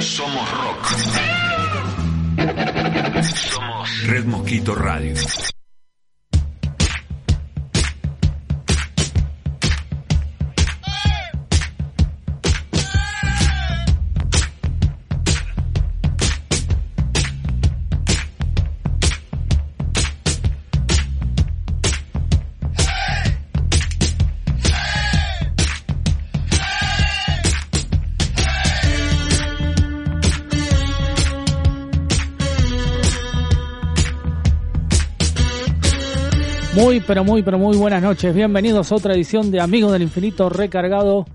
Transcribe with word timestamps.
Somos 0.00 0.50
rock. 0.50 0.86
Somos 3.22 4.06
Red 4.06 4.24
Mosquito 4.24 4.74
Radio. 4.74 5.14
Pero 37.10 37.24
muy, 37.24 37.42
pero 37.42 37.58
muy 37.58 37.76
buenas 37.76 38.00
noches. 38.00 38.32
Bienvenidos 38.32 38.92
a 38.92 38.94
otra 38.94 39.14
edición 39.14 39.50
de 39.50 39.60
Amigos 39.60 39.90
del 39.90 40.02
Infinito 40.02 40.48
recargado 40.48 41.26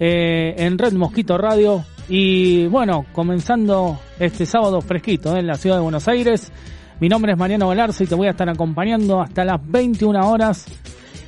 eh, 0.00 0.54
en 0.56 0.78
Red 0.78 0.94
Mosquito 0.94 1.36
Radio. 1.36 1.84
Y 2.08 2.66
bueno, 2.68 3.04
comenzando 3.12 4.00
este 4.18 4.46
sábado 4.46 4.80
fresquito 4.80 5.36
eh, 5.36 5.40
en 5.40 5.46
la 5.46 5.56
ciudad 5.56 5.76
de 5.76 5.82
Buenos 5.82 6.08
Aires. 6.08 6.50
Mi 6.98 7.10
nombre 7.10 7.32
es 7.32 7.38
Mariano 7.38 7.68
Galarza 7.68 8.04
y 8.04 8.06
te 8.06 8.14
voy 8.14 8.26
a 8.26 8.30
estar 8.30 8.48
acompañando 8.48 9.20
hasta 9.20 9.44
las 9.44 9.60
21 9.70 10.18
horas. 10.30 10.64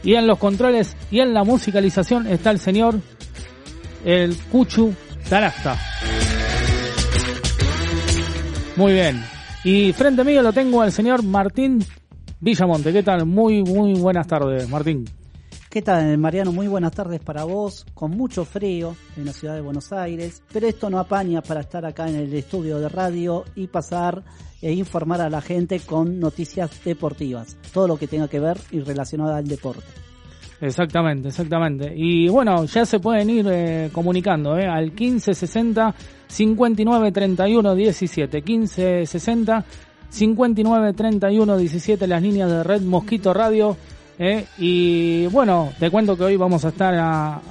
Y 0.02 0.14
en 0.14 0.26
los 0.26 0.38
controles 0.38 0.96
y 1.10 1.20
en 1.20 1.34
la 1.34 1.44
musicalización 1.44 2.26
está 2.26 2.52
el 2.52 2.58
señor, 2.58 2.94
el 4.06 4.34
Cuchu 4.50 4.94
Tarasta. 5.28 5.76
Muy 8.76 8.94
bien. 8.94 9.22
Y 9.62 9.92
frente 9.92 10.22
a 10.22 10.24
mí 10.24 10.32
lo 10.36 10.54
tengo 10.54 10.80
al 10.80 10.90
señor 10.90 11.22
Martín 11.22 11.84
Villamonte, 12.42 12.90
¿qué 12.90 13.02
tal? 13.02 13.26
Muy, 13.26 13.62
muy 13.62 14.00
buenas 14.00 14.26
tardes, 14.26 14.66
Martín. 14.68 15.04
¿Qué 15.68 15.82
tal, 15.82 16.16
Mariano? 16.16 16.52
Muy 16.52 16.68
buenas 16.68 16.92
tardes 16.92 17.20
para 17.20 17.44
vos, 17.44 17.84
con 17.92 18.12
mucho 18.12 18.46
frío 18.46 18.96
en 19.18 19.26
la 19.26 19.32
ciudad 19.32 19.54
de 19.54 19.60
Buenos 19.60 19.92
Aires, 19.92 20.42
pero 20.50 20.66
esto 20.66 20.88
no 20.88 20.98
apaña 20.98 21.42
para 21.42 21.60
estar 21.60 21.84
acá 21.84 22.08
en 22.08 22.16
el 22.16 22.32
estudio 22.32 22.78
de 22.78 22.88
radio 22.88 23.44
y 23.54 23.66
pasar 23.66 24.24
e 24.62 24.72
informar 24.72 25.20
a 25.20 25.28
la 25.28 25.42
gente 25.42 25.80
con 25.80 26.18
noticias 26.18 26.82
deportivas, 26.82 27.58
todo 27.74 27.86
lo 27.86 27.98
que 27.98 28.08
tenga 28.08 28.26
que 28.26 28.40
ver 28.40 28.56
y 28.70 28.80
relacionado 28.80 29.34
al 29.34 29.46
deporte. 29.46 29.84
Exactamente, 30.62 31.28
exactamente. 31.28 31.92
Y 31.94 32.28
bueno, 32.28 32.64
ya 32.64 32.84
se 32.84 33.00
pueden 33.00 33.30
ir 33.30 33.46
eh, 33.48 33.90
comunicando 33.92 34.58
eh, 34.58 34.66
al 34.66 34.86
1560 34.86 35.94
59 36.26 37.12
31 37.12 37.74
17. 37.74 38.42
1560 38.42 39.64
59 40.10 40.92
31 40.92 41.56
17 41.56 42.06
las 42.06 42.22
líneas 42.22 42.50
de 42.50 42.62
Red 42.62 42.82
Mosquito 42.82 43.32
Radio. 43.32 43.76
Eh, 44.18 44.44
y 44.58 45.26
bueno, 45.28 45.72
te 45.78 45.90
cuento 45.90 46.16
que 46.16 46.24
hoy 46.24 46.36
vamos 46.36 46.64
a 46.66 46.68
estar 46.68 46.94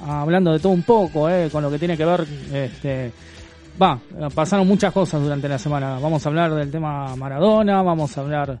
hablando 0.06 0.52
de 0.52 0.60
todo 0.60 0.72
un 0.72 0.84
poco, 0.84 1.28
eh, 1.28 1.48
con 1.50 1.64
lo 1.64 1.70
que 1.70 1.80
tiene 1.80 1.96
que 1.96 2.04
ver, 2.04 2.24
este, 2.52 3.10
va, 3.80 3.98
pasaron 4.32 4.68
muchas 4.68 4.92
cosas 4.92 5.20
durante 5.20 5.48
la 5.48 5.58
semana. 5.58 5.98
Vamos 5.98 6.24
a 6.24 6.28
hablar 6.28 6.54
del 6.54 6.70
tema 6.70 7.16
Maradona, 7.16 7.82
vamos 7.82 8.16
a 8.16 8.20
hablar 8.20 8.60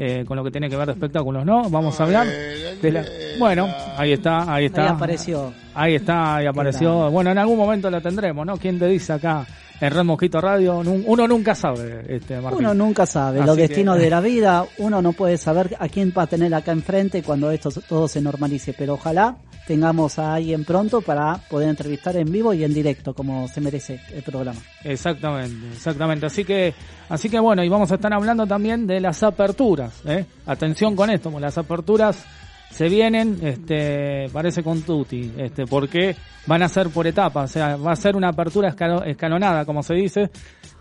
eh, 0.00 0.24
con 0.24 0.36
lo 0.36 0.44
que 0.44 0.52
tiene 0.52 0.68
que 0.68 0.76
ver 0.76 0.86
de 0.86 0.92
espectáculos, 0.92 1.44
¿no? 1.44 1.68
Vamos 1.68 1.98
a 1.98 2.04
hablar 2.04 2.28
de 2.28 2.92
la... 2.92 3.04
Bueno, 3.40 3.66
ahí 3.96 4.12
está, 4.12 4.54
ahí 4.54 4.66
está. 4.66 4.82
Ahí 4.82 4.88
apareció. 4.90 5.52
Ahí 5.74 5.94
está, 5.96 6.36
ahí 6.36 6.46
apareció. 6.46 7.10
Bueno, 7.10 7.32
en 7.32 7.38
algún 7.38 7.58
momento 7.58 7.90
la 7.90 8.00
tendremos, 8.00 8.46
¿no? 8.46 8.56
¿Quién 8.58 8.78
te 8.78 8.86
dice 8.86 9.14
acá? 9.14 9.44
En 9.80 9.90
Red 9.90 10.04
Mosquito 10.04 10.40
Radio, 10.40 10.78
uno 10.78 11.28
nunca 11.28 11.54
sabe, 11.54 12.04
este 12.08 12.40
Martín. 12.40 12.60
Uno 12.60 12.74
nunca 12.74 13.06
sabe, 13.06 13.44
los 13.44 13.56
destinos 13.56 13.98
de 13.98 14.10
la 14.10 14.20
vida, 14.20 14.64
uno 14.78 15.00
no 15.00 15.12
puede 15.12 15.36
saber 15.36 15.76
a 15.78 15.88
quién 15.88 16.12
va 16.16 16.22
a 16.22 16.26
tener 16.26 16.52
acá 16.54 16.72
enfrente 16.72 17.22
cuando 17.22 17.50
esto 17.50 17.70
todo 17.70 18.08
se 18.08 18.20
normalice, 18.20 18.74
pero 18.76 18.94
ojalá 18.94 19.36
tengamos 19.68 20.18
a 20.18 20.34
alguien 20.34 20.64
pronto 20.64 21.02
para 21.02 21.36
poder 21.50 21.68
entrevistar 21.68 22.16
en 22.16 22.32
vivo 22.32 22.54
y 22.54 22.64
en 22.64 22.72
directo, 22.72 23.12
como 23.12 23.46
se 23.48 23.60
merece 23.60 24.00
el 24.14 24.22
programa. 24.22 24.58
Exactamente, 24.82 25.66
exactamente. 25.74 26.26
Así 26.26 26.42
que, 26.42 26.72
así 27.08 27.28
que 27.28 27.38
bueno, 27.38 27.62
y 27.62 27.68
vamos 27.68 27.92
a 27.92 27.96
estar 27.96 28.12
hablando 28.12 28.46
también 28.46 28.86
de 28.86 28.98
las 28.98 29.22
aperturas, 29.22 30.00
¿eh? 30.06 30.24
Atención 30.46 30.96
con 30.96 31.10
esto, 31.10 31.30
las 31.38 31.58
aperturas 31.58 32.24
se 32.70 32.88
vienen, 32.88 33.38
este, 33.42 34.28
parece 34.32 34.62
con 34.62 34.82
Tutti, 34.82 35.32
este, 35.36 35.66
porque 35.66 36.14
van 36.46 36.62
a 36.62 36.68
ser 36.68 36.90
por 36.90 37.06
etapas, 37.06 37.50
o 37.50 37.52
sea, 37.52 37.76
va 37.76 37.92
a 37.92 37.96
ser 37.96 38.16
una 38.16 38.28
apertura 38.28 38.74
escalonada, 39.06 39.64
como 39.64 39.82
se 39.82 39.94
dice, 39.94 40.30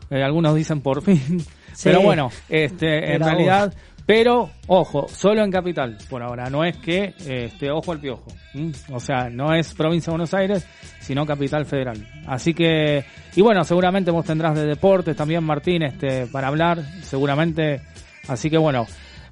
eh, 0.09 0.23
algunos 0.23 0.55
dicen 0.55 0.81
por 0.81 1.01
fin, 1.01 1.43
pero 1.83 2.01
bueno, 2.01 2.29
este, 2.49 3.13
en 3.13 3.23
realidad, 3.23 3.73
pero 4.05 4.49
ojo, 4.67 5.07
solo 5.07 5.43
en 5.43 5.51
capital, 5.51 5.97
por 6.09 6.21
ahora, 6.21 6.49
no 6.49 6.63
es 6.63 6.77
que, 6.77 7.13
este, 7.25 7.71
ojo 7.71 7.93
al 7.93 7.99
piojo, 7.99 8.27
o 8.91 8.99
sea, 8.99 9.29
no 9.29 9.53
es 9.53 9.73
provincia 9.73 10.11
de 10.11 10.17
Buenos 10.17 10.33
Aires, 10.33 10.67
sino 10.99 11.25
capital 11.25 11.65
federal, 11.65 12.05
así 12.27 12.53
que, 12.53 13.05
y 13.35 13.41
bueno, 13.41 13.63
seguramente 13.63 14.11
vos 14.11 14.25
tendrás 14.25 14.55
de 14.55 14.65
deportes 14.65 15.15
también, 15.15 15.43
Martín, 15.43 15.83
este, 15.83 16.27
para 16.27 16.49
hablar, 16.49 16.83
seguramente, 17.01 17.81
así 18.27 18.49
que 18.49 18.57
bueno, 18.57 18.85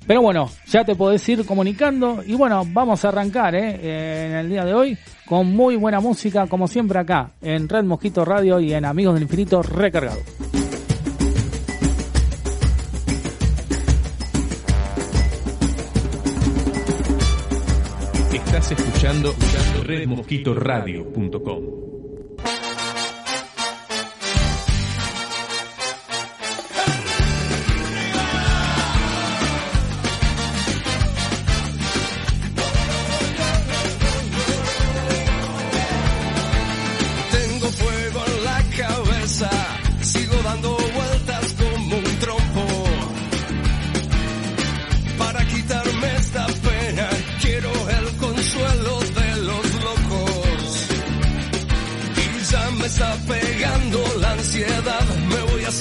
pero 0.07 0.21
bueno, 0.21 0.49
ya 0.67 0.83
te 0.83 0.95
podés 0.95 1.27
ir 1.29 1.45
comunicando 1.45 2.23
y 2.25 2.35
bueno, 2.35 2.63
vamos 2.67 3.03
a 3.03 3.09
arrancar 3.09 3.55
¿eh? 3.55 4.27
en 4.27 4.35
el 4.35 4.49
día 4.49 4.63
de 4.63 4.73
hoy 4.73 4.97
con 5.25 5.51
muy 5.55 5.75
buena 5.75 5.99
música, 5.99 6.47
como 6.47 6.67
siempre 6.67 6.99
acá, 6.99 7.31
en 7.41 7.67
Red 7.67 7.85
Mosquito 7.85 8.23
Radio 8.23 8.59
y 8.59 8.73
en 8.73 8.85
Amigos 8.85 9.15
del 9.15 9.23
Infinito 9.23 9.61
Recargado. 9.63 10.19
Estás 18.31 18.71
escuchando, 18.71 19.33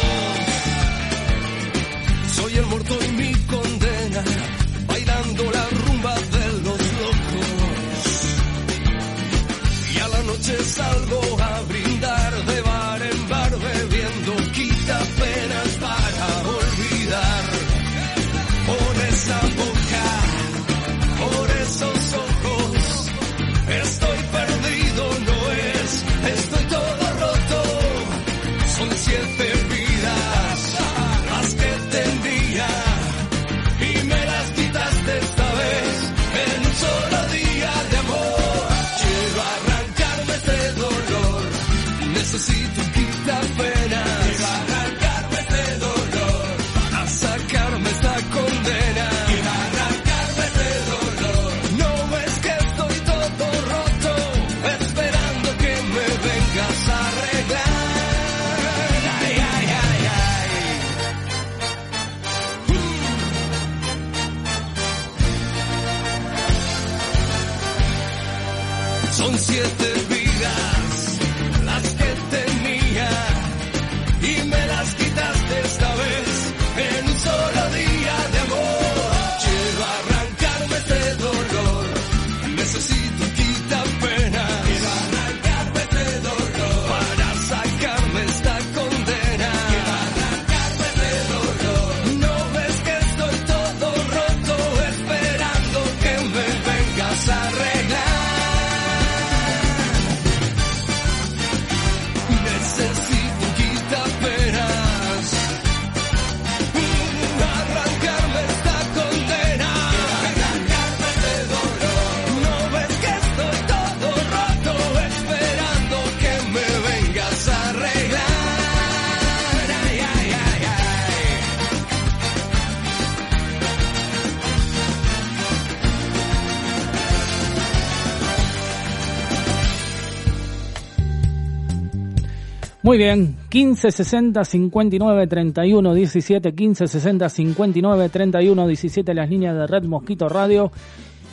Muy 132.87 132.97
bien, 132.97 133.35
15 133.49 133.91
60 133.91 134.45
59 134.45 135.27
31 135.27 135.93
17, 135.93 136.55
15 136.55 136.87
60 136.87 137.27
59 137.27 138.07
31 138.07 138.65
17, 138.65 139.13
las 139.13 139.29
líneas 139.29 139.57
de 139.57 139.67
Red 139.67 139.83
Mosquito 139.83 140.29
Radio. 140.29 140.71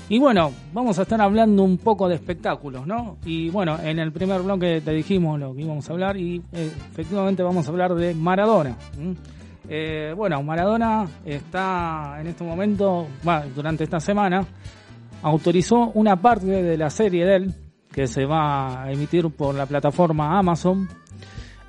Y 0.09 0.19
bueno, 0.19 0.51
vamos 0.73 0.99
a 0.99 1.03
estar 1.03 1.21
hablando 1.21 1.63
un 1.63 1.79
poco 1.79 2.09
de 2.09 2.17
espectáculos, 2.17 2.89
¿no? 2.89 3.19
Y 3.25 3.51
bueno, 3.51 3.79
en 3.81 4.01
el 4.01 4.11
primer 4.11 4.43
bloque 4.43 4.81
te 4.85 4.91
dijimos 4.91 5.39
lo 5.39 5.55
que 5.55 5.63
íbamos 5.63 5.89
a 5.89 5.93
hablar 5.93 6.17
y 6.17 6.43
eh, 6.51 6.73
efectivamente 6.91 7.45
vamos 7.45 7.69
a 7.69 7.71
hablar 7.71 7.95
de 7.95 8.15
Maradona. 8.15 8.77
¿m? 8.99 9.15
Eh, 9.69 10.13
bueno, 10.17 10.43
Maradona 10.43 11.07
está 11.25 12.17
en 12.21 12.27
este 12.27 12.43
momento, 12.43 13.07
durante 13.55 13.85
esta 13.85 14.01
semana, 14.01 14.45
autorizó 15.23 15.93
una 15.95 16.17
parte 16.17 16.47
de 16.47 16.77
la 16.77 16.91
serie 16.91 17.25
de 17.25 17.37
él 17.37 17.55
que 17.93 18.09
se 18.09 18.27
va 18.27 18.83
a 18.83 18.91
emitir 18.91 19.31
por 19.31 19.55
la 19.55 19.67
plataforma 19.67 20.37
Amazon. 20.37 20.89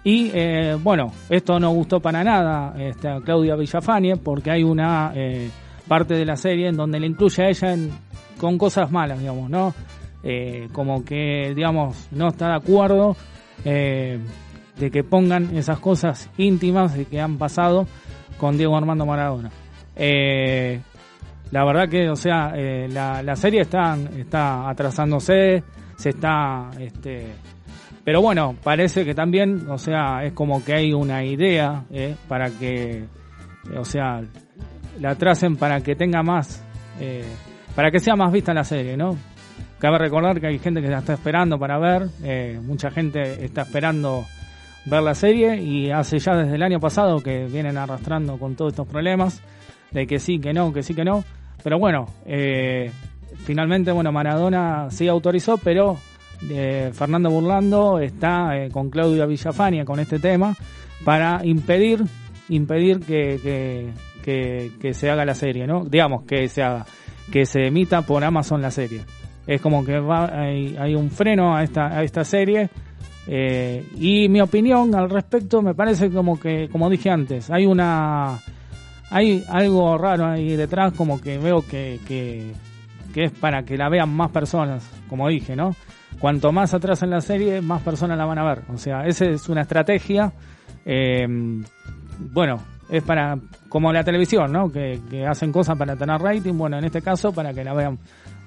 Y 0.06 0.30
eh, 0.36 0.78
bueno, 0.84 1.12
esto 1.31 1.60
no 1.60 1.72
gustó 1.72 2.00
para 2.00 2.24
nada 2.24 2.75
este, 2.78 3.10
a 3.10 3.19
Claudia 3.22 3.56
Villafañe 3.56 4.18
porque 4.18 4.52
hay 4.52 4.63
una 4.63 5.12
eh, 5.16 5.50
parte 5.88 6.13
de 6.13 6.24
la 6.24 6.36
serie 6.36 6.68
en 6.68 6.78
donde 6.78 7.00
le 7.00 7.07
incluye 7.07 7.44
a 7.44 7.50
ella 7.50 7.75
con 8.40 8.60
cosas 8.60 8.92
malas, 8.92 9.18
digamos, 9.18 9.50
¿no? 9.50 9.74
Eh, 10.22 10.68
como 10.72 11.04
que, 11.04 11.54
digamos, 11.56 12.07
no 12.12 12.28
está 12.28 12.50
de 12.50 12.56
acuerdo 12.56 13.18
de 13.63 14.92
que 14.92 15.04
pongan 15.04 15.57
esas 15.57 15.80
cosas 15.80 16.30
íntimas 16.38 16.96
que 17.10 17.19
han 17.19 17.40
pasado 17.40 17.88
con 18.38 18.57
Diego 18.57 18.78
Armando 18.78 19.07
Maradona. 19.07 19.50
La 21.52 21.66
verdad 21.66 21.90
que, 21.90 22.10
o 22.10 22.16
sea, 22.16 22.54
la, 22.90 23.24
la 23.24 23.36
serie 23.36 23.62
está, 23.62 23.98
está 24.16 24.69
atrasándose, 24.69 25.63
se 25.96 26.10
está, 26.10 26.69
este, 26.80 27.34
pero 28.06 28.22
bueno, 28.22 28.56
parece 28.63 29.04
que 29.04 29.13
también, 29.13 29.69
o 29.69 29.78
sea, 29.78 30.24
es 30.24 30.31
como 30.31 30.63
que 30.63 30.74
hay 30.74 30.94
una 30.94 31.25
idea 31.25 31.84
eh, 31.92 32.16
para 32.28 32.50
que, 32.52 33.00
eh, 33.00 33.78
o 33.78 33.84
sea, 33.84 34.22
la 35.00 35.12
atrasen 35.12 35.57
para 35.57 35.81
que 35.81 35.96
tenga 35.96 36.24
más, 36.24 36.63
eh, 37.00 37.25
para 37.75 37.92
que 37.92 38.00
sea 38.00 38.16
más 38.16 38.31
vista 38.31 38.54
la 38.54 38.63
serie, 38.63 38.96
¿no? 38.96 39.18
Cabe 39.80 39.98
recordar 39.98 40.40
que 40.40 40.48
hay 40.48 40.60
gente 40.60 40.81
que 40.81 40.88
la 40.88 41.00
está 41.00 41.13
esperando 41.13 41.60
para 41.60 41.78
ver, 41.78 42.07
eh, 42.24 42.60
mucha 42.63 42.92
gente 42.92 43.44
está 43.44 43.63
esperando 43.63 44.25
ver 44.86 45.04
la 45.04 45.13
serie 45.16 45.62
y 45.62 45.92
hace 45.92 46.19
ya 46.19 46.36
desde 46.36 46.56
el 46.56 46.63
año 46.63 46.80
pasado 46.80 47.22
que 47.22 47.46
vienen 47.46 47.78
arrastrando 47.78 48.38
con 48.38 48.56
todos 48.56 48.74
estos 48.74 48.88
problemas 48.88 49.42
de 49.92 50.07
que 50.07 50.19
sí, 50.19 50.40
que 50.40 50.54
no, 50.54 50.72
que 50.72 50.81
sí, 50.81 50.94
que 50.94 51.04
no. 51.04 51.24
Pero 51.63 51.78
bueno, 51.80 52.06
eh, 52.25 52.92
finalmente, 53.44 53.92
bueno, 53.92 54.12
Maradona 54.12 54.90
sí 54.92 55.07
autorizó, 55.07 55.57
pero 55.57 55.97
eh, 56.49 56.92
Fernando 56.94 57.30
Burlando 57.30 57.99
está 57.99 58.57
eh, 58.57 58.69
con 58.71 58.89
Claudia 58.89 59.25
Villafaña 59.25 59.85
con 59.85 59.99
este 59.99 60.19
tema 60.19 60.56
para 61.04 61.45
impedir 61.45 62.04
impedir 62.49 62.99
que, 62.99 63.39
que, 63.42 63.89
que, 64.23 64.71
que 64.80 64.94
se 64.94 65.09
haga 65.09 65.25
la 65.25 65.35
serie, 65.35 65.65
¿no? 65.65 65.85
Digamos, 65.85 66.23
que 66.23 66.47
se 66.47 66.61
haga, 66.61 66.85
que 67.31 67.45
se 67.45 67.68
emita 67.68 68.04
por 68.04 68.23
Amazon 68.23 68.61
la 68.61 68.71
serie. 68.71 69.01
Es 69.47 69.61
como 69.61 69.83
que 69.85 69.99
va, 69.99 70.25
hay, 70.25 70.75
hay 70.77 70.95
un 70.95 71.09
freno 71.09 71.56
a 71.56 71.63
esta, 71.63 71.87
a 71.87 72.04
esta 72.04 72.23
serie. 72.23 72.69
eh, 73.27 73.83
y 73.95 74.30
mi 74.30 74.42
opinión 74.42 74.94
al 74.95 75.09
respecto 75.09 75.61
me 75.61 75.73
parece 75.73 76.11
como 76.11 76.39
que, 76.39 76.69
como 76.69 76.89
dije 76.89 77.09
antes, 77.09 77.49
hay 77.49 77.65
una, 77.65 78.39
hay 79.09 79.44
algo 79.49 79.97
raro 79.97 80.25
ahí 80.27 80.56
detrás, 80.56 80.94
como 80.94 81.19
que 81.19 81.37
veo 81.37 81.61
que, 81.61 81.99
que, 82.07 82.54
que 83.13 83.23
es 83.25 83.31
para 83.31 83.63
que 83.63 83.77
la 83.77 83.89
vean 83.89 84.15
más 84.15 84.30
personas, 84.31 84.87
como 85.09 85.27
dije, 85.30 85.56
¿no? 85.56 85.75
Cuanto 86.19 86.52
más 86.52 86.74
atrás 86.74 87.04
en 87.04 87.10
la 87.12 87.22
serie, 87.22 87.62
más 87.62 87.81
personas 87.81 88.18
la 88.18 88.26
van 88.26 88.40
a 88.40 88.44
ver. 88.44 88.62
O 88.74 88.78
sea, 88.78 89.06
esa 89.06 89.26
es 89.26 89.48
una 89.50 89.62
estrategia. 89.62 90.31
eh, 90.86 91.28
bueno, 92.18 92.60
es 92.90 93.04
para, 93.04 93.38
como 93.69 93.92
la 93.92 94.04
televisión, 94.04 94.52
¿no? 94.52 94.72
Que, 94.72 95.02
que 95.10 95.26
hacen 95.26 95.52
cosas 95.52 95.78
para 95.78 95.95
tener 95.95 96.19
rating. 96.22 96.54
Bueno, 96.57 96.78
en 96.78 96.86
este 96.86 97.02
caso, 97.02 97.34
para 97.34 97.54
que 97.54 97.64
la 97.64 97.74
vean 97.74 97.98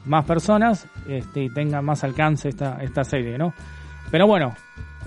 más 0.07 0.25
personas 0.25 0.87
este, 1.09 1.45
y 1.45 1.51
tenga 1.51 1.83
más 1.83 2.05
alcance 2.05 2.49
esta, 2.49 2.79
esta 2.83 3.05
serie, 3.05 3.37
¿no? 3.37 3.53
Pero 4.11 4.27
bueno, 4.27 4.55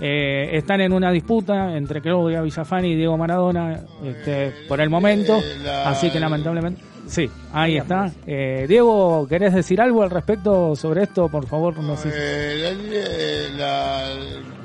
eh, 0.00 0.50
están 0.52 0.80
en 0.80 0.92
una 0.92 1.10
disputa 1.10 1.76
entre 1.76 2.00
Claudia 2.00 2.40
Villafani 2.40 2.92
y 2.92 2.96
Diego 2.96 3.16
Maradona 3.18 3.80
este, 4.04 4.52
por 4.68 4.80
el 4.80 4.90
momento. 4.90 5.38
Así 5.84 6.10
que 6.10 6.20
lamentablemente. 6.20 6.91
Sí, 7.06 7.28
ahí 7.52 7.76
está. 7.76 8.10
Eh, 8.26 8.64
Diego, 8.68 9.26
¿querés 9.28 9.52
decir 9.54 9.80
algo 9.80 10.02
al 10.02 10.10
respecto 10.10 10.74
sobre 10.76 11.02
esto? 11.02 11.28
Por 11.28 11.46
favor, 11.46 11.76
no 11.78 11.96
sé. 11.96 12.10
Eh, 12.14 13.50
la- 13.56 14.06
la- 14.08 14.14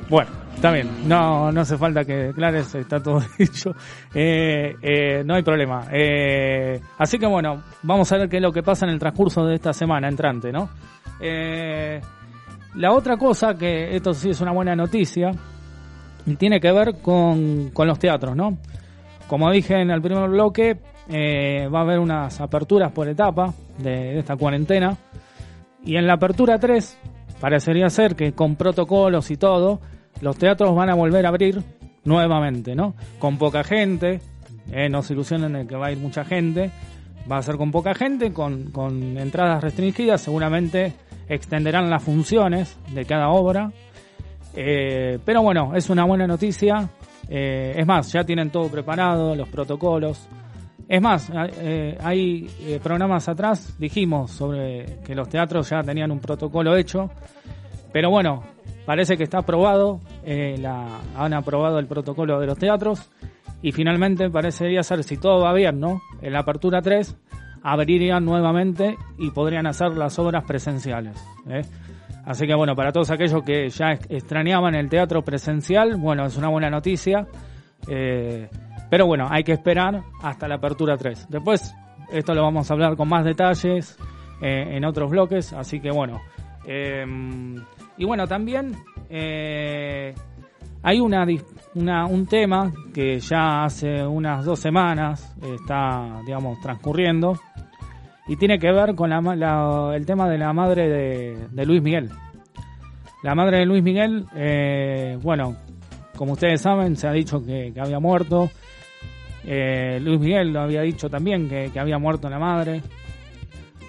Bueno, 0.10 0.30
está 0.56 0.72
bien. 0.72 0.88
No, 1.08 1.52
no 1.52 1.62
hace 1.62 1.78
falta 1.78 2.06
que 2.06 2.14
declares, 2.16 2.74
está 2.76 3.02
todo 3.02 3.22
dicho. 3.38 3.76
Eh, 4.14 4.76
eh, 4.82 5.24
no 5.26 5.34
hay 5.36 5.44
problema. 5.44 5.88
Eh, 5.92 6.80
así 7.00 7.18
que 7.20 7.26
bueno, 7.26 7.64
vamos 7.84 8.10
a 8.12 8.18
ver 8.18 8.30
qué 8.30 8.38
es 8.38 8.42
lo 8.42 8.52
que 8.54 8.64
pasa 8.64 8.86
en 8.86 8.92
el 8.94 9.00
transcurso 9.00 9.46
de 9.46 9.56
esta 9.56 9.74
semana 9.74 10.08
entrante, 10.08 10.52
¿no? 10.52 10.70
Eh, 11.20 12.00
la 12.76 12.92
otra 12.94 13.18
cosa, 13.18 13.56
que 13.56 13.96
esto 13.96 14.14
sí 14.14 14.30
es 14.30 14.40
una 14.40 14.52
buena 14.52 14.76
noticia, 14.76 15.32
tiene 16.38 16.60
que 16.60 16.72
ver 16.72 16.96
con, 17.02 17.72
con 17.72 17.88
los 17.88 17.98
teatros, 18.00 18.36
¿no? 18.36 18.58
Como 19.28 19.52
dije 19.52 19.82
en 19.82 19.90
el 19.92 20.02
primer 20.02 20.30
bloque, 20.30 20.78
eh, 21.10 21.68
va 21.74 21.80
a 21.80 21.82
haber 21.84 22.00
unas 22.00 22.40
aperturas 22.42 22.92
por 22.92 23.08
etapa 23.08 23.54
de, 23.78 24.20
esta 24.20 24.36
cuarentena. 24.36 24.98
Y 25.84 25.96
en 25.96 26.08
la 26.08 26.14
apertura 26.14 26.60
3, 26.60 26.98
parecería 27.40 27.90
ser 27.90 28.16
que 28.16 28.34
con 28.34 28.56
protocolos 28.56 29.32
y 29.32 29.38
todo, 29.38 29.80
los 30.22 30.38
teatros 30.38 30.76
van 30.76 30.90
a 30.90 30.96
volver 30.96 31.26
a 31.26 31.30
abrir 31.30 31.62
nuevamente, 32.04 32.76
¿no? 32.76 32.96
Con 33.20 33.38
poca 33.38 33.64
gente, 33.64 34.20
eh, 34.72 34.90
no 34.90 35.02
se 35.02 35.14
ilusionen 35.14 35.54
de 35.54 35.68
que 35.68 35.76
va 35.76 35.88
a 35.88 35.92
ir 35.92 35.98
mucha 35.98 36.26
gente, 36.26 36.72
va 37.32 37.38
a 37.38 37.44
ser 37.44 37.56
con 37.56 37.72
poca 37.72 37.94
gente, 37.94 38.34
con, 38.34 38.72
con 38.72 39.18
entradas 39.18 39.64
restringidas, 39.64 40.22
seguramente 40.22 40.94
extenderán 41.30 41.90
las 41.90 42.04
funciones 42.04 42.78
de 42.94 43.06
cada 43.06 43.30
obra. 43.30 43.72
Eh, 44.56 45.20
pero 45.24 45.42
bueno, 45.42 45.74
es 45.76 45.90
una 45.90 46.06
buena 46.06 46.26
noticia. 46.26 46.90
Eh, 47.30 47.74
es 47.76 47.86
más, 47.86 48.12
ya 48.12 48.24
tienen 48.24 48.50
todo 48.50 48.70
preparado, 48.70 49.36
los 49.36 49.48
protocolos. 49.50 50.28
Es 50.88 51.02
más, 51.02 51.30
eh, 51.60 51.98
hay 52.02 52.50
eh, 52.62 52.80
programas 52.82 53.28
atrás, 53.28 53.76
dijimos 53.78 54.32
sobre 54.32 55.00
que 55.06 55.14
los 55.16 55.28
teatros 55.28 55.70
ya 55.70 55.82
tenían 55.84 56.12
un 56.12 56.20
protocolo 56.20 56.78
hecho, 56.78 57.10
pero 57.92 58.10
bueno, 58.10 58.44
parece 58.86 59.18
que 59.18 59.24
está 59.24 59.40
aprobado, 59.40 60.00
eh, 60.24 60.56
han 61.18 61.34
aprobado 61.34 61.80
el 61.80 61.88
protocolo 61.88 62.40
de 62.40 62.48
los 62.48 62.58
teatros 62.58 63.10
y 63.62 63.72
finalmente 63.74 64.30
parecería 64.30 64.82
ser, 64.84 65.04
si 65.04 65.18
todo 65.18 65.42
va 65.42 65.52
bien, 65.54 65.80
¿no? 65.80 66.02
En 66.22 66.32
la 66.32 66.40
apertura 66.40 66.82
3 66.82 67.18
abrirían 67.64 68.24
nuevamente 68.24 68.96
y 69.18 69.32
podrían 69.32 69.68
hacer 69.68 69.90
las 69.98 70.18
obras 70.20 70.46
presenciales. 70.46 71.18
Así 72.24 72.46
que 72.48 72.54
bueno, 72.56 72.76
para 72.76 72.92
todos 72.94 73.10
aquellos 73.12 73.42
que 73.44 73.68
ya 73.70 73.92
ex- 73.94 74.08
extrañaban 74.10 74.74
el 74.76 74.88
teatro 74.90 75.22
presencial, 75.24 75.98
bueno, 75.98 76.26
es 76.26 76.38
una 76.38 76.48
buena 76.50 76.70
noticia. 76.70 77.26
Pero 78.90 79.06
bueno, 79.06 79.28
hay 79.30 79.44
que 79.44 79.54
esperar 79.54 80.02
hasta 80.22 80.48
la 80.48 80.56
apertura 80.56 80.98
3. 80.98 81.28
Después, 81.30 81.74
esto 82.12 82.34
lo 82.34 82.44
vamos 82.44 82.70
a 82.70 82.74
hablar 82.74 82.96
con 82.96 83.10
más 83.10 83.26
detalles 83.26 83.98
eh, 84.42 84.76
en 84.76 84.86
otros 84.86 85.10
bloques. 85.10 85.54
Así 85.54 85.80
que 85.80 85.92
bueno, 85.92 86.22
eh, 86.66 87.06
Y 87.98 88.06
bueno, 88.06 88.28
también 88.28 88.76
eh, 89.10 90.14
hay 90.84 91.00
una, 91.00 91.26
una- 91.76 92.06
un 92.06 92.26
tema 92.28 92.72
que 92.94 93.20
ya 93.20 93.64
hace 93.64 94.06
unas 94.06 94.46
dos 94.46 94.60
semanas 94.60 95.36
está, 95.42 96.22
digamos, 96.26 96.60
transcurriendo 96.62 97.40
y 98.28 98.36
tiene 98.36 98.60
que 98.60 98.72
ver 98.72 98.94
con 98.96 99.10
la, 99.10 99.20
la- 99.36 99.96
el 99.96 100.06
tema 100.06 100.30
de 100.30 100.38
la 100.38 100.54
madre 100.54 100.88
de, 100.90 101.48
de 101.52 101.66
Luis 101.66 101.82
Miguel. 101.82 102.10
La 103.24 103.34
madre 103.34 103.60
de 103.60 103.66
Luis 103.66 103.82
Miguel, 103.84 104.26
eh, 104.36 105.18
bueno, 105.24 105.56
como 106.16 106.34
ustedes 106.34 106.62
saben, 106.62 106.96
se 106.96 107.08
ha 107.08 107.12
dicho 107.12 107.44
que, 107.44 107.72
que 107.74 107.82
había 107.82 108.00
muerto. 108.00 108.50
Eh, 109.50 110.00
Luis 110.02 110.20
Miguel 110.20 110.52
lo 110.52 110.60
había 110.60 110.82
dicho 110.82 111.10
también 111.10 111.48
que, 111.48 111.72
había 111.80 111.98
muerto 111.98 112.30
la 112.30 112.38
madre. 112.38 112.82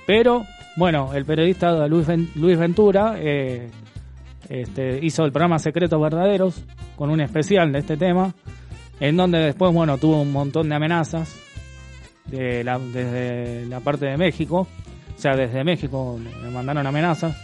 Pero, 0.07 0.45
bueno, 0.77 1.13
el 1.15 1.25
periodista 1.25 1.87
Luis, 1.89 2.07
Luis 2.37 2.57
Ventura 2.57 3.17
eh, 3.19 3.69
este, 4.49 5.01
hizo 5.05 5.25
el 5.25 5.33
programa 5.33 5.59
Secretos 5.59 6.01
Verdaderos 6.01 6.65
con 6.97 7.11
un 7.11 7.21
especial 7.21 7.73
de 7.73 7.81
este 7.81 7.97
tema, 7.97 8.33
en 9.01 9.17
donde 9.17 9.39
después, 9.39 9.73
bueno, 9.75 9.99
tuvo 9.99 10.23
un 10.23 10.33
montón 10.33 10.69
de 10.69 10.77
amenazas 10.77 11.37
de 12.27 12.63
la- 12.63 12.79
desde 12.79 13.67
la 13.67 13.81
parte 13.81 14.07
de 14.07 14.17
México, 14.17 14.67
o 15.17 15.21
sea, 15.21 15.35
desde 15.37 15.65
México 15.65 16.19
le 16.43 16.51
mandaron 16.51 16.87
amenazas. 16.87 17.37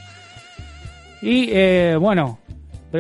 Y 1.21 1.49
eh, 1.51 1.97
bueno, 1.99 2.39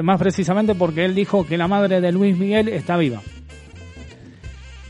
más 0.03 0.19
precisamente 0.19 0.75
porque 0.75 1.05
él 1.05 1.15
dijo 1.15 1.47
que 1.47 1.57
la 1.57 1.69
madre 1.69 2.01
de 2.01 2.11
Luis 2.11 2.37
Miguel 2.37 2.69
está 2.69 2.97
viva. 2.97 3.21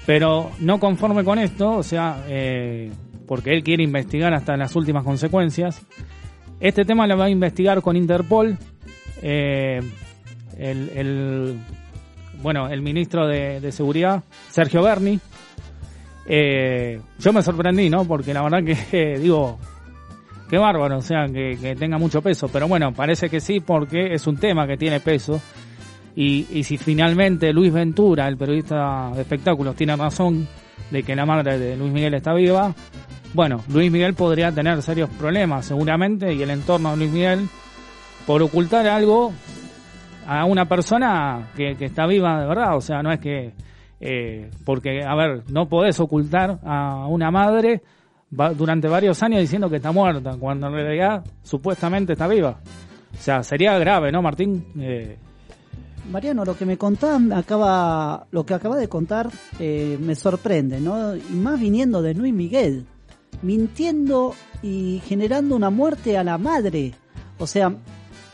Pero 0.06 0.50
no 0.60 0.78
conforme 0.78 1.24
con 1.24 1.38
esto, 1.38 1.72
o 1.72 1.82
sea, 1.82 2.24
eh, 2.28 2.90
porque 3.26 3.52
él 3.54 3.62
quiere 3.62 3.82
investigar 3.82 4.34
hasta 4.34 4.56
las 4.56 4.76
últimas 4.76 5.04
consecuencias, 5.04 5.80
este 6.60 6.84
tema 6.84 7.06
lo 7.06 7.16
va 7.16 7.26
a 7.26 7.30
investigar 7.30 7.80
con 7.80 7.96
Interpol. 7.96 8.56
eh, 9.22 9.80
el, 10.58 11.58
bueno, 12.42 12.68
el 12.68 12.82
ministro 12.82 13.26
de, 13.26 13.72
Seguridad, 13.72 14.22
Sergio 14.50 14.82
Berni. 14.82 15.18
Eh, 16.26 17.00
yo 17.18 17.32
me 17.32 17.42
sorprendí, 17.42 17.88
¿no? 17.88 18.04
Porque 18.04 18.34
la 18.34 18.42
verdad 18.42 18.62
que, 18.62 19.18
digo, 19.20 19.58
qué 20.48 20.58
bárbaro, 20.58 20.98
o 20.98 21.02
sea, 21.02 21.26
que 21.26 21.76
tenga 21.78 21.98
mucho 21.98 22.22
peso. 22.22 22.48
Pero 22.48 22.68
bueno, 22.68 22.92
parece 22.92 23.28
que 23.30 23.40
sí, 23.40 23.60
porque 23.60 24.14
es 24.14 24.26
un 24.26 24.36
tema 24.36 24.66
que 24.66 24.76
tiene 24.76 25.00
peso. 25.00 25.40
Y, 26.16 26.46
y 26.50 26.62
si 26.64 26.78
finalmente 26.78 27.52
Luis 27.52 27.72
Ventura, 27.72 28.28
el 28.28 28.36
periodista 28.36 29.10
de 29.14 29.22
espectáculos, 29.22 29.74
tiene 29.74 29.96
razón 29.96 30.46
de 30.90 31.02
que 31.02 31.16
la 31.16 31.26
madre 31.26 31.58
de 31.58 31.76
Luis 31.76 31.92
Miguel 31.92 32.14
está 32.14 32.32
viva, 32.34 32.74
bueno, 33.34 33.64
Luis 33.68 33.90
Miguel 33.90 34.14
podría 34.14 34.52
tener 34.52 34.80
serios 34.80 35.10
problemas 35.10 35.66
seguramente 35.66 36.32
y 36.32 36.40
el 36.42 36.50
entorno 36.50 36.92
de 36.92 36.96
Luis 36.98 37.10
Miguel 37.10 37.48
por 38.28 38.40
ocultar 38.42 38.86
algo 38.86 39.32
a 40.26 40.44
una 40.44 40.66
persona 40.66 41.48
que, 41.56 41.76
está 41.80 42.06
viva 42.06 42.40
de 42.40 42.46
verdad. 42.46 42.76
O 42.76 42.80
sea, 42.80 43.02
no 43.02 43.10
es 43.12 43.18
que... 43.18 43.52
eh, 44.00 44.50
porque, 44.64 45.02
a 45.02 45.14
ver, 45.16 45.42
no 45.50 45.68
podés 45.68 45.98
ocultar 45.98 46.60
a 46.64 47.08
una 47.08 47.32
madre 47.32 47.82
durante 48.30 48.88
varios 48.88 49.22
años 49.22 49.40
diciendo 49.40 49.68
que 49.68 49.76
está 49.76 49.92
muerta, 49.92 50.36
cuando 50.38 50.68
en 50.68 50.74
realidad 50.74 51.24
supuestamente 51.42 52.12
está 52.12 52.28
viva. 52.28 52.58
O 53.12 53.20
sea, 53.20 53.42
sería 53.42 53.78
grave, 53.78 54.10
¿no, 54.10 54.22
Martín? 54.22 54.64
Eh, 54.78 55.18
Mariano, 56.10 56.44
lo 56.44 56.56
que 56.56 56.66
me 56.66 56.76
contás, 56.78 57.20
me 57.20 57.34
acaba, 57.34 58.26
lo 58.30 58.44
que 58.44 58.54
acaba 58.54 58.76
de 58.76 58.88
contar 58.88 59.30
eh, 59.58 59.98
me 60.00 60.14
sorprende, 60.14 60.80
¿no? 60.80 61.16
Y 61.16 61.20
más 61.34 61.58
viniendo 61.58 62.02
de 62.02 62.14
Luis 62.14 62.32
Miguel, 62.34 62.86
mintiendo 63.42 64.34
y 64.62 65.00
generando 65.06 65.56
una 65.56 65.70
muerte 65.70 66.16
a 66.18 66.24
la 66.24 66.38
madre, 66.38 66.94
o 67.38 67.46
sea, 67.46 67.74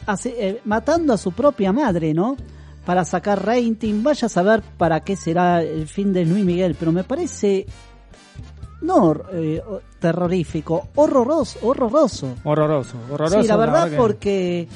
hace- 0.07 0.35
eh, 0.49 0.61
matando 0.65 1.13
a 1.13 1.17
su 1.19 1.33
propia 1.33 1.73
madre, 1.73 2.13
¿no? 2.15 2.37
Para 2.85 3.05
sacar 3.05 3.45
rating, 3.45 4.03
vaya 4.03 4.27
a 4.27 4.29
saber 4.31 4.63
para 4.77 5.01
qué 5.01 5.15
será 5.15 5.63
el 5.63 5.87
fin 5.87 6.13
de 6.13 6.25
Luis 6.25 6.45
Miguel, 6.45 6.77
pero 6.79 6.91
me 6.93 7.05
parece 7.05 7.67
no 8.83 9.15
eh, 9.33 9.63
terrorífico, 9.99 10.89
horroroso, 10.95 11.59
horroroso. 11.63 12.35
horroroso, 12.45 12.97
horroroso. 13.11 13.43
Sí, 13.43 13.47
la 13.49 13.57
verdad 13.57 13.91
que- 13.91 13.97
porque 13.97 14.69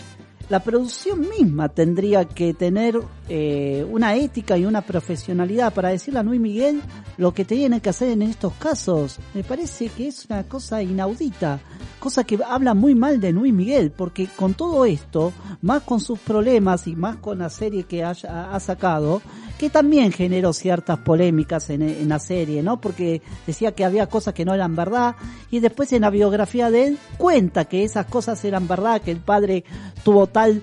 la 0.48 0.60
producción 0.60 1.28
misma 1.28 1.68
tendría 1.68 2.24
que 2.24 2.52
tener 2.54 3.00
eh, 3.28 3.86
una 3.90 4.14
ética 4.14 4.58
y 4.58 4.66
una 4.66 4.82
profesionalidad 4.82 5.72
para 5.72 5.88
decirle 5.88 6.20
a 6.20 6.22
Luis 6.22 6.40
Miguel 6.40 6.82
lo 7.16 7.32
que 7.32 7.44
tiene 7.44 7.80
que 7.80 7.90
hacer 7.90 8.10
en 8.10 8.22
estos 8.22 8.52
casos. 8.54 9.18
Me 9.32 9.42
parece 9.42 9.88
que 9.88 10.08
es 10.08 10.26
una 10.26 10.44
cosa 10.44 10.82
inaudita, 10.82 11.60
cosa 11.98 12.24
que 12.24 12.38
habla 12.46 12.74
muy 12.74 12.94
mal 12.94 13.20
de 13.20 13.32
Luis 13.32 13.54
Miguel, 13.54 13.90
porque 13.90 14.26
con 14.26 14.54
todo 14.54 14.84
esto, 14.84 15.32
más 15.62 15.82
con 15.82 16.00
sus 16.00 16.18
problemas 16.18 16.86
y 16.86 16.94
más 16.94 17.16
con 17.16 17.38
la 17.38 17.48
serie 17.48 17.84
que 17.84 18.04
ha 18.04 18.60
sacado, 18.60 19.22
que 19.58 19.70
también 19.70 20.12
generó 20.12 20.52
ciertas 20.52 20.98
polémicas 20.98 21.70
en, 21.70 21.82
en 21.82 22.08
la 22.08 22.18
serie, 22.18 22.62
¿no? 22.62 22.80
Porque 22.80 23.22
decía 23.46 23.72
que 23.72 23.84
había 23.84 24.06
cosas 24.08 24.34
que 24.34 24.44
no 24.44 24.54
eran 24.54 24.74
verdad 24.74 25.16
y 25.50 25.60
después 25.60 25.92
en 25.92 26.02
la 26.02 26.10
biografía 26.10 26.70
de 26.70 26.88
él 26.88 26.98
cuenta 27.18 27.64
que 27.66 27.84
esas 27.84 28.06
cosas 28.06 28.44
eran 28.44 28.66
verdad, 28.66 29.00
que 29.00 29.10
el 29.10 29.20
padre 29.20 29.64
tuvo 30.02 30.26
tal 30.26 30.62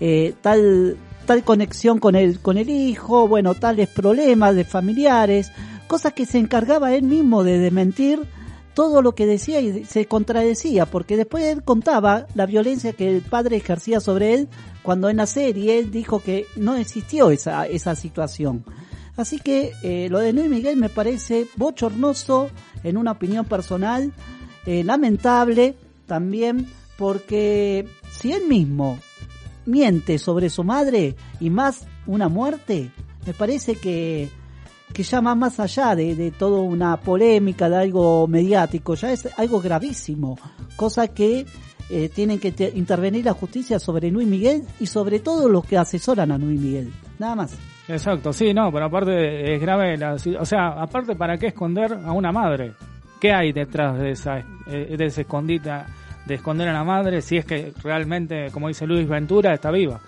eh, 0.00 0.34
tal 0.40 0.96
tal 1.26 1.44
conexión 1.44 1.98
con 1.98 2.16
el 2.16 2.40
con 2.40 2.58
el 2.58 2.68
hijo, 2.68 3.28
bueno, 3.28 3.54
tales 3.54 3.88
problemas 3.88 4.54
de 4.56 4.64
familiares, 4.64 5.52
cosas 5.86 6.12
que 6.12 6.26
se 6.26 6.38
encargaba 6.38 6.94
él 6.94 7.04
mismo 7.04 7.44
de 7.44 7.58
desmentir 7.58 8.26
todo 8.74 9.02
lo 9.02 9.14
que 9.14 9.26
decía 9.26 9.60
y 9.60 9.84
se 9.84 10.06
contradecía, 10.06 10.86
porque 10.86 11.16
después 11.16 11.44
él 11.44 11.62
contaba 11.62 12.26
la 12.34 12.46
violencia 12.46 12.94
que 12.94 13.08
el 13.16 13.22
padre 13.22 13.56
ejercía 13.56 14.00
sobre 14.00 14.34
él 14.34 14.48
cuando 14.82 15.08
en 15.08 15.18
la 15.18 15.26
serie 15.26 15.84
dijo 15.84 16.20
que 16.20 16.46
no 16.56 16.76
existió 16.76 17.30
esa, 17.30 17.66
esa 17.66 17.94
situación. 17.94 18.64
Así 19.16 19.38
que 19.38 19.72
eh, 19.82 20.08
lo 20.10 20.18
de 20.18 20.32
Luis 20.32 20.48
Miguel 20.48 20.76
me 20.76 20.88
parece 20.88 21.46
bochornoso 21.56 22.50
en 22.82 22.96
una 22.96 23.12
opinión 23.12 23.44
personal, 23.44 24.12
eh, 24.66 24.82
lamentable 24.84 25.76
también, 26.06 26.66
porque 26.96 27.86
si 28.10 28.32
él 28.32 28.46
mismo 28.48 28.98
miente 29.66 30.18
sobre 30.18 30.50
su 30.50 30.64
madre 30.64 31.14
y 31.40 31.50
más 31.50 31.86
una 32.06 32.28
muerte, 32.28 32.90
me 33.26 33.34
parece 33.34 33.76
que, 33.76 34.28
que 34.92 35.02
ya 35.02 35.20
va 35.20 35.34
más 35.34 35.60
allá 35.60 35.94
de, 35.94 36.14
de 36.14 36.30
toda 36.30 36.60
una 36.60 36.98
polémica, 37.00 37.68
de 37.68 37.76
algo 37.76 38.26
mediático, 38.26 38.94
ya 38.94 39.12
es 39.12 39.28
algo 39.36 39.60
gravísimo, 39.60 40.38
cosa 40.76 41.08
que 41.08 41.46
eh, 41.92 42.08
tienen 42.08 42.38
que 42.40 42.52
te- 42.52 42.72
intervenir 42.74 43.24
la 43.24 43.34
justicia 43.34 43.78
sobre 43.78 44.10
Luis 44.10 44.26
Miguel 44.26 44.62
y 44.80 44.86
sobre 44.86 45.20
todo 45.20 45.48
los 45.48 45.64
que 45.64 45.76
asesoran 45.76 46.32
a 46.32 46.38
Luis 46.38 46.60
Miguel. 46.60 46.92
Nada 47.18 47.34
más. 47.36 47.58
Exacto, 47.88 48.32
sí, 48.32 48.54
no, 48.54 48.70
pero 48.72 48.86
aparte 48.86 49.54
es 49.54 49.60
grave, 49.60 49.96
la, 49.96 50.14
o 50.14 50.44
sea, 50.46 50.68
aparte 50.80 51.14
para 51.16 51.36
qué 51.36 51.48
esconder 51.48 51.92
a 52.04 52.12
una 52.12 52.32
madre. 52.32 52.72
¿Qué 53.20 53.32
hay 53.32 53.52
detrás 53.52 53.98
de 53.98 54.10
esa 54.10 54.38
eh, 54.66 54.96
de 54.96 55.04
ese 55.04 55.20
escondita 55.22 55.86
de 56.26 56.34
esconder 56.34 56.68
a 56.68 56.72
la 56.72 56.84
madre 56.84 57.20
si 57.22 57.36
es 57.36 57.44
que 57.44 57.72
realmente, 57.82 58.48
como 58.52 58.68
dice 58.68 58.86
Luis 58.86 59.08
Ventura, 59.08 59.52
está 59.54 59.70
viva? 59.70 60.00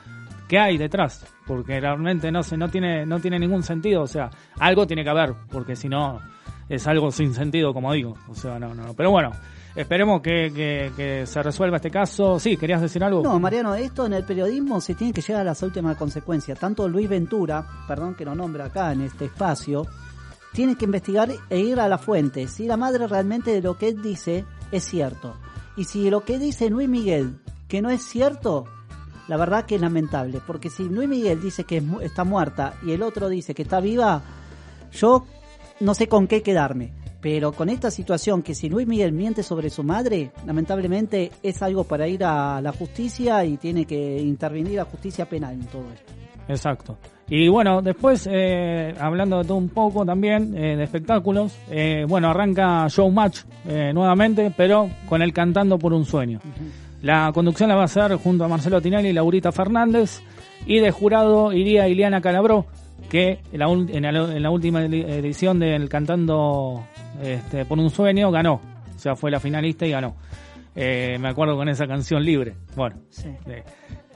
¿Qué 0.49 0.59
hay 0.59 0.79
detrás? 0.79 1.25
Porque 1.47 1.81
realmente 1.81 2.31
no 2.33 2.43
se 2.43 2.57
no 2.57 2.69
tiene 2.69 3.05
no 3.07 3.21
tiene 3.21 3.39
ningún 3.39 3.63
sentido, 3.63 4.03
o 4.03 4.07
sea, 4.07 4.31
algo 4.59 4.87
tiene 4.87 5.03
que 5.05 5.11
haber, 5.11 5.33
porque 5.51 5.77
si 5.77 5.89
no 5.89 6.21
es 6.69 6.87
algo 6.87 7.11
sin 7.11 7.35
sentido, 7.35 7.73
como 7.75 7.93
digo. 7.93 8.15
O 8.29 8.35
sea, 8.35 8.59
no, 8.59 8.75
no, 8.75 8.95
pero 8.95 9.11
bueno, 9.11 9.31
esperemos 9.75 10.21
que, 10.21 11.25
se 11.27 11.43
resuelva 11.43 11.77
este 11.77 11.91
caso. 11.91 12.39
Sí, 12.39 12.57
¿querías 12.57 12.81
decir 12.81 13.03
algo? 13.03 13.23
No, 13.23 13.39
Mariano, 13.39 13.75
esto 13.75 14.07
en 14.07 14.13
el 14.13 14.25
periodismo 14.25 14.81
se 14.81 14.95
tiene 14.95 15.13
que 15.13 15.21
llegar 15.21 15.43
a 15.43 15.45
las 15.45 15.63
últimas 15.63 15.97
consecuencias. 15.97 16.59
Tanto 16.59 16.89
Luis 16.89 17.09
Ventura, 17.09 17.67
perdón 17.87 18.15
que 18.15 18.25
lo 18.25 18.35
nombra 18.35 18.67
acá 18.67 18.93
en 18.93 19.03
este 19.03 19.27
espacio, 19.27 19.87
tiene 20.53 20.77
que 20.77 20.85
investigar 20.85 21.31
e 21.51 21.59
ir 21.59 21.81
a 21.81 21.89
la 21.89 21.99
fuente. 21.99 22.47
Si 22.47 22.67
la 22.67 22.77
madre 22.77 23.07
realmente 23.07 23.53
de 23.53 23.63
lo 23.63 23.77
que 23.77 23.89
él 23.89 24.03
dice 24.03 24.45
es 24.71 24.85
cierto. 24.85 25.37
Y 25.77 25.85
si 25.85 26.09
lo 26.11 26.25
que 26.25 26.39
dice 26.39 26.71
Luis 26.71 26.89
Miguel 26.89 27.41
que 27.69 27.83
no 27.83 27.91
es 27.91 28.03
cierto, 28.03 28.67
la 29.27 29.37
verdad 29.37 29.65
que 29.65 29.75
es 29.77 29.81
lamentable. 29.81 30.41
Porque 30.47 30.71
si 30.71 30.85
Luis 30.85 31.09
Miguel 31.09 31.41
dice 31.41 31.65
que 31.65 31.83
está 32.03 32.25
muerta 32.25 32.75
y 32.85 32.93
el 32.93 33.03
otro 33.03 33.29
dice 33.29 33.55
que 33.55 33.63
está 33.63 33.81
viva, 33.81 34.23
yo 34.93 35.27
no 35.81 35.95
sé 35.95 36.09
con 36.09 36.27
qué 36.27 36.43
quedarme. 36.43 36.93
Pero 37.25 37.53
con 37.53 37.71
esta 37.71 37.91
situación 37.91 38.43
que 38.43 38.55
si 38.55 38.69
Luis 38.69 38.87
Miguel 38.87 39.13
miente 39.13 39.43
sobre 39.43 39.71
su 39.71 39.83
madre, 39.83 40.31
lamentablemente 40.47 41.31
es 41.43 41.63
algo 41.63 41.85
para 41.85 42.07
ir 42.07 42.23
a 42.23 42.61
la 42.61 42.71
justicia 42.71 43.43
y 43.47 43.57
tiene 43.57 43.87
que 43.87 44.21
intervenir 44.21 44.75
la 44.77 44.85
justicia 44.85 45.25
penal 45.27 45.55
en 45.55 45.65
todo 45.69 45.85
esto. 45.95 46.13
Exacto. 46.49 46.99
Y 47.31 47.49
bueno, 47.49 47.81
después, 47.81 48.29
eh, 48.31 48.93
hablando 49.01 49.39
de 49.39 49.45
todo 49.45 49.57
un 49.57 49.71
poco 49.71 50.05
también, 50.05 50.55
eh, 50.55 50.77
de 50.77 50.85
espectáculos, 50.85 51.57
eh, 51.71 52.05
bueno, 52.07 52.29
arranca 52.29 52.87
Showmatch 52.89 53.39
nuevamente, 53.95 54.53
pero 54.55 54.91
con 55.09 55.23
el 55.23 55.33
Cantando 55.33 55.79
por 55.79 55.95
un 55.95 56.05
Sueño. 56.05 56.41
La 57.01 57.31
conducción 57.33 57.71
la 57.71 57.75
va 57.77 57.83
a 57.83 57.87
hacer 57.87 58.17
junto 58.17 58.45
a 58.45 58.49
Marcelo 58.49 58.83
Tinelli 58.83 59.09
y 59.09 59.13
Laurita 59.15 59.51
Fernández, 59.51 60.21
y 60.67 60.79
de 60.81 60.91
jurado 60.91 61.55
iría 61.55 61.89
Ileana 61.89 62.21
Calabró, 62.21 62.67
que 63.09 63.39
en 63.53 63.59
la, 63.59 63.67
en 63.71 64.03
la- 64.03 64.37
en 64.37 64.43
la 64.43 64.51
última 64.51 64.83
edi- 64.85 65.05
edición 65.09 65.59
del 65.59 65.89
Cantando 65.89 66.85
este, 67.23 67.65
por 67.65 67.79
un 67.79 67.91
Sueño 67.91 68.31
ganó. 68.31 68.55
O 68.95 68.99
sea, 68.99 69.17
fue 69.17 69.31
la 69.31 69.41
finalista 69.41 69.87
y 69.87 69.91
ganó. 69.91 70.15
Eh, 70.77 71.17
me 71.21 71.29
acuerdo 71.29 71.57
con 71.57 71.69
esa 71.69 71.87
canción 71.87 72.25
libre. 72.25 72.55
Bueno, 72.77 72.97
Sí. 73.11 73.29
eh, 73.47 73.63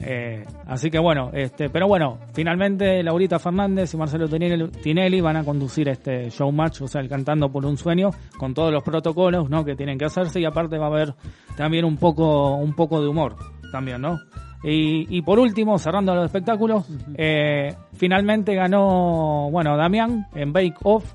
Eh, 0.01 0.45
así 0.67 0.89
que 0.89 0.97
bueno, 0.97 1.29
este, 1.33 1.69
pero 1.69 1.85
bueno, 1.85 2.19
finalmente 2.33 3.03
Laurita 3.03 3.37
Fernández 3.37 3.93
y 3.93 3.97
Marcelo 3.97 4.29
Tinelli, 4.29 5.19
van 5.19 5.35
a 5.35 5.43
conducir 5.43 5.89
este 5.89 6.29
showmatch, 6.29 6.83
o 6.83 6.87
sea, 6.87 7.01
el 7.01 7.09
cantando 7.09 7.51
por 7.51 7.65
un 7.65 7.75
sueño, 7.75 8.09
con 8.37 8.53
todos 8.53 8.71
los 8.71 8.81
protocolos, 8.81 9.49
¿no? 9.49 9.65
Que 9.65 9.75
tienen 9.75 9.97
que 9.97 10.05
hacerse 10.05 10.39
y 10.39 10.45
aparte 10.45 10.77
va 10.77 10.85
a 10.85 10.87
haber 10.89 11.15
también 11.57 11.83
un 11.83 11.97
poco, 11.97 12.55
un 12.55 12.73
poco 12.75 13.01
de 13.01 13.09
humor, 13.09 13.35
también, 13.73 13.99
¿no? 14.01 14.17
Y, 14.63 15.05
y 15.17 15.21
por 15.21 15.37
último, 15.37 15.77
cerrando 15.77 16.15
los 16.15 16.27
espectáculos, 16.27 16.85
eh, 17.15 17.75
finalmente 17.93 18.55
ganó, 18.55 19.49
bueno, 19.51 19.75
Damián 19.75 20.27
en 20.33 20.53
Bake 20.53 20.77
Off 20.83 21.13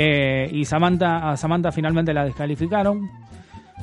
eh, 0.00 0.48
y 0.52 0.64
Samantha, 0.64 1.28
a 1.30 1.36
Samantha 1.36 1.72
finalmente 1.72 2.14
la 2.14 2.24
descalificaron 2.24 3.10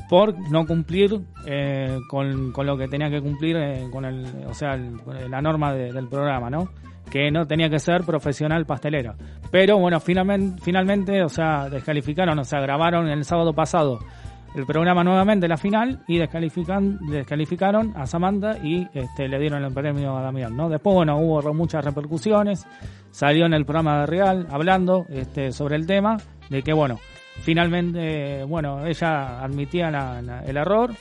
por 0.08 0.34
no 0.50 0.64
cumplir 0.66 1.20
eh, 1.46 1.98
con, 2.08 2.52
lo 2.64 2.76
que 2.78 2.88
tenía 2.88 3.10
que 3.10 3.20
cumplir 3.20 3.56
eh, 3.56 3.86
con 3.92 4.04
el, 4.06 4.24
o 4.46 4.54
sea, 4.54 4.74
el- 4.74 4.96
la 5.30 5.42
norma 5.42 5.74
de- 5.74 5.92
del 5.92 6.08
programa, 6.08 6.48
¿no? 6.48 6.68
Que 7.10 7.30
no 7.30 7.44
tenía 7.46 7.68
que 7.68 7.78
ser 7.78 8.02
profesional 8.04 8.64
pastelera. 8.64 9.14
Pero 9.50 9.78
bueno, 9.78 10.00
finalmente, 10.00 10.60
finalmente, 10.62 11.22
o 11.22 11.28
sea, 11.28 11.68
descalificaron, 11.68 12.38
o 12.38 12.44
sea, 12.44 12.60
grabaron 12.60 13.08
el 13.08 13.24
sábado 13.24 13.52
pasado 13.52 13.98
el 14.56 14.64
programa 14.64 15.04
nuevamente, 15.04 15.46
la 15.46 15.58
final, 15.58 16.02
y 16.08 16.16
descalifican, 16.16 16.98
descalificaron 17.10 17.92
a 17.94 18.06
Samantha 18.06 18.56
y 18.58 18.88
este, 18.94 19.28
le 19.28 19.38
dieron 19.38 19.62
el 19.62 19.72
premio 19.72 20.16
a 20.16 20.22
Damián, 20.22 20.56
¿no? 20.56 20.70
Después, 20.70 20.94
bueno, 20.94 21.18
hubo 21.18 21.52
muchas 21.52 21.84
repercusiones, 21.84 22.66
salió 23.10 23.44
en 23.44 23.52
el 23.52 23.66
programa 23.66 24.00
de 24.00 24.06
Real 24.06 24.46
hablando 24.50 25.04
este, 25.10 25.52
sobre 25.52 25.76
el 25.76 25.86
tema, 25.86 26.16
de 26.48 26.62
que, 26.62 26.72
bueno, 26.72 26.98
finalmente, 27.42 28.44
bueno, 28.44 28.86
ella 28.86 29.42
admitía 29.42 29.90
el 30.46 30.56
error, 30.56 30.92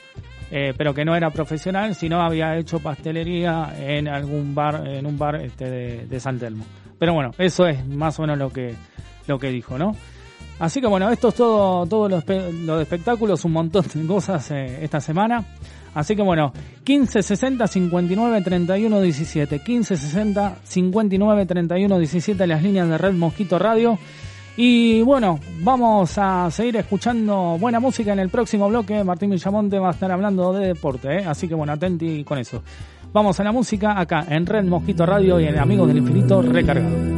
eh, 0.51 0.74
pero 0.77 0.93
que 0.93 1.05
no 1.05 1.15
era 1.15 1.29
profesional, 1.29 1.95
sino 1.95 2.21
había 2.21 2.57
hecho 2.57 2.79
pastelería 2.79 3.74
en 3.79 4.09
algún 4.09 4.53
bar, 4.53 4.85
en 4.85 5.05
un 5.05 5.18
bar 5.18 5.37
este, 5.37 5.70
de, 5.70 6.05
de 6.07 6.20
San 6.20 6.37
Telmo. 6.37 6.65
Pero 7.00 7.13
bueno, 7.13 7.31
eso 7.37 7.68
es 7.68 7.87
más 7.87 8.20
o 8.20 8.24
menos 8.24 8.37
lo 8.37 8.50
que, 8.50 8.75
lo 9.27 9.39
que 9.39 9.50
dijo, 9.50 9.77
¿no? 9.77 9.94
Así 10.59 10.79
que 10.79 10.87
bueno, 10.87 11.09
esto 11.11 11.29
es 11.29 11.35
todo, 11.35 11.85
todo 11.85 12.07
lo, 12.07 12.22
de 12.22 12.81
espectáculos, 12.81 13.44
un 13.46 13.51
montón 13.51 13.85
de 13.94 14.05
cosas 14.07 14.51
eh, 14.51 14.79
esta 14.81 15.01
semana. 15.01 15.46
Así 15.94 16.15
que 16.15 16.22
bueno, 16.22 16.51
15 16.83 17.24
60 17.24 17.68
59 17.68 18.41
31 18.41 19.01
17, 19.01 19.59
15 19.59 19.98
60 19.98 20.57
59 20.63 21.46
31 21.46 22.00
17 22.00 22.48
las 22.48 22.63
líneas 22.63 22.89
de 22.89 22.98
Red 22.98 23.13
Mosquito 23.13 23.59
Radio. 23.59 23.98
Y 24.57 25.01
bueno, 25.01 25.39
vamos 25.59 26.18
a 26.18 26.50
seguir 26.50 26.77
escuchando 26.77 27.57
buena 27.59 27.81
música 27.81 28.13
en 28.13 28.20
el 28.20 28.29
próximo 28.29 28.70
bloque. 28.70 29.03
Martín 29.03 29.29
Villamonte 29.29 29.79
va 29.79 29.89
a 29.89 29.91
estar 29.91 30.11
hablando 30.11 30.53
de 30.53 30.68
deporte, 30.68 31.18
¿eh? 31.18 31.25
así 31.25 31.48
que 31.48 31.55
bueno, 31.55 31.74
atenti 31.74 32.24
con 32.24 32.37
eso. 32.37 32.61
Vamos 33.11 33.39
a 33.39 33.44
la 33.44 33.51
música 33.51 34.00
acá 34.00 34.25
en 34.29 34.46
Red 34.46 34.65
Mosquito 34.65 35.05
Radio 35.05 35.39
y 35.39 35.46
en 35.46 35.57
Amigos 35.57 35.89
del 35.89 35.98
Infinito 35.98 36.41
recargado. 36.41 37.15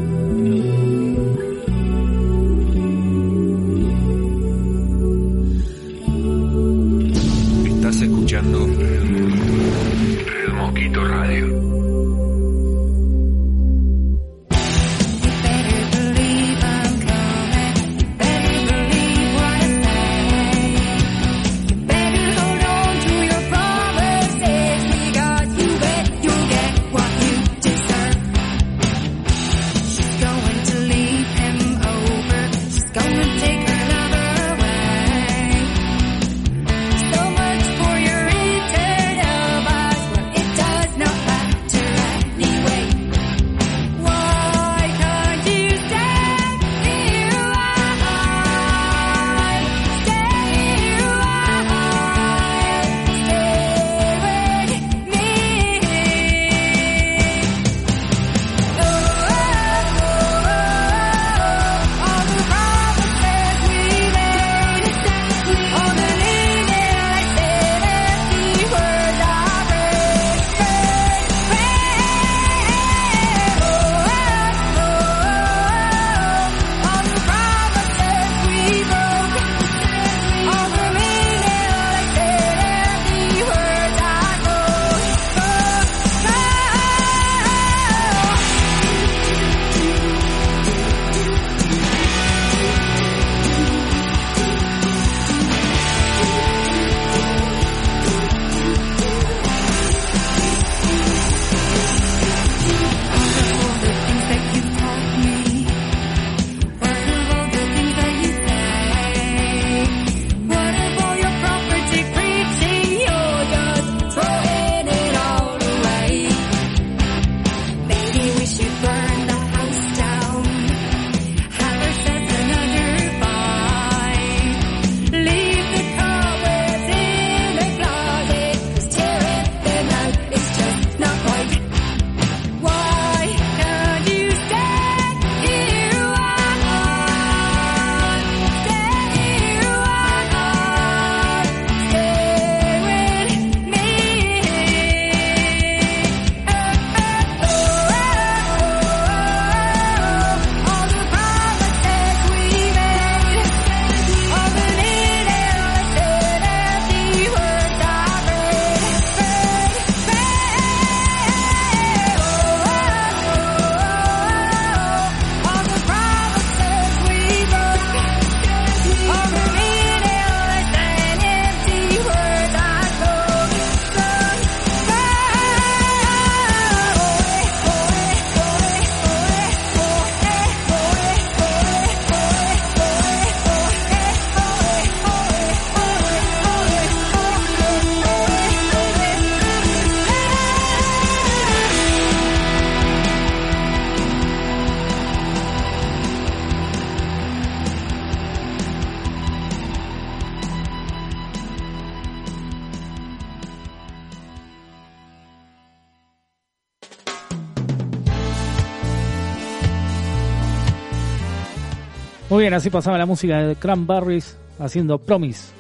Bien, 212.48 212.54
así 212.54 212.70
pasaba 212.70 212.98
la 212.98 213.06
música 213.06 213.40
de 213.40 213.58
Cranberries 213.58 214.38
haciendo 214.58 215.00
Promise. 215.00 215.52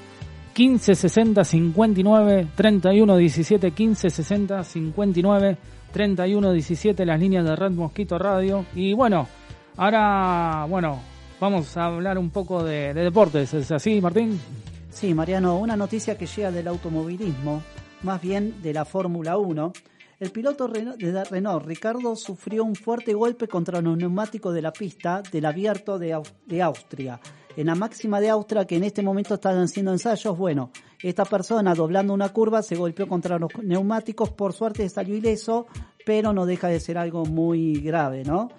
15 0.53 0.95
60 0.95 1.43
59 1.43 2.47
31 2.55 3.17
17 3.17 3.71
15 3.71 4.09
60 4.09 4.63
59 4.63 5.57
31 5.91 6.53
17 6.53 7.05
las 7.05 7.19
líneas 7.19 7.43
de 7.43 7.57
Red 7.57 7.71
Mosquito 7.71 8.17
Radio 8.17 8.65
y 8.73 8.93
bueno 8.93 9.27
ahora 9.75 10.65
bueno 10.69 11.01
vamos 11.41 11.75
a 11.75 11.87
hablar 11.87 12.17
un 12.17 12.29
poco 12.29 12.63
de, 12.63 12.93
de 12.93 13.03
deportes 13.03 13.53
es 13.53 13.69
así 13.69 13.99
Martín 13.99 14.39
Sí, 14.89 15.13
Mariano, 15.13 15.59
una 15.59 15.75
noticia 15.75 16.17
que 16.17 16.25
llega 16.25 16.51
del 16.51 16.69
automovilismo, 16.69 17.61
más 18.01 18.21
bien 18.21 18.63
de 18.63 18.73
la 18.73 18.85
Fórmula 18.85 19.37
1. 19.37 19.73
El 20.19 20.31
piloto 20.31 20.67
de 20.67 21.23
Renault, 21.25 21.65
Ricardo, 21.67 22.15
sufrió 22.15 22.63
un 22.63 22.73
fuerte 22.73 23.13
golpe 23.13 23.47
contra 23.47 23.81
los 23.81 23.95
neumáticos 23.95 24.51
de 24.51 24.63
la 24.63 24.73
pista 24.73 25.21
del 25.31 25.45
abierto 25.45 25.99
de, 25.99 26.19
de 26.47 26.61
Austria. 26.63 27.19
En 27.55 27.67
la 27.67 27.75
máxima 27.75 28.19
de 28.19 28.29
Austria, 28.29 28.65
que 28.65 28.77
en 28.77 28.83
este 28.83 29.03
momento 29.03 29.35
están 29.35 29.59
haciendo 29.59 29.91
ensayos, 29.91 30.35
bueno, 30.35 30.71
esta 31.03 31.23
persona 31.23 31.75
doblando 31.75 32.15
una 32.15 32.29
curva 32.29 32.63
se 32.63 32.75
golpeó 32.75 33.07
contra 33.07 33.37
los 33.37 33.51
neumáticos, 33.61 34.31
por 34.31 34.53
suerte 34.53 34.89
salió 34.89 35.15
ileso, 35.15 35.67
pero 36.03 36.33
no 36.33 36.47
deja 36.47 36.67
de 36.67 36.79
ser 36.79 36.97
algo 36.97 37.23
muy 37.25 37.79
grave, 37.81 38.23
¿no? 38.23 38.49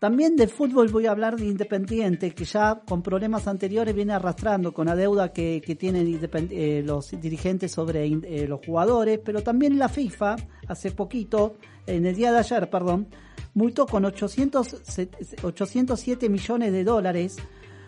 También 0.00 0.34
de 0.34 0.48
fútbol 0.48 0.88
voy 0.88 1.06
a 1.06 1.10
hablar 1.12 1.36
de 1.36 1.44
Independiente, 1.46 2.30
que 2.32 2.44
ya 2.46 2.80
con 2.88 3.02
problemas 3.02 3.46
anteriores 3.46 3.94
viene 3.94 4.14
arrastrando 4.14 4.72
con 4.72 4.86
la 4.86 4.96
deuda 4.96 5.30
que, 5.32 5.60
que 5.64 5.76
tienen 5.76 6.18
eh, 6.50 6.82
los 6.84 7.10
dirigentes 7.20 7.70
sobre 7.70 8.06
eh, 8.06 8.46
los 8.48 8.60
jugadores, 8.64 9.20
pero 9.22 9.42
también 9.42 9.78
la 9.78 9.88
FIFA, 9.90 10.36
hace 10.66 10.90
poquito, 10.92 11.56
en 11.86 12.06
el 12.06 12.16
día 12.16 12.32
de 12.32 12.38
ayer, 12.38 12.70
perdón, 12.70 13.08
multó 13.52 13.84
con 13.86 14.06
800, 14.06 14.66
se- 14.82 15.10
807 15.42 16.30
millones 16.30 16.72
de 16.72 16.82
dólares 16.82 17.36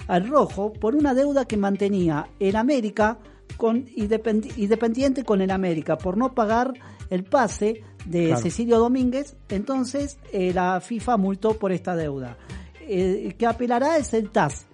al 0.07 0.29
rojo 0.29 0.73
por 0.73 0.95
una 0.95 1.15
deuda 1.15 1.47
que 1.47 1.57
mantenía 1.57 2.29
en 2.39 2.57
América 2.57 3.19
con 3.57 3.87
Independ- 3.87 4.53
Independiente 4.59 5.25
con 5.25 5.41
el 5.41 5.51
América 5.51 5.97
por 5.97 6.17
no 6.19 6.35
pagar 6.35 6.75
el 7.11 7.25
pase 7.25 7.83
de 8.05 8.27
Claro. 8.29 8.43
Cecilio 8.43 8.79
Domínguez, 8.79 9.37
entonces 9.49 10.19
eh, 10.33 10.53
la 10.53 10.81
FIFA 10.81 11.17
multó 11.17 11.55
por 11.59 11.73
esta 11.73 11.95
deuda. 11.97 12.37
Eh, 12.81 13.23
El 13.27 13.37
que 13.37 13.47
apelará 13.47 13.97
es 13.97 14.13
el 14.15 14.31
TAS, 14.31 14.67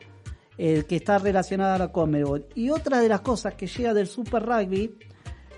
el 0.56 0.86
que 0.86 0.96
está 0.96 1.18
relacionado 1.18 1.74
a 1.74 1.78
la 1.78 1.92
Conmebol. 1.92 2.46
Y 2.54 2.70
otra 2.70 3.00
de 3.00 3.08
las 3.08 3.20
cosas 3.20 3.54
que 3.54 3.66
llega 3.66 3.92
del 3.94 4.06
Super 4.06 4.44
Rugby, 4.44 4.94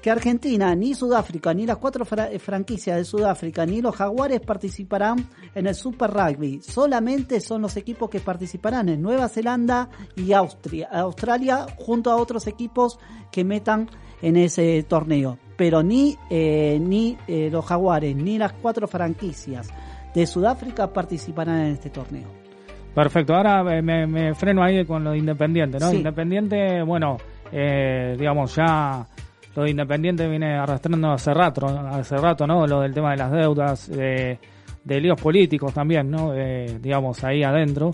que 0.03 0.11
Argentina, 0.11 0.75
ni 0.75 0.95
Sudáfrica, 0.95 1.53
ni 1.53 1.67
las 1.67 1.77
cuatro 1.77 2.07
fra- 2.07 2.31
eh, 2.33 2.39
franquicias 2.39 2.97
de 2.97 3.05
Sudáfrica, 3.05 3.67
ni 3.67 3.83
los 3.83 3.95
Jaguares 3.95 4.41
participarán 4.41 5.29
en 5.55 5.67
el 5.67 5.75
Super 5.75 6.11
Rugby. 6.11 6.61
Solamente 6.63 7.39
son 7.41 7.61
los 7.63 7.77
equipos 7.77 8.09
que 8.09 8.19
participarán 8.21 8.89
en 8.89 9.03
Nueva 9.03 9.29
Zelanda 9.29 9.91
y 10.17 10.33
Austria, 10.33 10.89
Australia, 10.91 11.67
junto 11.77 12.11
a 12.11 12.17
otros 12.17 12.47
equipos 12.47 12.99
que 13.31 13.45
metan 13.45 13.91
en 14.23 14.37
ese 14.37 14.83
torneo. 14.85 15.39
Pero 15.57 15.83
ni, 15.83 16.17
eh, 16.31 16.79
ni 16.81 17.17
eh, 17.29 17.49
los 17.51 17.65
Jaguares, 17.67 18.17
ni 18.17 18.39
las 18.39 18.53
cuatro 18.55 18.89
franquicias 18.89 19.69
de 20.15 20.27
Sudáfrica 20.27 20.93
participarán 20.93 21.61
en 21.61 21.73
este 21.73 21.91
torneo. 21.91 22.29
Perfecto, 22.95 23.35
ahora 23.35 23.77
eh, 23.77 23.83
me, 23.83 24.07
me 24.07 24.35
freno 24.35 24.63
ahí 24.63 24.85
con 24.85 25.05
lo 25.05 25.13
de 25.13 25.19
Independiente, 25.19 25.79
¿no? 25.79 25.91
Sí. 25.91 25.99
Independiente, 25.99 26.83
bueno, 26.83 27.19
eh, 27.53 28.17
digamos, 28.19 28.57
ya 28.57 29.07
lo 29.55 29.63
de 29.63 29.71
Independiente 29.71 30.29
viene 30.29 30.57
arrastrando 30.57 31.11
hace 31.13 31.33
rato, 31.33 31.67
hace 31.67 32.17
rato, 32.17 32.47
¿no? 32.47 32.67
Lo 32.67 32.81
del 32.81 32.93
tema 32.93 33.13
de 33.13 33.17
las 33.19 33.31
deudas, 33.31 33.91
eh, 33.95 34.39
de 34.83 35.01
líos 35.01 35.21
políticos 35.21 35.75
también, 35.75 36.11
¿no? 36.11 36.35
Eh, 36.35 36.79
digamos, 36.81 37.23
ahí 37.23 37.43
adentro. 37.43 37.93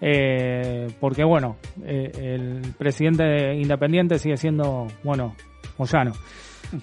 Eh, 0.00 0.88
porque, 1.00 1.24
bueno, 1.24 1.56
eh, 1.84 2.10
el 2.14 2.74
presidente 2.76 3.24
de 3.24 3.54
Independiente 3.54 4.18
sigue 4.18 4.36
siendo, 4.36 4.86
bueno, 5.02 5.34
Moyano. 5.78 6.12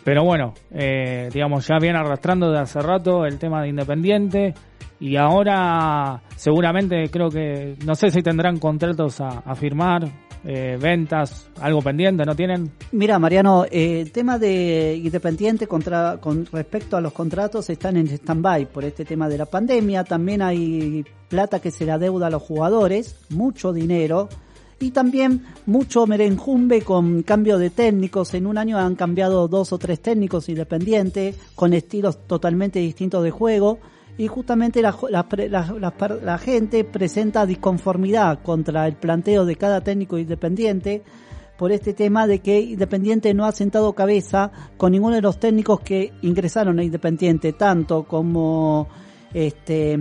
Pero 0.03 0.23
bueno, 0.23 0.53
eh, 0.71 1.29
digamos, 1.33 1.67
ya 1.67 1.77
viene 1.79 1.99
arrastrando 1.99 2.51
de 2.51 2.59
hace 2.59 2.79
rato 2.79 3.25
el 3.25 3.37
tema 3.37 3.61
de 3.61 3.69
Independiente 3.69 4.53
y 4.99 5.17
ahora 5.17 6.21
seguramente 6.35 7.09
creo 7.09 7.29
que, 7.29 7.75
no 7.85 7.95
sé 7.95 8.09
si 8.09 8.21
tendrán 8.21 8.59
contratos 8.59 9.19
a, 9.19 9.53
firmar, 9.55 10.07
eh, 10.45 10.77
ventas, 10.79 11.49
algo 11.59 11.81
pendiente, 11.81 12.23
¿no 12.25 12.35
tienen? 12.35 12.71
Mira, 12.93 13.19
Mariano, 13.19 13.65
eh, 13.65 14.01
el 14.01 14.11
tema 14.11 14.39
de 14.39 14.95
Independiente 15.03 15.67
contra, 15.67 16.17
con 16.21 16.45
respecto 16.45 16.95
a 16.95 17.01
los 17.01 17.11
contratos 17.11 17.69
están 17.69 17.97
en 17.97 18.07
stand-by 18.07 18.67
por 18.67 18.85
este 18.85 19.03
tema 19.03 19.27
de 19.27 19.37
la 19.37 19.45
pandemia. 19.45 20.05
También 20.05 20.41
hay 20.41 21.03
plata 21.27 21.59
que 21.59 21.71
se 21.71 21.85
la 21.85 21.97
deuda 21.97 22.27
a 22.27 22.29
los 22.29 22.41
jugadores, 22.41 23.25
mucho 23.29 23.73
dinero. 23.73 24.29
Y 24.79 24.91
también 24.91 25.45
mucho 25.65 26.05
merenjumbe 26.07 26.81
con 26.81 27.23
cambio 27.23 27.57
de 27.57 27.69
técnicos. 27.69 28.33
En 28.33 28.47
un 28.47 28.57
año 28.57 28.77
han 28.77 28.95
cambiado 28.95 29.47
dos 29.47 29.71
o 29.73 29.77
tres 29.77 30.01
técnicos 30.01 30.49
independientes 30.49 31.35
con 31.55 31.73
estilos 31.73 32.27
totalmente 32.27 32.79
distintos 32.79 33.23
de 33.23 33.31
juego. 33.31 33.79
Y 34.17 34.27
justamente 34.27 34.81
la, 34.81 34.95
la, 35.09 36.37
gente 36.37 36.83
presenta 36.83 37.47
disconformidad 37.47 38.43
contra 38.43 38.87
el 38.87 38.93
planteo 38.93 39.45
de 39.45 39.55
cada 39.55 39.81
técnico 39.81 40.19
independiente 40.19 41.01
por 41.57 41.71
este 41.71 41.93
tema 41.93 42.27
de 42.27 42.39
que 42.39 42.59
Independiente 42.59 43.33
no 43.33 43.45
ha 43.45 43.51
sentado 43.51 43.93
cabeza 43.93 44.51
con 44.77 44.91
ninguno 44.91 45.15
de 45.15 45.21
los 45.21 45.39
técnicos 45.39 45.79
que 45.79 46.11
ingresaron 46.21 46.79
a 46.79 46.83
Independiente, 46.83 47.53
tanto 47.53 48.03
como 48.03 48.87
este 49.33 49.97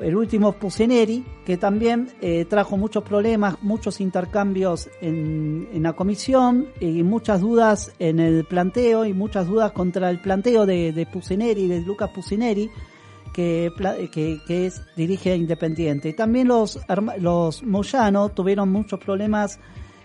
el 0.00 0.16
último 0.16 0.52
Pusineri, 0.52 1.24
que 1.44 1.56
también 1.56 2.10
eh, 2.20 2.44
trajo 2.44 2.76
muchos 2.76 3.02
problemas, 3.02 3.56
muchos 3.62 4.00
intercambios 4.00 4.88
en, 5.00 5.68
en, 5.72 5.82
la 5.82 5.94
comisión 5.94 6.68
y 6.80 7.02
muchas 7.02 7.40
dudas 7.40 7.92
en 7.98 8.20
el 8.20 8.44
planteo 8.44 9.04
y 9.04 9.12
muchas 9.12 9.46
dudas 9.46 9.72
contra 9.72 10.10
el 10.10 10.20
planteo 10.20 10.66
de, 10.66 10.92
de 10.92 11.06
Pusineri, 11.06 11.66
de 11.66 11.80
Lucas 11.80 12.10
Pusineri, 12.14 12.70
que, 13.32 13.72
que, 14.12 14.40
que 14.46 14.66
es, 14.66 14.82
dirige 14.96 15.36
Independiente. 15.36 16.12
También 16.12 16.48
los, 16.48 16.78
los 17.18 17.62
Moyano 17.62 18.30
tuvieron 18.30 18.70
muchos 18.70 18.98
problemas 18.98 19.60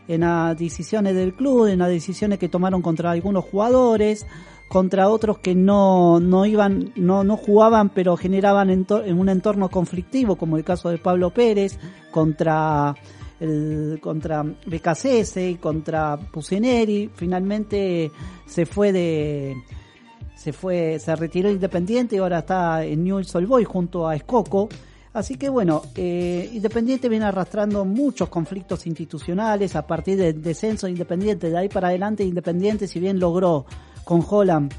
en 0.08 0.22
las 0.22 0.58
decisiones 0.58 1.16
del 1.16 1.34
club, 1.34 1.68
en 1.68 1.80
las 1.80 1.90
decisiones 1.90 2.40
que 2.40 2.50
tomaron 2.50 2.82
contra 2.82 3.12
algunos 3.12 3.46
jugadores, 3.46 4.26
contra 4.74 5.08
otros 5.08 5.38
que 5.38 5.54
no, 5.54 6.20
no 6.20 6.48
iban, 6.48 6.94
no, 6.96 7.24
no 7.24 7.38
jugaban, 7.38 7.90
pero 7.90 8.18
generaban 8.18 8.72
en, 8.72 8.88
un 9.20 9.30
entorno 9.30 9.70
conflictivo, 9.70 10.36
como 10.36 10.58
el 10.58 10.64
caso 10.64 10.90
de 10.90 10.98
Pablo 10.98 11.30
Pérez, 11.30 11.78
contra 12.10 12.96
el, 13.40 14.00
contra 14.02 14.44
y 14.66 15.56
contra 15.58 16.18
Pusineri, 16.18 17.08
finalmente 17.14 18.10
se 18.48 18.66
fue 18.66 18.92
de, 18.92 19.54
se 20.36 20.52
fue, 20.54 20.98
se 20.98 21.16
retiró 21.18 21.52
Independiente 21.52 22.16
y 22.16 22.18
ahora 22.18 22.40
está 22.40 22.84
en 22.84 23.04
Newell's 23.04 23.36
Old 23.36 23.66
junto 23.66 24.08
a 24.08 24.16
Escoco. 24.16 24.70
Así 25.14 25.36
que 25.36 25.50
bueno, 25.50 25.84
eh, 25.94 26.50
Independiente 26.52 27.10
viene 27.10 27.26
arrastrando 27.26 27.86
muchos 27.86 28.28
conflictos 28.28 28.88
institucionales 28.88 29.76
a 29.76 29.86
partir 29.86 30.18
del 30.18 30.42
descenso 30.42 30.88
de 30.88 30.94
Independiente. 30.94 31.52
De 31.52 31.58
ahí 31.60 31.70
para 31.70 31.90
adelante, 31.90 32.24
Independiente, 32.24 32.88
si 32.88 33.00
bien 33.00 33.20
logró 33.20 33.68
con 34.04 34.26
Holland 34.28 34.74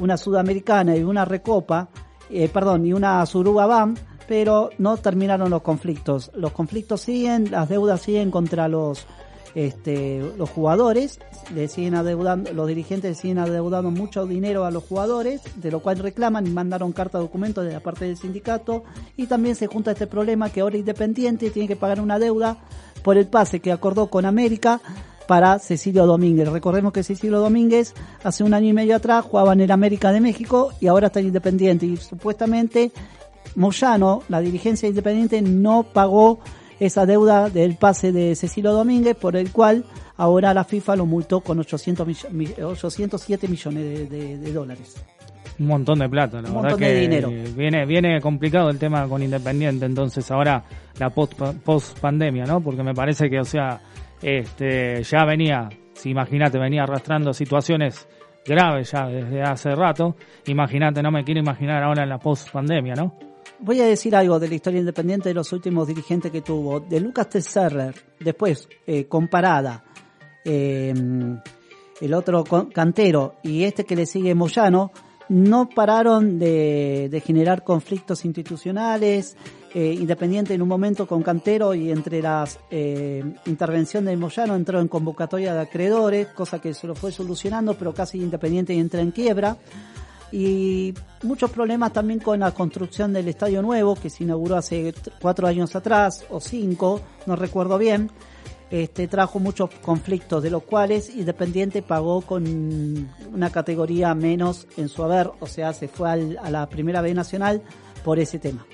una 0.00 0.16
sudamericana 0.16 0.96
y 0.96 1.02
una 1.02 1.24
recopa, 1.24 1.88
eh, 2.30 2.48
perdón, 2.48 2.86
y 2.86 2.92
una 2.92 3.24
Suruba 3.26 3.66
BAM, 3.66 3.96
pero 4.26 4.70
no 4.78 4.96
terminaron 4.96 5.50
los 5.50 5.62
conflictos. 5.62 6.30
Los 6.34 6.52
conflictos 6.52 7.00
siguen, 7.00 7.50
las 7.50 7.68
deudas 7.68 8.02
siguen 8.02 8.30
contra 8.30 8.68
los 8.68 9.06
este, 9.54 10.20
los 10.36 10.50
jugadores, 10.50 11.18
le 11.54 11.68
siguen 11.68 11.94
adeudando, 11.94 12.52
los 12.52 12.68
dirigentes 12.68 13.18
siguen 13.18 13.38
adeudando 13.38 13.90
mucho 13.90 14.26
dinero 14.26 14.64
a 14.64 14.70
los 14.70 14.84
jugadores, 14.84 15.40
de 15.56 15.70
lo 15.70 15.80
cual 15.80 15.98
reclaman 15.98 16.46
y 16.46 16.50
mandaron 16.50 16.92
carta 16.92 17.18
de 17.18 17.28
de 17.28 17.72
la 17.72 17.80
parte 17.80 18.04
del 18.04 18.16
sindicato, 18.16 18.84
y 19.16 19.26
también 19.26 19.56
se 19.56 19.66
junta 19.66 19.92
este 19.92 20.06
problema 20.06 20.50
que 20.50 20.60
ahora 20.60 20.76
Independiente 20.76 21.50
tiene 21.50 21.66
que 21.66 21.76
pagar 21.76 22.00
una 22.00 22.18
deuda 22.18 22.58
por 23.02 23.16
el 23.16 23.26
pase 23.26 23.60
que 23.60 23.72
acordó 23.72 24.08
con 24.08 24.26
América 24.26 24.80
para 25.28 25.58
Cecilio 25.60 26.06
Domínguez. 26.06 26.48
Recordemos 26.48 26.92
que 26.92 27.04
Cecilio 27.04 27.38
Domínguez 27.38 27.94
hace 28.24 28.42
un 28.42 28.54
año 28.54 28.68
y 28.68 28.72
medio 28.72 28.96
atrás 28.96 29.24
jugaba 29.24 29.52
en 29.52 29.60
el 29.60 29.70
América 29.70 30.10
de 30.10 30.20
México 30.20 30.72
y 30.80 30.88
ahora 30.88 31.08
está 31.08 31.20
en 31.20 31.26
Independiente 31.26 31.86
y 31.86 31.96
supuestamente 31.98 32.90
Moyano, 33.54 34.22
la 34.28 34.40
dirigencia 34.40 34.88
Independiente, 34.88 35.42
no 35.42 35.84
pagó 35.84 36.40
esa 36.80 37.04
deuda 37.06 37.50
del 37.50 37.76
pase 37.76 38.10
de 38.10 38.34
Cecilio 38.36 38.72
Domínguez, 38.72 39.16
por 39.16 39.36
el 39.36 39.52
cual 39.52 39.84
ahora 40.16 40.54
la 40.54 40.64
FIFA 40.64 40.96
lo 40.96 41.06
multó 41.06 41.40
con 41.40 41.58
800 41.58 42.06
mill 42.30 42.54
807 42.62 43.48
millones 43.48 43.84
de, 43.84 44.06
de, 44.06 44.38
de, 44.38 44.52
dólares. 44.52 44.96
Un 45.58 45.66
montón 45.66 45.98
de 45.98 46.08
plata, 46.08 46.40
la 46.40 46.48
Un 46.48 46.54
verdad 46.54 46.62
montón 46.62 46.78
que 46.78 46.86
de 46.86 47.00
dinero. 47.00 47.30
Viene, 47.54 47.84
viene 47.84 48.20
complicado 48.20 48.70
el 48.70 48.78
tema 48.78 49.06
con 49.08 49.22
Independiente, 49.22 49.84
entonces 49.84 50.30
ahora 50.30 50.64
la 50.98 51.10
post, 51.10 51.34
post 51.64 51.98
pandemia, 51.98 52.44
¿no? 52.44 52.60
Porque 52.60 52.82
me 52.82 52.94
parece 52.94 53.28
que, 53.28 53.40
o 53.40 53.44
sea, 53.44 53.80
este, 54.22 55.02
ya 55.02 55.24
venía, 55.24 55.68
si 55.94 56.10
imagínate, 56.10 56.58
venía 56.58 56.82
arrastrando 56.82 57.32
situaciones 57.32 58.08
graves 58.44 58.92
ya 58.92 59.06
desde 59.06 59.42
hace 59.42 59.74
rato. 59.74 60.16
Imagínate, 60.46 61.02
no 61.02 61.10
me 61.10 61.24
quiero 61.24 61.40
imaginar 61.40 61.82
ahora 61.82 62.02
en 62.02 62.08
la 62.08 62.18
post 62.18 62.50
pandemia, 62.50 62.94
¿no? 62.94 63.28
voy 63.60 63.80
a 63.80 63.86
decir 63.86 64.14
algo 64.14 64.38
de 64.38 64.48
la 64.48 64.54
historia 64.54 64.80
independiente 64.80 65.28
de 65.28 65.34
los 65.34 65.52
últimos 65.52 65.88
dirigentes 65.88 66.30
que 66.30 66.42
tuvo. 66.42 66.80
De 66.80 67.00
Lucas 67.00 67.28
Tesserler, 67.28 67.94
después 68.20 68.68
eh, 68.86 69.06
comparada, 69.06 69.84
eh, 70.44 70.94
el 72.00 72.14
otro 72.14 72.44
cantero 72.72 73.36
y 73.42 73.64
este 73.64 73.84
que 73.84 73.96
le 73.96 74.06
sigue 74.06 74.34
Moyano, 74.34 74.92
no 75.28 75.68
pararon 75.68 76.38
de 76.38 77.22
generar 77.24 77.64
conflictos 77.64 78.24
institucionales. 78.24 79.36
Eh, 79.74 79.92
Independiente 80.00 80.54
en 80.54 80.62
un 80.62 80.68
momento 80.68 81.06
con 81.06 81.22
Cantero 81.22 81.74
y 81.74 81.90
entre 81.90 82.22
las 82.22 82.58
eh, 82.70 83.22
intervención 83.44 84.06
de 84.06 84.16
Moyano 84.16 84.56
entró 84.56 84.80
en 84.80 84.88
convocatoria 84.88 85.52
de 85.52 85.60
acreedores, 85.60 86.28
cosa 86.28 86.58
que 86.58 86.72
se 86.72 86.86
lo 86.86 86.94
fue 86.94 87.12
solucionando, 87.12 87.74
pero 87.74 87.92
casi 87.92 88.18
Independiente 88.18 88.72
entra 88.72 89.02
en 89.02 89.10
quiebra 89.10 89.58
y 90.32 90.94
muchos 91.22 91.50
problemas 91.50 91.92
también 91.92 92.18
con 92.20 92.40
la 92.40 92.50
construcción 92.52 93.12
del 93.12 93.28
estadio 93.28 93.60
nuevo 93.62 93.94
que 93.94 94.08
se 94.10 94.24
inauguró 94.24 94.56
hace 94.56 94.94
cuatro 95.20 95.46
años 95.46 95.76
atrás 95.76 96.24
o 96.30 96.40
cinco, 96.40 97.00
no 97.26 97.36
recuerdo 97.36 97.76
bien. 97.78 98.10
Este 98.70 99.06
trajo 99.08 99.38
muchos 99.38 99.70
conflictos, 99.82 100.42
de 100.42 100.50
los 100.50 100.62
cuales 100.62 101.08
Independiente 101.14 101.80
pagó 101.82 102.20
con 102.22 103.08
una 103.32 103.50
categoría 103.50 104.14
menos 104.14 104.66
en 104.76 104.88
su 104.88 105.02
haber, 105.02 105.30
o 105.40 105.46
sea, 105.46 105.72
se 105.74 105.88
fue 105.88 106.10
al- 106.10 106.38
a 106.42 106.50
la 106.50 106.66
primera 106.68 107.00
B 107.02 107.12
nacional 107.14 107.62
por 108.04 108.18
ese 108.18 108.38
tema. 108.38 108.66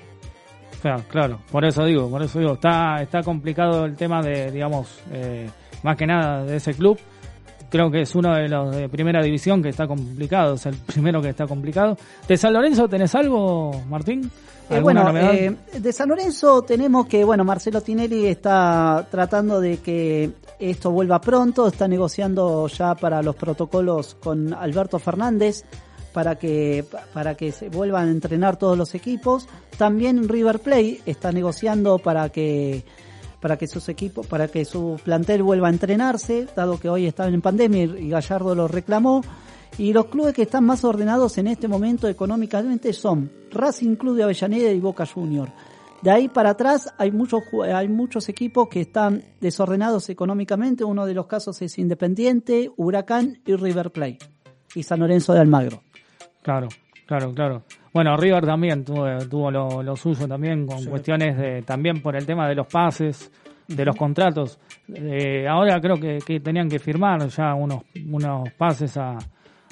Claro, 0.85 1.03
claro, 1.09 1.39
por 1.51 1.65
eso 1.65 1.83
digo, 1.83 2.07
por 2.11 2.21
eso 2.21 2.37
digo, 2.37 2.53
está, 2.53 3.01
está 3.01 3.23
complicado 3.23 3.85
el 3.85 3.95
tema 3.95 4.21
de, 4.21 4.51
digamos, 4.51 4.99
eh, 5.11 5.49
más 5.81 5.97
que 5.97 6.05
nada 6.05 6.43
de 6.43 6.57
ese 6.57 6.75
club. 6.75 6.99
Creo 7.71 7.89
que 7.89 8.01
es 8.01 8.13
uno 8.13 8.35
de 8.35 8.47
los 8.47 8.75
de 8.75 8.87
primera 8.87 9.19
división 9.23 9.63
que 9.63 9.69
está 9.69 9.87
complicado, 9.87 10.53
es 10.53 10.67
el 10.67 10.75
primero 10.85 11.23
que 11.23 11.29
está 11.29 11.47
complicado. 11.47 11.97
¿De 12.27 12.37
San 12.37 12.53
Lorenzo 12.53 12.87
tenés 12.87 13.15
algo, 13.15 13.71
Martín? 13.89 14.29
Eh, 14.69 14.75
¿Alguna 14.75 15.09
bueno, 15.11 15.31
eh, 15.31 15.57
de 15.73 15.91
San 15.91 16.07
Lorenzo 16.07 16.61
tenemos 16.61 17.07
que, 17.07 17.25
bueno, 17.25 17.43
Marcelo 17.43 17.81
Tinelli 17.81 18.27
está 18.27 19.07
tratando 19.09 19.59
de 19.59 19.77
que 19.77 20.33
esto 20.59 20.91
vuelva 20.91 21.19
pronto, 21.19 21.67
está 21.67 21.87
negociando 21.87 22.67
ya 22.67 22.93
para 22.93 23.23
los 23.23 23.35
protocolos 23.35 24.13
con 24.21 24.53
Alberto 24.53 24.99
Fernández 24.99 25.65
para 26.15 26.35
que 26.37 26.85
para 27.13 27.35
que 27.35 27.51
se 27.51 27.67
vuelvan 27.67 28.07
a 28.07 28.11
entrenar 28.11 28.55
todos 28.55 28.77
los 28.77 28.95
equipos. 28.95 29.49
También 29.77 30.29
River 30.29 30.59
Plate 30.59 31.01
está 31.05 31.33
negociando 31.33 31.99
para 31.99 32.29
que 32.29 32.85
para 33.41 33.57
que 33.57 33.67
sus 33.67 33.89
equipos, 33.89 34.25
para 34.25 34.47
que 34.47 34.63
su 34.63 34.97
plantel 35.03 35.43
vuelva 35.43 35.67
a 35.67 35.71
entrenarse, 35.71 36.47
dado 36.55 36.79
que 36.79 36.87
hoy 36.87 37.05
están 37.05 37.33
en 37.33 37.41
pandemia 37.41 37.83
y 37.83 38.09
Gallardo 38.09 38.55
lo 38.55 38.69
reclamó. 38.69 39.21
Y 39.77 39.91
los 39.91 40.05
clubes 40.05 40.33
que 40.33 40.43
están 40.43 40.63
más 40.63 40.85
ordenados 40.85 41.37
en 41.37 41.47
este 41.47 41.67
momento 41.67 42.07
económicamente 42.07 42.93
son 42.93 43.29
Racing 43.51 43.97
Club 43.97 44.15
de 44.15 44.23
Avellaneda 44.23 44.71
y 44.71 44.79
Boca 44.79 45.05
Junior. 45.05 45.49
De 46.01 46.11
ahí 46.11 46.29
para 46.29 46.51
atrás 46.51 46.93
hay 46.97 47.11
muchos 47.11 47.41
hay 47.61 47.89
muchos 47.89 48.29
equipos 48.29 48.69
que 48.69 48.79
están 48.79 49.21
desordenados 49.41 50.07
económicamente. 50.09 50.85
Uno 50.85 51.05
de 51.05 51.13
los 51.13 51.27
casos 51.27 51.61
es 51.61 51.77
Independiente, 51.77 52.71
Huracán 52.77 53.41
y 53.45 53.53
River 53.57 53.91
Plate 53.91 54.19
y 54.75 54.83
San 54.83 55.01
Lorenzo 55.01 55.33
de 55.33 55.41
Almagro. 55.41 55.83
Claro, 56.45 56.67
claro, 57.07 57.31
claro. 57.33 57.63
Bueno, 57.91 58.15
River 58.17 58.45
también 58.45 58.85
tuvo, 58.85 59.05
tuvo 59.27 59.49
lo, 59.49 59.81
lo 59.81 59.95
suyo 59.95 60.27
también 60.27 60.67
con 60.67 60.85
cuestiones 60.85 61.35
de, 61.37 61.61
también 61.63 62.01
por 62.03 62.15
el 62.15 62.25
tema 62.25 62.47
de 62.47 62.53
los 62.53 62.67
pases, 62.67 63.31
de 63.67 63.83
los 63.83 63.95
contratos. 63.95 64.59
Eh, 64.93 65.47
ahora 65.47 65.81
creo 65.81 65.95
que, 65.99 66.19
que 66.23 66.39
tenían 66.39 66.69
que 66.69 66.77
firmar 66.77 67.27
ya 67.29 67.55
unos, 67.55 67.81
unos 68.11 68.51
pases 68.57 68.95
a, 68.97 69.17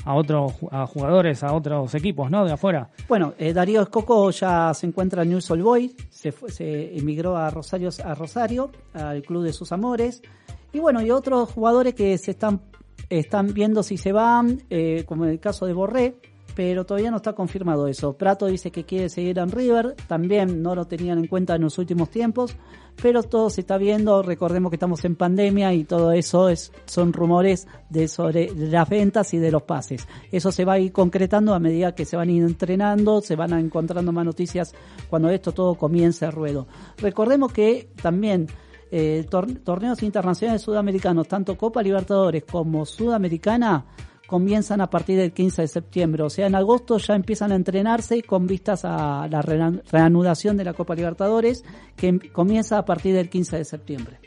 a 0.05 0.15
otros 0.15 0.53
a 0.71 0.87
jugadores, 0.87 1.43
a 1.43 1.53
otros 1.53 1.93
equipos, 1.93 2.31
¿no? 2.31 2.43
De 2.43 2.53
afuera. 2.53 2.89
Bueno, 3.07 3.33
eh, 3.37 3.53
Darío 3.53 3.81
Escoco 3.83 4.31
ya 4.31 4.73
se 4.73 4.87
encuentra 4.87 5.21
en 5.21 5.29
News 5.29 5.51
All 5.51 5.61
Boys, 5.61 5.95
se, 6.09 6.31
fue- 6.31 6.49
se 6.49 6.97
emigró 6.97 7.37
a 7.37 7.51
Rosario, 7.51 7.89
a 8.03 8.15
Rosario, 8.15 8.71
al 8.95 9.21
club 9.21 9.43
de 9.43 9.53
sus 9.53 9.71
amores. 9.71 10.23
Y 10.71 10.79
bueno, 10.79 11.03
y 11.03 11.11
otros 11.11 11.51
jugadores 11.51 11.93
que 11.93 12.17
se 12.17 12.31
están, 12.31 12.61
están 13.09 13.53
viendo 13.53 13.83
si 13.83 13.97
se 13.97 14.11
van, 14.11 14.63
eh, 14.71 15.03
como 15.05 15.25
en 15.25 15.31
el 15.31 15.39
caso 15.39 15.67
de 15.67 15.73
Borré, 15.73 16.15
pero 16.55 16.85
todavía 16.85 17.11
no 17.11 17.17
está 17.17 17.33
confirmado 17.33 17.87
eso. 17.87 18.13
Prato 18.13 18.45
dice 18.45 18.71
que 18.71 18.83
quiere 18.83 19.09
seguir 19.09 19.39
en 19.39 19.51
River, 19.51 19.95
también 20.07 20.61
no 20.61 20.75
lo 20.75 20.85
tenían 20.85 21.19
en 21.19 21.27
cuenta 21.27 21.55
en 21.55 21.61
los 21.63 21.77
últimos 21.77 22.09
tiempos, 22.09 22.55
pero 23.01 23.23
todo 23.23 23.49
se 23.49 23.61
está 23.61 23.77
viendo, 23.77 24.21
recordemos 24.21 24.69
que 24.69 24.75
estamos 24.75 25.03
en 25.03 25.15
pandemia 25.15 25.73
y 25.73 25.83
todo 25.83 26.11
eso 26.11 26.49
es, 26.49 26.71
son 26.85 27.11
rumores 27.11 27.67
de 27.89 28.07
sobre 28.07 28.51
las 28.55 28.87
ventas 28.87 29.33
y 29.33 29.39
de 29.39 29.49
los 29.51 29.63
pases. 29.63 30.07
Eso 30.31 30.51
se 30.51 30.63
va 30.63 30.73
a 30.73 30.79
ir 30.79 30.91
concretando 30.91 31.55
a 31.55 31.59
medida 31.59 31.95
que 31.95 32.05
se 32.05 32.15
van 32.17 32.29
entrenando, 32.29 33.21
se 33.21 33.35
van 33.35 33.53
encontrando 33.53 34.11
más 34.11 34.25
noticias 34.25 34.75
cuando 35.09 35.29
esto 35.29 35.51
todo 35.53 35.73
comience 35.75 36.25
a 36.25 36.31
ruedo. 36.31 36.67
Recordemos 36.97 37.51
que 37.51 37.89
también 37.99 38.45
eh, 38.91 39.25
tor- 39.27 39.59
torneos 39.63 40.03
internacionales 40.03 40.61
sudamericanos, 40.61 41.27
tanto 41.27 41.57
Copa 41.57 41.81
Libertadores 41.81 42.43
como 42.43 42.85
Sudamericana, 42.85 43.85
comienzan 44.33 44.81
a 44.81 44.87
partir 44.89 45.15
del 45.19 45.31
15 45.31 45.61
de 45.61 45.67
septiembre. 45.67 46.23
O 46.23 46.29
sea, 46.31 46.47
en 46.47 46.55
agosto 46.55 46.97
ya 46.97 47.13
empiezan 47.13 47.51
a 47.51 47.55
entrenarse 47.55 48.23
con 48.23 48.47
vistas 48.47 48.83
a 48.83 49.27
la 49.29 49.43
rean- 49.43 49.83
reanudación 49.91 50.57
de 50.57 50.63
la 50.63 50.73
Copa 50.73 50.95
Libertadores, 50.95 51.63
que 51.95 52.07
em- 52.07 52.19
comienza 52.31 52.79
a 52.79 52.83
partir 52.83 53.13
del 53.13 53.29
15 53.29 53.57
de 53.57 53.63
septiembre. 53.63 54.17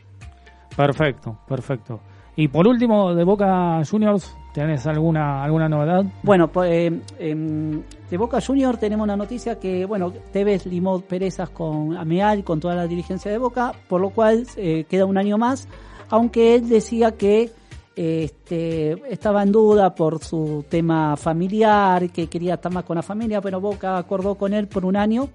Perfecto, 0.76 1.40
perfecto. 1.48 1.98
Y 2.36 2.46
por 2.46 2.68
último, 2.68 3.14
de 3.16 3.24
Boca 3.24 3.80
Juniors, 3.90 4.32
¿tenés 4.54 4.86
alguna, 4.86 5.42
alguna 5.42 5.68
novedad? 5.68 6.04
Bueno, 6.22 6.46
pues, 6.52 6.70
eh, 6.70 7.00
em, 7.18 7.82
de 8.08 8.16
Boca 8.16 8.40
Junior 8.40 8.76
tenemos 8.76 9.02
una 9.04 9.16
noticia 9.16 9.58
que, 9.58 9.86
bueno, 9.86 10.12
Tevez 10.32 10.66
limó 10.66 11.00
perezas 11.00 11.50
con 11.50 11.96
Ameal, 11.96 12.44
con 12.44 12.60
toda 12.60 12.76
la 12.76 12.86
dirigencia 12.86 13.28
de 13.32 13.38
Boca, 13.38 13.72
por 13.88 14.00
lo 14.00 14.10
cual 14.10 14.46
eh, 14.56 14.84
queda 14.88 15.04
un 15.04 15.18
año 15.18 15.36
más, 15.36 15.66
aunque 16.10 16.54
él 16.54 16.68
decía 16.68 17.10
que 17.16 17.50
este, 17.96 18.92
estaba 19.12 19.42
en 19.42 19.50
duda 19.50 19.94
por 19.94 20.22
su 20.22 20.64
tema 20.68 21.16
familiar, 21.16 22.10
que 22.10 22.26
quería 22.28 22.54
estar 22.54 22.70
más 22.72 22.84
con 22.84 22.96
la 22.96 23.02
familia, 23.02 23.40
pero 23.40 23.60
Boca 23.60 23.96
acordó 23.98 24.34
con 24.36 24.52
él 24.52 24.68
por 24.68 24.84
un 24.84 24.96
año. 24.96 25.30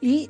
Y 0.00 0.28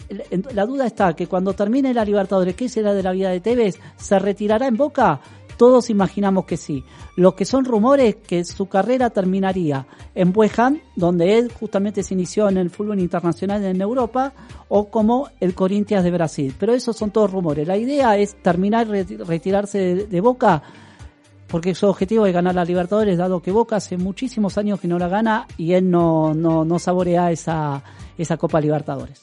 la- 0.52 0.66
duda 0.66 0.86
está 0.86 1.14
que 1.14 1.26
cuando 1.26 1.52
termine 1.52 1.92
la 1.92 2.04
Libertadores, 2.04 2.54
¿qué 2.54 2.68
será 2.68 2.94
de 2.94 3.02
la 3.02 3.10
vida 3.10 3.30
de 3.30 3.40
Tevez? 3.40 3.76
¿Se 3.96 4.18
retirará 4.20 4.68
en 4.68 4.76
Boca? 4.76 5.20
Todos 5.56 5.90
imaginamos 5.90 6.44
que 6.46 6.56
sí. 6.56 6.84
Lo 7.16 7.34
que 7.34 7.44
son 7.44 7.64
rumores 7.64 8.16
que 8.16 8.44
su 8.44 8.66
carrera 8.66 9.10
terminaría 9.10 9.86
en 10.14 10.32
Ham, 10.56 10.80
donde 10.96 11.38
él 11.38 11.50
justamente 11.58 12.02
se 12.04 12.14
inició 12.14 12.48
en 12.48 12.56
el 12.56 12.70
fútbol 12.70 13.00
internacional 13.00 13.64
en 13.64 13.80
Europa, 13.80 14.32
o 14.68 14.88
como 14.90 15.28
el 15.40 15.54
Corinthians 15.54 16.04
de 16.04 16.10
Brasil. 16.10 16.54
Pero 16.58 16.72
esos 16.72 16.96
son 16.96 17.10
todos 17.10 17.30
rumores. 17.32 17.66
La 17.66 17.76
idea 17.76 18.16
es 18.16 18.34
terminar, 18.42 18.86
reti- 18.88 19.18
retirarse 19.24 19.78
de 20.06 20.20
Boca, 20.20 20.62
porque 21.54 21.72
su 21.72 21.86
objetivo 21.86 22.26
es 22.26 22.34
ganar 22.34 22.56
la 22.56 22.64
Libertadores, 22.64 23.16
dado 23.16 23.40
que 23.40 23.52
Boca 23.52 23.76
hace 23.76 23.96
muchísimos 23.96 24.58
años 24.58 24.80
que 24.80 24.88
no 24.88 24.98
la 24.98 25.06
gana 25.06 25.46
y 25.56 25.74
él 25.74 25.88
no, 25.88 26.34
no, 26.34 26.64
no 26.64 26.80
saborea 26.80 27.30
esa, 27.30 27.80
esa 28.18 28.36
Copa 28.36 28.60
Libertadores. 28.60 29.22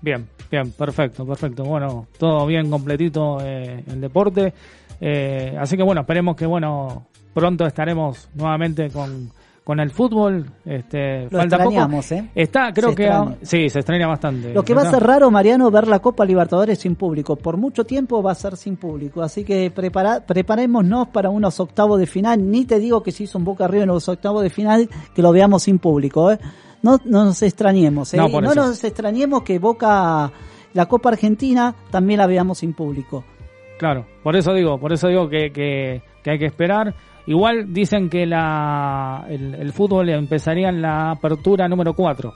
Bien, 0.00 0.26
bien, 0.50 0.72
perfecto, 0.72 1.26
perfecto. 1.26 1.62
Bueno, 1.64 2.06
todo 2.16 2.46
bien 2.46 2.70
completito 2.70 3.42
eh, 3.42 3.84
el 3.86 4.00
deporte. 4.00 4.54
Eh, 4.98 5.54
así 5.60 5.76
que 5.76 5.82
bueno, 5.82 6.00
esperemos 6.00 6.34
que 6.34 6.46
bueno 6.46 7.08
pronto 7.34 7.66
estaremos 7.66 8.30
nuevamente 8.32 8.88
con, 8.88 9.30
con 9.64 9.80
el 9.80 9.90
fútbol. 9.90 10.50
Este, 10.64 11.24
Lo 11.30 11.38
falta 11.38 11.64
poco. 11.64 12.00
¿eh? 12.10 12.30
Está, 12.34 12.70
creo 12.72 12.90
Se 12.90 12.94
que 12.96 13.04
extraña. 13.06 13.36
sí, 13.42 13.70
se 13.70 13.78
extraña 13.78 14.06
bastante. 14.06 14.52
Lo 14.52 14.62
que 14.62 14.74
va 14.74 14.82
a 14.82 14.90
ser 14.90 15.02
raro, 15.02 15.30
Mariano, 15.30 15.70
ver 15.70 15.88
la 15.88 16.00
Copa 16.00 16.24
Libertadores 16.26 16.78
sin 16.78 16.94
público. 16.96 17.36
Por 17.36 17.56
mucho 17.56 17.84
tiempo 17.84 18.22
va 18.22 18.32
a 18.32 18.34
ser 18.34 18.56
sin 18.56 18.76
público. 18.76 19.22
Así 19.22 19.42
que 19.42 19.70
prepara, 19.70 20.20
preparémonos 20.20 21.08
para 21.08 21.30
unos 21.30 21.58
octavos 21.60 21.98
de 21.98 22.06
final. 22.06 22.50
Ni 22.50 22.66
te 22.66 22.78
digo 22.78 23.02
que 23.02 23.10
si 23.10 23.24
hizo 23.24 23.38
un 23.38 23.44
Boca 23.44 23.64
arriba 23.64 23.84
en 23.84 23.88
los 23.88 24.08
octavos 24.08 24.42
de 24.42 24.50
final, 24.50 24.88
que 25.14 25.22
lo 25.22 25.32
veamos 25.32 25.62
sin 25.62 25.78
público. 25.78 26.30
¿eh? 26.30 26.38
No, 26.82 26.98
no 27.06 27.24
nos 27.24 27.42
extrañemos. 27.42 28.12
¿eh? 28.12 28.18
No, 28.18 28.28
nos 28.40 28.84
extrañemos 28.84 29.42
que 29.42 29.58
Boca, 29.58 30.30
la 30.74 30.86
Copa 30.86 31.08
Argentina, 31.08 31.74
también 31.90 32.18
la 32.18 32.26
veamos 32.26 32.58
sin 32.58 32.74
público. 32.74 33.24
Claro, 33.78 34.06
por 34.22 34.36
eso 34.36 34.52
digo, 34.52 34.78
por 34.78 34.92
eso 34.92 35.08
digo 35.08 35.28
que, 35.28 35.50
que, 35.50 36.02
que 36.22 36.30
hay 36.30 36.38
que 36.38 36.46
esperar. 36.46 36.94
Igual 37.26 37.72
dicen 37.72 38.10
que 38.10 38.26
la, 38.26 39.24
el, 39.28 39.54
el 39.54 39.72
fútbol 39.72 40.08
empezaría 40.10 40.68
en 40.68 40.82
la 40.82 41.12
apertura 41.12 41.66
número 41.68 41.94
4, 41.94 42.34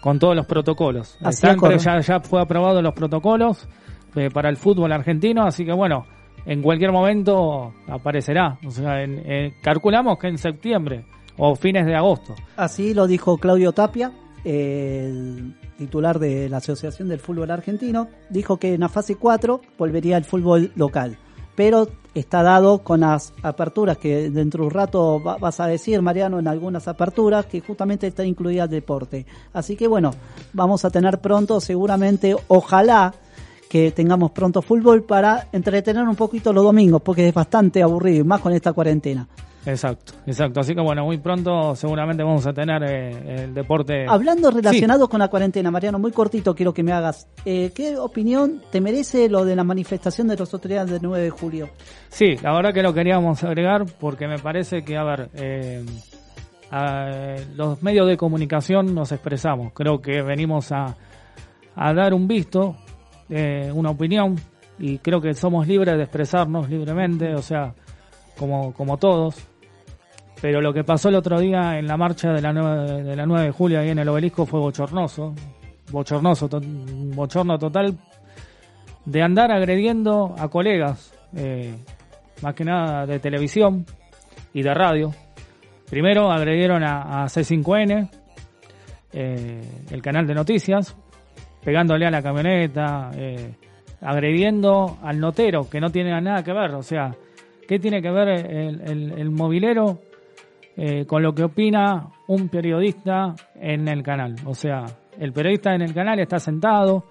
con 0.00 0.18
todos 0.18 0.36
los 0.36 0.46
protocolos. 0.46 1.16
Así 1.20 1.44
Están- 1.46 1.56
acorde. 1.56 1.78
ya, 1.78 1.98
ya 2.00 2.20
fue 2.20 2.40
aprobado 2.40 2.80
los 2.82 2.94
protocolos 2.94 3.68
eh, 4.14 4.28
para 4.32 4.48
el 4.48 4.56
fútbol 4.56 4.92
argentino, 4.92 5.42
así 5.44 5.64
que 5.64 5.72
bueno, 5.72 6.06
en 6.46 6.62
cualquier 6.62 6.92
momento 6.92 7.72
aparecerá. 7.88 8.58
O 8.66 8.70
sea, 8.70 9.02
en- 9.02 9.22
eh, 9.24 9.54
calculamos 9.62 10.18
que 10.18 10.28
en 10.28 10.38
septiembre 10.38 11.04
o 11.36 11.56
fines 11.56 11.84
de 11.86 11.96
agosto. 11.96 12.34
Así 12.56 12.94
lo 12.94 13.06
dijo 13.08 13.38
Claudio 13.38 13.72
Tapia, 13.72 14.12
el 14.44 15.54
titular 15.78 16.18
de 16.18 16.48
la 16.48 16.58
Asociación 16.58 17.08
del 17.08 17.18
Fútbol 17.18 17.50
Argentino. 17.50 18.06
Dijo 18.30 18.58
que 18.58 18.74
en 18.74 18.80
la 18.80 18.88
fase 18.88 19.16
4 19.16 19.60
volvería 19.78 20.16
el 20.16 20.24
fútbol 20.24 20.70
local. 20.76 21.16
Pero 21.62 21.86
está 22.12 22.42
dado 22.42 22.78
con 22.78 23.00
las 23.00 23.32
aperturas 23.40 23.96
que 23.96 24.30
dentro 24.30 24.64
de 24.64 24.66
un 24.66 24.74
rato 24.74 25.22
va- 25.22 25.36
vas 25.38 25.60
a 25.60 25.68
decir, 25.68 26.02
Mariano, 26.02 26.40
en 26.40 26.48
algunas 26.48 26.88
aperturas 26.88 27.46
que 27.46 27.60
justamente 27.60 28.08
está 28.08 28.24
incluida 28.24 28.64
el 28.64 28.70
deporte. 28.70 29.26
Así 29.52 29.76
que 29.76 29.86
bueno, 29.86 30.10
vamos 30.52 30.84
a 30.84 30.90
tener 30.90 31.20
pronto, 31.20 31.60
seguramente, 31.60 32.34
ojalá 32.48 33.14
que 33.70 33.92
tengamos 33.92 34.32
pronto 34.32 34.60
fútbol 34.60 35.04
para 35.04 35.46
entretener 35.52 36.02
un 36.08 36.16
poquito 36.16 36.52
los 36.52 36.64
domingos, 36.64 37.00
porque 37.00 37.28
es 37.28 37.32
bastante 37.32 37.80
aburrido, 37.80 38.24
más 38.24 38.40
con 38.40 38.52
esta 38.52 38.72
cuarentena. 38.72 39.28
Exacto, 39.64 40.14
exacto. 40.26 40.58
Así 40.60 40.74
que 40.74 40.80
bueno, 40.80 41.04
muy 41.04 41.18
pronto 41.18 41.76
seguramente 41.76 42.24
vamos 42.24 42.44
a 42.46 42.52
tener 42.52 42.82
eh, 42.82 43.44
el 43.44 43.54
deporte. 43.54 44.06
Hablando 44.08 44.50
relacionado 44.50 45.08
con 45.08 45.20
la 45.20 45.28
cuarentena, 45.28 45.70
Mariano, 45.70 45.98
muy 46.00 46.10
cortito 46.10 46.54
quiero 46.54 46.74
que 46.74 46.82
me 46.82 46.90
hagas. 46.92 47.28
Eh, 47.44 47.70
¿Qué 47.74 47.96
opinión 47.96 48.60
te 48.72 48.80
merece 48.80 49.28
lo 49.28 49.44
de 49.44 49.54
la 49.54 49.62
manifestación 49.62 50.26
de 50.26 50.36
los 50.36 50.52
autoridades 50.52 50.90
del 50.90 51.00
9 51.02 51.22
de 51.24 51.30
julio? 51.30 51.68
Sí, 52.08 52.34
la 52.42 52.52
verdad 52.54 52.74
que 52.74 52.82
lo 52.82 52.92
queríamos 52.92 53.44
agregar 53.44 53.84
porque 54.00 54.26
me 54.26 54.38
parece 54.38 54.82
que, 54.82 54.96
a 54.96 55.04
ver, 55.04 55.30
eh, 55.34 55.84
a- 56.70 57.36
los 57.54 57.82
medios 57.82 58.08
de 58.08 58.16
comunicación 58.16 58.94
nos 58.94 59.12
expresamos. 59.12 59.72
Creo 59.74 60.00
que 60.00 60.22
venimos 60.22 60.72
a, 60.72 60.96
a 61.76 61.94
dar 61.94 62.14
un 62.14 62.26
visto, 62.26 62.76
eh, 63.30 63.70
una 63.72 63.90
opinión, 63.90 64.36
y 64.78 64.98
creo 64.98 65.20
que 65.20 65.34
somos 65.34 65.68
libres 65.68 65.96
de 65.96 66.02
expresarnos 66.02 66.68
libremente, 66.68 67.32
o 67.34 67.42
sea, 67.42 67.74
como, 68.36 68.72
como 68.72 68.96
todos. 68.96 69.36
Pero 70.42 70.60
lo 70.60 70.74
que 70.74 70.82
pasó 70.84 71.08
el 71.08 71.14
otro 71.14 71.38
día 71.40 71.78
en 71.78 71.86
la 71.86 71.96
marcha 71.96 72.32
de 72.32 72.42
la 72.42 72.52
9 72.52 73.04
de, 73.04 73.16
la 73.16 73.24
9 73.24 73.46
de 73.46 73.50
julio 73.52 73.78
ahí 73.80 73.90
en 73.90 74.00
el 74.00 74.08
obelisco 74.08 74.44
fue 74.44 74.58
bochornoso. 74.60 75.34
Bochornoso, 75.90 76.48
bochorno 77.14 77.58
total 77.58 77.96
de 79.04 79.22
andar 79.22 79.50
agrediendo 79.52 80.34
a 80.38 80.48
colegas, 80.48 81.14
eh, 81.36 81.74
más 82.42 82.54
que 82.54 82.64
nada 82.64 83.06
de 83.06 83.18
televisión 83.20 83.86
y 84.52 84.62
de 84.62 84.74
radio. 84.74 85.12
Primero 85.88 86.30
agredieron 86.32 86.82
a, 86.82 87.22
a 87.22 87.26
C5N, 87.26 88.08
eh, 89.12 89.60
el 89.90 90.02
canal 90.02 90.26
de 90.26 90.34
noticias, 90.34 90.96
pegándole 91.64 92.06
a 92.06 92.10
la 92.10 92.22
camioneta, 92.22 93.10
eh, 93.14 93.54
agrediendo 94.00 94.98
al 95.02 95.20
notero, 95.20 95.68
que 95.70 95.80
no 95.80 95.90
tiene 95.90 96.18
nada 96.20 96.42
que 96.42 96.52
ver. 96.52 96.74
O 96.74 96.82
sea, 96.82 97.14
¿qué 97.68 97.78
tiene 97.78 98.02
que 98.02 98.10
ver 98.10 98.28
el, 98.28 98.80
el- 98.82 99.12
el 99.18 99.30
movilero 99.30 100.00
eh, 100.76 101.04
con 101.06 101.22
lo 101.22 101.34
que 101.34 101.44
opina 101.44 102.08
un 102.28 102.48
periodista 102.48 103.34
en 103.54 103.88
el 103.88 104.02
canal? 104.02 104.36
O 104.46 104.54
sea, 104.54 104.84
el 105.18 105.32
periodista 105.32 105.74
en 105.74 105.82
el 105.82 105.92
canal 105.94 106.18
está 106.20 106.38
sentado, 106.38 107.04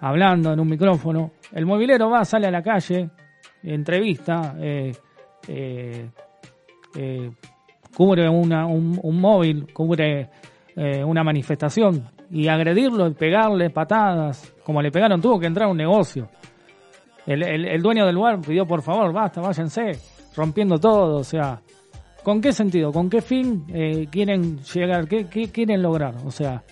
hablando 0.00 0.52
en 0.52 0.60
un 0.60 0.68
micrófono. 0.68 1.32
El 1.52 1.66
movilero 1.66 2.10
va, 2.10 2.24
sale 2.24 2.46
a 2.46 2.50
la 2.50 2.62
calle, 2.62 3.10
entrevista, 3.62 4.54
eh, 4.60 4.92
eh, 6.94 7.30
cubre 7.96 8.28
una, 8.28 8.66
un, 8.66 9.20
móvil, 9.20 9.72
cubre 9.72 10.28
una 11.04 11.24
manifestación 11.24 12.04
y 12.30 12.46
agredirlo 12.46 13.12
pegarle 13.14 13.70
patadas, 13.70 14.54
como 14.62 14.80
le 14.80 14.92
pegaron, 14.92 15.20
tuvo 15.20 15.40
que 15.40 15.46
entrar 15.46 15.66
a 15.66 15.70
un 15.72 15.76
negocio. 15.76 16.28
El, 17.26 17.42
el- 17.42 17.64
el 17.66 17.82
dueño 17.82 18.06
del 18.06 18.14
lugar 18.14 18.40
pidió 18.40 18.64
por 18.64 18.82
favor, 18.82 19.12
basta, 19.12 19.40
váyanse, 19.40 19.92
rompiendo 20.36 20.78
todo, 20.78 21.16
o 21.16 21.24
sea, 21.24 21.60
¿con 22.28 22.42
qué 22.42 22.52
sentido? 22.52 22.92
¿Con 22.92 23.08
qué 23.08 23.22
fin 23.22 23.64
eh, 23.68 24.06
quieren 24.10 24.58
llegar? 24.58 25.08
¿Qué, 25.08 25.48
quieren 25.50 25.80
lograr? 25.80 26.14
O 26.26 26.30
sea, 26.30 26.62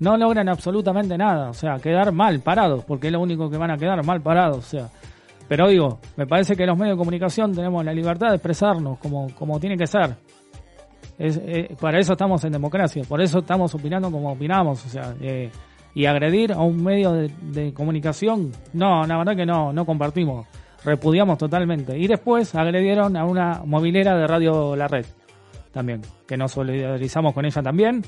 no 0.00 0.16
logran 0.16 0.48
absolutamente 0.48 1.18
nada, 1.18 1.50
o 1.50 1.52
sea, 1.52 1.76
quedar 1.76 2.10
mal 2.10 2.40
parados, 2.40 2.86
porque 2.86 3.08
es 3.08 3.12
lo 3.12 3.20
único 3.20 3.50
que 3.50 3.58
van 3.58 3.70
a 3.70 3.76
quedar 3.76 4.02
mal 4.02 4.22
parados, 4.22 4.56
o 4.56 4.62
sea. 4.62 4.88
Pero 5.46 5.68
digo, 5.68 5.98
me 6.16 6.26
parece 6.26 6.56
que 6.56 6.64
los 6.64 6.78
medios 6.78 6.96
de 6.96 7.00
comunicación 7.00 7.54
tenemos 7.54 7.84
la 7.84 7.92
libertad 7.92 8.28
de 8.30 8.36
expresarnos 8.36 8.98
como, 8.98 9.26
como 9.34 9.60
tiene 9.60 9.76
que 9.76 9.86
ser. 9.86 10.16
Es, 11.18 11.38
eh, 11.44 11.76
para 11.78 11.98
eso 11.98 12.12
estamos 12.12 12.42
en 12.44 12.52
democracia, 12.52 13.02
por 13.06 13.20
eso 13.20 13.40
estamos 13.40 13.74
opinando 13.74 14.10
como 14.10 14.32
opinamos, 14.32 14.86
o 14.86 14.88
sea, 14.88 15.14
eh, 15.20 15.50
y 15.94 16.06
agredir 16.06 16.54
a 16.54 16.60
un 16.62 16.82
medio 16.82 17.12
de, 17.12 17.30
de 17.42 17.74
comunicación, 17.74 18.52
no, 18.72 19.04
la 19.04 19.18
verdad 19.18 19.36
que 19.36 19.44
no, 19.44 19.70
no 19.70 19.84
compartimos, 19.84 20.46
repudiamos 20.84 21.38
totalmente. 21.38 21.98
Y 21.98 22.06
después 22.06 22.54
agredieron 22.54 23.16
a 23.16 23.24
una 23.24 23.62
movilera 23.64 24.16
de 24.16 24.26
Radio 24.26 24.76
La 24.76 24.88
Red, 24.88 25.06
también, 25.72 26.02
que 26.26 26.36
nos 26.36 26.52
solidarizamos 26.52 27.34
con 27.34 27.44
ella 27.44 27.62
también, 27.62 28.02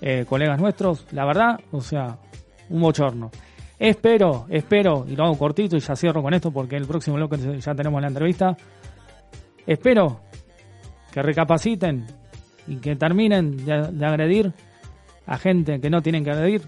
eh, 0.00 0.24
colegas 0.28 0.60
nuestros, 0.60 1.06
la 1.12 1.24
verdad, 1.24 1.60
o 1.72 1.80
sea, 1.80 2.18
un 2.70 2.80
bochorno. 2.80 3.30
Espero, 3.78 4.46
espero, 4.48 5.04
y 5.08 5.14
lo 5.14 5.24
hago 5.24 5.38
cortito 5.38 5.76
y 5.76 5.80
ya 5.80 5.94
cierro 5.94 6.22
con 6.22 6.34
esto 6.34 6.50
porque 6.50 6.76
el 6.76 6.86
próximo 6.86 7.16
bloque 7.16 7.60
ya 7.60 7.74
tenemos 7.74 8.00
la 8.00 8.08
entrevista. 8.08 8.56
Espero 9.66 10.20
que 11.12 11.22
recapaciten 11.22 12.06
y 12.66 12.76
que 12.76 12.96
terminen 12.96 13.64
de, 13.64 13.92
de 13.92 14.06
agredir 14.06 14.52
a 15.26 15.38
gente 15.38 15.80
que 15.80 15.90
no 15.90 16.02
tienen 16.02 16.24
que 16.24 16.30
agredir 16.30 16.62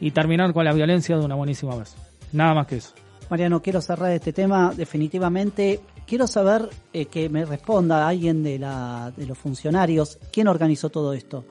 y 0.00 0.10
terminar 0.10 0.52
con 0.52 0.64
la 0.64 0.72
violencia 0.72 1.16
de 1.16 1.24
una 1.24 1.34
buenísima 1.34 1.76
vez. 1.76 1.94
Nada 2.32 2.54
más 2.54 2.66
que 2.66 2.76
eso. 2.76 2.94
Mariano, 3.28 3.60
quiero 3.60 3.80
cerrar 3.80 4.12
este 4.12 4.32
tema 4.32 4.72
definitivamente. 4.76 5.80
Quiero 6.06 6.26
saber 6.26 6.68
eh, 6.92 7.06
que 7.06 7.28
me 7.28 7.44
responda 7.44 8.06
alguien 8.06 8.42
de, 8.42 8.58
la, 8.58 9.12
de 9.16 9.26
los 9.26 9.36
funcionarios 9.36 10.18
quién 10.32 10.46
organizó 10.46 10.90
todo 10.90 11.12
esto. 11.12 11.44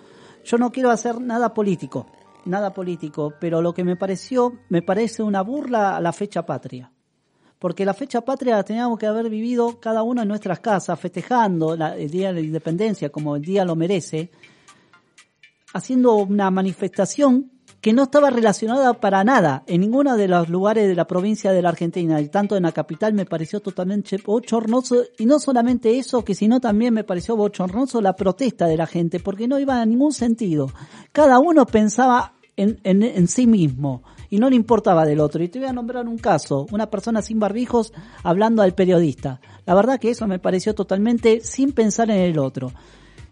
Yo 0.45 0.57
no 0.57 0.71
quiero 0.71 0.89
hacer 0.91 1.19
nada 1.19 1.53
político, 1.53 2.07
nada 2.45 2.73
político, 2.73 3.33
pero 3.41 3.61
lo 3.61 3.73
que 3.73 3.83
me 3.83 3.97
pareció, 3.97 4.53
me 4.69 4.81
parece 4.81 5.21
una 5.23 5.41
burla 5.41 5.97
a 5.97 6.01
la 6.01 6.13
fecha 6.13 6.45
patria. 6.45 6.91
Porque 7.59 7.83
la 7.83 7.93
fecha 7.93 8.21
patria 8.21 8.55
la 8.55 8.63
teníamos 8.63 8.97
que 8.97 9.07
haber 9.07 9.29
vivido 9.29 9.79
cada 9.79 10.03
uno 10.03 10.21
en 10.21 10.27
nuestras 10.29 10.59
casas, 10.59 10.97
festejando 10.99 11.75
la- 11.75 11.97
el 11.97 12.09
Día 12.09 12.27
de 12.27 12.35
la 12.41 12.47
Independencia 12.47 13.09
como 13.09 13.35
el 13.35 13.41
día 13.41 13.65
lo 13.65 13.75
merece, 13.75 14.29
haciendo 15.73 16.15
una 16.15 16.49
manifestación 16.51 17.51
que 17.85 17.93
no 17.93 18.01
estaba 18.01 18.31
relacionada 18.31 18.93
para 18.93 19.23
nada 19.23 19.61
en 19.67 19.81
ninguno 19.81 20.17
de 20.17 20.27
los 20.27 20.49
lugares 20.49 20.87
de 20.87 20.95
la 20.95 21.05
provincia 21.05 21.51
de 21.51 21.61
la 21.61 21.69
Argentina, 21.69 22.19
y 22.19 22.29
tanto 22.29 22.57
en 22.57 22.63
la 22.63 22.71
capital 22.71 23.13
me 23.13 23.27
pareció 23.27 23.59
totalmente 23.59 24.17
bochornoso, 24.17 25.03
y 25.19 25.27
no 25.27 25.37
solamente 25.37 25.95
eso, 25.99 26.25
que 26.25 26.33
sino 26.33 26.59
también 26.59 26.95
me 26.95 27.03
pareció 27.03 27.35
bochornoso 27.35 28.01
la 28.01 28.15
protesta 28.15 28.65
de 28.65 28.75
la 28.75 28.87
gente, 28.87 29.19
porque 29.19 29.47
no 29.47 29.59
iba 29.59 29.79
a 29.79 29.85
ningún 29.85 30.13
sentido. 30.13 30.71
Cada 31.11 31.37
uno 31.37 31.67
pensaba 31.67 32.33
en, 32.57 32.79
en, 32.83 33.03
en 33.03 33.27
sí 33.27 33.45
mismo 33.45 34.01
y 34.31 34.39
no 34.39 34.49
le 34.49 34.55
importaba 34.55 35.05
del 35.05 35.19
otro. 35.19 35.43
Y 35.43 35.49
te 35.49 35.59
voy 35.59 35.67
a 35.67 35.73
nombrar 35.73 36.07
un 36.07 36.17
caso, 36.17 36.65
una 36.71 36.89
persona 36.89 37.21
sin 37.21 37.39
barbijos 37.39 37.93
hablando 38.23 38.63
al 38.63 38.73
periodista. 38.73 39.39
La 39.67 39.75
verdad 39.75 39.99
que 39.99 40.09
eso 40.09 40.25
me 40.25 40.39
pareció 40.39 40.73
totalmente 40.73 41.41
sin 41.41 41.71
pensar 41.71 42.09
en 42.09 42.17
el 42.17 42.39
otro. 42.39 42.71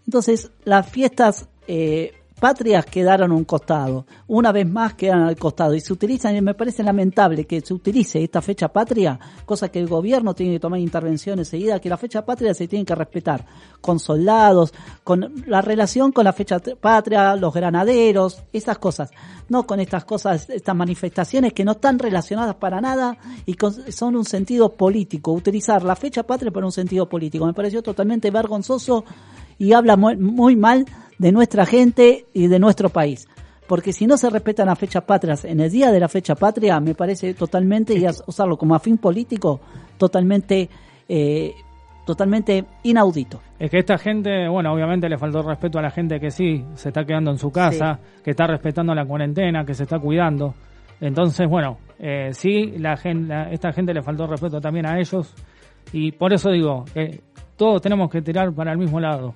Entonces, 0.06 0.52
las 0.62 0.88
fiestas 0.88 1.48
eh, 1.66 2.12
patrias 2.44 2.84
quedaron 2.84 3.32
a 3.32 3.34
un 3.34 3.44
costado, 3.44 4.04
una 4.26 4.52
vez 4.52 4.68
más 4.68 4.92
quedan 4.92 5.22
al 5.22 5.34
costado. 5.36 5.74
Y 5.74 5.80
se 5.80 5.94
utilizan, 5.94 6.36
y 6.36 6.42
me 6.42 6.52
parece 6.52 6.82
lamentable 6.82 7.46
que 7.46 7.62
se 7.62 7.72
utilice 7.72 8.22
esta 8.22 8.42
fecha 8.42 8.68
patria, 8.68 9.18
cosa 9.46 9.70
que 9.70 9.78
el 9.80 9.88
gobierno 9.88 10.34
tiene 10.34 10.52
que 10.52 10.60
tomar 10.60 10.78
intervención 10.78 11.38
enseguida, 11.38 11.80
que 11.80 11.88
la 11.88 11.96
fecha 11.96 12.22
patria 12.22 12.52
se 12.52 12.68
tiene 12.68 12.84
que 12.84 12.94
respetar 12.94 13.46
con 13.80 13.98
soldados, 13.98 14.74
con 15.04 15.32
la 15.46 15.62
relación 15.62 16.12
con 16.12 16.24
la 16.24 16.34
fecha 16.34 16.58
patria, 16.58 17.34
los 17.34 17.54
granaderos, 17.54 18.42
esas 18.52 18.76
cosas, 18.76 19.08
no 19.48 19.66
con 19.66 19.80
estas 19.80 20.04
cosas, 20.04 20.50
estas 20.50 20.76
manifestaciones 20.76 21.54
que 21.54 21.64
no 21.64 21.72
están 21.72 21.98
relacionadas 21.98 22.56
para 22.56 22.78
nada 22.82 23.16
y 23.46 23.54
con- 23.54 23.90
son 23.90 24.16
un 24.16 24.26
sentido 24.26 24.68
político, 24.74 25.32
utilizar 25.32 25.82
la 25.82 25.96
fecha 25.96 26.24
patria 26.24 26.50
para 26.50 26.66
un 26.66 26.72
sentido 26.72 27.08
político, 27.08 27.46
me 27.46 27.54
pareció 27.54 27.82
totalmente 27.82 28.30
vergonzoso 28.30 29.02
y 29.58 29.72
habla 29.72 29.96
muy, 29.96 30.16
muy 30.16 30.56
mal 30.56 30.84
de 31.18 31.32
nuestra 31.32 31.66
gente 31.66 32.26
y 32.32 32.46
de 32.48 32.58
nuestro 32.58 32.88
país. 32.88 33.28
Porque 33.66 33.92
si 33.92 34.06
no 34.06 34.16
se 34.18 34.28
respetan 34.28 34.66
las 34.66 34.78
fechas 34.78 35.04
patrias 35.04 35.44
en 35.44 35.58
el 35.60 35.70
día 35.70 35.90
de 35.90 35.98
la 36.00 36.08
fecha 36.08 36.34
patria, 36.34 36.78
me 36.80 36.94
parece 36.94 37.32
totalmente, 37.34 37.94
y 37.94 38.04
usarlo 38.26 38.56
como 38.58 38.74
a 38.74 38.78
fin 38.78 38.98
político, 38.98 39.60
totalmente, 39.96 40.68
eh, 41.08 41.54
totalmente 42.04 42.64
inaudito. 42.82 43.40
Es 43.58 43.70
que 43.70 43.78
esta 43.78 43.96
gente, 43.96 44.46
bueno, 44.48 44.72
obviamente 44.72 45.08
le 45.08 45.16
faltó 45.16 45.40
respeto 45.42 45.78
a 45.78 45.82
la 45.82 45.90
gente 45.90 46.20
que 46.20 46.30
sí 46.30 46.62
se 46.74 46.88
está 46.90 47.04
quedando 47.04 47.30
en 47.30 47.38
su 47.38 47.50
casa, 47.50 47.98
que 48.22 48.32
está 48.32 48.46
respetando 48.46 48.94
la 48.94 49.06
cuarentena, 49.06 49.64
que 49.64 49.72
se 49.72 49.84
está 49.84 49.98
cuidando. 49.98 50.54
Entonces, 51.00 51.48
bueno, 51.48 51.78
eh, 51.98 52.30
sí, 52.32 52.74
la 52.78 52.96
gen- 52.98 53.28
la- 53.28 53.50
esta 53.50 53.72
gente 53.72 53.94
le 53.94 54.02
faltó 54.02 54.26
respeto 54.26 54.60
también 54.60 54.86
a 54.86 54.98
ellos. 54.98 55.32
Y 55.92 56.12
por 56.12 56.32
eso 56.34 56.50
digo, 56.50 56.84
eh, 56.94 57.20
todos 57.56 57.80
tenemos 57.80 58.10
que 58.10 58.20
tirar 58.20 58.52
para 58.52 58.72
el 58.72 58.78
mismo 58.78 59.00
lado. 59.00 59.32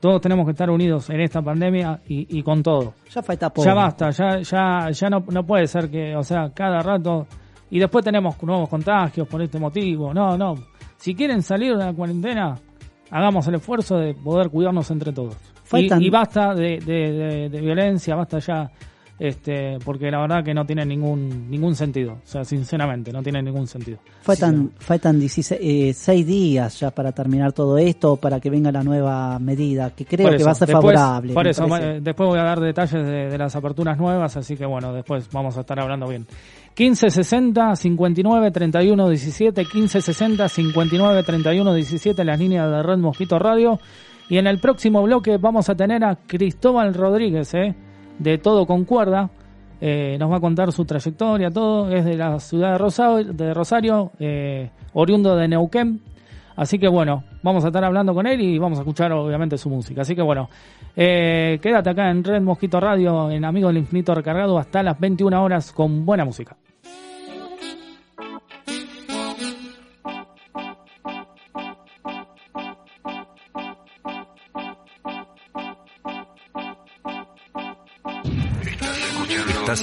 Todos 0.00 0.20
tenemos 0.20 0.44
que 0.46 0.52
estar 0.52 0.70
unidos 0.70 1.10
en 1.10 1.20
esta 1.20 1.42
pandemia 1.42 2.00
y, 2.06 2.38
y 2.38 2.42
con 2.42 2.62
todo. 2.62 2.94
Ya 3.10 3.22
falta 3.22 3.50
poco. 3.50 3.64
Ya 3.66 3.74
basta, 3.74 4.10
ya, 4.10 4.38
ya, 4.40 4.90
ya 4.90 5.10
no, 5.10 5.24
no 5.30 5.44
puede 5.44 5.66
ser 5.66 5.90
que, 5.90 6.14
o 6.14 6.22
sea, 6.22 6.50
cada 6.54 6.78
rato. 6.80 7.26
Y 7.70 7.78
después 7.80 8.04
tenemos 8.04 8.40
nuevos 8.42 8.68
contagios 8.68 9.26
por 9.26 9.42
este 9.42 9.58
motivo. 9.58 10.14
No, 10.14 10.38
no. 10.38 10.54
Si 10.96 11.14
quieren 11.14 11.42
salir 11.42 11.76
de 11.76 11.84
la 11.84 11.92
cuarentena, 11.92 12.54
hagamos 13.10 13.46
el 13.48 13.56
esfuerzo 13.56 13.96
de 13.98 14.14
poder 14.14 14.50
cuidarnos 14.50 14.90
entre 14.90 15.12
todos. 15.12 15.34
Y, 15.34 15.68
Faltan- 15.68 16.02
y 16.02 16.10
basta 16.10 16.54
de, 16.54 16.78
de, 16.78 17.12
de- 17.12 17.48
de 17.50 17.60
violencia, 17.60 18.14
basta 18.14 18.38
ya 18.38 18.70
este, 19.18 19.78
porque 19.84 20.10
la 20.10 20.20
verdad 20.20 20.44
que 20.44 20.54
no 20.54 20.64
tiene 20.64 20.84
ningún 20.86 21.50
ningún 21.50 21.74
sentido, 21.74 22.12
o 22.12 22.26
sea, 22.26 22.44
sinceramente, 22.44 23.12
no 23.12 23.22
tiene 23.22 23.42
ningún 23.42 23.66
sentido. 23.66 23.98
Faltan, 24.22 24.70
faltan 24.78 25.18
16, 25.18 25.60
eh, 25.62 25.92
seis 25.92 26.26
días 26.26 26.78
ya 26.80 26.90
para 26.90 27.12
terminar 27.12 27.52
todo 27.52 27.78
esto, 27.78 28.16
para 28.16 28.38
que 28.40 28.50
venga 28.50 28.70
la 28.70 28.82
nueva 28.82 29.38
medida, 29.38 29.90
que 29.90 30.04
creo 30.04 30.30
que 30.36 30.44
va 30.44 30.52
a 30.52 30.54
ser 30.54 30.68
después- 30.68 30.94
favorable. 30.96 31.34
Por 31.34 31.48
eso, 31.48 31.66
parece. 31.66 31.96
eh, 31.96 32.00
después 32.00 32.28
voy 32.28 32.38
a 32.38 32.44
dar 32.44 32.60
detalles 32.60 32.92
de, 33.04 33.28
de 33.28 33.38
las 33.38 33.56
aperturas 33.56 33.98
nuevas, 33.98 34.36
así 34.36 34.56
que 34.56 34.66
bueno, 34.66 34.92
después 34.92 35.28
vamos 35.32 35.56
a 35.56 35.60
estar 35.60 35.78
hablando 35.80 36.06
bien. 36.08 36.26
1560 36.78 37.74
59 37.76 38.50
31 38.52 39.08
17, 39.08 39.62
1560 39.62 40.48
59 40.48 41.22
31 41.24 41.74
17, 41.74 42.24
las 42.24 42.38
líneas 42.38 42.70
de 42.70 42.82
Red 42.82 42.98
Mosquito 42.98 43.38
Radio. 43.38 43.80
Y 44.28 44.36
en 44.38 44.46
el 44.46 44.58
próximo 44.60 45.02
bloque 45.02 45.38
vamos 45.38 45.68
a 45.70 45.74
tener 45.74 46.04
a 46.04 46.14
Cristóbal 46.26 46.94
Rodríguez, 46.94 47.52
¿eh? 47.54 47.74
De 48.18 48.38
Todo 48.38 48.66
Concuerda. 48.66 49.30
Eh, 49.80 50.16
nos 50.18 50.30
va 50.30 50.36
a 50.38 50.40
contar 50.40 50.72
su 50.72 50.84
trayectoria, 50.84 51.50
todo. 51.50 51.90
Es 51.90 52.04
de 52.04 52.16
la 52.16 52.40
ciudad 52.40 52.72
de 52.72 52.78
Rosario, 52.78 53.32
de 53.32 53.54
Rosario 53.54 54.10
eh, 54.18 54.70
oriundo 54.92 55.36
de 55.36 55.48
Neuquén. 55.48 56.00
Así 56.56 56.78
que 56.78 56.88
bueno, 56.88 57.22
vamos 57.42 57.64
a 57.64 57.68
estar 57.68 57.84
hablando 57.84 58.12
con 58.12 58.26
él 58.26 58.40
y 58.40 58.58
vamos 58.58 58.78
a 58.78 58.82
escuchar 58.82 59.12
obviamente 59.12 59.56
su 59.56 59.70
música. 59.70 60.02
Así 60.02 60.16
que 60.16 60.22
bueno, 60.22 60.48
eh, 60.96 61.60
quédate 61.62 61.90
acá 61.90 62.10
en 62.10 62.24
Red 62.24 62.42
Mosquito 62.42 62.80
Radio, 62.80 63.30
en 63.30 63.44
Amigo 63.44 63.68
del 63.68 63.78
Infinito 63.78 64.12
Recargado, 64.12 64.58
hasta 64.58 64.82
las 64.82 64.98
21 64.98 65.40
horas 65.40 65.70
con 65.70 66.04
buena 66.04 66.24
música. 66.24 66.56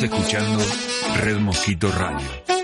Escuchando 0.04 0.60
Red 1.16 1.38
Mosquito 1.40 1.90
Radio. 1.92 2.55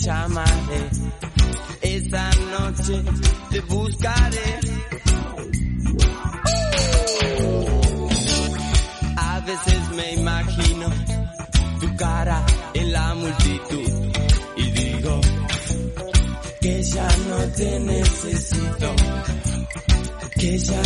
Llamaré. 0.00 0.90
Esa 1.82 2.30
noche 2.50 3.02
te 3.50 3.60
buscaré. 3.60 4.60
A 9.16 9.40
veces 9.40 9.90
me 9.96 10.14
imagino 10.14 10.86
tu 11.80 11.96
cara 11.96 12.44
en 12.74 12.92
la 12.92 13.14
multitud 13.14 13.90
y 14.56 14.70
digo 14.70 15.20
que 16.60 16.82
ya 16.82 17.08
no 17.28 17.38
te 17.56 17.80
necesito, 17.80 18.94
que 20.34 20.58
ya 20.58 20.82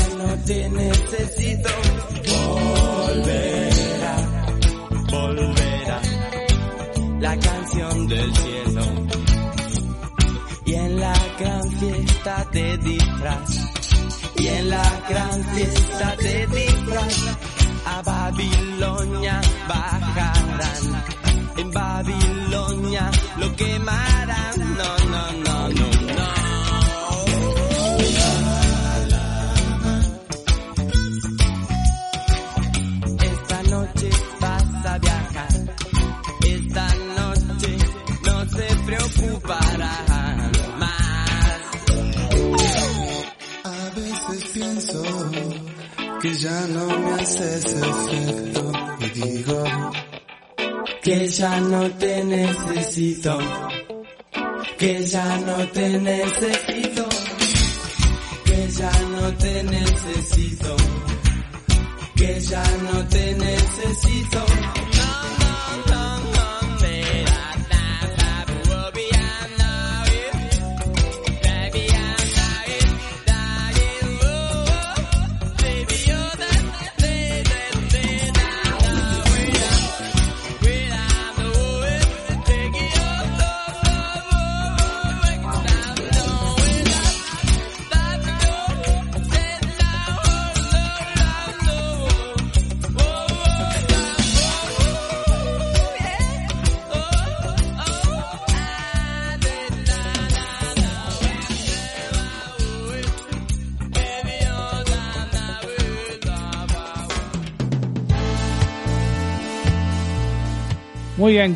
y 12.84 14.46
en 14.48 14.70
la 14.70 15.02
gran 15.08 15.44
fiesta 15.54 16.16
de 16.16 16.46
ya 51.42 51.58
no 51.58 51.90
te 51.98 52.22
necesito, 52.22 53.36
que 54.78 55.02
ya 55.02 55.38
no 55.38 55.56
te 55.70 55.98
necesito, 55.98 56.81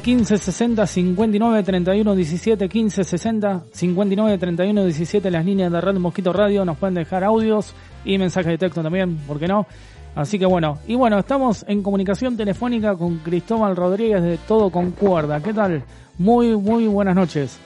15 0.06 0.38
60 0.38 0.86
59 0.86 1.62
31 1.64 2.14
17 2.14 2.68
15 2.68 3.02
60 3.02 3.64
59 3.72 4.38
31 4.38 4.84
17 4.84 5.30
las 5.32 5.44
líneas 5.44 5.72
de 5.72 5.80
Red 5.80 5.96
Mosquito 5.96 6.32
Radio 6.32 6.64
nos 6.64 6.78
pueden 6.78 6.94
dejar 6.94 7.24
audios 7.24 7.74
y 8.04 8.16
mensajes 8.16 8.52
de 8.52 8.58
texto 8.58 8.84
también, 8.84 9.16
¿por 9.26 9.40
qué 9.40 9.48
no? 9.48 9.66
Así 10.14 10.38
que 10.38 10.46
bueno, 10.46 10.78
y 10.86 10.94
bueno, 10.94 11.18
estamos 11.18 11.64
en 11.66 11.82
comunicación 11.82 12.36
telefónica 12.36 12.94
con 12.94 13.18
Cristóbal 13.18 13.74
Rodríguez 13.74 14.22
de 14.22 14.38
Todo 14.38 14.70
con 14.70 14.92
Cuerda. 14.92 15.42
¿Qué 15.42 15.52
tal? 15.52 15.82
Muy, 16.18 16.56
muy 16.56 16.86
buenas 16.86 17.16
noches. 17.16 17.58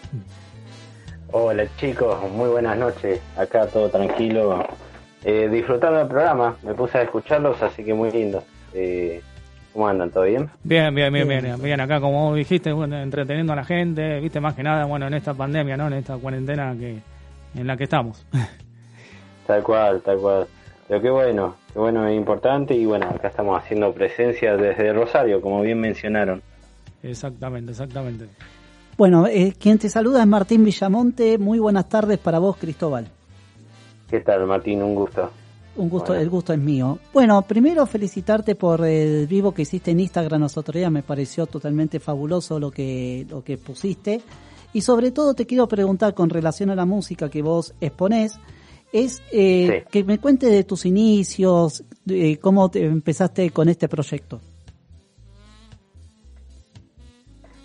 Hola 1.33 1.67
chicos, 1.77 2.17
muy 2.33 2.49
buenas 2.49 2.79
noches. 2.79 3.21
Acá 3.37 3.67
todo 3.67 3.91
tranquilo, 3.91 4.65
eh, 5.25 5.47
disfrutando 5.53 6.01
el 6.01 6.09
programa. 6.09 6.57
Me 6.63 6.73
puse 6.73 6.97
a 6.97 7.03
escucharlos, 7.03 7.61
así 7.63 7.85
que 7.85 7.93
muy 7.93 8.11
lindo. 8.11 8.43
Eh, 8.73 9.21
¿Cómo 9.73 9.87
andan? 9.87 10.11
¿Todo 10.11 10.25
bien? 10.25 10.51
Bien, 10.65 10.95
bien, 10.95 11.13
bien, 11.13 11.29
bien, 11.29 11.63
bien. 11.63 11.81
Acá, 11.81 12.01
como 12.01 12.29
vos 12.29 12.37
dijiste, 12.37 12.73
bueno, 12.73 12.99
entreteniendo 13.01 13.53
a 13.53 13.57
la 13.57 13.65
gente, 13.65 14.19
viste, 14.21 14.41
más 14.41 14.55
que 14.55 14.63
nada, 14.63 14.85
bueno, 14.85 15.07
en 15.07 15.15
esta 15.15 15.33
pandemia, 15.35 15.77
¿no? 15.77 15.87
En 15.87 15.93
esta 15.95 16.17
cuarentena 16.17 16.75
que 16.77 16.99
en 17.55 17.67
la 17.67 17.77
que 17.77 17.85
estamos. 17.85 18.25
Tal 19.47 19.65
cual, 19.65 20.01
tal 20.03 20.19
cual. 20.19 20.47
Pero 20.87 21.03
qué 21.03 21.11
bueno, 21.11 21.57
qué 21.73 21.79
bueno, 21.81 22.07
es 22.07 22.17
importante 22.17 22.73
y 22.73 22.85
bueno, 22.87 23.09
acá 23.09 23.29
estamos 23.29 23.61
haciendo 23.61 23.93
presencia 23.93 24.57
desde 24.57 24.93
Rosario, 24.93 25.41
como 25.41 25.63
bien 25.63 25.81
mencionaron. 25.81 26.41
exactamente, 27.03 27.73
exactamente. 27.73 28.29
Bueno, 28.97 29.27
eh, 29.27 29.55
quien 29.59 29.79
te 29.79 29.89
saluda 29.89 30.21
es 30.21 30.27
Martín 30.29 30.63
Villamonte. 30.65 31.37
Muy 31.39 31.59
buenas 31.59 31.89
tardes 31.89 32.19
para 32.19 32.39
vos, 32.39 32.59
Cristóbal. 32.59 33.09
¿Qué 34.09 34.21
tal, 34.21 34.47
Martín? 34.47 34.83
Un 34.85 34.95
gusto. 34.95 35.31
Un 35.77 35.89
gusto, 35.89 36.15
el 36.15 36.29
gusto 36.29 36.53
es 36.53 36.59
mío. 36.59 36.99
Bueno, 37.13 37.43
primero 37.43 37.87
felicitarte 37.87 38.55
por 38.55 38.85
el 38.85 39.27
vivo 39.27 39.53
que 39.53 39.63
hiciste 39.63 39.93
en 39.93 40.01
Instagram 40.01 40.43
los 40.43 40.57
otros 40.57 40.75
días, 40.75 40.91
me 40.91 41.03
pareció 41.03 41.47
totalmente 41.47 42.01
fabuloso 42.01 42.59
lo 42.59 42.71
que, 42.71 43.25
lo 43.31 43.43
que 43.43 43.57
pusiste. 43.57 44.21
Y 44.73 44.83
sobre 44.83 45.11
todo 45.11 45.35
te 45.35 45.47
quiero 45.47 45.69
preguntar 45.69 46.15
con 46.15 46.29
relación 46.31 46.71
a 46.71 46.75
la 46.75 46.85
música 46.85 47.29
que 47.31 47.43
vos 47.43 47.75
exponés, 47.81 48.39
es 48.93 49.23
eh, 49.33 49.85
Sí. 49.85 49.89
que 49.91 50.05
me 50.05 50.19
cuentes 50.19 50.51
de 50.51 50.65
tus 50.65 50.85
inicios, 50.85 51.85
de 52.05 52.39
cómo 52.41 52.69
te 52.71 52.85
empezaste 52.85 53.51
con 53.51 53.69
este 53.69 53.89
proyecto. 53.89 54.41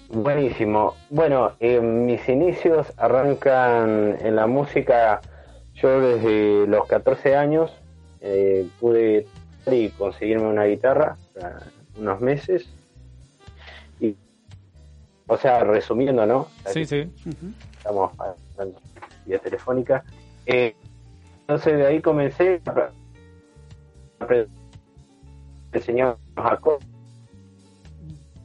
Buenísimo. 0.09 0.93
Bueno, 1.09 1.53
eh, 1.59 1.79
mis 1.81 2.27
inicios 2.29 2.87
arrancan 2.97 4.17
en 4.21 4.35
la 4.35 4.45
música. 4.47 5.19
Yo 5.73 5.99
desde 5.99 6.67
los 6.67 6.85
14 6.87 7.35
años 7.35 7.71
eh, 8.25 8.67
pude 8.79 9.27
y 9.67 9.89
conseguirme 9.89 10.47
una 10.47 10.65
guitarra 10.65 11.17
unos 11.97 12.19
meses. 12.21 12.67
Y, 13.99 14.15
o 15.27 15.37
sea, 15.37 15.63
resumiendo, 15.63 16.25
¿no? 16.25 16.47
Sí, 16.67 16.85
sí. 16.85 17.09
Estamos 17.77 18.11
hablando 18.19 18.79
vía 19.25 19.39
telefónica. 19.39 20.03
Eh, 20.45 20.75
entonces 21.41 21.77
de 21.77 21.87
ahí 21.87 22.01
comencé 22.01 22.61
a 22.65 22.91
aprender 24.19 24.49
enseñar 25.71 26.17
los 26.35 26.45
acordes 26.45 26.87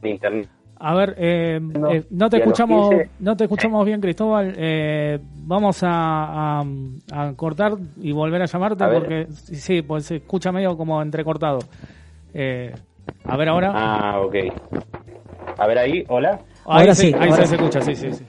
en 0.01 0.09
internet. 0.09 0.49
A 0.83 0.95
ver, 0.95 1.15
eh, 1.19 1.59
No, 1.61 1.91
eh, 1.91 2.03
no 2.09 2.27
te 2.29 2.37
escuchamos, 2.37 2.89
15. 2.89 3.09
no 3.19 3.37
te 3.37 3.43
escuchamos 3.43 3.85
bien, 3.85 4.01
Cristóbal. 4.01 4.53
Eh, 4.57 5.19
vamos 5.45 5.83
a, 5.83 6.59
a- 6.61 6.65
a 7.11 7.33
cortar 7.35 7.73
y 7.97 8.11
volver 8.11 8.41
a 8.41 8.45
llamarte 8.45 8.83
A 8.83 8.87
ver. 8.87 8.99
porque 8.99 9.27
sí, 9.31 9.83
pues 9.83 10.05
se 10.07 10.15
escucha 10.17 10.51
medio 10.51 10.75
como 10.75 10.99
entrecortado. 11.01 11.59
Eh, 12.33 12.73
a 13.25 13.37
ver 13.37 13.49
ahora. 13.49 13.71
Ah, 13.75 14.21
ok. 14.21 14.35
A 15.57 15.67
ver 15.67 15.77
ahí, 15.77 16.03
hola. 16.07 16.39
ahí 16.65 16.81
ahora 16.81 16.95
sí, 16.95 17.07
sí, 17.09 17.13
ahí 17.19 17.29
ahora 17.29 17.43
se, 17.43 17.47
se 17.47 17.47
sí. 17.49 17.55
escucha, 17.55 17.81
sí, 17.81 17.95
sí, 17.95 18.13
sí. 18.13 18.25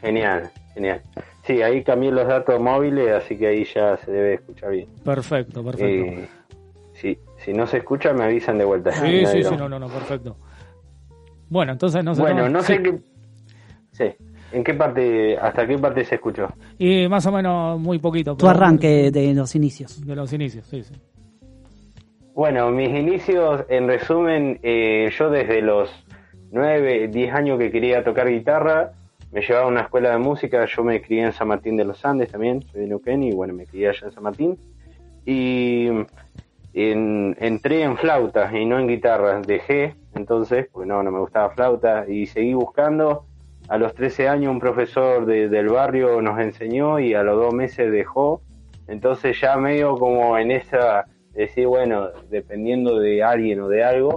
Genial, 0.00 0.50
genial. 0.74 1.00
Sí, 1.46 1.62
ahí 1.62 1.84
cambié 1.84 2.10
los 2.10 2.26
datos 2.26 2.60
móviles, 2.60 3.12
así 3.12 3.36
que 3.36 3.46
ahí 3.46 3.64
ya 3.72 3.96
se 3.98 4.10
debe 4.10 4.34
escuchar 4.34 4.70
bien. 4.70 4.88
Perfecto, 5.04 5.62
perfecto. 5.62 5.86
Eh, 6.04 6.28
si, 6.94 7.16
si 7.44 7.52
no 7.52 7.66
se 7.68 7.76
escucha, 7.76 8.12
me 8.12 8.24
avisan 8.24 8.58
de 8.58 8.64
vuelta. 8.64 8.90
sí, 8.92 9.24
sí, 9.26 9.44
sí, 9.44 9.56
no, 9.56 9.68
no, 9.68 9.78
no, 9.78 9.86
perfecto. 9.88 10.36
Bueno, 11.54 11.70
entonces 11.70 12.02
no 12.02 12.16
sé. 12.16 12.20
Bueno, 12.20 12.48
no 12.48 12.62
sé 12.62 12.78
sí. 12.78 12.82
qué... 12.82 12.98
Sí, 13.92 14.04
¿en 14.50 14.64
qué 14.64 14.74
parte, 14.74 15.38
hasta 15.38 15.64
qué 15.68 15.78
parte 15.78 16.04
se 16.04 16.16
escuchó? 16.16 16.48
Y 16.78 17.06
más 17.06 17.24
o 17.26 17.30
menos 17.30 17.78
muy 17.78 18.00
poquito. 18.00 18.36
Tu 18.36 18.48
arranque 18.48 19.12
de 19.12 19.32
los 19.34 19.54
inicios. 19.54 20.04
De 20.04 20.16
los 20.16 20.32
inicios, 20.32 20.66
sí, 20.66 20.82
sí. 20.82 20.94
Bueno, 22.34 22.72
mis 22.72 22.88
inicios, 22.88 23.64
en 23.68 23.86
resumen, 23.86 24.58
eh, 24.64 25.08
yo 25.16 25.30
desde 25.30 25.62
los 25.62 25.88
9, 26.50 27.06
10 27.06 27.32
años 27.32 27.60
que 27.60 27.70
quería 27.70 28.02
tocar 28.02 28.28
guitarra, 28.28 28.90
me 29.30 29.40
llevaba 29.40 29.66
a 29.66 29.68
una 29.68 29.82
escuela 29.82 30.10
de 30.10 30.18
música, 30.18 30.66
yo 30.66 30.82
me 30.82 31.00
crié 31.02 31.22
en 31.22 31.32
San 31.32 31.46
Martín 31.46 31.76
de 31.76 31.84
los 31.84 32.04
Andes 32.04 32.32
también, 32.32 32.64
soy 32.72 32.80
de 32.80 32.88
Neuquén 32.88 33.22
y 33.22 33.30
bueno, 33.30 33.54
me 33.54 33.64
crié 33.64 33.90
allá 33.90 34.08
en 34.08 34.12
San 34.12 34.24
Martín. 34.24 34.58
Y 35.24 35.86
en- 36.74 37.36
entré 37.40 37.82
en 37.82 37.96
flauta 37.96 38.50
y 38.56 38.66
no 38.66 38.78
en 38.78 38.88
guitarra, 38.88 39.40
dejé 39.40 39.94
entonces, 40.14 40.68
porque 40.72 40.88
no, 40.88 41.02
no 41.02 41.10
me 41.10 41.20
gustaba 41.20 41.50
flauta, 41.50 42.04
y 42.08 42.26
seguí 42.26 42.54
buscando. 42.54 43.26
A 43.68 43.78
los 43.78 43.94
13 43.94 44.28
años 44.28 44.52
un 44.52 44.60
profesor 44.60 45.24
de- 45.24 45.48
del 45.48 45.68
barrio 45.68 46.20
nos 46.20 46.38
enseñó 46.38 46.98
y 47.00 47.14
a 47.14 47.22
los 47.22 47.36
dos 47.36 47.54
meses 47.54 47.90
dejó. 47.90 48.42
Entonces 48.86 49.40
ya 49.40 49.56
medio 49.56 49.96
como 49.96 50.36
en 50.36 50.50
esa, 50.50 51.06
decir, 51.32 51.66
bueno, 51.66 52.08
dependiendo 52.30 52.98
de 52.98 53.22
alguien 53.22 53.60
o 53.60 53.68
de 53.68 53.82
algo, 53.82 54.16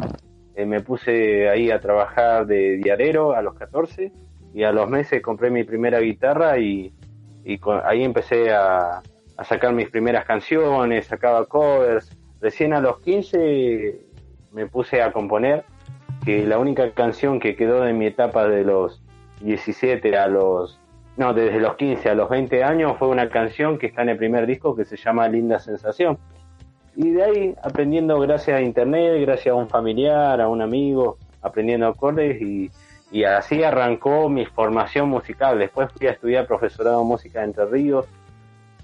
eh, 0.55 0.65
me 0.65 0.81
puse 0.81 1.47
ahí 1.49 1.71
a 1.71 1.79
trabajar 1.79 2.45
de 2.45 2.77
diarero 2.77 3.33
a 3.33 3.41
los 3.41 3.53
14 3.55 4.11
y 4.53 4.63
a 4.63 4.71
los 4.71 4.89
meses 4.89 5.21
compré 5.21 5.49
mi 5.49 5.63
primera 5.63 5.99
guitarra 5.99 6.57
y, 6.57 6.91
ahí 7.85 8.03
empecé 8.03 8.51
a, 8.51 9.01
a 9.37 9.43
sacar 9.45 9.71
mis 9.73 9.89
primeras 9.89 10.25
canciones, 10.25 11.05
sacaba 11.05 11.45
covers. 11.45 12.09
Recién 12.39 12.73
a 12.73 12.79
los 12.79 12.99
15 12.99 13.99
me 14.51 14.67
puse 14.67 15.01
a 15.01 15.11
componer, 15.11 15.65
que 16.23 16.45
la 16.45 16.59
única 16.59 16.91
canción 16.91 17.39
que 17.39 17.55
quedó 17.55 17.81
de 17.81 17.93
mi 17.93 18.07
etapa 18.07 18.47
de 18.47 18.63
los 18.63 19.01
17 19.41 20.17
a 20.17 20.27
los... 20.27 20.79
No, 21.15 21.33
desde 21.33 21.59
los 21.59 21.75
15 21.77 22.09
a 22.09 22.15
los 22.15 22.29
20 22.29 22.63
años 22.63 22.93
fue 22.99 23.07
una 23.07 23.29
canción 23.29 23.77
que 23.77 23.87
está 23.87 24.03
en 24.03 24.09
el 24.09 24.17
primer 24.17 24.45
disco 24.45 24.75
que 24.75 24.85
se 24.85 24.97
llama 24.97 25.27
Linda 25.27 25.59
Sensación. 25.59 26.17
Y 26.95 27.11
de 27.11 27.23
ahí, 27.23 27.55
aprendiendo 27.63 28.19
gracias 28.19 28.57
a 28.57 28.61
internet, 28.61 29.21
gracias 29.21 29.53
a 29.53 29.55
un 29.55 29.67
familiar, 29.67 30.39
a 30.41 30.47
un 30.47 30.61
amigo, 30.61 31.17
aprendiendo 31.41 31.87
acordes 31.87 32.41
y, 32.41 32.69
y 33.11 33.23
así 33.23 33.63
arrancó 33.63 34.29
mi 34.29 34.45
formación 34.45 35.09
musical. 35.09 35.57
Después 35.57 35.89
fui 35.91 36.07
a 36.07 36.11
estudiar 36.11 36.45
profesorado 36.45 36.99
de 36.99 37.05
música 37.05 37.39
en 37.39 37.49
Entre 37.49 37.65
Ríos, 37.65 38.05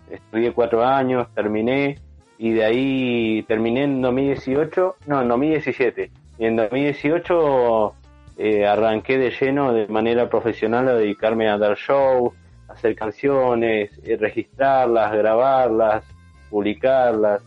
estudié 0.09 0.53
cuatro 0.53 0.83
años, 0.83 1.27
terminé 1.33 1.97
y 2.37 2.53
de 2.53 2.65
ahí 2.65 3.43
terminé 3.43 3.83
en 3.83 4.01
2018, 4.01 4.95
no, 5.07 5.21
en 5.21 5.27
2017. 5.27 6.11
Y 6.39 6.45
en 6.45 6.55
2018 6.55 7.93
eh, 8.37 8.65
arranqué 8.65 9.17
de 9.17 9.31
lleno 9.31 9.73
de 9.73 9.87
manera 9.87 10.29
profesional 10.29 10.87
a 10.89 10.95
dedicarme 10.95 11.49
a 11.49 11.57
dar 11.57 11.77
shows, 11.77 12.33
a 12.67 12.73
hacer 12.73 12.95
canciones, 12.95 13.91
eh, 14.03 14.17
registrarlas, 14.17 15.11
grabarlas, 15.13 16.03
publicarlas. 16.49 17.41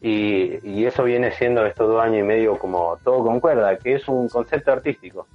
Y, 0.00 0.58
y 0.68 0.84
eso 0.84 1.04
viene 1.04 1.30
siendo 1.32 1.64
estos 1.64 1.88
dos 1.88 2.02
años 2.02 2.20
y 2.20 2.22
medio 2.22 2.58
como 2.58 2.96
todo 3.02 3.24
con 3.24 3.40
cuerda, 3.40 3.76
que 3.78 3.94
es 3.94 4.06
un 4.08 4.28
concepto 4.28 4.72
artístico. 4.72 5.26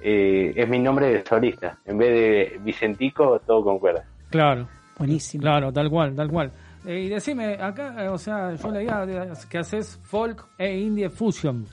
Eh, 0.00 0.52
es 0.56 0.68
mi 0.68 0.78
nombre 0.80 1.06
de 1.06 1.24
solista. 1.24 1.78
En 1.84 1.98
vez 1.98 2.10
de 2.10 2.58
Vicentico, 2.60 3.38
todo 3.40 3.62
con 3.62 3.78
cuerda. 3.78 4.04
Claro, 4.30 4.66
Buenísimo. 4.98 5.42
claro, 5.42 5.72
tal 5.72 5.88
cual, 5.90 6.14
tal 6.16 6.28
cual. 6.28 6.50
Eh, 6.84 7.00
y 7.00 7.08
decime, 7.08 7.54
acá, 7.60 7.94
eh, 8.04 8.08
o 8.08 8.18
sea, 8.18 8.54
yo 8.54 8.70
leía 8.70 9.06
que 9.48 9.58
haces 9.58 9.98
folk 10.02 10.44
e 10.58 10.76
indie 10.78 11.08
fusion, 11.10 11.66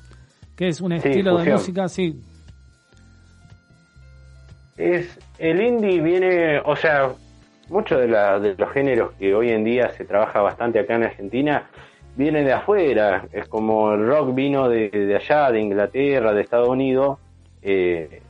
que 0.56 0.68
es 0.68 0.82
un 0.82 0.92
Sí, 0.92 0.98
estilo 0.98 1.38
de 1.38 1.52
música, 1.52 1.88
sí, 1.90 2.22
Es 4.78 5.20
el 5.40 5.62
indie 5.62 6.00
viene, 6.02 6.60
o 6.64 6.76
sea, 6.76 7.12
muchos 7.70 8.00
de, 8.00 8.08
la- 8.08 8.40
de 8.40 8.56
los 8.58 8.72
géneros 8.72 9.12
que 9.20 9.34
hoy 9.36 9.50
en 9.50 9.64
día 9.64 9.90
se 9.98 10.06
trabaja 10.06 10.42
bastante 10.42 10.80
acá 10.80 10.96
en 10.96 11.04
Argentina 11.04 11.68
vienen 12.16 12.46
de 12.46 12.54
afuera. 12.54 13.26
Es 13.34 13.48
como 13.48 13.92
el 13.94 14.08
rock 14.08 14.34
vino 14.34 14.70
de, 14.70 14.90
de 14.90 15.16
allá, 15.16 15.52
de 15.52 15.60
Inglaterra, 15.62 16.34
de 16.34 16.42
Estados 16.42 16.70
Unidos, 16.70 17.18
eh, 17.62 18.22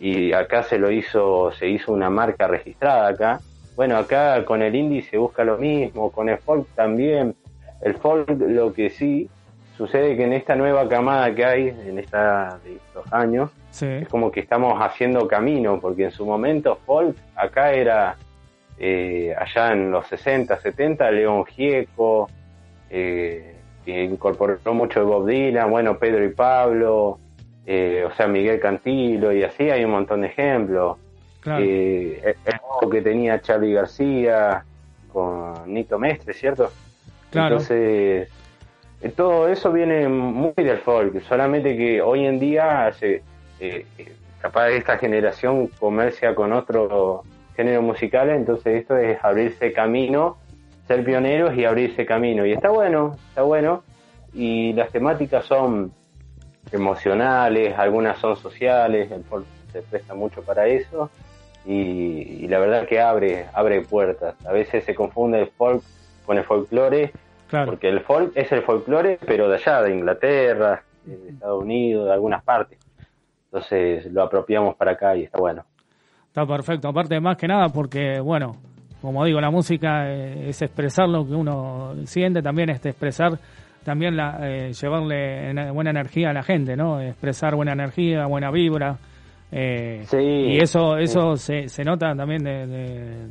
y 0.00 0.32
acá 0.32 0.62
se 0.62 0.78
lo 0.78 0.90
hizo, 0.90 1.52
se 1.52 1.68
hizo 1.68 1.92
una 1.92 2.08
marca 2.10 2.46
registrada 2.46 3.08
acá. 3.08 3.40
Bueno, 3.76 3.96
acá 3.96 4.44
con 4.44 4.62
el 4.62 4.74
indie 4.74 5.02
se 5.02 5.16
busca 5.16 5.44
lo 5.44 5.58
mismo, 5.58 6.10
con 6.10 6.28
el 6.28 6.38
folk 6.38 6.68
también. 6.74 7.34
El 7.80 7.94
folk, 7.94 8.28
lo 8.28 8.72
que 8.72 8.90
sí 8.90 9.28
sucede 9.76 10.16
que 10.16 10.24
en 10.24 10.32
esta 10.32 10.54
nueva 10.54 10.88
camada 10.88 11.34
que 11.34 11.44
hay, 11.44 11.68
en 11.68 11.98
esta 11.98 12.58
de 12.64 12.76
estos 12.76 13.12
años, 13.12 13.50
sí, 13.70 13.86
es 13.86 14.08
como 14.08 14.30
que 14.30 14.40
estamos 14.40 14.78
haciendo 14.80 15.26
camino, 15.26 15.80
porque 15.80 16.04
en 16.04 16.10
su 16.10 16.26
momento 16.26 16.78
folk 16.86 17.16
acá 17.34 17.72
era 17.72 18.16
eh, 18.78 19.34
allá 19.36 19.72
en 19.72 19.90
los 19.90 20.06
60, 20.06 20.58
70, 20.58 21.10
León 21.10 21.44
Gieco, 21.46 22.28
eh, 22.90 23.56
que 23.84 24.04
incorporó 24.04 24.58
mucho 24.74 25.00
de 25.00 25.06
Bob 25.06 25.26
Dylan, 25.26 25.70
bueno, 25.70 25.98
Pedro 25.98 26.24
y 26.24 26.30
Pablo, 26.30 27.18
eh, 27.66 28.04
o 28.06 28.14
sea, 28.14 28.26
Miguel 28.26 28.60
Cantilo 28.60 29.32
y 29.32 29.42
así 29.42 29.70
hay 29.70 29.84
un 29.84 29.92
montón 29.92 30.22
de 30.22 30.28
ejemplos. 30.28 30.98
Claro. 31.42 31.64
Eh, 31.66 32.36
el 32.44 32.54
dúo 32.80 32.88
que 32.88 33.02
tenía 33.02 33.40
Charlie 33.40 33.74
García 33.74 34.64
con 35.12 35.72
Nito 35.72 35.98
Mestre, 35.98 36.32
¿cierto? 36.32 36.70
Claro. 37.30 37.56
Entonces, 37.56 38.30
todo 39.16 39.48
eso 39.48 39.72
viene 39.72 40.08
muy 40.08 40.52
del 40.56 40.78
folk, 40.78 41.20
solamente 41.22 41.76
que 41.76 42.00
hoy 42.00 42.24
en 42.24 42.38
día 42.38 42.92
se, 42.92 43.22
eh, 43.60 43.86
eh, 43.98 44.12
capaz 44.40 44.66
de 44.66 44.76
esta 44.76 44.96
generación 44.96 45.66
comercia 45.66 46.34
con 46.34 46.52
otro 46.52 47.24
género 47.56 47.82
musical, 47.82 48.30
entonces 48.30 48.80
esto 48.80 48.96
es 48.96 49.22
abrirse 49.22 49.72
camino, 49.72 50.38
ser 50.86 51.04
pioneros 51.04 51.54
y 51.56 51.64
abrirse 51.64 52.06
camino. 52.06 52.46
Y 52.46 52.52
está 52.52 52.70
bueno, 52.70 53.16
está 53.28 53.42
bueno, 53.42 53.82
y 54.32 54.72
las 54.72 54.90
temáticas 54.90 55.44
son 55.44 55.92
emocionales, 56.70 57.76
algunas 57.76 58.18
son 58.18 58.36
sociales, 58.36 59.10
el 59.10 59.24
folk 59.24 59.44
se 59.72 59.82
presta 59.82 60.14
mucho 60.14 60.42
para 60.42 60.66
eso 60.66 61.10
y, 61.66 62.44
y 62.44 62.48
la 62.48 62.58
verdad 62.58 62.86
que 62.86 63.00
abre, 63.00 63.46
abre 63.54 63.80
puertas. 63.82 64.34
A 64.46 64.52
veces 64.52 64.84
se 64.84 64.94
confunde 64.94 65.40
el 65.40 65.48
folk 65.48 65.82
con 66.26 66.38
el 66.38 66.44
folclore, 66.44 67.12
Claro. 67.48 67.66
porque 67.72 67.88
el 67.88 68.00
folk 68.00 68.32
es 68.34 68.50
el 68.52 68.62
folclore, 68.62 69.18
pero 69.26 69.48
de 69.48 69.56
allá, 69.56 69.82
de 69.82 69.94
Inglaterra, 69.94 70.82
de 71.04 71.28
Estados 71.30 71.62
Unidos, 71.62 72.06
de 72.06 72.12
algunas 72.12 72.42
partes. 72.42 72.78
Entonces 73.46 74.06
lo 74.12 74.22
apropiamos 74.22 74.74
para 74.76 74.92
acá 74.92 75.14
y 75.16 75.24
está 75.24 75.38
bueno. 75.38 75.64
Está 76.28 76.46
perfecto. 76.46 76.88
Aparte, 76.88 77.20
más 77.20 77.36
que 77.36 77.46
nada, 77.46 77.68
porque, 77.68 78.18
bueno, 78.20 78.56
como 79.02 79.24
digo, 79.26 79.40
la 79.40 79.50
música 79.50 80.10
eh, 80.10 80.48
es 80.48 80.62
expresar 80.62 81.08
lo 81.08 81.26
que 81.26 81.34
uno 81.34 81.94
siente, 82.06 82.40
también 82.40 82.70
es 82.70 82.84
expresar, 82.86 83.32
también 83.84 84.16
la, 84.16 84.38
eh, 84.40 84.72
llevarle 84.72 85.50
ena- 85.50 85.72
buena 85.72 85.90
energía 85.90 86.30
a 86.30 86.32
la 86.32 86.42
gente, 86.42 86.74
¿no? 86.76 87.00
Expresar 87.02 87.54
buena 87.54 87.72
energía, 87.72 88.24
buena 88.26 88.50
vibra. 88.50 88.96
Eh, 89.52 90.02
Sí. 90.08 90.16
y 90.18 90.58
eso 90.58 90.96
eso 90.96 91.36
se, 91.36 91.68
se 91.68 91.84
nota 91.84 92.14
también 92.16 92.42
de, 92.42 92.66
de- 92.66 93.26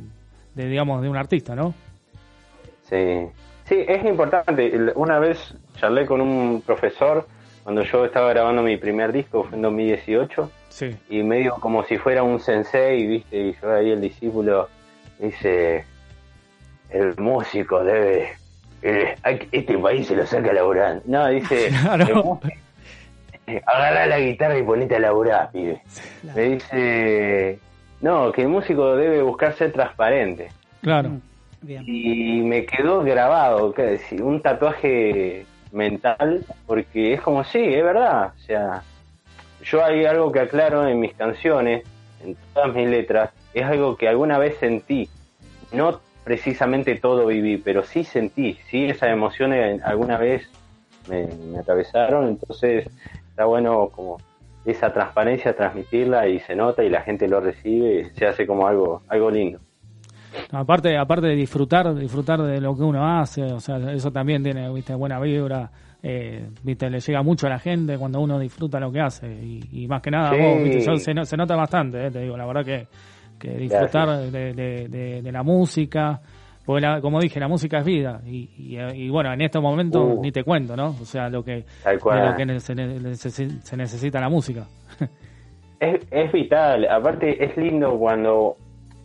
de, 0.54 0.68
digamos, 0.68 1.02
de 1.02 1.08
un 1.08 1.16
artista, 1.16 1.54
¿no? 1.54 1.74
Sí, 2.88 3.26
sí, 3.64 3.84
es 3.88 4.04
importante. 4.04 4.72
Una 4.94 5.18
vez 5.18 5.54
charlé 5.76 6.06
con 6.06 6.20
un 6.20 6.62
profesor 6.64 7.26
cuando 7.64 7.82
yo 7.82 8.04
estaba 8.04 8.28
grabando 8.30 8.62
mi 8.62 8.76
primer 8.76 9.12
disco, 9.12 9.44
fue 9.44 9.56
en 9.56 9.62
2018, 9.62 10.50
Sí. 10.68 10.90
y 11.10 11.22
medio 11.22 11.54
como 11.60 11.84
si 11.84 11.96
fuera 11.98 12.22
un 12.22 12.40
sensei, 12.40 13.06
¿viste? 13.06 13.36
Y 13.40 13.56
yo 13.60 13.72
ahí 13.72 13.90
el 13.90 14.00
discípulo 14.00 14.68
dice, 15.18 15.84
el 16.90 17.14
músico 17.18 17.82
debe... 17.84 18.32
eh, 18.82 19.14
este 19.52 19.78
país 19.78 20.06
se 20.08 20.16
lo 20.16 20.26
saca 20.26 20.52
laburando. 20.52 21.02
No, 21.06 21.28
dice, 21.28 21.68
Claro. 21.82 22.06
el 22.06 22.14
músico- 22.14 22.40
agarrá 23.46 24.06
la 24.06 24.20
guitarra 24.20 24.58
y 24.58 24.62
ponete 24.62 24.96
a 24.96 25.00
laburar, 25.00 25.50
pibe. 25.50 25.82
Me 26.34 26.42
dice, 26.42 27.58
no, 28.00 28.32
que 28.32 28.42
el 28.42 28.48
músico 28.48 28.96
debe 28.96 29.22
buscar 29.22 29.54
ser 29.54 29.72
transparente. 29.72 30.48
Claro. 30.80 31.10
Mm, 31.10 31.20
Bien. 31.62 31.84
Y 31.86 32.40
me 32.42 32.66
quedó 32.66 33.02
grabado, 33.02 33.72
¿qué 33.72 33.82
decir? 33.82 34.20
un 34.22 34.42
tatuaje 34.42 35.46
mental, 35.70 36.44
porque 36.66 37.14
es 37.14 37.20
como, 37.20 37.44
sí, 37.44 37.60
es 37.62 37.84
verdad. 37.84 38.32
O 38.36 38.40
sea, 38.40 38.82
yo 39.62 39.84
hay 39.84 40.04
algo 40.04 40.32
que 40.32 40.40
aclaro 40.40 40.88
en 40.88 40.98
mis 40.98 41.14
canciones, 41.14 41.84
en 42.24 42.36
todas 42.52 42.74
mis 42.74 42.88
letras, 42.88 43.30
es 43.54 43.64
algo 43.64 43.96
que 43.96 44.08
alguna 44.08 44.38
vez 44.38 44.56
sentí. 44.58 45.08
No 45.72 46.00
precisamente 46.24 46.96
todo 46.96 47.26
viví, 47.26 47.58
pero 47.58 47.82
sí 47.84 48.04
sentí, 48.04 48.58
sí, 48.68 48.86
esas 48.86 49.10
emociones 49.10 49.82
alguna 49.84 50.18
vez 50.18 50.48
me, 51.08 51.26
me 51.26 51.58
atravesaron, 51.58 52.28
entonces 52.28 52.88
está 53.32 53.46
bueno 53.46 53.88
como 53.88 54.18
esa 54.64 54.92
transparencia 54.92 55.56
transmitirla 55.56 56.28
y 56.28 56.38
se 56.40 56.54
nota 56.54 56.84
y 56.84 56.90
la 56.90 57.00
gente 57.02 57.26
lo 57.26 57.40
recibe, 57.40 58.10
se 58.14 58.26
hace 58.26 58.46
como 58.46 58.66
algo, 58.68 59.02
algo 59.08 59.30
lindo. 59.30 59.58
Aparte, 60.50 60.96
aparte 60.98 61.26
de 61.28 61.34
disfrutar, 61.34 61.94
disfrutar 61.94 62.42
de 62.42 62.60
lo 62.60 62.76
que 62.76 62.82
uno 62.82 63.06
hace, 63.18 63.42
o 63.44 63.58
sea, 63.60 63.76
eso 63.92 64.10
también 64.12 64.42
tiene, 64.42 64.70
viste, 64.72 64.94
buena 64.94 65.18
vibra, 65.18 65.70
eh, 66.02 66.48
viste, 66.62 66.90
le 66.90 67.00
llega 67.00 67.22
mucho 67.22 67.46
a 67.46 67.50
la 67.50 67.58
gente 67.58 67.96
cuando 67.98 68.20
uno 68.20 68.38
disfruta 68.38 68.78
lo 68.78 68.92
que 68.92 69.00
hace 69.00 69.26
y, 69.32 69.60
y 69.72 69.86
más 69.88 70.02
que 70.02 70.10
nada, 70.10 70.34
Sí. 70.34 70.40
vos, 70.40 70.62
viste, 70.62 70.80
yo- 70.80 70.96
se, 70.96 71.12
se 71.24 71.36
nota 71.36 71.56
bastante, 71.56 72.06
eh, 72.06 72.10
te 72.10 72.20
digo, 72.20 72.36
la 72.36 72.46
verdad 72.46 72.64
que, 72.64 72.86
que 73.38 73.56
disfrutar 73.56 74.08
de, 74.30 74.52
de- 74.54 74.88
de- 74.88 75.22
de 75.22 75.32
la 75.32 75.42
música, 75.42 76.20
porque 76.64 76.80
la- 76.80 77.00
como 77.00 77.20
dije, 77.20 77.40
la 77.40 77.48
música 77.48 77.78
es 77.78 77.84
vida 77.84 78.20
y, 78.26 78.48
y, 78.56 78.78
y 78.78 79.08
bueno, 79.08 79.32
en 79.32 79.40
estos 79.40 79.60
momentos 79.62 80.02
Uh. 80.18 80.22
ni 80.22 80.30
te 80.32 80.44
cuento, 80.44 80.76
¿no? 80.76 80.90
O 81.00 81.04
sea, 81.04 81.28
lo 81.28 81.42
que, 81.44 81.64
de 81.84 82.28
lo 82.30 82.36
que 82.36 82.60
se, 82.60 82.74
ne- 82.74 82.98
necesi- 83.00 83.60
se 83.60 83.76
necesita 83.76 84.20
la 84.20 84.28
música. 84.28 84.66
Es, 85.80 86.06
es 86.12 86.30
vital, 86.30 86.86
aparte 86.88 87.44
es 87.44 87.56
lindo 87.56 87.98
cuando, 87.98 88.56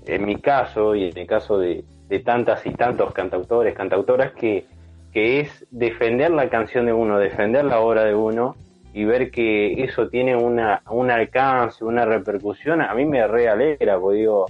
en 0.06 0.26
mi 0.28 0.36
caso 0.36 0.94
y 0.94 1.06
en 1.10 1.18
el 1.18 1.26
caso 1.26 1.58
de, 1.58 1.84
de 2.08 2.20
tantas 2.20 2.64
y 2.68 2.70
tantos 2.72 3.12
cantautores, 3.14 3.74
cantautoras, 3.74 4.32
que, 4.34 4.64
que 5.12 5.40
es 5.40 5.66
defender 5.72 6.30
la 6.30 6.50
canción 6.50 6.86
de 6.86 6.94
uno, 6.94 7.18
defender 7.18 7.66
la 7.66 7.80
obra 7.80 8.04
de 8.04 8.14
uno 8.14 8.56
y 8.94 9.06
ver 9.06 9.32
que 9.32 9.84
eso 9.86 10.08
tiene 10.10 10.36
una, 10.36 10.84
un 10.92 11.10
alcance, 11.10 11.84
una 11.84 12.06
repercusión, 12.06 12.80
a 12.84 12.94
mí 12.94 13.06
me 13.06 13.26
re 13.26 13.50
alegra, 13.50 14.00
porque 14.00 14.20
digo, 14.20 14.46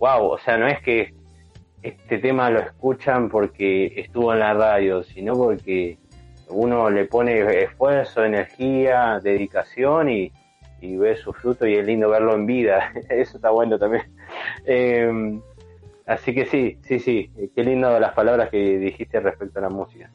wow, 0.00 0.30
o 0.32 0.38
sea, 0.38 0.56
no 0.58 0.66
es 0.66 0.80
que 0.82 1.14
este 1.82 2.18
tema 2.18 2.50
lo 2.50 2.60
escuchan 2.60 3.28
porque 3.28 3.92
estuvo 3.96 4.32
en 4.32 4.40
la 4.40 4.54
radio, 4.54 5.02
sino 5.02 5.34
porque 5.34 5.98
uno 6.50 6.90
le 6.90 7.04
pone 7.04 7.62
esfuerzo, 7.62 8.24
energía, 8.24 9.20
dedicación 9.22 10.08
y, 10.10 10.32
y 10.80 10.96
ve 10.96 11.16
su 11.16 11.32
fruto 11.32 11.66
y 11.66 11.74
es 11.74 11.86
lindo 11.86 12.08
verlo 12.08 12.34
en 12.34 12.46
vida. 12.46 12.92
Eso 13.10 13.36
está 13.36 13.50
bueno 13.50 13.78
también. 13.78 14.04
Eh, 14.64 15.38
así 16.06 16.34
que 16.34 16.46
sí, 16.46 16.78
sí, 16.82 16.98
sí. 16.98 17.30
Qué 17.54 17.62
lindo 17.64 17.98
las 18.00 18.12
palabras 18.12 18.48
que 18.50 18.78
dijiste 18.78 19.20
respecto 19.20 19.58
a 19.58 19.62
la 19.62 19.68
música. 19.70 20.10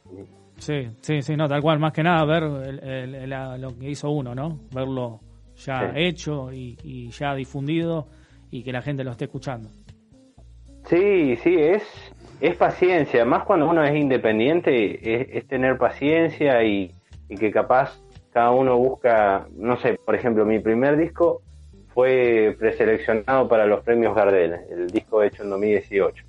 Sí, 0.58 0.88
sí, 1.00 1.22
sí, 1.22 1.36
no, 1.36 1.48
tal 1.48 1.60
cual, 1.62 1.78
más 1.78 1.92
que 1.92 2.02
nada 2.02 2.24
ver 2.24 2.42
el- 2.44 3.14
el- 3.14 3.60
lo 3.60 3.76
que 3.78 3.90
hizo 3.90 4.10
uno, 4.10 4.34
¿no? 4.34 4.60
Verlo 4.72 5.20
ya 5.56 5.92
Sí. 5.92 6.00
hecho 6.00 6.52
y, 6.52 6.76
y 6.82 7.10
ya 7.10 7.34
difundido 7.34 8.06
y 8.50 8.62
que 8.62 8.72
la 8.72 8.82
gente 8.82 9.02
lo 9.04 9.10
esté 9.12 9.24
escuchando. 9.26 9.70
Sí, 10.86 11.36
sí, 11.42 11.56
es, 11.58 11.82
es 12.40 12.56
paciencia. 12.56 13.24
Más 13.24 13.44
cuando 13.44 13.68
uno 13.68 13.82
es 13.84 13.94
independiente, 13.94 15.22
es, 15.22 15.28
es 15.30 15.48
tener 15.48 15.78
paciencia 15.78 16.62
y, 16.62 16.94
y 17.28 17.36
que 17.36 17.50
capaz 17.50 17.98
cada 18.32 18.50
uno 18.50 18.76
busca, 18.76 19.46
no 19.56 19.76
sé, 19.78 19.98
por 20.04 20.14
ejemplo, 20.14 20.44
mi 20.44 20.58
primer 20.58 20.96
disco 20.96 21.40
fue 21.94 22.56
preseleccionado 22.58 23.48
para 23.48 23.64
los 23.64 23.82
premios 23.84 24.14
Gardel, 24.14 24.56
el 24.68 24.88
disco 24.88 25.22
hecho 25.22 25.44
en 25.44 25.50
2018. 25.50 26.24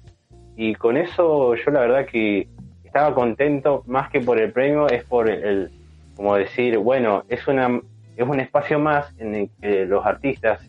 Y 0.56 0.76
con 0.76 0.96
eso 0.96 1.56
yo 1.56 1.72
la 1.72 1.82
verdad 1.82 2.06
que 2.06 2.48
estaba 2.84 3.14
contento, 3.14 3.84
más 3.88 4.10
que 4.10 4.22
por 4.22 4.40
el 4.40 4.52
premio, 4.54 4.88
es 4.88 5.04
por 5.04 5.30
el, 5.30 5.72
como 6.16 6.36
decir, 6.36 6.78
bueno, 6.78 7.24
es 7.28 7.48
una 7.48 7.82
es 8.16 8.26
un 8.26 8.40
espacio 8.40 8.80
más 8.80 9.14
en 9.18 9.36
el 9.36 9.50
que 9.60 9.86
los 9.86 10.06
artistas, 10.06 10.66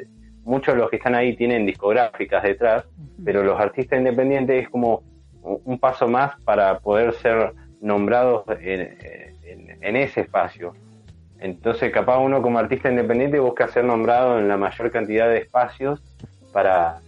muchos 0.46 0.74
de 0.74 0.80
los 0.80 0.88
que 0.90 0.96
están 0.96 1.14
ahí 1.14 1.36
tienen 1.36 1.66
discográficas 1.66 2.42
detrás, 2.42 2.84
pero 3.24 3.42
los 3.42 3.60
artistas 3.60 3.98
independientes 3.98 4.62
es 4.64 4.68
como 4.70 5.02
un 5.42 5.78
paso 5.78 6.08
más 6.08 6.40
para 6.44 6.78
poder 6.78 7.12
ser 7.14 7.52
nombrados 7.80 8.44
en, 8.60 8.96
en- 9.42 9.76
en 9.82 9.96
ese 9.96 10.22
espacio. 10.22 10.72
Entonces, 11.38 11.92
capaz 11.92 12.18
uno 12.18 12.40
como 12.42 12.58
artista 12.58 12.88
independiente 12.90 13.38
busca 13.38 13.68
ser 13.68 13.84
nombrado 13.84 14.38
en 14.38 14.48
la 14.48 14.56
mayor 14.56 14.90
cantidad 14.90 15.28
de 15.28 15.38
espacios 15.38 16.02
para, 16.52 16.98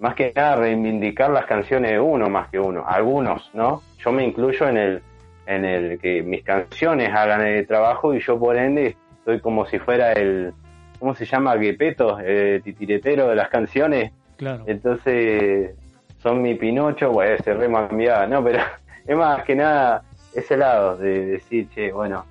más 0.00 0.14
que 0.14 0.32
nada, 0.34 0.56
reivindicar 0.56 1.30
las 1.30 1.46
canciones 1.46 1.92
de 1.92 2.00
uno 2.00 2.28
más 2.28 2.48
que 2.48 2.58
uno. 2.58 2.84
Algunos, 2.86 3.50
¿no? 3.54 3.82
Yo 3.98 4.10
me 4.12 4.24
incluyo 4.24 4.68
en 4.68 4.76
el, 4.76 5.02
en 5.46 5.64
el 5.64 5.98
que 6.00 6.22
mis 6.22 6.42
canciones 6.42 7.10
hagan 7.14 7.42
el 7.46 7.66
trabajo 7.66 8.12
y 8.14 8.20
yo 8.20 8.38
por 8.38 8.56
ende 8.56 8.96
estoy 9.18 9.40
como 9.40 9.64
si 9.66 9.78
fuera 9.78 10.12
el, 10.12 10.52
¿cómo 11.00 11.14
se 11.14 11.24
llama? 11.24 11.56
Guepeto, 11.56 12.20
el 12.20 12.62
titiretero 12.62 13.28
de 13.28 13.34
las 13.34 13.48
canciones. 13.48 14.12
Claro. 14.36 14.64
Entonces, 14.66 15.74
son 16.22 16.42
mi 16.42 16.54
Pinocho, 16.54 17.10
bueno, 17.10 17.36
se 17.42 17.54
re 17.54 17.72
cambiada, 17.72 18.26
¿no? 18.26 18.44
Pero 18.44 18.62
es 19.06 19.16
más 19.16 19.42
que 19.44 19.56
nada 19.56 20.04
ese 20.32 20.56
lado 20.56 20.96
de 20.96 21.26
decir, 21.26 21.68
che, 21.74 21.90
bueno, 21.90 22.24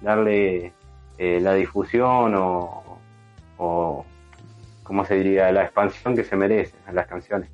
darle 0.00 0.72
eh, 1.18 1.40
la 1.40 1.54
difusión 1.54 2.34
o, 2.36 2.98
o, 3.58 4.04
¿cómo 4.82 5.04
se 5.04 5.16
diría? 5.16 5.52
La 5.52 5.64
expansión 5.64 6.16
que 6.16 6.24
se 6.24 6.36
merecen 6.36 6.80
a 6.86 6.92
las 6.92 7.06
canciones. 7.06 7.50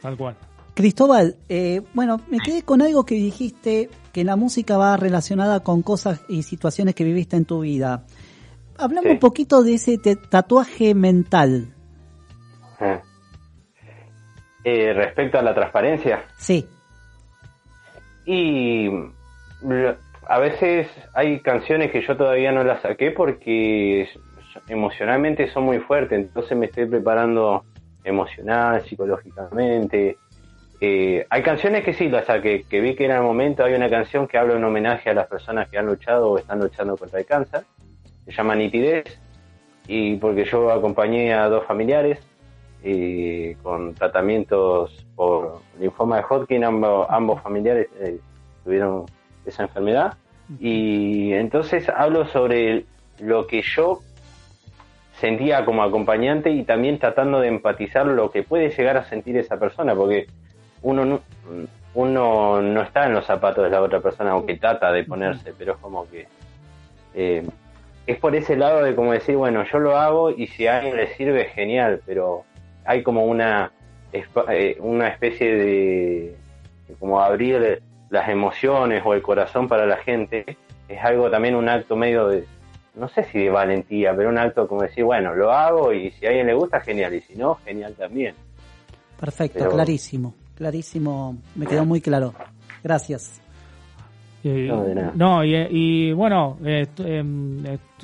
Tal 0.00 0.16
cual. 0.16 0.36
Cristóbal, 0.74 1.36
eh, 1.48 1.82
bueno, 1.92 2.20
me 2.28 2.38
quedé 2.38 2.62
con 2.62 2.82
algo 2.82 3.04
que 3.04 3.16
dijiste, 3.16 3.90
que 4.12 4.22
la 4.22 4.36
música 4.36 4.76
va 4.76 4.96
relacionada 4.96 5.60
con 5.60 5.82
cosas 5.82 6.20
y 6.28 6.44
situaciones 6.44 6.94
que 6.94 7.02
viviste 7.02 7.36
en 7.36 7.44
tu 7.46 7.60
vida. 7.60 8.04
Hablamos 8.78 9.04
Sí. 9.04 9.10
un 9.10 9.18
poquito 9.18 9.62
de 9.62 9.74
ese 9.74 9.98
tatuaje 9.98 10.94
mental. 10.94 11.74
Eh. 12.80 13.00
Eh, 14.64 14.92
respecto 14.92 15.38
a 15.38 15.42
la 15.42 15.54
transparencia, 15.54 16.24
Sí, 16.36 16.66
Y 18.26 18.88
a 20.28 20.38
veces 20.38 20.88
hay 21.14 21.40
canciones 21.40 21.90
que 21.90 22.02
yo 22.02 22.16
todavía 22.16 22.52
no 22.52 22.62
las 22.62 22.82
saqué 22.82 23.10
porque 23.12 24.06
emocionalmente 24.68 25.48
son 25.50 25.64
muy 25.64 25.78
fuertes, 25.78 26.18
entonces 26.18 26.56
me 26.58 26.66
estoy 26.66 26.84
preparando 26.86 27.64
emocional, 28.04 28.84
psicológicamente. 28.86 30.18
Eh, 30.80 31.26
hay 31.30 31.42
canciones 31.42 31.82
que 31.84 31.94
sí 31.94 32.08
las 32.10 32.26
saqué, 32.26 32.64
que 32.68 32.80
vi 32.80 32.94
que 32.94 33.06
era 33.06 33.16
el 33.16 33.22
momento, 33.22 33.64
hay 33.64 33.72
una 33.74 33.88
canción 33.88 34.28
que 34.28 34.36
habla 34.36 34.54
en 34.56 34.64
homenaje 34.64 35.08
a 35.10 35.14
las 35.14 35.26
personas 35.26 35.68
que 35.70 35.78
han 35.78 35.86
luchado 35.86 36.30
o 36.32 36.38
están 36.38 36.58
luchando 36.60 36.96
contra 36.96 37.18
el 37.20 37.26
cáncer, 37.26 37.62
se 38.30 38.36
llama 38.36 38.54
Nitidez, 38.54 39.18
y 39.86 40.16
porque 40.16 40.44
yo 40.44 40.70
acompañé 40.70 41.32
a 41.32 41.48
dos 41.48 41.64
familiares 41.64 42.20
con 43.62 43.94
tratamientos 43.94 45.04
por 45.16 45.60
linfoma 45.80 46.18
de 46.18 46.24
Hodgkin, 46.28 46.64
ambos, 46.64 47.06
ambos 47.10 47.42
familiares 47.42 47.88
eh, 47.98 48.18
tuvieron 48.64 49.06
esa 49.44 49.64
enfermedad. 49.64 50.14
Y 50.60 51.32
entonces 51.32 51.88
hablo 51.88 52.26
sobre 52.26 52.84
lo 53.18 53.46
que 53.46 53.62
yo 53.62 54.00
sentía 55.20 55.64
como 55.64 55.82
acompañante 55.82 56.50
y 56.50 56.62
también 56.62 56.98
tratando 56.98 57.40
de 57.40 57.48
empatizar 57.48 58.06
lo 58.06 58.30
que 58.30 58.42
puede 58.42 58.70
llegar 58.70 58.96
a 58.96 59.04
sentir 59.04 59.36
esa 59.36 59.58
persona, 59.58 59.94
porque 59.94 60.26
uno 60.82 61.04
no, 61.04 61.20
uno 61.94 62.62
no 62.62 62.82
está 62.82 63.06
en 63.06 63.14
los 63.14 63.26
zapatos 63.26 63.64
de 63.64 63.70
la 63.70 63.82
otra 63.82 64.00
persona, 64.00 64.30
aunque 64.30 64.56
trata 64.56 64.92
de 64.92 65.04
ponerse, 65.04 65.52
pero 65.58 65.72
es 65.72 65.78
como 65.78 66.08
que 66.08 66.28
eh, 67.14 67.44
es 68.08 68.18
por 68.18 68.34
ese 68.34 68.56
lado 68.56 68.82
de 68.82 68.94
como 68.94 69.12
decir, 69.12 69.36
bueno, 69.36 69.64
yo 69.70 69.78
lo 69.78 69.96
hago 69.96 70.30
y 70.30 70.46
si 70.48 70.66
a 70.66 70.78
alguien 70.78 70.96
le 70.96 71.14
sirve, 71.14 71.44
genial, 71.46 72.00
pero 72.06 72.44
hay 72.84 73.02
como 73.02 73.24
una, 73.26 73.70
eh, 74.12 74.76
una 74.80 75.08
especie 75.08 75.54
de, 75.54 76.36
de 76.88 76.94
como 76.98 77.20
abrir 77.20 77.82
las 78.08 78.28
emociones 78.30 79.02
o 79.04 79.12
el 79.12 79.20
corazón 79.20 79.68
para 79.68 79.84
la 79.84 79.98
gente, 79.98 80.56
es 80.88 81.04
algo 81.04 81.30
también 81.30 81.54
un 81.54 81.68
acto 81.68 81.96
medio 81.96 82.28
de, 82.28 82.46
no 82.94 83.08
sé 83.08 83.24
si 83.24 83.40
de 83.40 83.50
valentía, 83.50 84.14
pero 84.16 84.30
un 84.30 84.38
acto 84.38 84.66
como 84.66 84.82
decir, 84.82 85.04
bueno, 85.04 85.34
lo 85.34 85.52
hago 85.52 85.92
y 85.92 86.10
si 86.12 86.24
a 86.24 86.30
alguien 86.30 86.46
le 86.46 86.54
gusta, 86.54 86.80
genial, 86.80 87.14
y 87.14 87.20
si 87.20 87.34
no, 87.36 87.56
genial 87.56 87.94
también. 87.94 88.34
Perfecto, 89.20 89.58
Pero- 89.58 89.70
clarísimo. 89.72 90.34
Clarísimo, 90.54 91.36
me 91.54 91.66
quedó 91.66 91.84
muy 91.84 92.00
claro. 92.00 92.34
Gracias. 92.82 93.40
No, 94.44 94.84
de 94.84 94.94
nada. 94.94 95.12
no, 95.14 95.44
y, 95.44 95.54
y 95.70 96.12
bueno, 96.12 96.56
eh, 96.64 96.86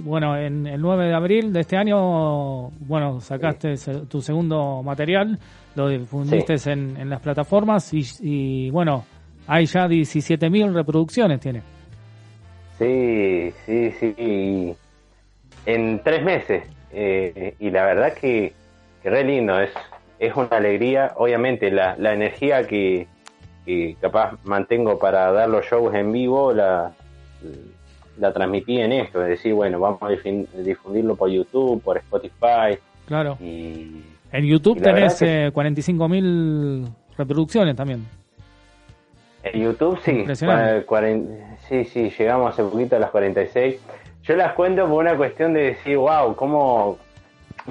bueno, 0.03 0.37
en 0.37 0.66
el 0.66 0.80
9 0.80 1.07
de 1.07 1.14
abril 1.14 1.53
de 1.53 1.61
este 1.61 1.76
año, 1.76 2.70
bueno, 2.80 3.20
sacaste 3.20 3.74
tu 4.09 4.20
segundo 4.20 4.82
material, 4.82 5.39
lo 5.76 5.89
difundiste 5.89 6.57
en, 6.72 6.97
en 6.97 7.09
las 7.09 7.20
plataformas 7.20 7.93
y, 7.95 8.03
y, 8.20 8.70
bueno, 8.70 9.05
hay 9.47 9.66
ya 9.66 9.87
17.000 9.87 10.72
reproducciones, 10.72 11.39
tiene. 11.41 11.62
Sí, 12.78 13.53
sí, 13.64 13.93
sí. 14.01 14.74
En 15.66 16.01
tres 16.03 16.22
meses. 16.24 16.64
eh, 16.93 17.55
y 17.59 17.70
la 17.70 17.85
verdad 17.85 18.12
que, 18.14 18.53
que 19.03 19.11
re 19.11 19.24
lindo. 19.24 19.59
Es, 19.61 19.70
es 20.18 20.35
una 20.35 20.49
alegría. 20.57 21.12
Obviamente 21.16 21.70
la, 21.70 21.97
la 21.99 22.12
energía 22.12 22.66
que, 22.66 23.07
que 23.65 23.97
capaz 24.01 24.39
mantengo 24.45 24.99
para 24.99 25.33
dar 25.33 25.49
los 25.49 25.65
shows 25.65 25.95
en 25.95 26.12
vivo 26.12 26.53
la, 26.53 26.93
la 28.19 28.33
transmití 28.33 28.81
en 28.81 28.93
esto. 28.93 29.23
Es 29.23 29.29
decir, 29.29 29.55
bueno, 29.55 29.81
vamos 29.81 30.01
a 30.03 30.09
difundirlo 30.09 31.17
por 31.17 31.31
YouTube, 31.31 31.83
por 31.83 31.97
Spotify. 31.99 32.79
Claro. 33.07 33.37
Y 33.41 34.03
En 34.33 34.45
YouTube 34.45 34.79
y 34.79 34.83
tenés 34.83 35.21
eh, 35.23 35.51
45.000 35.53 36.89
reproducciones 37.17 37.77
también. 37.77 38.07
En 39.43 39.61
YouTube 39.61 39.99
sí, 40.03 40.25
sí, 41.69 41.85
sí, 41.85 42.11
llegamos 42.19 42.53
hace 42.53 42.62
poquito 42.62 42.97
a 42.97 42.99
las 42.99 43.11
46. 43.11 43.79
Yo 44.23 44.37
las 44.37 44.55
cuento 44.55 44.89
por 44.89 45.05
una 45.05 45.17
cuestión 45.17 45.53
de 45.53 45.65
decir, 45.65 45.99
wow, 45.99 46.35
cómo, 46.35 46.97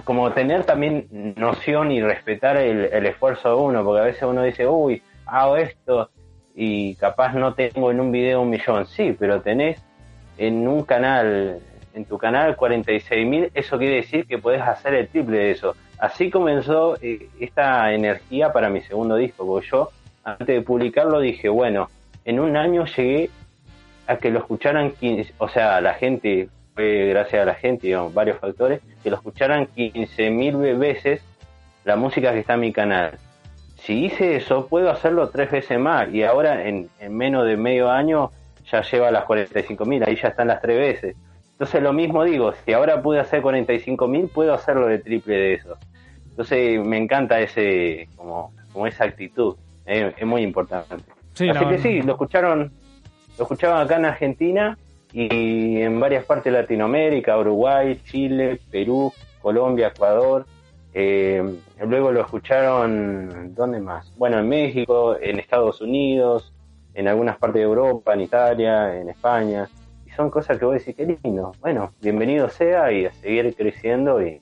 como 0.04 0.32
tener 0.34 0.66
también 0.66 1.34
noción 1.36 1.92
y 1.92 2.00
respetar 2.00 2.58
el, 2.58 2.86
el 2.94 3.06
esfuerzo 3.08 3.50
de 3.50 3.56
uno, 3.56 3.84
porque 3.84 4.02
a 4.02 4.06
veces 4.06 4.22
uno 4.22 4.44
dice, 4.44 4.68
uy, 4.68 5.02
hago 5.26 5.58
esto 5.58 6.10
y 6.56 6.96
capaz 6.96 7.34
no 7.34 7.54
tengo 7.54 7.92
en 7.92 8.00
un 8.00 8.12
video 8.12 8.42
un 8.42 8.50
millón, 8.50 8.86
sí, 8.86 9.16
pero 9.18 9.42
tenés 9.42 9.82
en 10.38 10.68
un 10.68 10.84
canal, 10.84 11.60
en 11.94 12.06
tu 12.06 12.18
canal 12.18 12.56
46.000, 12.56 13.52
eso 13.54 13.78
quiere 13.78 13.96
decir 13.96 14.26
que 14.26 14.38
podés 14.38 14.62
hacer 14.62 14.94
el 14.94 15.08
triple 15.08 15.38
de 15.38 15.52
eso. 15.52 15.76
Así 16.00 16.30
comenzó 16.30 16.98
eh, 17.02 17.30
esta 17.40 17.94
energía 17.94 18.52
para 18.52 18.70
mi 18.70 18.82
segundo 18.82 19.16
disco, 19.16 19.46
porque 19.46 19.68
yo 19.68 19.90
antes 20.24 20.48
de 20.48 20.62
publicarlo 20.62 21.20
dije, 21.20 21.50
bueno, 21.50 21.90
en 22.26 22.40
un 22.40 22.58
año 22.58 22.86
llegué 22.86 23.30
a 24.08 24.18
que 24.18 24.30
lo 24.30 24.40
escucharan 24.40 24.92
15, 24.92 25.34
o 25.38 25.50
sea, 25.50 25.80
la 25.82 25.94
gente, 25.94 26.50
fue 26.76 27.08
gracias 27.08 27.42
a 27.42 27.46
la 27.46 27.56
gente, 27.56 27.88
digamos, 27.88 28.14
varios 28.14 28.40
factores, 28.40 28.82
que 29.02 29.10
lo 29.10 29.18
escucharan 29.18 29.68
15.000 29.68 30.78
veces 30.78 31.22
la 31.86 31.96
música 31.96 32.32
que 32.32 32.40
está 32.40 32.54
en 32.56 32.60
mi 32.62 32.74
canal. 32.74 33.18
Si 33.86 34.06
hice 34.06 34.38
eso, 34.38 34.68
puedo 34.68 34.90
hacerlo 34.90 35.28
tres 35.30 35.52
veces 35.52 35.78
más 35.78 36.12
y 36.14 36.24
ahora 36.24 36.68
en, 36.68 36.90
en 37.00 37.18
menos 37.18 37.46
de 37.46 37.58
medio 37.58 37.92
año 37.92 38.32
ya 38.72 38.82
lleva 38.82 39.12
las 39.12 39.26
45.000, 39.26 40.08
ahí 40.08 40.16
ya 40.16 40.30
están 40.30 40.48
las 40.48 40.62
tres 40.62 40.78
veces. 40.78 41.16
Entonces 41.52 41.84
lo 41.84 41.92
mismo 41.92 42.24
digo, 42.24 42.54
si 42.66 42.72
ahora 42.72 43.02
pude 43.02 43.20
hacer 43.20 43.42
45.000, 43.42 44.30
puedo 44.30 44.54
hacerlo 44.54 44.88
de 44.88 45.00
triple 45.00 45.36
de 45.36 45.54
eso. 45.56 45.78
Entonces 46.30 46.84
me 46.84 46.98
encanta 46.98 47.42
ese, 47.42 48.08
como, 48.16 48.54
como 48.72 48.88
esa 48.88 49.04
actitud, 49.04 49.56
eh, 49.86 50.14
es 50.18 50.26
muy 50.26 50.44
importante. 50.44 50.96
Sí, 51.34 51.50
Así 51.50 51.66
que 51.66 51.78
sí, 51.78 52.02
lo 52.02 52.14
escucharon, 52.14 52.72
lo 53.38 53.44
escuchaban 53.44 53.86
acá 53.86 53.98
en 53.98 54.06
Argentina 54.06 54.78
y 55.12 55.82
en 55.82 56.00
varias 56.00 56.26
partes 56.26 56.52
de 56.52 56.60
Latinoamérica, 56.60 57.38
Uruguay, 57.38 58.00
Chile, 58.06 58.60
Perú, 58.72 59.12
Colombia, 59.42 59.88
Ecuador. 59.88 60.46
Eh, 60.94 61.44
luego 61.88 62.12
lo 62.12 62.22
escucharon, 62.22 63.54
¿dónde 63.56 63.80
más? 63.80 64.12
Bueno, 64.18 64.40
en 64.40 64.48
México, 64.48 65.16
en 65.20 65.40
Estados 65.40 65.82
Unidos, 65.82 66.54
en 66.94 67.08
algunas 67.08 67.38
partes 67.38 67.62
de 67.62 67.66
Europa, 67.66 68.14
en 68.14 68.22
Italia, 68.22 68.96
en 69.00 69.10
España. 69.10 69.68
Y 70.06 70.12
son 70.12 70.30
cosas 70.30 70.58
que 70.60 70.66
vos 70.66 70.76
decís, 70.76 70.96
qué 70.96 71.06
lindo. 71.24 71.52
Bueno, 71.62 71.92
bienvenido 72.02 72.48
sea 72.50 72.92
y 72.92 73.06
a 73.06 73.12
seguir 73.12 73.56
creciendo 73.56 74.22
y, 74.22 74.40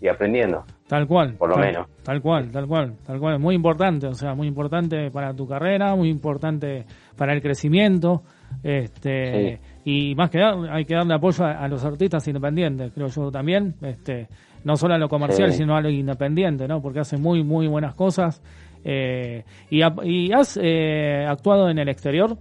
y 0.00 0.08
aprendiendo. 0.08 0.64
Tal 0.86 1.06
cual. 1.06 1.34
Por 1.38 1.48
lo 1.48 1.54
tal, 1.54 1.64
menos. 1.64 1.86
Tal 2.02 2.20
cual, 2.20 2.50
tal 2.50 2.66
cual, 2.66 2.96
tal 3.06 3.18
cual. 3.18 3.38
Muy 3.38 3.54
importante, 3.54 4.06
o 4.06 4.12
sea, 4.14 4.34
muy 4.34 4.46
importante 4.46 5.10
para 5.10 5.32
tu 5.32 5.48
carrera, 5.48 5.96
muy 5.96 6.10
importante 6.10 6.84
para 7.16 7.32
el 7.32 7.40
crecimiento. 7.40 8.22
Este, 8.62 9.58
Y 9.84 10.14
más 10.14 10.30
que 10.30 10.38
dar, 10.38 10.54
hay 10.70 10.84
que 10.84 10.94
darle 10.94 11.14
apoyo 11.14 11.44
a, 11.44 11.52
a 11.52 11.68
los 11.68 11.84
artistas 11.84 12.26
independientes, 12.28 12.92
creo 12.94 13.08
yo 13.08 13.30
también. 13.30 13.74
Este, 13.82 14.28
no 14.64 14.76
solo 14.76 14.94
a 14.94 14.98
lo 14.98 15.08
comercial, 15.08 15.52
Sí. 15.52 15.58
sino 15.58 15.76
a 15.76 15.80
lo 15.80 15.88
independiente, 15.90 16.66
¿no? 16.66 16.80
Porque 16.82 17.00
hacen 17.00 17.20
muy, 17.22 17.42
muy 17.44 17.66
buenas 17.68 17.94
cosas. 17.94 18.42
Eh, 18.84 19.44
y, 19.70 19.82
ha- 19.82 19.94
y 20.02 20.32
has 20.32 20.58
eh, 20.62 21.24
actuado 21.28 21.70
en 21.70 21.78
el 21.78 21.88
exterior? 21.88 22.36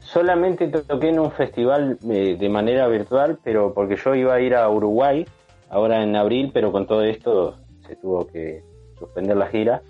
Solamente 0.00 0.68
to- 0.68 0.82
toqué 0.82 1.08
en 1.10 1.20
un 1.20 1.30
festival 1.30 1.98
eh, 2.10 2.36
de 2.38 2.48
manera 2.48 2.88
virtual, 2.88 3.38
pero 3.44 3.72
porque 3.74 3.96
yo 3.96 4.14
iba 4.14 4.34
a 4.34 4.40
ir 4.40 4.54
a 4.54 4.68
Uruguay 4.68 5.24
ahora 5.68 6.02
en 6.02 6.16
abril, 6.16 6.50
pero 6.52 6.72
con 6.72 6.86
todo 6.86 7.02
esto 7.02 7.56
se 7.86 7.96
tuvo 7.96 8.26
que 8.26 8.62
suspender 8.98 9.36
la 9.36 9.46
gira. 9.48 9.82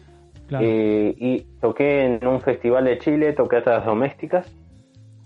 Claro. 0.49 0.67
Eh, 0.69 1.15
y 1.17 1.41
toqué 1.61 2.05
en 2.05 2.27
un 2.27 2.41
festival 2.41 2.85
de 2.85 2.99
Chile, 2.99 3.33
tocatas 3.33 3.85
domésticas. 3.85 4.51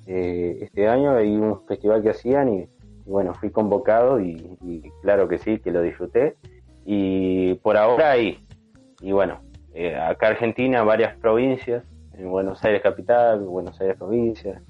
eh, 0.07 0.59
este 0.61 0.87
año 0.87 1.17
hay 1.17 1.35
un 1.35 1.63
festival 1.67 2.03
que 2.03 2.11
hacían 2.11 2.53
y 2.53 2.67
bueno, 3.07 3.35
fui 3.35 3.51
convocado 3.51 4.21
y, 4.21 4.91
claro 5.03 5.29
que 5.29 5.39
sí, 5.39 5.59
que 5.59 5.71
lo 5.71 5.83
disfruté. 5.83 6.37
Y 6.85 7.55
por 7.55 7.77
ahora 7.77 8.13
ahí. 8.13 8.39
Y 9.01 9.13
bueno, 9.13 9.41
eh, 9.75 9.97
acá 9.97 10.29
Argentina, 10.29 10.83
varias 10.83 11.17
provincias, 11.17 11.85
en 12.17 12.31
Buenos 12.31 12.65
Aires 12.65 12.83
capital, 12.83 13.41
Buenos 13.41 13.81
Aires 13.81 13.97
provincia 13.97 14.63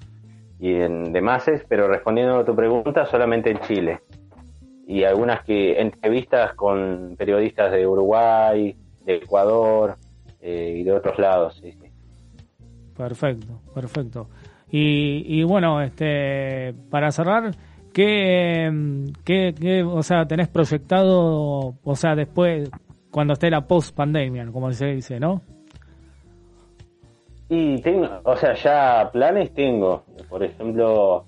y 0.58 0.74
en 0.74 1.12
demás, 1.12 1.44
pero 1.68 1.88
respondiendo 1.88 2.38
a 2.38 2.44
tu 2.44 2.54
pregunta, 2.54 3.06
solamente 3.06 3.50
en 3.50 3.58
Chile. 3.60 4.00
Y 4.86 5.04
algunas 5.04 5.44
que 5.44 5.80
entrevistas 5.80 6.54
con 6.54 7.16
periodistas 7.18 7.72
de 7.72 7.86
Uruguay, 7.86 8.76
de 9.04 9.16
Ecuador 9.16 9.96
eh, 10.40 10.76
y 10.78 10.84
de 10.84 10.92
otros 10.92 11.18
lados. 11.18 11.62
Perfecto, 12.96 13.60
perfecto. 13.74 14.28
Y, 14.70 15.24
y 15.26 15.42
bueno, 15.42 15.80
este, 15.82 16.74
para 16.90 17.10
cerrar, 17.10 17.50
¿qué, 17.94 18.68
mm, 18.70 19.04
qué, 19.24 19.54
qué, 19.58 19.82
o 19.82 20.02
sea, 20.02 20.26
tenés 20.26 20.48
proyectado, 20.48 21.74
o 21.82 21.96
sea, 21.96 22.14
después, 22.14 22.70
cuando 23.10 23.32
esté 23.34 23.48
la 23.48 23.66
post 23.66 23.94
pandemia, 23.96 24.46
como 24.52 24.70
se 24.72 24.86
dice, 24.86 25.18
¿no? 25.20 25.40
Y 27.48 27.80
tengo, 27.82 28.08
o 28.24 28.36
sea, 28.36 28.54
ya 28.54 29.10
planes 29.12 29.52
tengo. 29.54 30.04
Por 30.28 30.42
ejemplo, 30.42 31.24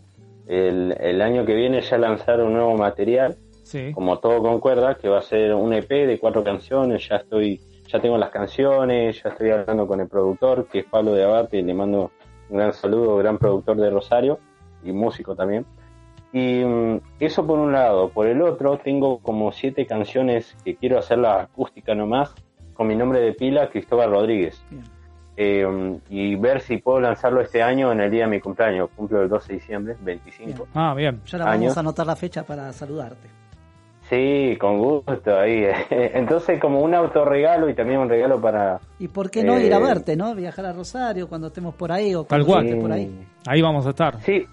el, 0.46 0.96
el 0.98 1.20
año 1.22 1.44
que 1.44 1.54
viene 1.54 1.80
ya 1.82 1.98
lanzar 1.98 2.42
un 2.42 2.54
nuevo 2.54 2.76
material, 2.76 3.36
Sí. 3.62 3.92
como 3.92 4.18
todo 4.20 4.40
concuerda, 4.42 4.94
que 4.94 5.08
va 5.08 5.18
a 5.18 5.22
ser 5.22 5.52
un 5.54 5.72
EP 5.72 5.88
de 6.06 6.18
cuatro 6.20 6.44
canciones. 6.44 7.08
Ya 7.08 7.16
estoy, 7.16 7.60
ya 7.88 7.98
tengo 8.00 8.16
las 8.16 8.30
canciones, 8.30 9.20
ya 9.22 9.30
estoy 9.30 9.50
hablando 9.50 9.86
con 9.88 10.00
el 10.00 10.08
productor, 10.08 10.66
que 10.68 10.80
es 10.80 10.84
Pablo 10.86 11.12
de 11.12 11.24
Abate, 11.24 11.58
y 11.58 11.62
le 11.62 11.74
mando 11.74 12.12
un 12.48 12.56
gran 12.58 12.72
saludo, 12.72 13.16
gran 13.16 13.38
productor 13.38 13.76
de 13.76 13.90
Rosario 13.90 14.38
y 14.84 14.92
músico 14.92 15.34
también. 15.34 15.66
Y 16.33 16.64
mm, 16.64 17.01
eso 17.20 17.47
por 17.47 17.59
un 17.59 17.72
lado. 17.72 18.09
Por 18.11 18.27
el 18.27 18.43
otro, 18.43 18.79
tengo 18.79 19.18
como 19.18 19.53
siete 19.53 19.87
canciones 19.87 20.57
que 20.64 20.74
quiero 20.77 20.99
hacer 20.99 21.18
la 21.18 21.43
acústica 21.43 21.95
nomás, 21.95 22.35
con 22.74 22.87
mi 22.89 22.95
nombre 22.97 23.20
de 23.20 23.33
pila, 23.33 23.68
Cristóbal 23.70 24.11
Rodríguez. 24.11 24.62
Eh, 25.39 25.99
y 26.09 26.35
ver 26.37 26.61
si 26.62 26.79
puedo 26.79 26.99
lanzarlo 27.01 27.43
este 27.43 27.62
año 27.62 27.93
en 27.93 28.01
el 28.01 28.11
día 28.11 28.24
de 28.24 28.31
mi 28.31 28.41
cumpleaños. 28.41 28.89
Cumplo 28.97 29.22
el 29.22 29.29
12 29.29 29.49
de 29.53 29.59
diciembre, 29.59 29.97
25. 30.01 30.66
Ah, 30.74 30.95
bien. 30.95 31.20
Ya 31.27 31.39
la 31.39 31.45
vamos 31.47 31.61
Años. 31.61 31.77
a 31.77 31.81
anotar 31.81 32.07
la 32.07 32.16
fecha 32.16 32.43
para 32.45 32.72
saludarte. 32.72 33.29
Sí, 34.09 34.57
con 34.61 34.79
gusto 34.79 35.37
ahí. 35.39 35.64
Entonces, 35.91 36.61
como 36.61 36.81
un 36.81 36.95
autorregalo 36.95 37.68
y 37.68 37.74
también 37.74 37.99
un 38.01 38.09
regalo 38.09 38.41
para. 38.41 38.81
¿Y 38.99 39.09
por 39.09 39.31
qué 39.31 39.43
no 39.43 39.57
Eh, 39.57 39.66
ir 39.66 39.74
a 39.74 39.79
verte, 39.79 40.16
no? 40.16 40.35
Viajar 40.35 40.66
a 40.66 40.72
Rosario 40.72 41.29
cuando 41.29 41.49
estemos 41.49 41.74
por 41.74 41.91
ahí 41.93 42.14
o 42.14 42.24
Tal 42.24 42.45
cuando 42.45 42.47
cual. 42.47 42.66
estés 42.66 42.81
por 42.83 42.93
ahí. 42.93 43.27
Ahí 43.47 43.61
vamos 43.62 43.85
a 43.87 43.91
estar. 43.91 44.20
Sí, 44.22 44.47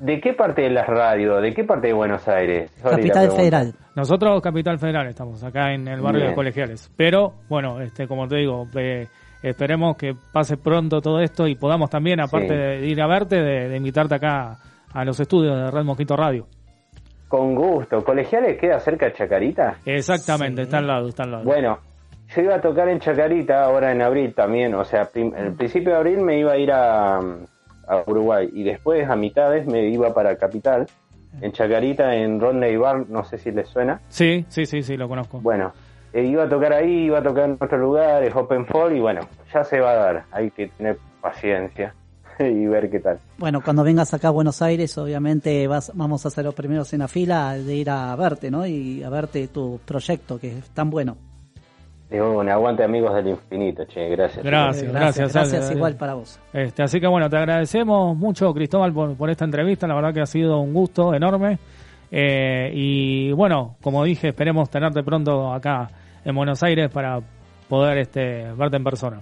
¿De 0.00 0.20
qué 0.20 0.32
parte 0.32 0.62
de 0.62 0.70
la 0.70 0.84
radio? 0.84 1.40
¿De 1.40 1.52
qué 1.52 1.64
parte 1.64 1.88
de 1.88 1.92
Buenos 1.92 2.26
Aires? 2.28 2.70
Sorry 2.82 3.08
Capital. 3.08 3.30
Federal. 3.32 3.74
Nosotros, 3.96 4.40
Capital 4.40 4.78
Federal, 4.78 5.06
estamos 5.08 5.42
acá 5.42 5.72
en 5.72 5.88
el 5.88 6.00
barrio 6.00 6.20
Bien. 6.20 6.30
de 6.30 6.34
Colegiales. 6.36 6.92
Pero, 6.96 7.34
bueno, 7.48 7.80
este, 7.80 8.06
como 8.06 8.28
te 8.28 8.36
digo, 8.36 8.66
eh, 8.76 9.06
esperemos 9.42 9.96
que 9.96 10.12
pase 10.32 10.56
pronto 10.56 11.00
todo 11.00 11.20
esto 11.20 11.48
y 11.48 11.56
podamos 11.56 11.90
también, 11.90 12.20
aparte 12.20 12.48
Sí. 12.48 12.54
de 12.54 12.86
ir 12.86 13.02
a 13.02 13.08
verte, 13.08 13.36
de, 13.42 13.68
de 13.68 13.76
invitarte 13.76 14.14
acá 14.14 14.58
a 14.92 15.04
los 15.04 15.18
estudios 15.18 15.56
de 15.56 15.70
Red 15.70 15.84
Mosquito 15.84 16.16
Radio. 16.16 16.46
Con 17.26 17.54
gusto. 17.56 18.02
¿Colegiales 18.04 18.56
queda 18.58 18.78
cerca 18.80 19.06
de 19.06 19.12
Chacarita? 19.12 19.78
Exactamente, 19.84 20.62
está 20.62 20.78
al 20.78 20.86
lado, 20.86 21.08
está 21.08 21.24
al 21.24 21.30
lado. 21.32 21.44
Bueno, 21.44 21.78
yo 22.34 22.42
iba 22.42 22.54
a 22.54 22.60
tocar 22.60 22.88
en 22.88 23.00
Chacarita 23.00 23.64
ahora 23.64 23.92
en 23.92 24.00
abril 24.00 24.32
también. 24.34 24.74
O 24.74 24.84
sea, 24.84 25.08
en 25.14 25.34
el 25.36 25.54
principio 25.54 25.90
de 25.90 25.96
abril 25.98 26.20
me 26.22 26.38
iba 26.38 26.52
a 26.52 26.56
ir 26.56 26.70
a, 26.72 27.18
a 27.88 28.02
Uruguay 28.06 28.48
y 28.52 28.62
después 28.62 29.08
a 29.08 29.16
mitades 29.16 29.66
me 29.66 29.88
iba 29.88 30.12
para 30.12 30.36
Capital. 30.36 30.86
En 31.40 31.52
Chacarita, 31.52 32.14
en 32.16 32.40
Rodney 32.40 32.76
Bar, 32.76 33.08
no 33.08 33.22
sé 33.24 33.38
si 33.38 33.52
les 33.52 33.68
suena. 33.68 34.00
Sí, 34.08 34.46
sí, 34.48 34.66
sí, 34.66 34.82
sí, 34.82 34.96
lo 34.96 35.08
conozco. 35.08 35.40
Bueno, 35.40 35.72
eh, 36.12 36.24
iba 36.24 36.44
a 36.44 36.48
tocar 36.48 36.72
ahí, 36.72 37.04
iba 37.04 37.18
a 37.18 37.22
tocar 37.22 37.44
en 37.44 37.52
otros 37.60 37.80
lugares, 37.80 38.34
Open 38.34 38.66
Fall, 38.66 38.96
y 38.96 39.00
bueno, 39.00 39.20
ya 39.52 39.62
se 39.62 39.78
va 39.78 39.92
a 39.92 39.94
dar. 39.94 40.24
Hay 40.32 40.50
que 40.50 40.68
tener 40.68 40.98
paciencia 41.20 41.94
y 42.38 42.66
ver 42.66 42.90
qué 42.90 43.00
tal. 43.00 43.20
Bueno, 43.36 43.60
cuando 43.62 43.84
vengas 43.84 44.14
acá 44.14 44.28
a 44.28 44.32
Buenos 44.32 44.62
Aires, 44.62 44.96
obviamente 44.96 45.66
vas, 45.66 45.92
vamos 45.94 46.24
a 46.24 46.30
ser 46.30 46.44
los 46.44 46.54
primeros 46.54 46.92
en 46.92 47.00
la 47.00 47.08
fila 47.08 47.54
de 47.56 47.74
ir 47.74 47.90
a 47.90 48.16
verte, 48.16 48.50
¿no? 48.50 48.66
Y 48.66 49.02
a 49.02 49.10
verte 49.10 49.48
tu 49.48 49.80
proyecto, 49.84 50.38
que 50.38 50.58
es 50.58 50.70
tan 50.70 50.90
bueno. 50.90 51.16
Digo, 52.10 52.38
un 52.38 52.48
aguante 52.48 52.82
amigos 52.84 53.14
del 53.16 53.28
infinito, 53.28 53.84
che, 53.84 54.08
gracias. 54.08 54.42
Gracias, 54.44 54.82
Eh, 54.84 54.92
gracias. 54.92 55.32
Gracias 55.34 55.66
Ale. 55.66 55.76
igual 55.76 55.94
para 55.96 56.14
vos. 56.14 56.40
Este, 56.54 56.82
así 56.82 57.00
que 57.00 57.06
bueno, 57.06 57.28
te 57.28 57.36
agradecemos 57.36 58.16
mucho, 58.16 58.52
Cristóbal, 58.54 58.92
por, 58.94 59.14
por 59.14 59.28
esta 59.28 59.44
entrevista. 59.44 59.86
La 59.86 59.94
verdad 59.94 60.14
que 60.14 60.20
ha 60.22 60.26
sido 60.26 60.58
un 60.60 60.72
gusto 60.72 61.12
enorme. 61.14 61.58
Eh, 62.10 62.70
y 62.74 63.32
bueno, 63.32 63.76
como 63.82 64.04
dije, 64.04 64.28
esperemos 64.28 64.70
tenerte 64.70 65.02
pronto 65.02 65.52
acá 65.52 65.88
en 66.24 66.34
Buenos 66.34 66.62
Aires 66.62 66.88
para 66.90 67.20
poder 67.68 67.98
este, 67.98 68.50
verte 68.56 68.76
en 68.78 68.84
persona. 68.84 69.20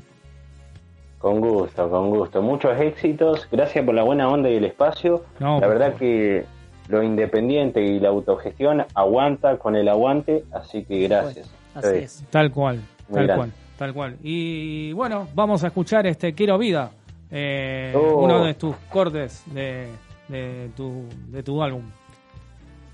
Con 1.18 1.40
gusto, 1.40 1.90
con 1.90 2.10
gusto. 2.10 2.40
Muchos 2.40 2.78
éxitos. 2.78 3.48
Gracias 3.50 3.84
por 3.84 3.94
la 3.96 4.04
buena 4.04 4.28
onda 4.28 4.48
y 4.48 4.56
el 4.56 4.64
espacio. 4.64 5.24
No, 5.40 5.58
la 5.58 5.66
verdad 5.66 5.86
favor. 5.86 5.98
que 5.98 6.44
lo 6.88 7.02
independiente 7.02 7.82
y 7.82 7.98
la 7.98 8.10
autogestión 8.10 8.84
aguanta 8.94 9.56
con 9.58 9.74
el 9.74 9.88
aguante, 9.88 10.44
así 10.52 10.84
que 10.84 11.08
gracias. 11.08 11.52
Así 11.76 11.88
Sí. 11.88 11.96
es. 12.04 12.24
Tal 12.30 12.50
cual, 12.50 12.76
Muy 13.08 13.14
tal 13.18 13.26
grande. 13.26 13.34
cual, 13.36 13.52
tal 13.78 13.94
cual. 13.94 14.16
Y 14.22 14.92
bueno, 14.92 15.28
vamos 15.34 15.62
a 15.62 15.68
escuchar 15.68 16.06
este 16.06 16.32
Quiero 16.32 16.58
Vida, 16.58 16.90
eh, 17.30 17.92
Oh. 17.96 18.24
uno 18.24 18.44
de 18.44 18.54
tus 18.54 18.74
cortes 18.90 19.44
de, 19.52 19.88
de, 20.28 20.70
tu, 20.76 21.04
de 21.28 21.42
tu 21.42 21.62
álbum. 21.62 21.82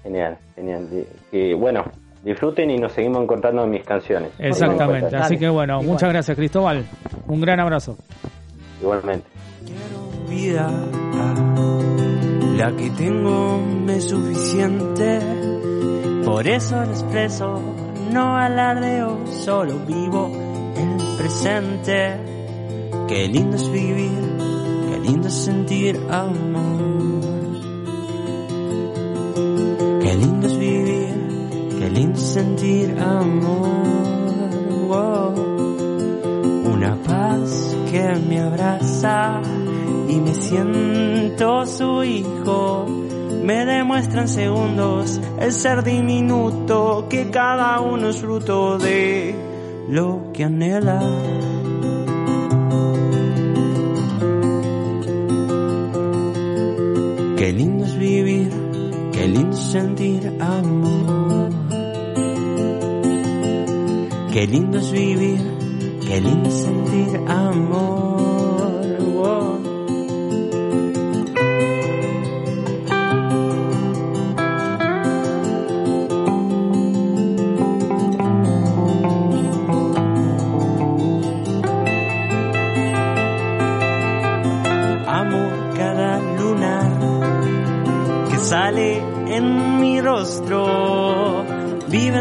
Genial, 0.03 0.37
genial. 0.57 0.89
Que 1.30 1.55
bueno, 1.55 1.85
disfruten 2.24 2.70
y 2.70 2.76
nos 2.76 2.93
seguimos 2.93 3.22
encontrando 3.22 3.62
en 3.64 3.70
mis 3.70 3.85
canciones. 3.85 4.30
Exactamente. 4.39 5.14
Así 5.16 5.39
que 5.39 5.49
bueno, 5.49 5.74
igual. 5.74 5.87
muchas 5.87 6.09
gracias, 6.11 6.37
Cristóbal. 6.37 6.85
Un 7.28 7.41
gran 7.41 7.61
abrazo. 7.61 7.97
Igualmente. 8.80 9.26
Quiero 9.64 10.28
vida, 10.28 10.68
la 12.57 12.72
que 12.76 12.91
tengo 12.91 13.59
me 13.85 13.97
es 13.97 14.05
suficiente. 14.09 15.20
Por 16.24 16.47
eso 16.47 16.76
lo 16.76 16.91
expreso, 16.91 17.61
no 18.13 18.37
alardeo, 18.37 19.27
solo 19.27 19.79
vivo 19.87 20.31
el 20.77 21.17
presente. 21.17 22.17
Qué 23.09 23.29
lindo 23.29 23.57
es 23.57 23.71
vivir, 23.71 24.37
qué 24.89 24.99
lindo 25.01 25.29
es 25.29 25.35
sentir 25.35 25.99
amor. 26.11 27.23
Qué 30.03 30.15
lindo 30.15 30.47
es 30.47 30.59
vivir, 30.59 31.69
qué 31.79 31.91
lindo 31.91 32.19
es 32.19 32.27
sentir 32.27 32.99
amor. 32.99 34.51
Wow. 34.89 35.35
Una 36.75 36.97
paz 37.07 37.77
que 37.91 38.15
me 38.29 38.41
abraza 38.41 39.41
y 40.09 40.17
me 40.21 40.35
siento 40.35 41.67
su 41.67 42.05
hijo. 42.05 43.02
Me 43.45 43.64
demuestran 43.66 44.28
segundos 44.28 45.20
el 45.40 45.53
ser 45.53 45.82
diminuto 45.82 47.07
que 47.11 47.28
cada 47.30 47.80
uno 47.80 48.09
es 48.09 48.20
fruto 48.20 48.78
de 48.78 49.34
lo 49.88 50.30
que 50.32 50.45
anhela. 50.45 51.01
Qué 57.36 57.53
lindo 57.53 57.84
es 57.84 57.99
vivir, 57.99 58.53
qué 59.11 59.26
lindo 59.26 59.57
es 59.57 59.62
sentir 59.62 60.36
amor. 60.40 61.51
Qué 64.32 64.47
lindo 64.47 64.78
es 64.78 64.93
vivir, 64.93 65.40
qué 66.07 66.20
lindo 66.20 66.49
es 66.49 66.55
sentir 66.55 67.20
amor. 67.26 68.32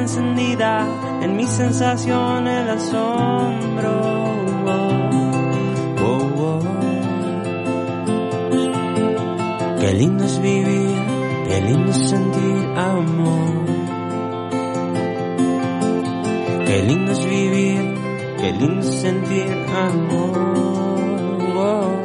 Encendida 0.01 0.87
en 1.21 1.35
mi 1.35 1.45
sensación 1.45 2.47
el 2.47 2.69
asombro. 2.69 4.01
Oh, 6.03 6.29
oh. 6.39 6.59
Qué 9.79 9.93
lindo 9.93 10.23
es 10.25 10.41
vivir, 10.41 10.95
qué 11.47 11.61
lindo 11.61 11.93
sentir 11.93 12.57
amor. 12.75 13.65
Qué 16.65 16.83
lindo 16.83 17.11
es 17.11 17.25
vivir, 17.25 17.95
qué 18.39 18.51
lindo 18.53 18.83
sentir 18.83 19.51
amor. 19.75 20.37
Oh. 21.57 22.01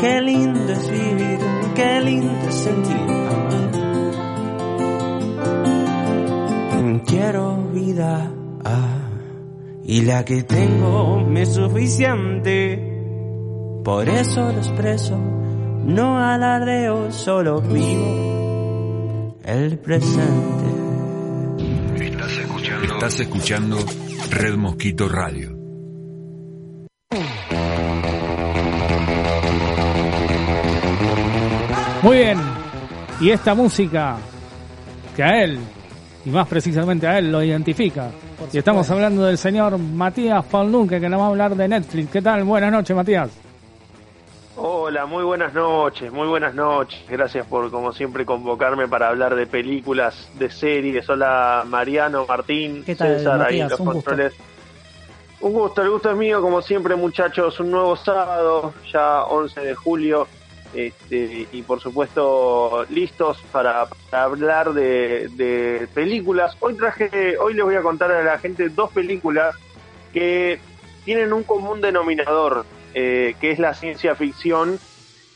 Qué 0.00 0.20
lindo 0.20 0.72
es 0.72 0.90
vivir, 0.90 1.38
qué 1.74 2.00
lindo 2.00 2.48
es 2.48 2.54
sentir 2.54 3.05
y 9.88 10.02
la 10.02 10.24
que 10.24 10.42
tengo 10.42 11.20
me 11.20 11.42
es 11.42 11.54
suficiente. 11.54 12.92
Por 13.84 14.08
eso 14.08 14.52
lo 14.52 14.58
expreso, 14.58 15.16
no 15.16 16.18
alardeo, 16.18 17.12
solo 17.12 17.60
vivo 17.60 19.36
el 19.44 19.78
presente. 19.78 20.64
Estás 22.04 22.32
escuchando, 22.38 22.94
estás 22.94 23.20
escuchando 23.20 23.78
Red 24.30 24.56
Mosquito 24.56 25.08
Radio. 25.08 25.56
Muy 32.02 32.18
bien. 32.18 32.38
Y 33.20 33.30
esta 33.30 33.54
música 33.54 34.18
que 35.14 35.22
a 35.22 35.44
él, 35.44 35.58
y 36.26 36.30
más 36.30 36.46
precisamente 36.48 37.06
a 37.06 37.18
él, 37.18 37.32
lo 37.32 37.42
identifica. 37.42 38.10
Y 38.52 38.58
estamos 38.58 38.90
hablando 38.90 39.24
del 39.24 39.38
señor 39.38 39.78
Matías 39.78 40.44
Paulnunke, 40.44 41.00
que 41.00 41.08
nos 41.08 41.20
va 41.20 41.24
a 41.24 41.28
hablar 41.28 41.54
de 41.56 41.68
Netflix. 41.68 42.10
¿Qué 42.10 42.20
tal? 42.20 42.44
Buenas 42.44 42.70
noches, 42.72 42.94
Matías. 42.94 43.30
Hola, 44.58 45.04
muy 45.06 45.22
buenas 45.22 45.52
noches, 45.52 46.10
muy 46.10 46.26
buenas 46.26 46.54
noches. 46.54 46.98
Gracias 47.08 47.46
por, 47.46 47.70
como 47.70 47.92
siempre, 47.92 48.24
convocarme 48.24 48.88
para 48.88 49.08
hablar 49.08 49.34
de 49.36 49.46
películas, 49.46 50.28
de 50.38 50.50
series. 50.50 51.08
Hola, 51.10 51.64
Mariano, 51.68 52.24
Martín, 52.26 52.82
¿Qué 52.84 52.96
tal, 52.96 53.18
César, 53.18 53.42
ahí 53.42 53.60
en 53.60 53.64
Matías? 53.66 53.70
los 53.70 53.80
Un 53.80 53.86
gusto. 53.86 54.10
controles. 54.10 54.32
Un 55.42 55.52
gusto, 55.52 55.82
el 55.82 55.90
gusto 55.90 56.10
es 56.10 56.16
mío, 56.16 56.40
como 56.40 56.62
siempre, 56.62 56.96
muchachos. 56.96 57.60
Un 57.60 57.70
nuevo 57.70 57.94
sábado, 57.96 58.72
ya 58.90 59.24
11 59.24 59.60
de 59.60 59.74
julio. 59.74 60.26
Este, 60.76 61.48
y 61.52 61.62
por 61.62 61.80
supuesto, 61.80 62.84
listos 62.90 63.42
para, 63.50 63.88
hablar 64.12 64.74
de, 64.74 65.88
películas. 65.94 66.54
Hoy 66.60 66.74
traje, 66.74 67.38
hoy 67.38 67.54
les 67.54 67.64
voy 67.64 67.76
a 67.76 67.82
contar 67.82 68.12
a 68.12 68.22
la 68.22 68.38
gente 68.38 68.68
dos 68.68 68.92
películas 68.92 69.56
que 70.12 70.60
tienen 71.06 71.32
un 71.32 71.44
común 71.44 71.80
denominador, 71.80 72.66
eh, 72.92 73.36
que 73.40 73.52
es 73.52 73.58
la 73.58 73.72
ciencia 73.72 74.14
ficción 74.16 74.78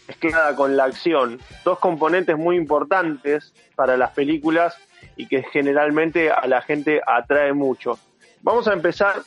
mezclada 0.07 0.55
con 0.55 0.77
la 0.77 0.85
acción. 0.85 1.41
Dos 1.65 1.79
componentes 1.79 2.37
muy 2.37 2.57
importantes 2.57 3.55
para 3.77 3.97
las 3.97 4.11
películas 4.11 4.77
y 5.17 5.27
que 5.27 5.43
generalmente 5.45 6.31
a 6.31 6.47
la 6.49 6.61
gente 6.61 7.01
atrae 7.07 7.55
mucho. 7.55 7.99
Vamos 8.43 8.69
a 8.69 8.75
empezar 8.75 9.23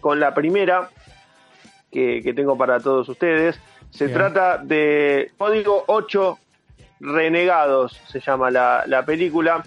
con 0.00 0.20
la 0.20 0.32
primera 0.32 0.90
que 1.90 2.32
tengo 2.36 2.56
para 2.56 2.78
todos 2.78 3.08
ustedes. 3.08 3.58
Se 3.90 4.06
Bien. 4.06 4.18
trata 4.18 4.58
de 4.58 5.30
Código 5.38 5.84
8 5.86 6.38
Renegados 7.00 7.92
se 8.08 8.20
llama 8.20 8.50
la, 8.50 8.84
la 8.86 9.04
película. 9.04 9.62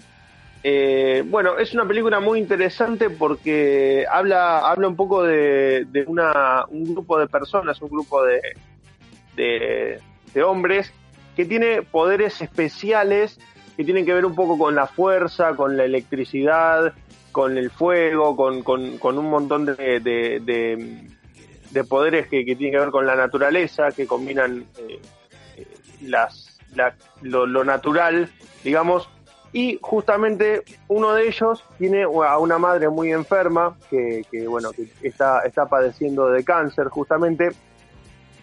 Eh, 0.62 1.22
bueno, 1.26 1.58
es 1.58 1.72
una 1.72 1.86
película 1.86 2.20
muy 2.20 2.38
interesante 2.38 3.08
porque 3.08 4.04
habla, 4.10 4.58
habla 4.68 4.88
un 4.88 4.96
poco 4.96 5.22
de, 5.22 5.86
de 5.86 6.04
una, 6.06 6.64
un 6.68 6.92
grupo 6.92 7.18
de 7.18 7.28
personas, 7.28 7.80
un 7.80 7.88
grupo 7.88 8.24
de, 8.24 8.40
de, 9.36 10.00
de 10.34 10.42
hombres 10.42 10.92
que 11.36 11.44
tiene 11.44 11.82
poderes 11.82 12.42
especiales 12.42 13.38
que 13.76 13.84
tienen 13.84 14.04
que 14.04 14.12
ver 14.12 14.26
un 14.26 14.34
poco 14.34 14.58
con 14.58 14.74
la 14.74 14.86
fuerza, 14.86 15.54
con 15.56 15.76
la 15.76 15.84
electricidad, 15.84 16.92
con 17.32 17.56
el 17.56 17.70
fuego, 17.70 18.36
con, 18.36 18.62
con, 18.62 18.98
con 18.98 19.16
un 19.16 19.30
montón 19.30 19.64
de, 19.64 19.70
de, 21.70 21.80
de- 21.80 21.80
de 21.80 21.84
poderes 21.84 22.26
que, 22.28 22.44
que 22.44 22.56
tienen 22.56 22.72
que 22.72 22.78
ver 22.80 22.90
con 22.90 23.06
la 23.06 23.16
naturaleza, 23.16 23.90
que 23.92 24.06
combinan 24.06 24.64
eh, 24.78 25.00
eh, 25.56 25.66
las, 26.02 26.58
la- 26.74 26.94
lo, 27.22 27.46
lo 27.46 27.64
natural, 27.64 28.30
digamos, 28.64 29.08
y 29.52 29.78
justamente 29.82 30.62
uno 30.86 31.12
de 31.14 31.26
ellos 31.26 31.64
tiene 31.78 32.02
a 32.04 32.38
una 32.38 32.58
madre 32.58 32.88
muy 32.88 33.10
enferma 33.12 33.76
que, 33.90 34.22
que, 34.30 34.46
bueno 34.46 34.70
que 34.70 34.86
está, 35.02 35.40
está 35.40 35.66
padeciendo 35.66 36.28
de 36.30 36.44
cáncer 36.44 36.86
justamente. 36.88 37.50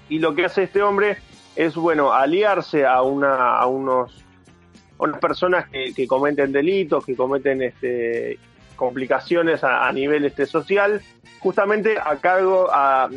Y 0.09 0.19
lo 0.19 0.35
que 0.35 0.45
hace 0.45 0.63
este 0.63 0.81
hombre 0.81 1.17
es 1.55 1.75
bueno 1.75 2.11
aliarse 2.13 2.85
a 2.85 3.01
una 3.03 3.57
a 3.57 3.65
unos 3.67 4.23
a 4.99 5.03
unas 5.03 5.19
personas 5.19 5.69
que, 5.69 5.93
que 5.93 6.07
cometen 6.07 6.51
delitos 6.51 7.05
que 7.05 7.15
cometen 7.15 7.61
este 7.61 8.37
complicaciones 8.77 9.63
a, 9.63 9.91
nivel 9.91 10.23
este 10.23 10.45
social 10.45 11.01
justamente 11.39 11.97
a 11.99 12.15
cargo 12.17 12.69
a 12.71 13.09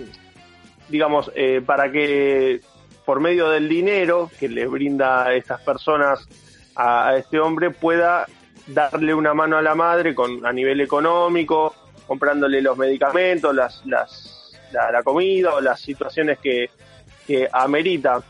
digamos 0.88 1.30
eh, 1.36 1.62
para 1.64 1.92
que 1.92 2.60
por 3.04 3.20
medio 3.20 3.48
del 3.50 3.68
dinero 3.68 4.28
que 4.40 4.48
le 4.48 4.66
brinda 4.66 5.26
a 5.26 5.34
estas 5.34 5.60
personas 5.60 6.26
a, 6.74 7.14
este 7.16 7.38
hombre 7.38 7.70
pueda 7.70 8.26
darle 8.66 9.14
una 9.14 9.34
mano 9.34 9.56
a 9.56 9.62
la 9.62 9.76
madre 9.76 10.14
con 10.14 10.44
a 10.44 10.52
nivel 10.52 10.80
económico 10.80 11.74
comprándole 12.08 12.60
los 12.60 12.76
medicamentos 12.76 13.54
las 13.54 13.84
la, 14.72 14.90
la 14.90 15.02
comida 15.02 15.54
o 15.54 15.60
las 15.60 15.80
situaciones 15.80 16.38
que, 16.38 16.70
que 17.26 17.48
amerita 17.52 18.20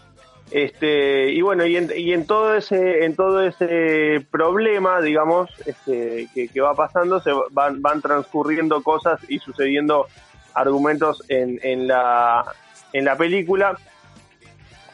este 0.50 1.30
y 1.30 1.40
bueno 1.42 1.64
y 1.64 1.76
en, 1.76 1.90
y 1.96 2.12
en 2.12 2.26
todo 2.26 2.54
ese 2.56 3.04
en 3.04 3.14
todo 3.14 3.40
ese 3.42 4.26
problema 4.30 5.00
digamos 5.00 5.48
este 5.64 6.28
que, 6.34 6.60
va 6.60 6.74
pasando 6.74 7.20
se 7.20 7.30
van 7.52 7.80
van 7.80 8.02
transcurriendo 8.02 8.82
cosas 8.82 9.20
y 9.28 9.38
sucediendo 9.38 10.06
argumentos 10.54 11.22
en, 11.28 11.60
en 11.62 11.86
la 11.86 12.44
en 12.92 13.04
la 13.04 13.16
película 13.16 13.78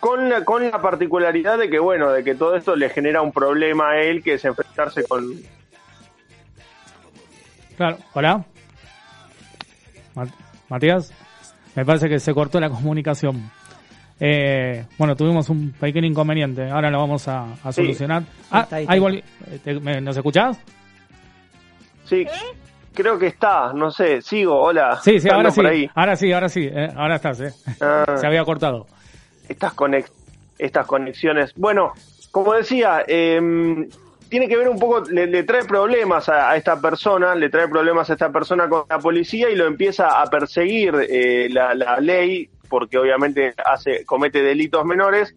con 0.00 0.28
la, 0.28 0.44
con 0.44 0.70
la 0.70 0.82
particularidad 0.82 1.57
de 1.59 1.70
que 1.70 1.78
bueno 1.78 2.12
de 2.12 2.22
que 2.22 2.34
todo 2.34 2.54
esto 2.57 2.76
le 2.76 2.90
genera 2.90 3.22
un 3.22 3.32
problema 3.32 3.92
a 3.92 4.02
él 4.02 4.22
que 4.22 4.34
es 4.34 4.44
enfrentarse 4.44 5.04
con 5.04 5.24
Claro, 7.76 7.98
hola. 8.14 8.44
Ma- 10.14 10.26
Matías, 10.70 11.12
me 11.74 11.84
parece 11.84 12.09
que 12.09 12.18
se 12.18 12.32
cortó 12.32 12.59
la 12.59 12.70
comunicación. 12.70 13.50
Eh, 14.18 14.84
bueno, 14.96 15.14
tuvimos 15.14 15.48
un 15.50 15.72
pequeño 15.72 16.06
inconveniente, 16.06 16.70
ahora 16.70 16.90
lo 16.90 16.98
vamos 16.98 17.28
a, 17.28 17.44
a 17.62 17.72
Sí. 17.72 17.82
solucionar. 17.82 18.22
Ah, 18.50 18.62
está, 18.62 18.76
ahí 18.76 18.86
ahí 18.88 18.96
está. 18.96 19.00
volví. 19.00 19.18
Eh, 19.18 19.58
te- 19.62 19.80
me- 19.80 20.00
¿Nos 20.00 20.16
escuchás? 20.16 20.58
sí 22.04 22.24
creo 22.94 23.18
que 23.18 23.26
está 23.26 23.72
no 23.74 23.90
sé 23.90 24.22
sigo 24.22 24.58
hola 24.58 24.98
Sí, 25.02 25.18
sí, 25.20 25.28
ahora 25.28 25.50
sí. 25.50 25.60
ahí. 25.66 25.90
Ahora 25.94 26.16
sí, 26.16 26.32
ahora 26.32 26.48
sí. 26.48 26.68
eh, 26.72 26.88
ahora 26.96 27.16
estás, 27.16 27.40
eh. 27.40 27.52
Ah. 27.80 28.16
Se 28.16 28.26
había 28.26 28.44
cortado. 28.44 28.86
estas 29.48 29.74
conex 29.74 30.10
estas 30.58 30.86
conexiones. 30.86 31.52
Bueno, 31.56 31.92
como 32.30 32.54
decía, 32.54 33.04
em, 33.06 33.86
tiene 34.30 34.48
que 34.48 34.56
ver 34.56 34.68
un 34.70 34.78
poco, 34.78 35.02
le, 35.10 35.26
le 35.26 35.42
trae 35.42 35.64
problemas 35.66 36.30
a, 36.30 36.50
a 36.50 36.56
esta 36.56 36.80
persona, 36.80 37.34
le 37.34 37.50
trae 37.50 37.68
problemas 37.68 38.08
a 38.08 38.14
esta 38.14 38.30
persona 38.32 38.66
con 38.66 38.84
la 38.88 38.98
policía 38.98 39.50
y 39.50 39.56
lo 39.56 39.66
empieza 39.66 40.20
a 40.22 40.24
perseguir 40.30 40.94
eh, 41.10 41.48
la, 41.50 41.74
la 41.74 42.00
ley, 42.00 42.48
porque 42.68 42.98
obviamente 42.98 43.54
hace, 43.64 44.04
comete 44.04 44.42
delitos 44.42 44.84
menores. 44.84 45.34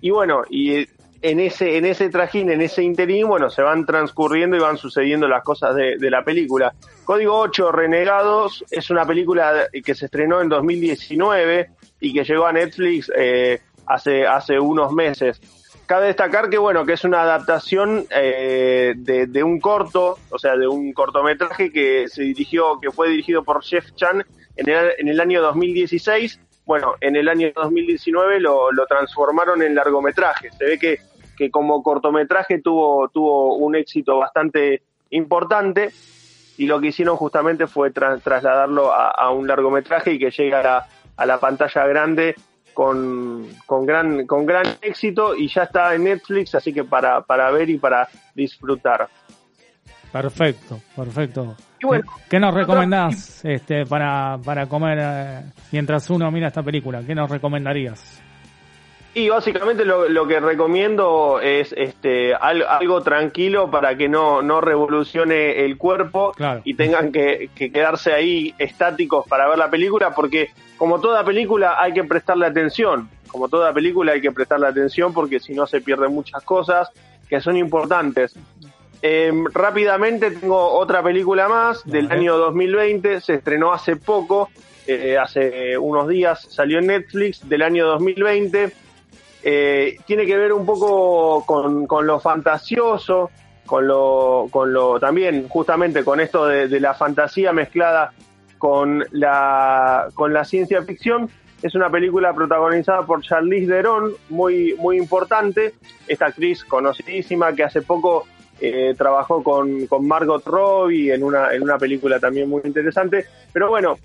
Y 0.00 0.10
bueno, 0.10 0.42
y 0.48 0.86
en 1.22 1.40
ese, 1.40 1.76
en 1.76 1.84
ese 1.84 2.08
trajín, 2.08 2.50
en 2.50 2.62
ese 2.62 2.82
interín, 2.82 3.28
bueno, 3.28 3.50
se 3.50 3.62
van 3.62 3.84
transcurriendo 3.84 4.56
y 4.56 4.60
van 4.60 4.78
sucediendo 4.78 5.28
las 5.28 5.42
cosas 5.42 5.74
de, 5.74 5.98
de 5.98 6.10
la 6.10 6.24
película. 6.24 6.72
Código 7.04 7.36
8, 7.38 7.72
Renegados, 7.72 8.64
es 8.70 8.90
una 8.90 9.04
película 9.04 9.68
que 9.84 9.94
se 9.94 10.06
estrenó 10.06 10.40
en 10.40 10.48
2019 10.48 11.70
y 12.00 12.14
que 12.14 12.24
llegó 12.24 12.46
a 12.46 12.52
Netflix 12.52 13.10
eh, 13.14 13.60
hace, 13.86 14.26
hace 14.26 14.58
unos 14.58 14.92
meses. 14.92 15.40
Cabe 15.86 16.06
destacar 16.06 16.48
que 16.48 16.58
bueno, 16.58 16.86
que 16.86 16.92
es 16.92 17.04
una 17.04 17.22
adaptación 17.22 18.06
eh, 18.10 18.94
de, 18.96 19.26
de 19.26 19.42
un 19.42 19.58
corto, 19.58 20.18
o 20.30 20.38
sea, 20.38 20.56
de 20.56 20.68
un 20.68 20.92
cortometraje 20.92 21.72
que 21.72 22.06
se 22.08 22.22
dirigió, 22.22 22.78
que 22.80 22.92
fue 22.92 23.08
dirigido 23.10 23.42
por 23.42 23.62
Jeff 23.62 23.92
Chan 23.96 24.24
en 24.56 24.68
el, 24.68 24.92
en 24.98 25.08
el 25.08 25.20
año 25.20 25.42
2016. 25.42 26.40
Bueno, 26.70 26.94
en 27.00 27.16
el 27.16 27.28
año 27.28 27.50
2019 27.52 28.38
lo, 28.38 28.70
lo 28.70 28.86
transformaron 28.86 29.60
en 29.60 29.74
largometraje. 29.74 30.52
Se 30.52 30.64
ve 30.64 30.78
que, 30.78 31.00
que 31.36 31.50
como 31.50 31.82
cortometraje 31.82 32.60
tuvo, 32.60 33.08
tuvo 33.08 33.56
un 33.56 33.74
éxito 33.74 34.18
bastante 34.18 34.80
importante 35.10 35.90
y 36.58 36.66
lo 36.68 36.80
que 36.80 36.86
hicieron 36.86 37.16
justamente 37.16 37.66
fue 37.66 37.92
tra- 37.92 38.22
trasladarlo 38.22 38.92
a, 38.92 39.32
un 39.32 39.48
largometraje 39.48 40.12
y 40.12 40.20
que 40.20 40.30
llegue 40.30 40.54
a 40.54 40.62
la, 40.62 40.86
a 41.16 41.26
la 41.26 41.40
pantalla 41.40 41.86
grande 41.88 42.36
con, 42.72 43.48
con, 43.66 43.84
gran, 43.84 44.24
con 44.28 44.46
gran 44.46 44.64
éxito 44.80 45.34
y 45.34 45.48
ya 45.48 45.64
está 45.64 45.92
en 45.96 46.04
Netflix, 46.04 46.54
así 46.54 46.72
que 46.72 46.84
para, 46.84 47.22
para 47.22 47.50
ver 47.50 47.68
y 47.68 47.78
para 47.78 48.08
disfrutar. 48.36 49.08
Perfecto, 50.12 50.78
perfecto. 50.94 51.56
Y 51.82 51.86
bueno, 51.86 52.04
¿Qué 52.28 52.38
nos 52.38 52.52
recomendás 52.54 53.44
este, 53.44 53.86
para, 53.86 54.38
para 54.44 54.66
comer 54.66 54.98
eh, 55.00 55.40
mientras 55.72 56.08
uno 56.10 56.30
mira 56.30 56.48
esta 56.48 56.62
película? 56.62 57.02
¿Qué 57.06 57.14
nos 57.14 57.30
recomendarías? 57.30 58.22
Y 59.12 59.28
básicamente 59.28 59.84
lo, 59.84 60.08
lo 60.08 60.24
que 60.28 60.38
recomiendo 60.38 61.40
es 61.40 61.74
este 61.76 62.32
al- 62.32 62.62
algo 62.62 63.02
tranquilo 63.02 63.68
para 63.68 63.96
que 63.96 64.08
no, 64.08 64.40
no 64.40 64.60
revolucione 64.60 65.64
el 65.64 65.76
cuerpo 65.78 66.32
Claro. 66.36 66.60
y 66.64 66.74
tengan 66.74 67.10
que, 67.10 67.50
que 67.54 67.72
quedarse 67.72 68.12
ahí 68.12 68.54
estáticos 68.58 69.26
para 69.26 69.48
ver 69.48 69.58
la 69.58 69.68
película, 69.68 70.14
porque 70.14 70.50
como 70.76 71.00
toda 71.00 71.24
película 71.24 71.74
hay 71.80 71.92
que 71.92 72.04
prestarle 72.04 72.46
atención. 72.46 73.08
Como 73.26 73.48
toda 73.48 73.72
película 73.72 74.12
hay 74.12 74.20
que 74.20 74.30
prestarle 74.32 74.68
atención 74.68 75.12
porque 75.12 75.40
si 75.40 75.54
no 75.54 75.66
se 75.66 75.80
pierden 75.80 76.12
muchas 76.14 76.42
cosas 76.44 76.88
que 77.28 77.40
son 77.40 77.56
importantes. 77.56 78.36
Eh, 79.02 79.32
rápidamente 79.52 80.30
tengo 80.30 80.72
otra 80.72 81.02
película 81.02 81.48
más 81.48 81.84
del 81.84 82.06
Vale. 82.08 82.20
año 82.20 82.36
2020, 82.36 83.20
se 83.20 83.34
estrenó 83.34 83.72
hace 83.72 83.96
poco, 83.96 84.50
eh, 84.86 85.16
hace 85.16 85.78
unos 85.78 86.08
días 86.08 86.46
salió 86.50 86.78
en 86.78 86.88
Netflix 86.88 87.48
del 87.48 87.62
año 87.62 87.86
2020. 87.86 88.72
Eh, 89.42 89.96
tiene 90.06 90.26
que 90.26 90.36
ver 90.36 90.52
un 90.52 90.66
poco 90.66 91.44
con, 91.46 91.86
con 91.86 92.06
lo 92.06 92.20
fantasioso, 92.20 93.30
con 93.64 93.86
lo, 93.86 94.48
con 94.50 94.72
lo 94.72 95.00
también 95.00 95.48
justamente 95.48 96.04
con 96.04 96.20
esto 96.20 96.46
de, 96.46 96.68
de 96.68 96.80
la 96.80 96.92
fantasía 96.92 97.52
mezclada 97.52 98.12
con 98.58 99.04
la, 99.12 100.08
con 100.14 100.34
la 100.34 100.44
ciencia 100.44 100.82
ficción. 100.82 101.30
Es 101.62 101.74
una 101.74 101.90
película 101.90 102.34
protagonizada 102.34 103.06
por 103.06 103.22
Charlize 103.22 103.66
Theron, 103.66 104.12
muy, 104.28 104.74
muy 104.78 104.98
importante, 104.98 105.74
esta 106.06 106.26
actriz 106.26 106.64
conocidísima 106.64 107.54
que 107.54 107.64
hace 107.64 107.82
poco 107.82 108.26
eh, 108.60 108.94
trabajó 108.96 109.42
con, 109.42 109.86
con 109.86 110.06
Margot 110.06 110.44
Robbie 110.46 111.12
en 111.14 111.22
una, 111.22 111.52
en 111.52 111.62
una 111.62 111.78
película 111.78 112.18
también 112.20 112.48
muy 112.48 112.62
interesante. 112.64 113.26
Pero 113.52 113.68
bueno, 113.68 113.98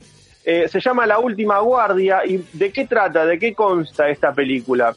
eh, 0.43 0.68
se 0.68 0.80
llama 0.80 1.06
La 1.06 1.20
Última 1.20 1.60
Guardia. 1.60 2.26
¿Y 2.26 2.43
de 2.53 2.72
qué 2.72 2.86
trata? 2.86 3.26
¿De 3.26 3.38
qué 3.39 3.53
consta 3.53 4.10
esta 4.10 4.34
película? 4.34 4.95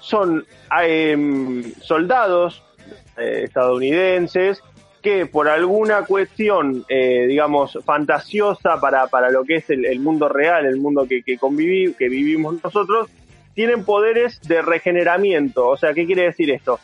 Son 0.00 0.44
em, 0.82 1.62
soldados 1.80 2.62
eh, 3.18 3.42
estadounidenses 3.44 4.62
que 5.02 5.24
por 5.24 5.48
alguna 5.48 6.04
cuestión, 6.04 6.84
digamos, 6.88 7.78
fantasiosa 7.86 8.78
para, 8.82 9.06
para 9.06 9.30
lo 9.30 9.44
que 9.44 9.56
es 9.56 9.70
el, 9.70 9.86
el 9.86 9.98
mundo 9.98 10.28
real, 10.28 10.66
el 10.66 10.76
mundo 10.76 11.06
que, 11.08 11.22
que, 11.22 11.38
convivi- 11.38 11.96
que 11.96 12.10
vivimos 12.10 12.62
nosotros, 12.62 13.08
tienen 13.54 13.84
poderes 13.86 14.42
de 14.42 14.60
regeneramiento. 14.60 15.68
O 15.68 15.76
sea, 15.78 15.94
¿qué 15.94 16.04
quiere 16.04 16.24
decir 16.24 16.50
esto? 16.50 16.80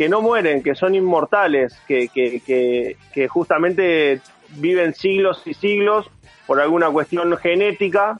Que 0.00 0.08
no 0.08 0.22
mueren, 0.22 0.62
que 0.62 0.74
son 0.74 0.94
inmortales, 0.94 1.78
que, 1.86 2.96
justamente 3.28 4.22
viven 4.56 4.94
siglos 4.94 5.42
y 5.44 5.52
siglos 5.52 6.10
por 6.46 6.58
alguna 6.58 6.88
cuestión 6.88 7.36
genética 7.36 8.16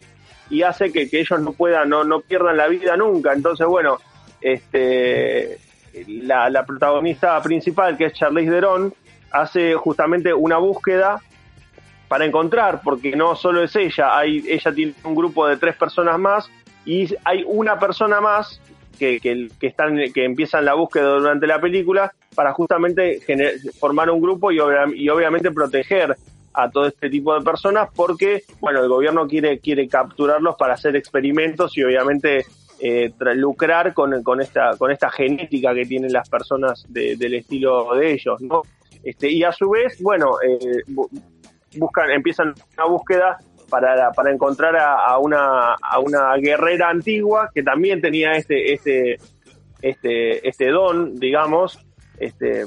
y 0.50 0.60
hace 0.60 0.92
que, 0.92 1.08
que 1.08 1.20
ellos 1.20 1.40
no 1.40 1.54
puedan, 1.54 1.88
no, 1.88 2.04
no 2.04 2.20
pierdan 2.20 2.58
la 2.58 2.68
vida 2.68 2.98
nunca. 2.98 3.32
Entonces, 3.32 3.66
bueno, 3.66 3.96
este 4.42 5.56
la, 6.06 6.50
la 6.50 6.66
protagonista 6.66 7.40
principal, 7.40 7.96
que 7.96 8.04
es 8.04 8.12
Charlize 8.12 8.50
Theron, 8.50 8.92
hace 9.30 9.72
justamente 9.72 10.34
una 10.34 10.58
búsqueda 10.58 11.22
para 12.08 12.26
encontrar, 12.26 12.82
porque 12.84 13.16
no 13.16 13.36
solo 13.36 13.64
es 13.64 13.74
ella, 13.74 14.18
hay, 14.18 14.44
ella 14.46 14.70
tiene 14.70 14.92
un 15.02 15.14
grupo 15.14 15.48
de 15.48 15.56
tres 15.56 15.76
personas 15.76 16.18
más 16.18 16.50
y 16.84 17.08
hay 17.24 17.42
una 17.46 17.78
persona 17.78 18.20
más 18.20 18.60
que, 19.01 19.48
que, 19.59 19.66
están 19.66 19.96
que 20.14 20.24
empiezan 20.24 20.64
la 20.64 20.74
búsqueda 20.74 21.09
durante 21.14 21.46
la 21.46 21.59
película 21.61 22.12
para 22.34 22.53
justamente 22.53 23.18
gener- 23.26 23.59
formar 23.80 24.11
un 24.11 24.20
grupo 24.20 24.53
y, 24.53 24.59
y 24.94 25.09
obviamente 25.09 25.51
proteger 25.51 26.14
a 26.53 26.68
todo 26.70 26.86
este 26.86 27.09
tipo 27.09 27.34
de 27.34 27.40
personas 27.44 27.88
porque 27.96 28.42
bueno 28.61 28.82
el 28.82 28.88
gobierno 28.88 29.26
quiere 29.26 29.59
quiere 29.61 29.88
capturarlos 29.88 30.57
para 30.59 30.74
hacer 30.74 30.94
experimentos 30.96 31.76
y 31.78 31.82
obviamente 31.84 32.44
eh, 32.80 33.12
lucrar 33.36 33.94
con, 33.94 34.22
con 34.22 34.40
esta 34.40 34.76
con 34.76 34.90
esta 34.90 35.11
genética 35.11 35.72
que 35.74 35.84
tienen 35.86 36.12
las 36.12 36.28
personas 36.28 36.84
de- 36.88 37.16
del 37.16 37.34
estilo 37.34 37.94
de 37.94 38.12
ellos 38.12 38.40
no 38.40 38.62
este 39.05 39.30
y 39.30 39.44
a 39.44 39.53
su 39.53 39.70
vez 39.70 40.01
bueno 40.03 40.36
eh, 40.46 40.82
bu- 40.88 41.09
buscan 41.76 42.11
empiezan 42.11 42.53
una 42.76 42.86
búsqueda 42.86 43.38
para, 43.70 44.12
para 44.12 44.32
encontrar 44.32 44.76
a, 44.76 45.16
una 45.18 45.74
a 45.74 45.98
una 46.00 46.36
guerrera 46.36 46.90
antigua 46.90 47.50
que 47.54 47.62
también 47.62 48.00
tenía 48.00 48.32
este 48.32 48.74
este 48.74 49.18
este 49.80 50.46
este 50.46 50.68
don 50.68 51.18
digamos 51.18 51.78
este 52.18 52.66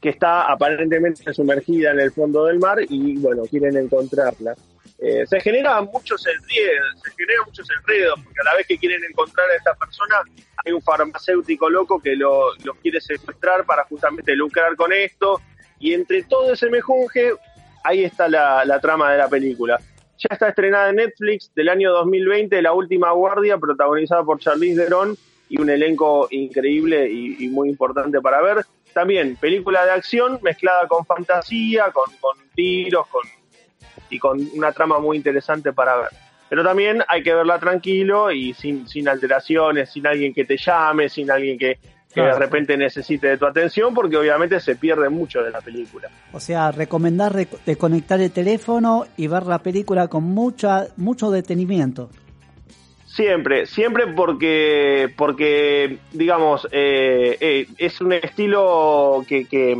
que 0.00 0.08
está 0.08 0.50
aparentemente 0.50 1.32
sumergida 1.34 1.92
en 1.92 2.00
el 2.00 2.10
fondo 2.10 2.46
del 2.46 2.58
mar 2.58 2.78
y 2.88 3.18
bueno 3.18 3.42
quieren 3.42 3.76
encontrarla. 3.76 4.54
Eh, 4.98 5.26
se 5.26 5.40
genera 5.40 5.80
muchos 5.80 6.26
enredos 6.26 7.00
se 7.02 7.10
genera 7.12 7.42
muchos 7.46 7.66
enredos 7.70 8.20
porque 8.22 8.40
a 8.40 8.44
la 8.44 8.56
vez 8.56 8.66
que 8.66 8.76
quieren 8.76 9.02
encontrar 9.08 9.48
a 9.50 9.56
esta 9.56 9.74
persona 9.74 10.16
hay 10.62 10.72
un 10.72 10.82
farmacéutico 10.82 11.70
loco 11.70 12.00
que 12.00 12.16
lo, 12.16 12.50
quiere 12.82 13.00
secuestrar 13.00 13.64
para 13.64 13.84
justamente 13.84 14.34
lucrar 14.34 14.76
con 14.76 14.92
esto. 14.92 15.40
Y 15.78 15.94
entre 15.94 16.24
todo 16.24 16.52
ese 16.52 16.68
mejunje 16.68 17.32
ahí 17.84 18.04
está 18.04 18.28
la 18.28 18.78
trama 18.80 19.12
de 19.12 19.18
la 19.18 19.28
película 19.28 19.78
ya 20.20 20.28
está 20.30 20.48
estrenada 20.48 20.90
en 20.90 20.96
Netflix 20.96 21.52
del 21.54 21.68
año 21.68 21.90
2020 21.92 22.60
La 22.62 22.72
Última 22.72 23.10
Guardia 23.12 23.58
protagonizada 23.58 24.22
por 24.22 24.38
Charlize 24.38 24.84
Theron 24.84 25.16
y 25.48 25.60
un 25.60 25.70
elenco 25.70 26.28
increíble 26.30 27.10
y, 27.10 27.48
muy 27.48 27.68
importante 27.68 28.20
para 28.20 28.40
ver 28.40 28.64
también 28.92 29.36
película 29.36 29.84
de 29.84 29.92
acción 29.92 30.38
mezclada 30.42 30.86
con 30.86 31.04
fantasía 31.06 31.90
con, 31.90 32.12
con 32.20 32.36
tiros 32.54 33.06
con 33.08 33.22
y 34.10 34.18
con 34.18 34.40
una 34.54 34.72
trama 34.72 34.98
muy 34.98 35.16
interesante 35.16 35.72
para 35.72 35.96
ver. 35.96 36.08
Pero 36.48 36.64
también 36.64 37.02
hay 37.08 37.22
que 37.22 37.32
verla 37.32 37.60
tranquilo 37.60 38.32
y 38.32 38.52
sin, 38.54 38.88
sin 38.88 39.08
alteraciones, 39.08 39.90
sin 39.90 40.06
alguien 40.06 40.34
que 40.34 40.44
te 40.44 40.56
llame, 40.56 41.08
sin 41.08 41.30
alguien 41.30 41.56
que, 41.56 41.78
que 42.12 42.20
de 42.22 42.32
repente 42.38 42.76
necesite 42.76 43.28
de 43.28 43.38
tu 43.38 43.46
atención, 43.46 43.94
porque 43.94 44.16
obviamente 44.16 44.58
se 44.60 44.74
pierde 44.76 45.08
mucho 45.08 45.42
de 45.42 45.50
la 45.50 45.60
película. 45.60 46.08
O 46.32 46.40
sea, 46.40 46.72
recomendar 46.72 47.32
rec- 47.32 47.58
desconectar 47.64 48.20
el 48.20 48.30
teléfono 48.32 49.06
y 49.16 49.28
ver 49.28 49.44
la 49.46 49.60
película 49.60 50.08
con 50.08 50.24
mucha 50.24 50.86
mucho 50.96 51.30
detenimiento. 51.30 52.10
Siempre, 53.06 53.66
siempre 53.66 54.06
porque, 54.06 55.12
porque 55.16 55.98
digamos, 56.12 56.66
eh, 56.70 57.36
eh, 57.40 57.66
es 57.76 58.00
un 58.00 58.12
estilo 58.12 59.24
que, 59.28 59.46
que, 59.46 59.76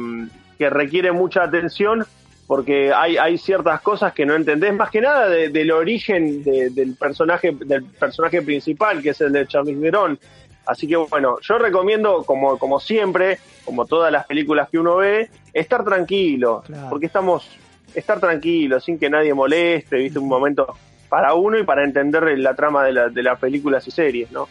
que 0.58 0.68
requiere 0.70 1.12
mucha 1.12 1.44
atención 1.44 2.04
porque 2.48 2.92
hay, 2.92 3.16
hay 3.16 3.38
ciertas 3.38 3.80
cosas 3.82 4.12
que 4.12 4.26
no 4.26 4.34
entendés, 4.34 4.74
más 4.74 4.90
que 4.90 5.00
nada 5.00 5.28
de- 5.28 5.48
del 5.50 5.70
origen 5.70 6.42
de- 6.42 6.70
del 6.70 6.94
personaje 6.96 7.52
del 7.52 7.84
personaje 7.84 8.42
principal, 8.42 9.00
que 9.00 9.10
es 9.10 9.20
el 9.20 9.32
de 9.32 9.46
Charlize 9.46 9.80
Theron. 9.80 10.18
Así 10.66 10.86
que 10.86 10.96
bueno, 10.96 11.36
yo 11.42 11.58
recomiendo, 11.58 12.22
como, 12.24 12.58
como 12.58 12.78
siempre, 12.80 13.38
como 13.64 13.86
todas 13.86 14.12
las 14.12 14.26
películas 14.26 14.68
que 14.70 14.78
uno 14.78 14.96
ve, 14.96 15.28
estar 15.52 15.84
tranquilo, 15.84 16.62
Claro. 16.66 16.88
porque 16.90 17.06
estamos, 17.06 17.48
estar 17.94 18.20
tranquilo, 18.20 18.78
sin 18.80 18.98
que 18.98 19.10
nadie 19.10 19.34
moleste, 19.34 19.96
viste, 19.96 20.18
un 20.18 20.28
momento 20.28 20.66
para 21.08 21.34
uno 21.34 21.58
y 21.58 21.64
para 21.64 21.84
entender 21.84 22.22
la 22.38 22.54
trama 22.54 22.84
de, 22.84 22.92
la, 22.92 23.08
de 23.08 23.22
las 23.22 23.38
películas 23.38 23.86
y 23.88 23.90
series, 23.90 24.30
¿no? 24.30 24.46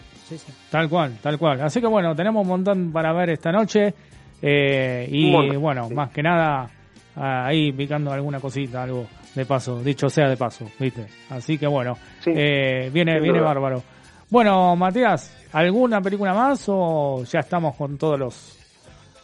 Tal 0.69 0.89
cual, 0.89 1.17
tal 1.23 1.37
cual. 1.39 1.61
Así 1.61 1.79
que 1.81 1.87
bueno, 1.87 2.15
tenemos 2.15 2.41
un 2.43 2.49
montón 2.49 2.91
para 2.91 3.13
ver 3.13 3.29
esta 3.31 3.51
noche. 3.51 3.93
eh, 4.41 5.07
y 5.09 5.31
montón, 5.31 5.61
bueno, 5.61 5.87
sí. 5.87 5.93
más 5.93 6.11
que 6.11 6.21
nada, 6.21 6.69
ah, 7.15 7.45
ahí 7.45 7.71
picando 7.71 8.11
alguna 8.11 8.39
cosita, 8.39 8.83
algo 8.83 9.05
de 9.35 9.45
paso, 9.45 9.79
dicho 9.81 10.09
sea 10.09 10.27
de 10.27 10.37
paso, 10.37 10.65
¿viste? 10.79 11.05
Así 11.29 11.57
que 11.57 11.67
bueno, 11.67 11.97
Sí. 12.19 12.31
eh, 12.35 12.89
viene, 12.93 13.19
viene 13.19 13.39
duda. 13.39 13.47
bárbaro. 13.47 13.83
Bueno, 14.29 14.75
Matías, 14.75 15.35
¿alguna 15.53 16.01
película 16.01 16.33
más 16.33 16.65
o 16.67 17.23
ya 17.23 17.39
estamos 17.39 17.75
con 17.75 17.97
todos 17.97 18.19
los, 18.19 18.57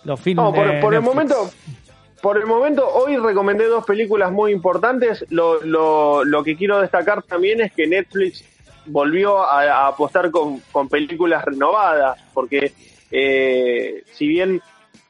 los 0.03 0.19
films? 0.19 0.43
No, 0.43 0.53
por, 0.53 0.67
de 0.71 0.79
por 0.81 0.95
el 0.95 1.01
momento, 1.01 1.49
por 2.21 2.37
el 2.37 2.47
momento, 2.47 2.87
hoy 2.87 3.17
recomendé 3.17 3.67
dos 3.67 3.85
películas 3.85 4.31
muy 4.31 4.51
importantes. 4.51 5.23
Lo, 5.29 5.61
lo, 5.61 6.23
lo 6.23 6.43
que 6.43 6.55
quiero 6.55 6.81
destacar 6.81 7.21
también 7.21 7.61
es 7.61 7.71
que 7.71 7.85
Netflix 7.85 8.43
volvió 8.87 9.43
a, 9.43 9.61
a 9.61 9.87
apostar 9.89 10.31
con, 10.31 10.59
con 10.71 10.89
películas 10.89 11.45
renovadas, 11.45 12.19
porque 12.33 12.73
eh, 13.11 14.03
si 14.11 14.27
bien 14.27 14.61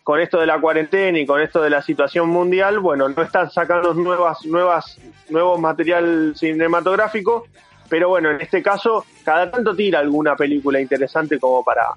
con 0.04 0.20
esto 0.20 0.40
de 0.40 0.46
la 0.46 0.60
cuarentena 0.60 1.18
y 1.18 1.26
con 1.26 1.42
esto 1.42 1.62
de 1.62 1.70
la 1.70 1.82
situación 1.82 2.30
mundial, 2.30 2.80
bueno, 2.80 3.08
no 3.08 3.24
están 3.24 3.50
sacando 3.50 3.94
nuevas, 3.94 4.46
nuevas, 4.46 5.00
nuevo 5.30 5.58
material 5.58 6.34
cinematográfico, 6.36 7.48
pero 7.90 8.10
bueno, 8.10 8.32
en 8.32 8.42
este 8.42 8.62
caso, 8.62 9.06
cada 9.24 9.50
tanto 9.52 9.76
tira 9.76 10.00
alguna 10.00 10.36
película 10.36 10.80
interesante 10.80 11.40
como 11.40 11.64
para, 11.64 11.88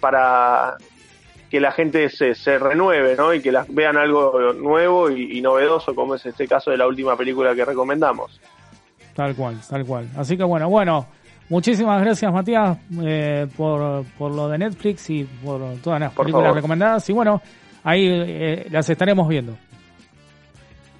para 0.00 0.76
que 1.50 1.60
la 1.60 1.70
gente 1.72 2.08
se, 2.10 2.34
se 2.34 2.58
renueve, 2.58 3.14
¿no? 3.16 3.32
Y 3.32 3.40
que 3.40 3.52
las 3.52 3.72
vean 3.72 3.96
algo 3.96 4.52
nuevo 4.54 5.10
y, 5.10 5.38
y 5.38 5.40
novedoso, 5.40 5.94
como 5.94 6.16
es 6.16 6.26
este 6.26 6.48
caso 6.48 6.70
de 6.70 6.76
la 6.78 6.86
última 6.86 7.16
película 7.16 7.54
que 7.54 7.64
recomendamos. 7.64 8.40
Tal 9.14 9.34
cual, 9.36 9.60
tal 9.68 9.84
cual. 9.86 10.08
Así 10.16 10.36
que 10.36 10.42
bueno, 10.42 10.68
bueno, 10.68 11.06
muchísimas 11.48 12.00
gracias 12.00 12.32
Matías 12.32 12.76
eh, 13.02 13.46
por, 13.56 14.04
por 14.18 14.32
lo 14.32 14.48
de 14.48 14.58
Netflix 14.58 15.08
y 15.10 15.22
por 15.22 15.60
todas 15.82 16.00
las 16.00 16.12
Por 16.12 16.24
películas 16.24 16.46
favor. 16.46 16.56
recomendadas. 16.56 17.08
Y 17.08 17.12
bueno, 17.12 17.40
ahí 17.84 18.08
eh, 18.10 18.66
las 18.70 18.90
estaremos 18.90 19.28
viendo. 19.28 19.56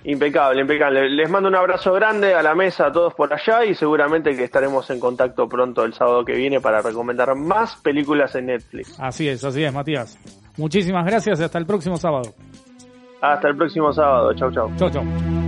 Impecable, 0.05 0.61
impecable. 0.61 1.09
Les 1.09 1.31
mando 1.31 1.49
un 1.49 1.57
abrazo 1.57 1.93
grande 1.93 2.35
a 2.35 2.43
la 2.43 2.55
mesa, 2.55 2.89
a 2.89 2.93
todos 2.93 3.15
por 3.15 3.33
allá, 3.33 3.65
y 3.65 3.75
seguramente 3.75 4.37
que 4.37 4.45
estaremos 4.45 4.89
en 4.91 5.01
contacto 5.01 5.49
pronto 5.49 5.83
el 5.85 5.95
sábado 5.95 6.25
que 6.25 6.35
viene 6.35 6.61
para 6.61 6.83
recomendar 6.83 7.35
más 7.35 7.77
películas 7.77 8.35
en 8.35 8.47
Netflix. 8.47 8.99
Así 9.01 9.29
es, 9.29 9.43
así 9.43 9.65
es, 9.65 9.73
Matías. 9.73 10.19
Muchísimas 10.59 11.07
gracias 11.07 11.41
y 11.41 11.43
hasta 11.43 11.59
el 11.59 11.67
próximo 11.67 11.97
sábado. 11.97 12.35
Hasta 13.21 13.49
el 13.49 13.57
próximo 13.57 13.93
sábado. 13.93 14.35
Chau, 14.35 14.53
chau. 14.53 14.71
Chau, 14.77 14.91
chau. 14.91 15.44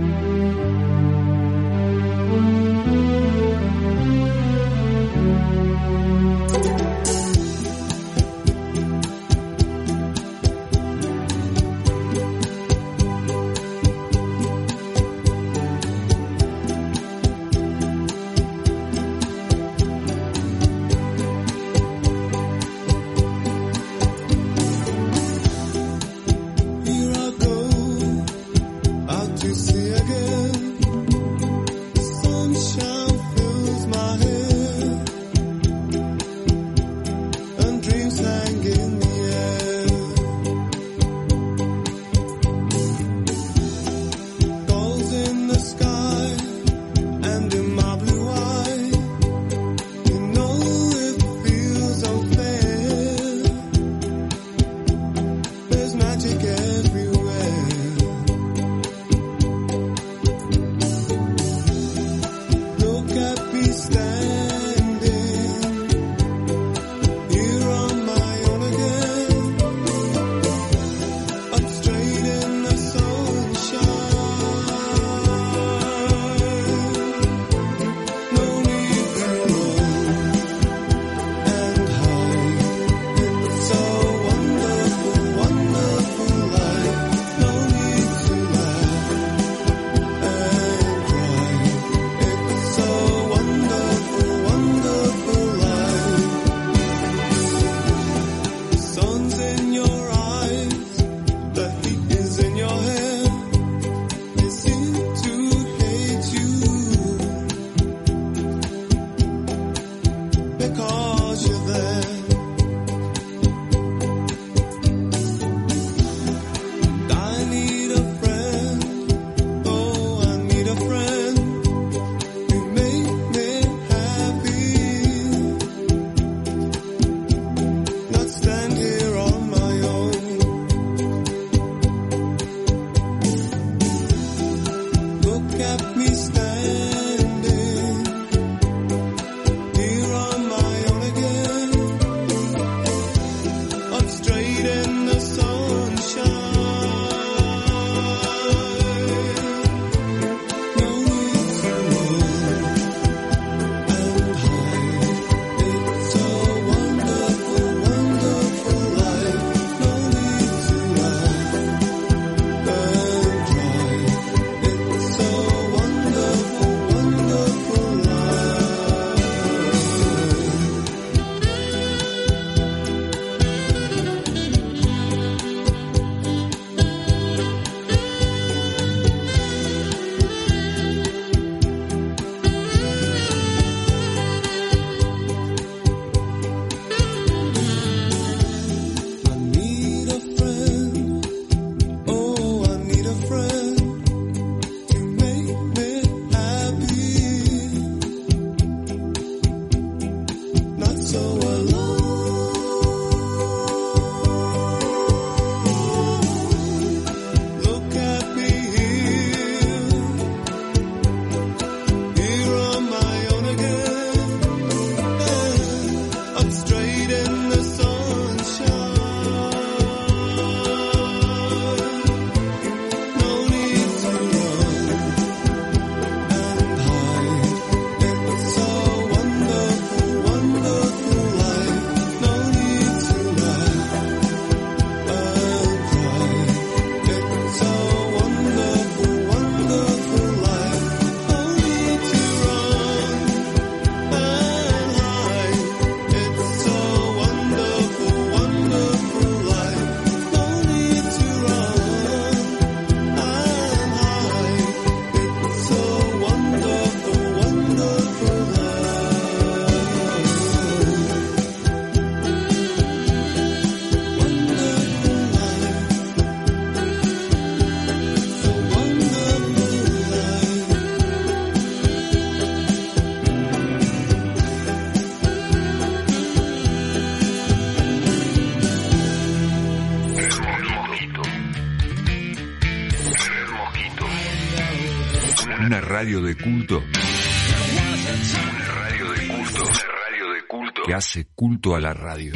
Hace 291.07 291.25
culto 291.35 291.73
a 291.73 291.79
la 291.79 291.93
radio. 291.93 292.33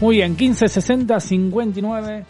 Muy 0.00 0.16
bien, 0.16 0.30
1560 0.30 1.20
59 1.20 2.24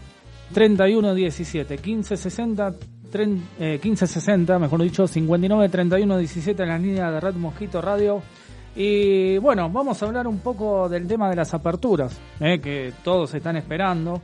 31 0.53 1.15
17. 1.15 1.75
1560 1.77 2.73
tren- 3.13 3.41
eh, 3.61 3.79
1560, 3.81 4.59
mejor 4.59 4.83
dicho, 4.83 5.07
59 5.07 5.69
31 5.69 6.19
17 6.19 6.63
en 6.65 6.69
la 6.69 6.79
línea 6.79 7.13
de 7.13 7.21
Red 7.21 7.35
Mosquito 7.37 7.81
Radio. 7.81 8.21
Y 8.75 9.39
bueno, 9.39 9.71
vamos 9.71 10.03
a 10.03 10.07
hablar 10.07 10.27
un 10.27 10.41
poco 10.41 10.89
del 10.89 11.07
tema 11.07 11.31
de 11.31 11.37
las 11.37 11.55
aperturas, 11.55 12.19
eh, 12.41 12.59
que 12.61 12.93
todos 13.05 13.33
están 13.35 13.57
esperando. 13.57 14.21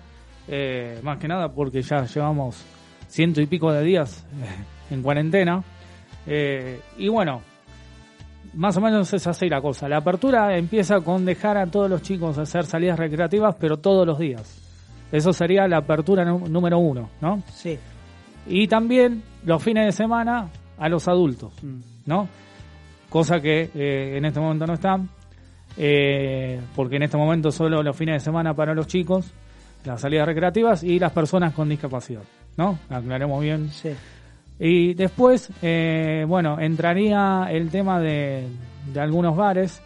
eh, 0.48 0.98
más 1.04 1.18
que 1.18 1.28
nada 1.28 1.52
porque 1.52 1.82
ya 1.82 2.04
llevamos 2.04 2.64
ciento 3.06 3.40
y 3.40 3.46
pico 3.46 3.70
de 3.72 3.84
días 3.84 4.26
eh, 4.42 4.94
en 4.94 5.00
cuarentena. 5.02 5.62
Eh, 6.26 6.80
y 6.98 7.08
bueno, 7.08 7.42
más 8.54 8.76
o 8.76 8.80
menos 8.80 9.12
es 9.12 9.26
así 9.26 9.48
la 9.48 9.60
cosa. 9.60 9.88
La 9.88 9.98
apertura 9.98 10.56
empieza 10.56 11.00
con 11.00 11.24
dejar 11.24 11.56
a 11.56 11.66
todos 11.66 11.88
los 11.88 12.02
chicos 12.02 12.38
hacer 12.38 12.64
salidas 12.64 12.98
recreativas, 12.98 13.56
pero 13.58 13.78
todos 13.78 14.06
los 14.06 14.18
días. 14.18 14.58
Eso 15.10 15.32
sería 15.32 15.66
la 15.68 15.78
apertura 15.78 16.24
número 16.24 16.78
uno, 16.78 17.10
¿no? 17.20 17.42
Sí. 17.52 17.78
Y 18.46 18.66
también 18.66 19.22
los 19.44 19.62
fines 19.62 19.86
de 19.86 19.92
semana 19.92 20.48
a 20.78 20.88
los 20.88 21.06
adultos, 21.06 21.52
¿no? 22.06 22.28
Cosa 23.08 23.40
que 23.40 23.70
eh, 23.74 24.16
en 24.16 24.24
este 24.24 24.40
momento 24.40 24.66
no 24.66 24.72
están, 24.72 25.08
eh, 25.76 26.60
porque 26.74 26.96
en 26.96 27.02
este 27.02 27.16
momento 27.16 27.50
solo 27.50 27.82
los 27.82 27.96
fines 27.96 28.14
de 28.16 28.20
semana 28.20 28.54
para 28.54 28.74
los 28.74 28.86
chicos, 28.86 29.32
las 29.84 30.00
salidas 30.00 30.26
recreativas 30.26 30.82
y 30.82 30.98
las 30.98 31.12
personas 31.12 31.52
con 31.52 31.68
discapacidad, 31.68 32.22
¿no? 32.56 32.78
Aclaremos 32.88 33.42
bien. 33.42 33.68
Sí. 33.68 33.90
Y 34.64 34.94
después, 34.94 35.50
eh, 35.60 36.24
bueno, 36.28 36.60
entraría 36.60 37.48
el 37.50 37.68
tema 37.68 37.98
de, 37.98 38.46
de 38.92 39.00
algunos 39.00 39.36
bares, 39.36 39.82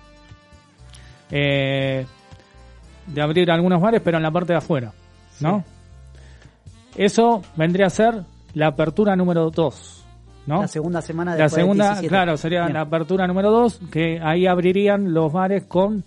eh, 1.30 2.04
de 3.06 3.22
abrir 3.22 3.50
algunos 3.50 3.80
bares, 3.80 4.02
pero 4.04 4.18
en 4.18 4.22
la 4.22 4.30
parte 4.30 4.52
de 4.52 4.58
afuera, 4.58 4.92
¿no? 5.40 5.64
Eso 6.94 7.40
vendría 7.56 7.86
a 7.86 7.90
ser 7.90 8.22
la 8.52 8.66
apertura 8.66 9.16
número 9.16 9.48
2, 9.50 10.04
¿no? 10.46 10.60
La 10.60 10.68
segunda 10.68 11.00
semana 11.00 11.32
de 11.32 11.38
La 11.38 11.48
segunda, 11.48 11.98
claro, 12.06 12.36
sería 12.36 12.68
la 12.68 12.82
apertura 12.82 13.26
número 13.26 13.50
2, 13.50 13.80
que 13.90 14.20
ahí 14.22 14.46
abrirían 14.46 15.14
los 15.14 15.32
bares 15.32 15.64
con, 15.64 16.04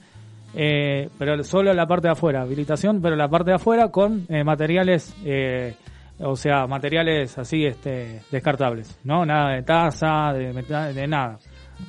eh, 0.54 1.10
pero 1.18 1.44
solo 1.44 1.74
la 1.74 1.88
parte 1.88 2.08
de 2.08 2.12
afuera, 2.12 2.44
habilitación, 2.44 3.02
pero 3.02 3.16
la 3.16 3.30
parte 3.30 3.50
de 3.50 3.56
afuera 3.56 3.88
con 3.88 4.28
eh, 4.30 4.44
materiales, 4.44 5.16
eh, 5.26 5.74
o 6.20 6.36
sea, 6.36 6.68
materiales 6.68 7.38
así, 7.38 7.66
este, 7.66 8.22
descartables, 8.32 9.00
¿no? 9.04 9.26
Nada 9.26 9.56
de 9.56 9.64
taza, 9.64 10.34
de, 10.34 11.08
nada, 11.08 11.38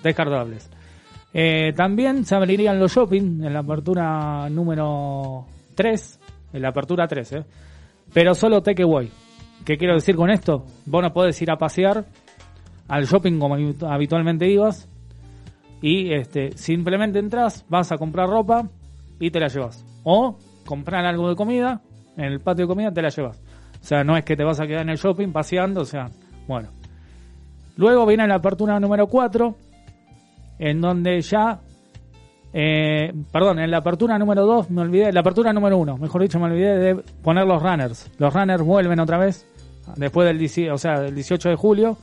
descartables. 0.03 0.71
Eh, 1.33 1.73
también 1.77 2.25
se 2.25 2.35
abrirían 2.35 2.79
los 2.79 2.93
shopping 2.93 3.43
en 3.45 3.53
la 3.53 3.61
apertura 3.61 4.49
número 4.51 5.47
3, 5.75 6.21
en 6.53 6.63
la 6.63 6.69
apertura 6.71 7.07
3, 7.07 7.33
¿eh? 7.33 7.45
pero 8.13 8.35
solo 8.35 8.63
takeaway. 8.63 9.09
¿Qué 9.65 9.77
quiero 9.77 9.95
decir 9.95 10.17
con 10.17 10.31
esto? 10.31 10.65
Vos 10.87 11.03
no 11.03 11.13
podés 11.13 11.41
ir 11.43 11.51
a 11.51 11.57
pasear 11.57 12.05
al 12.89 13.05
shopping 13.05 13.39
como 13.39 13.57
habitu- 13.57 13.89
habitualmente 13.89 14.49
ibas 14.49 14.89
y 15.83 16.13
este 16.13 16.53
simplemente 16.57 17.19
entras, 17.19 17.65
vas 17.69 17.93
a 17.93 17.97
comprar 17.99 18.29
ropa 18.29 18.69
y 19.21 19.31
te 19.31 19.39
la 19.39 19.49
llevas. 19.49 19.85
O 20.03 20.37
comprar 20.65 21.05
algo 21.05 21.29
de 21.29 21.37
comida, 21.37 21.81
en 22.17 22.25
el 22.25 22.41
patio 22.41 22.65
de 22.65 22.69
comida 22.69 22.93
te 22.93 23.03
la 23.03 23.11
llevas. 23.11 23.41
O 23.81 23.85
sea, 23.85 24.05
no 24.05 24.17
es 24.17 24.25
que 24.25 24.37
te 24.37 24.45
vas 24.45 24.61
a 24.61 24.67
quedar 24.67 24.83
en 24.83 24.91
el 24.91 24.99
shopping 24.99 25.33
paseando, 25.33 25.83
o 25.83 25.85
sea, 25.85 26.11
bueno. 26.47 26.69
Luego 27.77 28.05
viene 28.07 28.27
la 28.27 28.37
apertura 28.37 28.79
número 28.79 29.07
4, 29.07 29.57
en 30.59 30.81
donde 30.81 31.21
ya 31.23 31.61
eh, 32.53 33.13
perdón, 33.31 33.61
en 33.61 33.71
la 33.71 33.79
apertura 33.79 34.19
número 34.19 34.45
2 34.45 34.71
me 34.71 34.83
olvidé, 34.83 35.13
la 35.13 35.21
apertura 35.21 35.53
número 35.53 35.79
1, 35.79 35.99
mejor 35.99 36.23
dicho, 36.23 36.39
me 36.41 36.47
olvidé 36.47 36.79
de 36.79 36.95
poner 37.23 37.47
los 37.47 37.63
runners. 37.63 38.11
Los 38.19 38.35
runners 38.35 38.63
vuelven 38.63 38.99
otra 38.99 39.19
vez, 39.19 39.47
después 39.97 40.27
del, 40.27 40.39
10 40.39 40.71
o 40.73 40.79
sea, 40.79 41.01
del 41.01 41.15
18 41.15 41.51
de 41.51 41.57
julio, 41.57 41.97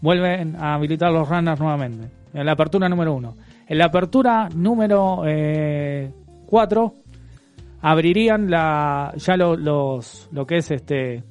vuelven 0.00 0.56
a 0.56 0.74
habilitar 0.74 1.10
los 1.10 1.28
runners 1.28 1.60
nuevamente. 1.60 2.10
En 2.32 2.46
la 2.46 2.52
apertura 2.52 2.88
número 2.88 3.14
1. 3.14 3.36
En 3.66 3.78
la 3.78 3.86
apertura 3.86 4.48
número 4.54 5.22
4 6.46 6.94
abrirían 7.80 8.50
la 8.50 9.12
ya 9.16 9.36
lo, 9.36 9.56
los 9.56 10.28
lo 10.32 10.46
que 10.46 10.56
es 10.56 10.70
este 10.70 11.24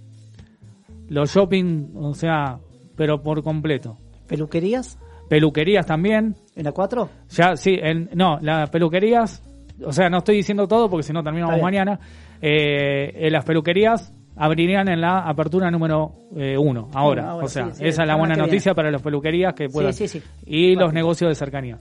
los 1.09 1.31
shopping, 1.33 1.91
o 1.95 2.13
sea, 2.13 2.59
pero 2.95 3.21
por 3.21 3.43
completo. 3.43 3.97
¿Peluquerías? 4.27 4.99
Peluquerías 5.29 5.85
también. 5.85 6.35
¿En 6.55 6.65
la 6.65 6.71
4? 6.71 7.09
Ya, 7.29 7.55
sí, 7.55 7.77
en, 7.81 8.09
no, 8.13 8.39
las 8.41 8.69
peluquerías, 8.69 9.41
o 9.83 9.91
sea, 9.91 10.09
no 10.09 10.17
estoy 10.17 10.37
diciendo 10.37 10.67
todo 10.67 10.89
porque 10.89 11.03
si 11.03 11.13
no 11.13 11.23
terminamos 11.23 11.61
mañana. 11.61 11.99
Eh, 12.41 13.25
en 13.25 13.33
las 13.33 13.45
peluquerías 13.45 14.13
abrirían 14.35 14.87
en 14.89 15.01
la 15.01 15.19
apertura 15.19 15.71
número 15.71 16.13
eh, 16.35 16.57
uno, 16.57 16.89
ahora. 16.93 17.31
Ahora, 17.31 17.45
o 17.45 17.47
sea, 17.47 17.65
sí, 17.71 17.79
sí, 17.79 17.87
esa 17.87 18.03
es 18.03 18.07
la 18.07 18.15
buena 18.15 18.35
noticia 18.35 18.73
para 18.73 18.91
las 18.91 19.01
peluquerías 19.01 19.53
que 19.53 19.69
puedan. 19.69 19.93
sí, 19.93 20.07
sí. 20.07 20.21
Y 20.45 20.75
los 20.75 20.93
negocios 20.93 21.29
de 21.29 21.35
cercanía. 21.35 21.77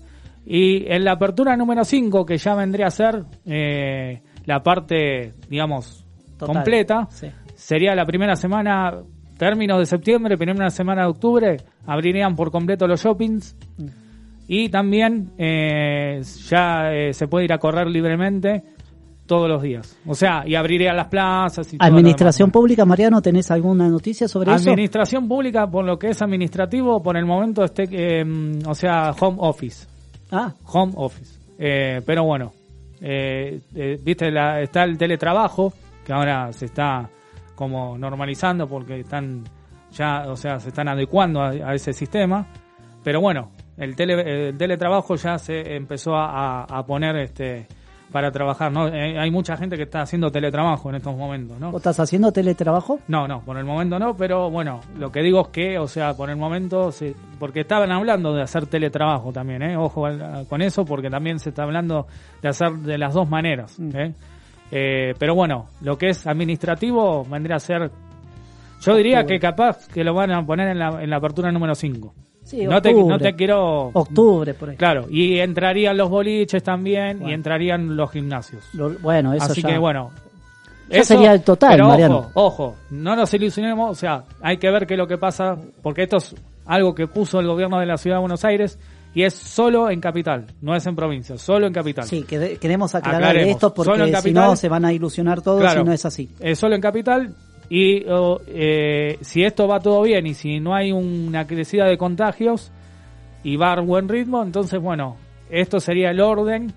Y 0.46 0.90
en 0.90 1.04
la 1.04 1.12
apertura 1.12 1.56
número 1.56 1.84
5, 1.84 2.24
que 2.24 2.38
ya 2.38 2.54
vendría 2.54 2.86
a 2.86 2.90
ser 2.90 3.24
eh, 3.44 4.22
la 4.46 4.62
parte, 4.62 5.32
digamos, 5.50 6.04
Total. 6.38 6.54
completa, 6.56 7.08
Sí. 7.10 7.28
sería 7.54 7.94
la 7.94 8.06
primera 8.06 8.36
semana, 8.36 8.94
términos 9.36 9.78
de 9.78 9.86
septiembre, 9.86 10.36
primera 10.38 10.70
semana 10.70 11.02
de 11.02 11.08
octubre, 11.08 11.56
abrirían 11.86 12.34
por 12.34 12.50
completo 12.50 12.86
los 12.86 13.02
shoppings. 13.02 13.54
Mm. 13.78 13.86
Y 14.48 14.68
también 14.68 15.32
eh, 15.38 16.20
ya 16.48 16.92
eh, 16.92 17.12
se 17.12 17.26
puede 17.26 17.46
ir 17.46 17.52
a 17.52 17.58
correr 17.58 17.88
libremente 17.88 18.62
todos 19.26 19.48
los 19.48 19.60
días. 19.60 19.98
O 20.06 20.14
sea, 20.14 20.44
y 20.46 20.54
abrirían 20.54 20.96
las 20.96 21.08
plazas 21.08 21.74
y 21.74 21.76
Administración. 21.80 22.52
Pública, 22.52 22.84
Mariano, 22.84 23.20
¿tenés 23.20 23.50
alguna 23.50 23.88
noticia 23.88 24.28
sobre 24.28 24.54
eso? 24.54 24.70
Administración 24.70 25.26
pública, 25.26 25.66
por 25.68 25.84
lo 25.84 25.98
que 25.98 26.10
es 26.10 26.22
administrativo, 26.22 27.02
por 27.02 27.16
el 27.16 27.26
momento, 27.26 27.64
esté, 27.64 27.88
eh, 27.90 28.24
o 28.64 28.74
sea, 28.74 29.10
home 29.18 29.38
office. 29.40 29.88
Ah, 30.30 30.52
Home 30.66 30.92
office. 30.94 31.40
Eh, 31.58 32.00
pero 32.06 32.22
bueno, 32.24 32.52
eh, 33.00 33.60
eh, 33.74 33.98
viste, 34.02 34.30
la, 34.30 34.60
está 34.60 34.84
el 34.84 34.96
teletrabajo, 34.98 35.72
que 36.04 36.12
ahora 36.12 36.52
se 36.52 36.66
está 36.66 37.08
como 37.54 37.96
normalizando 37.98 38.68
porque 38.68 39.00
están 39.00 39.44
ya, 39.92 40.24
o 40.28 40.36
sea, 40.36 40.58
se 40.60 40.68
están 40.68 40.88
adecuando 40.88 41.40
a, 41.42 41.74
ese 41.74 41.92
sistema. 41.92 42.46
Pero 43.02 43.20
bueno, 43.20 43.52
el, 43.76 43.94
tele, 43.96 44.48
el 44.48 44.58
teletrabajo 44.58 45.14
ya 45.16 45.38
se 45.38 45.74
empezó 45.76 46.16
a- 46.16 46.64
a 46.64 46.84
poner 46.86 47.16
este 47.16 47.66
para 48.12 48.30
trabajar, 48.30 48.72
¿no? 48.72 48.88
Eh, 48.88 49.18
hay 49.18 49.30
mucha 49.30 49.56
gente 49.56 49.76
que 49.76 49.84
está 49.84 50.02
haciendo 50.02 50.30
teletrabajo 50.30 50.88
en 50.90 50.96
estos 50.96 51.16
momentos, 51.16 51.58
¿no? 51.58 51.70
¿vos 51.70 51.80
estás 51.80 51.98
haciendo 52.00 52.32
teletrabajo? 52.32 53.00
No, 53.08 53.26
no, 53.26 53.40
por 53.40 53.58
el 53.58 53.64
momento 53.64 53.98
no, 53.98 54.16
pero 54.16 54.50
bueno, 54.50 54.80
lo 54.98 55.10
que 55.10 55.22
digo 55.22 55.40
es 55.42 55.48
que, 55.48 55.78
o 55.78 55.88
sea, 55.88 56.14
por 56.14 56.30
el 56.30 56.36
momento, 56.36 56.92
se, 56.92 57.14
porque 57.38 57.60
estaban 57.60 57.90
hablando 57.90 58.32
de 58.34 58.42
hacer 58.42 58.66
teletrabajo 58.66 59.32
también, 59.32 59.62
¿eh? 59.62 59.76
Ojo 59.76 60.04
con 60.48 60.62
eso, 60.62 60.84
porque 60.84 61.10
también 61.10 61.38
se 61.38 61.50
está 61.50 61.64
hablando 61.64 62.06
de 62.42 62.48
hacer 62.48 62.70
de 62.72 62.98
las 62.98 63.14
dos 63.14 63.28
maneras, 63.28 63.78
¿eh? 63.80 64.12
Eh, 64.70 65.14
pero 65.18 65.34
bueno, 65.34 65.66
lo 65.80 65.96
que 65.96 66.08
es 66.08 66.26
administrativo 66.26 67.24
vendría 67.24 67.56
a 67.56 67.60
ser, 67.60 67.90
yo 68.80 68.94
diría 68.96 69.24
que 69.24 69.38
capaz 69.38 69.86
que 69.88 70.02
lo 70.02 70.14
van 70.14 70.32
a 70.32 70.44
poner 70.44 70.68
en 70.68 70.78
la, 70.78 71.02
en 71.02 71.10
la 71.10 71.16
apertura 71.16 71.52
número 71.52 71.74
5. 71.74 72.25
Sí, 72.46 72.64
no, 72.64 72.80
te, 72.80 72.90
octubre. 72.90 73.08
no 73.12 73.18
te 73.18 73.34
quiero... 73.34 73.90
Octubre, 73.92 74.54
por 74.54 74.70
ahí. 74.70 74.76
Claro, 74.76 75.06
y 75.10 75.38
entrarían 75.40 75.96
los 75.96 76.08
boliches 76.08 76.62
también 76.62 77.26
y 77.28 77.32
entrarían 77.32 77.96
los 77.96 78.10
gimnasios. 78.12 78.62
Lo- 78.72 78.90
bueno, 79.00 79.32
eso 79.34 79.46
Así 79.46 79.62
ya. 79.62 79.68
que 79.70 79.78
bueno. 79.78 80.12
Ya 80.88 81.02
sería 81.02 81.32
el 81.32 81.42
total, 81.42 81.72
pero 81.72 81.88
Mariano. 81.88 82.18
Ojo, 82.18 82.30
ojo, 82.66 82.76
no 82.90 83.16
nos 83.16 83.34
ilusionemos, 83.34 83.90
o 83.90 83.94
sea, 83.96 84.22
hay 84.40 84.58
que 84.58 84.70
ver 84.70 84.86
qué 84.86 84.94
es 84.94 84.98
lo 84.98 85.08
que 85.08 85.18
pasa, 85.18 85.56
porque 85.82 86.04
esto 86.04 86.18
es 86.18 86.36
algo 86.66 86.94
que 86.94 87.08
puso 87.08 87.40
el 87.40 87.48
gobierno 87.48 87.80
de 87.80 87.86
la 87.86 87.96
ciudad 87.98 88.18
de 88.18 88.20
Buenos 88.20 88.44
Aires 88.44 88.78
y 89.12 89.24
es 89.24 89.34
solo 89.34 89.90
en 89.90 90.00
capital, 90.00 90.46
no 90.60 90.76
es 90.76 90.86
en 90.86 90.94
provincia, 90.94 91.36
solo 91.38 91.66
en 91.66 91.72
capital. 91.72 92.04
Sí, 92.04 92.22
que 92.22 92.58
queremos 92.60 92.94
aclarar 92.94 93.22
Aclaremos. 93.24 93.54
esto 93.54 93.74
porque 93.74 94.16
si 94.22 94.32
no 94.32 94.54
se 94.54 94.68
van 94.68 94.84
a 94.84 94.92
ilusionar 94.92 95.42
todos 95.42 95.60
Claro. 95.62 95.80
si 95.80 95.86
no 95.86 95.92
es 95.92 96.04
así. 96.06 96.30
Es 96.38 96.58
solo 96.60 96.76
en 96.76 96.80
capital 96.80 97.34
y 97.68 98.04
eh, 98.46 99.18
si 99.20 99.44
esto 99.44 99.66
va 99.66 99.80
todo 99.80 100.02
bien 100.02 100.26
y 100.26 100.34
si 100.34 100.60
no 100.60 100.74
hay 100.74 100.92
una 100.92 101.46
crecida 101.46 101.86
de 101.86 101.98
contagios 101.98 102.72
y 103.42 103.56
va 103.56 103.72
a 103.72 103.80
buen 103.80 104.08
ritmo, 104.08 104.42
entonces 104.42 104.80
bueno, 104.80 105.16
esto 105.50 105.80
sería 105.80 106.10
el 106.10 106.20
orden 106.20 106.72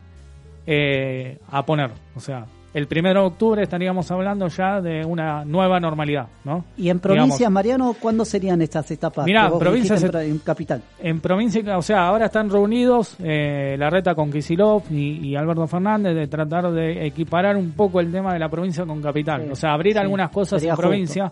eh, 0.65 1.37
a 1.49 1.65
poner, 1.65 1.91
o 2.15 2.19
sea, 2.19 2.45
el 2.73 2.87
primero 2.87 3.21
de 3.21 3.27
octubre 3.27 3.63
estaríamos 3.63 4.09
hablando 4.11 4.47
ya 4.47 4.79
de 4.79 5.03
una 5.03 5.43
nueva 5.43 5.79
normalidad, 5.79 6.27
¿no? 6.43 6.65
Y 6.77 6.89
en 6.89 6.99
provincia, 6.99 7.37
Digamos, 7.37 7.53
Mariano, 7.53 7.95
¿cuándo 7.99 8.25
serían 8.25 8.61
estas 8.61 8.89
etapas? 8.91 9.25
Mirá, 9.25 9.45
que 9.45 9.51
vos 9.51 9.59
provincia 9.59 9.95
dijiste 9.95 10.25
en, 10.25 10.39
capital. 10.39 10.81
En 10.99 11.19
provincia, 11.19 11.77
o 11.77 11.81
sea, 11.81 12.07
ahora 12.07 12.27
están 12.27 12.49
reunidos 12.49 13.15
eh, 13.23 13.75
la 13.77 13.89
reta 13.89 14.13
con 14.13 14.31
Kisilov 14.31 14.83
y, 14.91 15.29
y 15.29 15.35
Alberto 15.35 15.67
Fernández 15.67 16.15
de 16.15 16.27
tratar 16.27 16.71
de 16.71 17.07
equiparar 17.07 17.57
un 17.57 17.71
poco 17.71 17.99
el 17.99 18.11
tema 18.11 18.33
de 18.33 18.39
la 18.39 18.49
provincia 18.49 18.85
con 18.85 19.01
capital. 19.01 19.45
Sí, 19.45 19.51
o 19.51 19.55
sea, 19.55 19.73
abrir 19.73 19.93
sí, 19.93 19.99
algunas 19.99 20.29
cosas 20.29 20.61
en 20.61 20.75
provincia, 20.75 21.31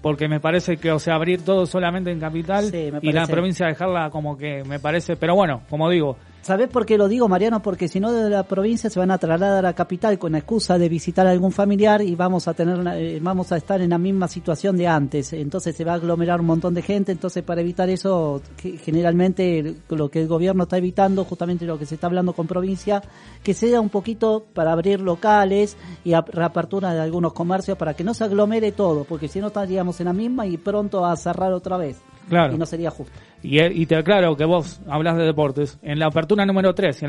porque 0.00 0.26
me 0.26 0.40
parece 0.40 0.78
que, 0.78 0.90
o 0.90 0.98
sea, 0.98 1.16
abrir 1.16 1.44
todo 1.44 1.66
solamente 1.66 2.10
en 2.10 2.20
capital 2.20 2.64
Sí, 2.64 2.90
y 3.02 3.12
la 3.12 3.26
provincia 3.26 3.66
dejarla 3.66 4.08
como 4.10 4.38
que 4.38 4.62
me 4.64 4.78
parece, 4.78 5.16
pero 5.16 5.34
bueno, 5.34 5.62
como 5.68 5.90
digo, 5.90 6.16
¿Sabés 6.48 6.70
por 6.70 6.86
qué 6.86 6.96
lo 6.96 7.08
digo, 7.08 7.28
Mariano? 7.28 7.60
Porque 7.60 7.88
si 7.88 8.00
no, 8.00 8.10
de 8.10 8.30
la 8.30 8.42
provincia 8.42 8.88
se 8.88 8.98
van 8.98 9.10
a 9.10 9.18
trasladar 9.18 9.66
a 9.66 9.74
capital 9.74 10.18
con 10.18 10.32
la 10.32 10.38
excusa 10.38 10.78
de 10.78 10.88
visitar 10.88 11.26
a 11.26 11.30
algún 11.30 11.52
familiar 11.52 12.00
y 12.00 12.14
vamos 12.14 12.48
a 12.48 12.54
tener, 12.54 12.78
eh, 12.96 13.18
vamos 13.20 13.52
a 13.52 13.58
estar 13.58 13.82
en 13.82 13.90
la 13.90 13.98
misma 13.98 14.28
situación 14.28 14.74
de 14.78 14.86
antes. 14.86 15.34
Entonces 15.34 15.76
se 15.76 15.84
va 15.84 15.92
a 15.92 15.96
aglomerar 15.96 16.40
un 16.40 16.46
montón 16.46 16.72
de 16.72 16.80
gente. 16.80 17.12
Entonces, 17.12 17.42
para 17.42 17.60
evitar 17.60 17.90
eso, 17.90 18.40
generalmente 18.82 19.74
lo 19.90 20.10
que 20.10 20.22
el 20.22 20.26
gobierno 20.26 20.62
está 20.62 20.78
evitando, 20.78 21.22
justamente 21.26 21.66
lo 21.66 21.78
que 21.78 21.84
se 21.84 21.96
está 21.96 22.06
hablando 22.06 22.32
con 22.32 22.46
provincia, 22.46 23.02
que 23.42 23.52
sea 23.52 23.82
un 23.82 23.90
poquito 23.90 24.46
para 24.54 24.72
abrir 24.72 25.02
locales 25.02 25.76
y 26.02 26.14
reapertura 26.14 26.94
de 26.94 27.00
algunos 27.00 27.34
comercios 27.34 27.76
para 27.76 27.92
que 27.92 28.04
no 28.04 28.14
se 28.14 28.24
aglomere 28.24 28.72
todo, 28.72 29.04
porque 29.04 29.28
si 29.28 29.38
no 29.38 29.48
estaríamos 29.48 30.00
en 30.00 30.06
la 30.06 30.14
misma 30.14 30.46
y 30.46 30.56
pronto 30.56 31.04
a 31.04 31.14
cerrar 31.14 31.52
otra 31.52 31.76
vez. 31.76 31.98
Claro. 32.26 32.54
Y 32.54 32.58
no 32.58 32.66
sería 32.66 32.90
justo. 32.90 33.12
Y, 33.42 33.62
y 33.62 33.86
te 33.86 33.96
aclaro 33.96 34.36
que 34.36 34.44
vos 34.44 34.80
hablas 34.88 35.16
de 35.16 35.24
deportes. 35.24 35.78
En 35.82 35.98
la 35.98 36.06
apertura 36.06 36.44
número 36.44 36.74
3 36.74 37.00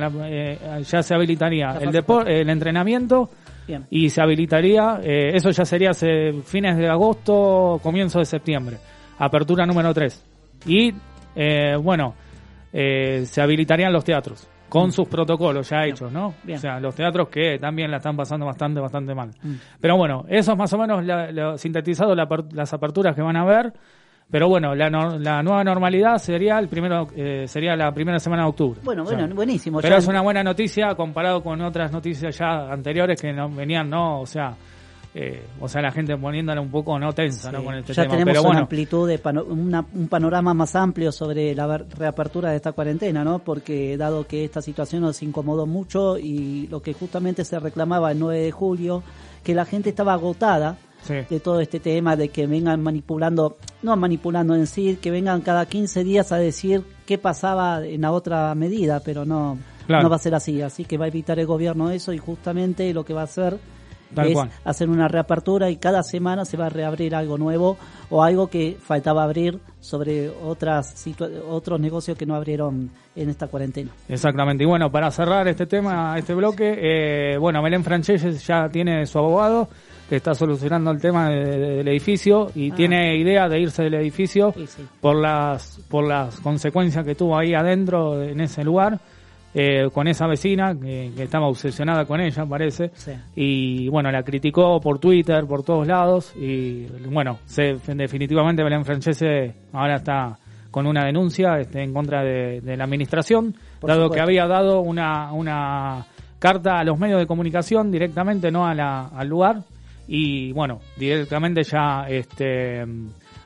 ya 0.88 1.02
se 1.04 1.14
habilitaría 1.16 1.74
La 1.74 1.80
el, 1.80 1.90
depor- 1.92 2.28
el 2.28 2.50
entrenamiento 2.50 3.30
Bien. 3.68 3.86
y 3.90 4.10
se 4.10 4.22
habilitaría, 4.22 5.00
eh, 5.04 5.32
eso 5.34 5.50
ya 5.50 5.66
sería 5.66 5.90
hace 5.92 6.34
fines 6.44 6.78
de 6.78 6.88
agosto, 6.88 7.80
comienzo 7.82 8.20
de 8.20 8.26
septiembre. 8.26 8.78
Apertura 9.18 9.66
número 9.66 9.94
3. 9.94 10.26
Y 10.68 10.94
eh, 11.36 11.76
bueno, 11.82 12.14
eh, 12.72 13.24
se 13.26 13.42
habilitarían 13.42 13.92
los 13.92 14.04
teatros 14.04 14.48
con 14.70 14.92
sus 14.92 15.08
protocolos 15.08 15.68
ya 15.68 15.84
hechos, 15.86 16.12
¿no? 16.12 16.30
Mm. 16.30 16.34
Bien. 16.46 16.58
O 16.60 16.62
sea, 16.62 16.80
los 16.80 16.94
teatros 16.94 17.28
que 17.30 17.58
también 17.58 17.90
la 17.90 17.98
están 17.98 18.16
pasando 18.16 18.46
bastante, 18.46 18.80
bastante 18.80 19.16
mal. 19.16 19.32
Mm. 19.42 19.54
Pero 19.82 19.98
bueno, 19.98 20.26
eso 20.30 20.52
es 20.52 20.58
más 20.60 20.72
o 20.74 20.78
menos 20.78 21.04
la- 21.04 21.58
sintetizado 21.58 22.14
la 22.14 22.28
las 22.52 22.72
aperturas 22.72 23.16
que 23.16 23.24
van 23.24 23.36
a 23.36 23.42
haber. 23.42 23.74
Pero 24.32 24.48
bueno, 24.48 24.76
la, 24.76 24.90
no- 24.90 25.18
la 25.18 25.42
nueva 25.42 25.64
normalidad 25.64 26.18
sería 26.20 26.60
el 26.60 26.68
primero 26.68 27.08
eh, 27.16 27.46
sería 27.48 27.76
la 27.76 27.92
primera 27.92 28.20
semana 28.20 28.44
de 28.44 28.50
octubre. 28.50 28.80
Bueno, 28.84 29.04
O 29.04 29.06
sea, 29.08 29.18
bueno, 29.18 29.34
buenísimo. 29.36 29.80
pero 29.82 29.96
Ya- 29.96 30.00
es 30.00 30.08
una 30.08 30.22
buena 30.22 30.44
noticia 30.44 30.94
comparado 30.96 31.42
con 31.42 31.60
otras 31.62 31.92
noticias 31.92 32.38
ya 32.38 32.72
anteriores 32.72 33.20
que 33.20 33.34
no 33.34 33.50
venían, 33.50 33.90
no, 33.90 34.22
o 34.22 34.26
sea, 34.28 34.54
eh, 35.16 35.42
o 35.60 35.68
sea, 35.68 35.82
la 35.82 35.92
gente 35.92 36.16
poniéndola 36.16 36.62
un 36.62 36.70
poco 36.70 37.00
no 37.00 37.12
tensa, 37.12 37.52
¿no? 37.52 37.64
Con 37.64 37.74
este 37.74 37.94
ya 37.94 38.04
tema. 38.04 38.12
tenemos 38.14 38.32
Pero 38.32 38.42
una 38.42 38.50
bueno, 38.50 38.62
amplitud 38.62 39.08
de 39.10 39.18
pano- 39.18 39.44
una- 39.46 39.84
un 39.96 40.08
panorama 40.08 40.54
más 40.54 40.76
amplio 40.76 41.12
sobre 41.12 41.56
la 41.56 41.80
reapertura 41.80 42.52
de 42.52 42.58
esta 42.58 42.74
cuarentena, 42.74 43.24
¿no? 43.24 43.40
Porque 43.40 43.98
dado 43.98 44.28
que 44.28 44.46
esta 44.46 44.62
situación 44.62 45.02
nos 45.02 45.24
incomodó 45.24 45.66
mucho 45.66 46.20
y 46.20 46.68
lo 46.68 46.84
que 46.84 46.94
justamente 46.94 47.44
se 47.44 47.60
reclamaba 47.60 48.12
el 48.12 48.20
9 48.20 48.42
de 48.44 48.52
julio, 48.52 49.02
que 49.44 49.56
la 49.56 49.66
gente 49.66 49.90
estaba 49.90 50.14
agotada 50.14 50.78
sí. 51.04 51.16
de 51.30 51.40
todo 51.40 51.60
este 51.60 51.80
tema 51.80 52.16
de 52.16 52.30
que 52.30 52.48
vengan 52.48 52.82
manipulando, 52.82 53.58
no 53.82 53.96
manipulando 53.96 54.56
en 54.56 54.68
sí, 54.68 54.98
que 55.02 55.12
vengan 55.12 55.42
cada 55.42 55.66
15 55.66 56.04
días 56.04 56.32
a 56.32 56.38
decir 56.38 56.84
qué 57.06 57.18
pasaba 57.18 57.86
en 57.86 58.02
la 58.02 58.12
otra 58.12 58.54
medida, 58.56 59.00
pero 59.04 59.26
no, 59.26 59.58
Claro. 59.88 60.04
no 60.04 60.10
va 60.10 60.18
a 60.18 60.20
ser 60.20 60.36
así. 60.36 60.62
Así 60.62 60.86
que 60.86 60.98
va 61.00 61.06
a 61.06 61.08
evitar 61.08 61.40
el 61.40 61.48
gobierno 61.48 61.90
eso 61.90 62.14
y 62.14 62.20
justamente 62.20 62.94
lo 62.94 63.04
que 63.04 63.14
va 63.16 63.22
a 63.22 63.24
hacer 63.24 63.58
Tal 64.14 64.28
es 64.28 64.34
cual. 64.34 64.50
hacer 64.64 64.88
una 64.90 65.08
reapertura 65.08 65.70
y 65.72 65.78
cada 65.78 66.04
semana 66.04 66.46
se 66.46 66.58
va 66.58 66.68
a 66.68 66.70
reabrir 66.70 67.16
algo 67.16 67.38
nuevo 67.40 67.78
o 68.12 68.22
algo 68.24 68.48
que 68.48 68.78
faltaba 68.80 69.24
abrir 69.24 69.60
sobre 69.80 70.30
otras 70.30 70.94
otros 71.48 71.80
negocios 71.80 72.18
que 72.18 72.26
no 72.28 72.36
abrieron 72.36 72.92
en 73.16 73.30
esta 73.30 73.48
cuarentena. 73.48 73.90
Exactamente. 74.08 74.64
Y 74.64 74.68
bueno, 74.68 74.92
para 74.92 75.10
cerrar 75.12 75.48
este 75.48 75.66
tema, 75.66 76.16
este 76.20 76.34
bloque, 76.36 76.76
eh, 77.34 77.38
bueno, 77.40 77.62
Belén 77.64 77.84
Franchelles 77.84 78.46
ya 78.46 78.70
tiene 78.70 79.06
su 79.08 79.18
abogado 79.18 79.70
que 80.10 80.16
está 80.16 80.34
solucionando 80.34 80.90
el 80.92 81.00
tema 81.00 81.30
de- 81.30 81.46
de- 81.46 81.76
del 81.78 81.88
edificio 81.88 82.50
y 82.56 82.72
Ah. 82.72 82.76
tiene 82.76 83.16
idea 83.18 83.48
de 83.48 83.60
irse 83.62 83.84
del 83.84 83.94
edificio 83.94 84.52
Sí, 84.58 84.66
sí. 84.68 84.86
por 85.00 85.16
las 85.16 85.80
por 85.90 86.08
las 86.08 86.40
consecuencias 86.40 87.06
que 87.06 87.14
tuvo 87.16 87.38
ahí 87.38 87.54
adentro 87.54 88.22
en 88.24 88.42
ese 88.42 88.64
lugar 88.64 89.00
eh, 89.54 89.90
con 89.94 90.08
esa 90.08 90.28
vecina 90.28 90.76
que, 90.80 91.12
que 91.16 91.24
estaba 91.24 91.48
obsesionada 91.48 92.06
con 92.06 92.22
ella 92.22 92.46
parece 92.46 92.92
Sí. 92.94 93.12
y 93.36 93.88
bueno 93.90 94.12
la 94.12 94.22
criticó 94.24 94.80
por 94.80 95.00
Twitter 95.00 95.46
por 95.48 95.64
todos 95.64 95.88
lados 95.88 96.34
y 96.36 96.86
bueno 97.12 97.40
se, 97.46 97.78
definitivamente 97.96 98.64
Belén 98.64 98.86
Francese 98.86 99.54
ahora 99.74 99.96
está 99.96 100.38
con 100.72 100.86
una 100.86 101.04
denuncia 101.06 101.60
este, 101.60 101.82
en 101.84 101.94
contra 101.94 102.24
de, 102.24 102.62
de 102.62 102.78
la 102.78 102.84
administración 102.84 103.56
Por 103.80 103.90
dado 103.90 104.04
supuesto. 104.04 104.14
que 104.16 104.22
había 104.22 104.46
dado 104.48 104.82
una 104.82 105.34
una 105.34 106.06
carta 106.38 106.78
a 106.80 106.84
los 106.84 106.98
medios 107.00 107.20
de 107.20 107.26
comunicación 107.26 107.92
directamente 107.92 108.52
no 108.52 108.68
a 108.68 108.74
la, 108.76 109.08
al 109.08 109.28
lugar 109.28 109.62
y 110.12 110.52
bueno 110.54 110.82
directamente 110.98 111.62
ya 111.64 112.06
este 112.10 112.84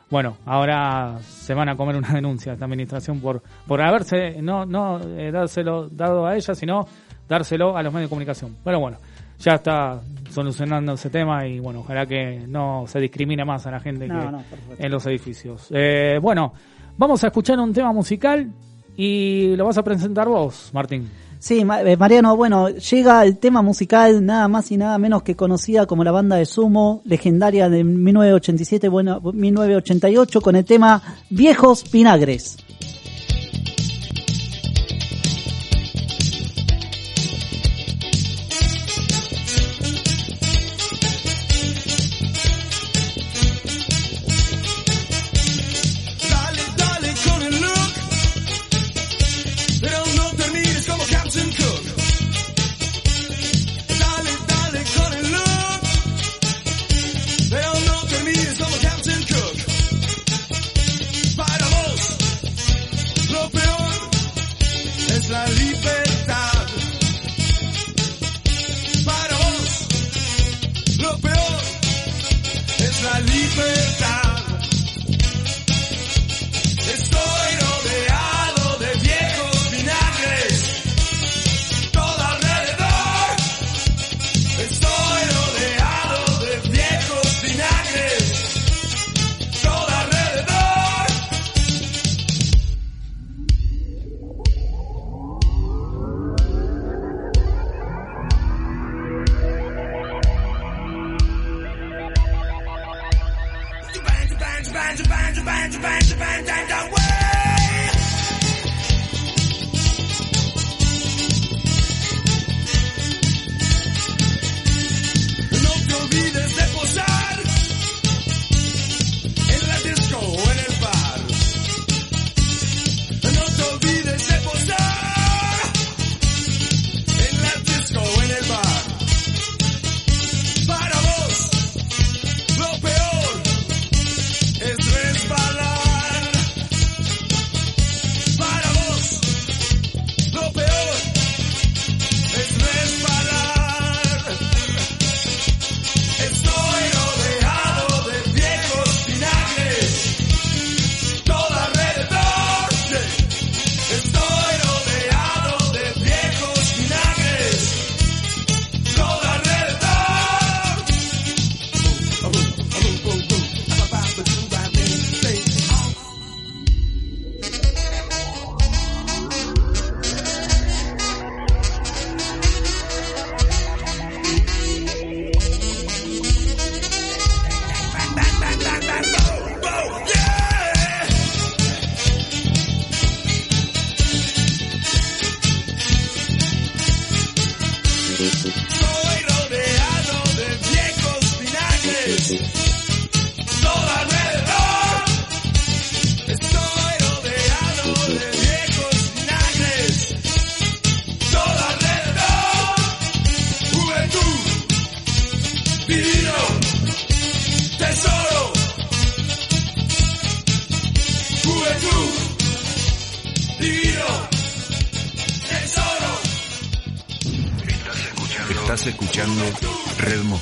bueno, 0.09 0.37
ahora 0.45 1.17
se 1.21 1.53
van 1.53 1.69
a 1.69 1.75
comer 1.75 1.95
una 1.95 2.09
denuncia 2.13 2.51
a 2.51 2.53
esta 2.53 2.65
administración 2.65 3.19
por 3.19 3.41
por 3.67 3.81
haberse 3.81 4.41
no 4.41 4.65
no 4.65 4.99
eh, 5.01 5.31
dárselo 5.31 5.89
dado 5.89 6.25
a 6.25 6.35
ella, 6.35 6.55
sino 6.55 6.87
dárselo 7.27 7.75
a 7.75 7.83
los 7.83 7.91
medios 7.91 8.09
de 8.09 8.09
comunicación. 8.09 8.55
Pero 8.63 8.79
bueno, 8.79 8.97
ya 9.39 9.55
está 9.55 9.99
solucionando 10.29 10.93
ese 10.93 11.09
tema 11.09 11.45
y 11.45 11.59
bueno, 11.59 11.81
ojalá 11.81 12.05
que 12.05 12.45
no 12.47 12.85
se 12.87 12.99
discrimine 12.99 13.43
más 13.43 13.65
a 13.67 13.71
la 13.71 13.79
gente 13.79 14.07
No, 14.07 14.19
que 14.19 14.31
no, 14.31 14.43
en 14.77 14.91
los 14.91 15.05
edificios. 15.07 15.67
Eh, 15.71 16.19
bueno, 16.21 16.53
vamos 16.97 17.23
a 17.23 17.27
escuchar 17.27 17.59
un 17.59 17.73
tema 17.73 17.91
musical 17.91 18.49
y 18.95 19.55
lo 19.55 19.65
vas 19.65 19.77
a 19.77 19.83
presentar 19.83 20.27
vos, 20.27 20.69
Martín. 20.73 21.09
Sí, 21.43 21.59
eh, 21.59 21.97
Mariano, 21.97 22.37
bueno, 22.37 22.69
llega 22.69 23.25
el 23.25 23.37
tema 23.37 23.61
musical 23.61 24.25
nada 24.25 24.47
más 24.47 24.71
y 24.71 24.77
nada 24.77 24.97
menos 24.97 25.23
que 25.23 25.35
conocida 25.35 25.85
como 25.85 26.05
la 26.05 26.13
banda 26.13 26.37
de 26.37 26.45
Sumo, 26.45 27.01
legendaria 27.03 27.67
de 27.67 27.83
1987, 27.83 28.87
bueno, 28.87 29.19
1988, 29.19 30.39
con 30.39 30.55
el 30.55 30.63
tema 30.63 31.03
Viejos 31.29 31.91
Vinagres. 31.91 32.55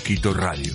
Mosquito 0.01 0.33
Radio. 0.33 0.73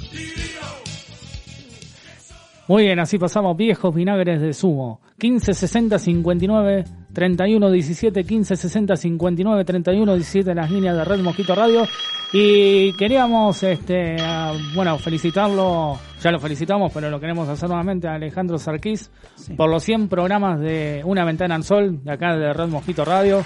Muy 2.69 2.85
bien, 2.85 3.01
así 3.01 3.19
pasamos 3.19 3.57
viejos 3.57 3.93
vinagres 3.93 4.41
de 4.41 4.53
sumo. 4.53 5.01
15 5.19 5.53
60 5.53 5.99
59 5.99 6.85
31 7.13 7.71
17 7.73 8.23
15 8.23 8.57
60 8.57 8.97
59 8.97 9.65
31 9.65 10.15
17 10.15 10.51
en 10.51 10.57
las 10.57 10.71
líneas 10.71 10.97
de 10.97 11.05
Red 11.05 11.21
Mosquito 11.23 11.57
Radio 11.57 11.89
y 12.33 12.93
queríamos 12.97 13.65
este 13.65 14.17
ah, 14.21 14.53
bueno, 14.77 14.97
felicitarlo, 14.99 15.99
ya 16.23 16.31
lo 16.31 16.39
felicitamos, 16.39 16.93
pero 16.93 17.11
lo 17.11 17.19
queremos 17.19 17.49
hacer 17.49 17.69
nuevamente 17.69 18.07
a 18.07 18.15
Alejandro 18.15 18.59
Sarquís 18.59 19.11
por 19.57 19.69
los 19.69 19.83
100 19.83 20.09
programas 20.09 20.61
de 20.61 21.03
Una 21.05 21.25
ventana 21.25 21.57
al 21.57 21.65
sol 21.65 22.05
de 22.05 22.13
acá 22.13 22.37
de 22.37 22.53
Red 22.53 22.69
Mosquito 22.69 23.05
Radio. 23.05 23.45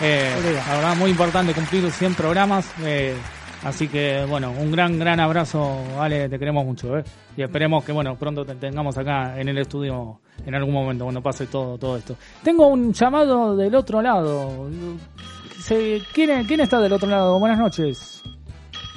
Eh, 0.00 0.30
la 0.54 0.76
verdad 0.76 0.96
muy 0.96 1.10
importante 1.10 1.52
cumplir 1.54 1.90
100 1.90 2.14
programas. 2.14 2.72
eh, 2.84 3.16
Así 3.64 3.88
que, 3.88 4.24
bueno, 4.28 4.52
un 4.52 4.70
gran, 4.70 4.98
gran 4.98 5.18
abrazo, 5.18 5.82
Ale, 5.98 6.28
te 6.28 6.38
queremos 6.38 6.64
mucho, 6.64 6.96
¿eh? 6.96 7.04
Y 7.36 7.42
esperemos 7.42 7.84
que, 7.84 7.92
bueno, 7.92 8.16
pronto 8.16 8.44
te 8.44 8.54
tengamos 8.54 8.96
acá 8.96 9.38
en 9.38 9.48
el 9.48 9.58
estudio 9.58 10.20
en 10.46 10.54
algún 10.54 10.72
momento, 10.72 11.04
cuando 11.04 11.20
pase 11.22 11.46
todo, 11.46 11.76
todo 11.76 11.96
esto. 11.96 12.16
Tengo 12.42 12.68
un 12.68 12.92
llamado 12.92 13.56
del 13.56 13.74
otro 13.74 14.00
lado. 14.00 14.68
¿Quién, 16.14 16.44
¿Quién 16.44 16.60
está 16.60 16.80
del 16.80 16.92
otro 16.92 17.08
lado? 17.08 17.38
Buenas 17.38 17.58
noches. 17.58 18.22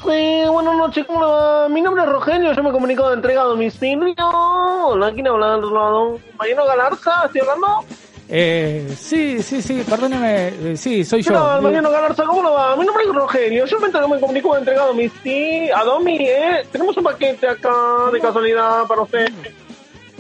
Sí, 0.04 0.44
buenas 0.52 0.78
noches, 0.78 1.06
¿cómo 1.06 1.20
va? 1.20 1.70
Mi 1.70 1.82
nombre 1.82 2.04
es 2.04 2.10
Rogelio, 2.10 2.54
yo 2.54 2.64
me 2.64 2.72
comunico 2.72 3.08
de 3.10 3.16
entrega 3.16 3.42
a 3.42 3.46
domicilio. 3.46 4.16
Hola, 4.18 5.12
¿quién 5.12 5.28
habla 5.28 5.52
del 5.52 5.64
otro 5.64 5.76
lado? 5.76 6.20
¿Mariano 6.40 6.66
Galarza? 6.66 7.26
¿Estoy 7.26 7.42
hablando? 7.42 7.86
Eh, 8.34 8.96
sí, 8.98 9.44
sí, 9.44 9.62
sí, 9.62 9.84
perdóneme, 9.84 10.48
eh, 10.48 10.78
sí, 10.78 11.04
soy 11.04 11.22
¿Qué 11.22 11.32
yo. 11.32 11.36
tal, 11.36 11.62
Mariano 11.62 11.92
Galarza? 11.92 12.24
¿Cómo 12.24 12.42
le 12.42 12.50
va? 12.50 12.78
Mi 12.78 12.86
nombre 12.86 13.04
es 13.04 13.14
Rogelio, 13.14 13.66
yo 13.66 13.78
me, 13.82 14.20
comunico 14.22 14.54
de 14.54 14.60
entrega 14.60 14.84
a 14.84 14.88
domicilio. 14.88 15.76
A 15.76 15.84
Domi, 15.84 16.16
¿eh? 16.18 16.66
Tenemos 16.72 16.96
un 16.96 17.04
paquete 17.04 17.46
acá 17.46 17.76
de 18.14 18.22
casualidad 18.22 18.88
para 18.88 19.02
usted. 19.02 19.28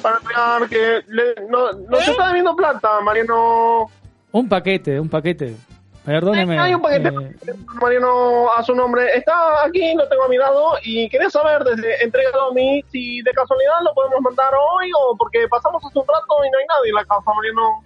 Para 0.01 0.17
entregar 0.17 0.67
que 0.67 1.03
le, 1.07 1.35
no, 1.47 1.71
nos 1.71 2.05
está 2.05 2.27
debiendo 2.27 2.53
plata, 2.53 2.99
Mariano. 2.99 3.89
Un 4.33 4.49
paquete, 4.49 4.99
un 4.99 5.07
paquete. 5.07 5.55
Perdóneme. 6.03 6.59
Hay 6.59 6.73
un 6.73 6.81
paquete, 6.81 7.07
eh, 7.07 7.53
Mariano, 7.81 8.51
a 8.51 8.61
su 8.61 8.75
nombre. 8.75 9.05
Está 9.15 9.63
aquí, 9.63 9.95
lo 9.95 10.05
tengo 10.09 10.25
a 10.25 10.27
mi 10.27 10.35
lado 10.35 10.73
y 10.83 11.07
quería 11.07 11.29
saber 11.29 11.63
desde 11.63 12.03
entrega 12.03 12.31
a 12.45 12.53
mí 12.53 12.83
si 12.91 13.21
de 13.21 13.31
casualidad 13.31 13.79
lo 13.85 13.93
podemos 13.93 14.19
mandar 14.19 14.51
hoy 14.53 14.91
o 14.99 15.15
porque 15.15 15.47
pasamos 15.47 15.81
hace 15.85 15.97
un 15.97 16.05
rato 16.05 16.43
y 16.45 16.49
no 16.49 16.57
hay 16.57 16.65
nadie 16.65 16.89
en 16.89 16.95
la 16.95 17.05
casa, 17.05 17.31
Mariano. 17.33 17.83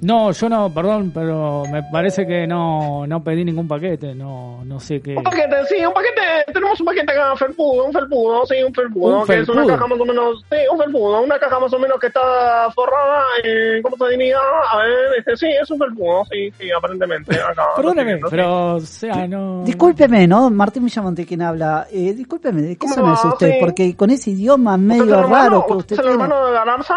No, 0.00 0.30
yo 0.32 0.48
no, 0.48 0.72
perdón, 0.72 1.10
pero 1.12 1.64
me 1.72 1.82
parece 1.90 2.26
que 2.26 2.46
no, 2.46 3.06
no 3.06 3.22
pedí 3.24 3.44
ningún 3.44 3.66
paquete, 3.66 4.14
no, 4.14 4.64
no 4.64 4.78
sé 4.78 5.00
qué. 5.00 5.16
Un 5.16 5.24
paquete, 5.24 5.56
sí, 5.68 5.84
un 5.84 5.92
paquete. 5.92 6.22
Tenemos 6.52 6.78
un 6.80 6.86
paquete 6.86 7.12
acá, 7.12 7.34
felpudo, 7.36 7.84
un 7.86 7.92
felpudo, 7.92 8.46
sí, 8.46 8.54
un 8.62 8.72
felpudo, 8.72 9.20
Un 9.20 9.26
que 9.26 9.40
es 9.40 9.48
una 9.48 9.66
caja 9.66 9.86
más 9.86 10.00
o 10.00 10.04
menos, 10.04 10.44
sí, 10.50 10.56
un 10.70 10.78
felpudo, 10.78 11.20
una 11.22 11.38
caja 11.38 11.58
más 11.58 11.72
o 11.72 11.78
menos 11.78 11.98
que 11.98 12.06
está 12.06 12.70
forrada, 12.74 13.22
en, 13.42 13.82
¿cómo 13.82 13.96
se 13.96 14.08
diría? 14.16 14.38
A 14.72 14.76
ver, 14.78 15.18
este, 15.18 15.36
sí, 15.36 15.46
es 15.60 15.70
un 15.70 15.78
felpudo, 15.78 16.24
sí, 16.30 16.50
sí, 16.58 16.70
aparentemente, 16.70 17.34
acá. 17.40 17.64
Perdóneme, 17.76 18.20
pero, 18.30 18.74
o 18.76 18.80
sea, 18.80 19.26
no. 19.26 19.64
Discúlpeme, 19.64 20.26
¿no? 20.28 20.48
Martín 20.50 20.84
Villamonte 20.84 21.26
quien 21.26 21.42
habla. 21.42 21.86
Eh, 21.90 22.12
discúlpeme, 22.14 22.62
¿de 22.62 22.68
qué 22.76 22.78
¿Cómo 22.78 22.94
zona 22.94 23.14
es 23.14 23.24
usted? 23.24 23.50
Sí. 23.52 23.56
Porque 23.60 23.96
con 23.96 24.10
ese 24.10 24.30
idioma 24.30 24.74
¿Usted 24.74 24.86
medio 24.86 25.02
es 25.04 25.08
el 25.10 25.14
hermano? 25.18 25.34
raro 25.34 25.66
que 25.66 25.72
usted 25.72 25.78
¿Usted 25.78 25.94
es 25.94 25.98
el 25.98 26.04
tiene. 26.18 26.22
hermano 26.24 26.46
de 26.46 26.52
Galarza? 26.52 26.94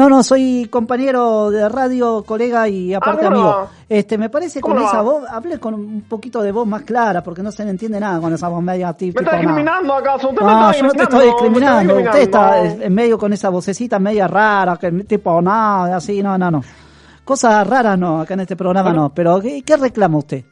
No, 0.00 0.08
no, 0.08 0.22
soy 0.22 0.66
compañero 0.70 1.50
de 1.50 1.68
radio, 1.68 2.24
colega 2.24 2.66
y 2.66 2.94
aparte 2.94 3.26
¿cómo 3.26 3.36
le 3.36 3.42
amigo. 3.42 3.68
Este, 3.86 4.16
me 4.16 4.30
parece 4.30 4.62
¿Cómo 4.62 4.76
con 4.76 4.84
esa 4.84 4.96
va? 4.96 5.02
voz, 5.02 5.24
hable 5.28 5.60
con 5.60 5.74
un 5.74 6.00
poquito 6.08 6.40
de 6.40 6.52
voz 6.52 6.66
más 6.66 6.84
clara, 6.84 7.22
porque 7.22 7.42
no 7.42 7.52
se 7.52 7.64
le 7.64 7.70
entiende 7.72 8.00
nada 8.00 8.18
con 8.18 8.32
esa 8.32 8.48
voz 8.48 8.62
media 8.62 8.94
tipo. 8.94 9.20
¿Me 9.20 9.26
está 9.26 9.36
discriminando 9.36 9.92
acaso? 9.92 10.30
¿Usted 10.30 10.40
me 10.40 10.50
No, 10.50 10.70
está 10.70 10.80
yo 10.80 10.86
no 10.86 10.92
te 10.94 11.02
estoy 11.02 11.18
¿Me 11.18 11.26
está 11.26 11.42
discriminando. 11.42 11.96
Usted 11.98 12.18
está 12.18 12.64
en 12.64 12.94
medio 12.94 13.18
con 13.18 13.30
esa 13.34 13.50
vocecita 13.50 13.98
media 13.98 14.26
rara, 14.26 14.78
que 14.78 14.90
tipo 14.90 15.42
nada, 15.42 15.96
así, 15.96 16.22
no, 16.22 16.38
no, 16.38 16.50
no. 16.50 16.64
Cosas 17.22 17.66
raras 17.66 17.98
no, 17.98 18.22
acá 18.22 18.32
en 18.32 18.40
este 18.40 18.56
programa 18.56 18.94
no. 18.94 19.12
Pero, 19.12 19.38
¿qué, 19.38 19.60
qué 19.60 19.76
reclama 19.76 20.16
usted? 20.16 20.46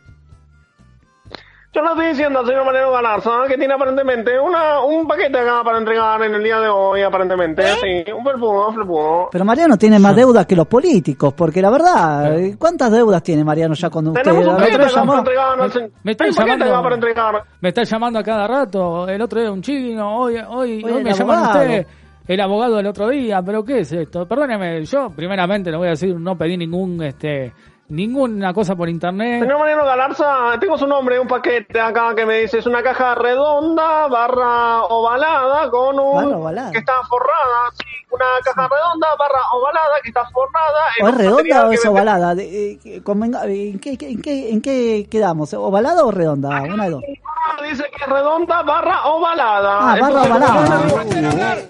Yo 1.79 1.85
le 1.85 1.91
estoy 1.91 2.07
diciendo 2.09 2.41
al 2.41 2.47
señor 2.47 2.65
Mariano 2.65 2.91
Galarza 2.91 3.31
que 3.47 3.57
tiene 3.57 3.73
aparentemente 3.73 4.33
una, 4.41 4.81
un 4.83 5.07
paquete 5.07 5.39
acá 5.39 5.63
para 5.63 5.79
entregar 5.79 6.21
en 6.25 6.35
el 6.35 6.43
día 6.43 6.59
de 6.59 6.69
hoy, 6.69 7.03
aparentemente. 7.03 7.63
Sí, 7.81 8.11
un 8.13 8.25
felpudo, 8.25 8.69
un 8.71 8.75
felpudo. 8.75 9.29
Pero 9.31 9.45
Mariano 9.45 9.77
tiene 9.77 10.01
más 10.01 10.17
deudas 10.17 10.45
que 10.45 10.57
los 10.57 10.67
políticos, 10.67 11.35
porque 11.35 11.63
la 11.63 11.71
verdad, 11.71 12.33
¿cuántas 12.59 12.91
deudas 12.91 13.23
tiene 13.23 13.45
Mariano 13.45 13.75
ya 13.75 13.91
con 13.91 14.09
usted? 14.09 14.23
Tenemos 14.25 14.49
un 14.49 14.57
paquete 14.57 14.77
día 14.77 14.87
acá 14.87 14.95
llamó- 14.97 15.07
para 15.07 15.19
entregar. 15.21 15.59
me 16.03 16.11
están 16.11 16.31
llamando- 16.33 16.83
para 16.83 16.95
entregar. 16.97 17.45
Me 17.61 17.69
está 17.69 17.83
llamando 17.85 18.19
a 18.19 18.23
cada 18.25 18.47
rato. 18.49 19.09
El 19.09 19.23
otro 19.23 19.41
día 19.41 19.53
un 19.53 19.63
chino, 19.63 20.19
hoy, 20.19 20.35
hoy, 20.49 20.83
Hoy 20.85 21.05
me 21.05 21.13
llaman 21.15 21.37
abogado. 21.45 21.61
usted. 21.61 21.87
El 22.27 22.41
abogado 22.41 22.77
del 22.79 22.87
otro 22.89 23.09
día, 23.09 23.41
pero 23.41 23.65
¿qué 23.65 23.79
es 23.79 23.93
esto? 23.93 24.27
Perdóneme, 24.27 24.85
yo 24.85 25.11
primeramente 25.15 25.71
le 25.71 25.77
voy 25.77 25.87
a 25.87 25.91
decir, 25.91 26.15
no 26.19 26.37
pedí 26.37 26.57
ningún, 26.57 27.01
este, 27.05 27.53
ninguna 27.89 28.53
cosa 28.53 28.77
por 28.77 28.89
internet. 28.89 29.43
Señor 29.43 29.59
Mariano 29.59 29.85
Galarza, 29.85 30.59
tengo 30.61 30.77
su 30.79 30.87
nombre, 30.87 31.19
un 31.19 31.27
paquete 31.29 31.81
acá 31.81 32.15
que 32.15 32.25
me 32.27 32.39
dice, 32.41 32.59
es 32.59 32.67
una 32.67 32.83
caja 32.83 33.15
redonda, 33.15 34.07
barra 34.09 34.85
ovalada, 34.85 35.71
con 35.71 35.99
un... 35.99 36.15
Barra 36.15 36.37
ovalada. 36.37 36.71
Que 36.73 36.79
está 36.79 36.93
forrada, 37.09 37.71
sí, 37.75 37.85
una 38.11 38.25
caja 38.45 38.69
redonda, 38.69 39.09
barra 39.19 39.41
ovalada, 39.55 39.95
que 40.03 40.09
está 40.09 40.25
forrada... 40.31 40.81
¿O 41.03 41.09
es 41.09 41.15
redonda 41.17 41.69
o 41.69 41.73
es 41.73 41.87
ovalada? 41.87 42.35
De- 42.35 42.73
eh, 42.85 43.03
convenga- 43.03 43.45
¿En 43.47 43.79
qué, 43.79 43.97
en, 44.01 44.23
qué, 44.23 44.51
¿En 44.51 44.61
qué 44.61 45.07
quedamos? 45.11 45.53
¿Ovalada 45.55 46.05
o 46.05 46.11
redonda? 46.11 46.63
Una 46.63 46.85
de 46.85 46.91
dos. 46.91 47.03
Dice 47.69 47.85
que 47.91 48.05
es 48.05 48.09
redonda 48.11 48.63
barra 48.63 49.05
ovalada. 49.07 49.79
Ah, 49.93 49.97
barra 50.01 50.23
ovalada. 50.23 50.89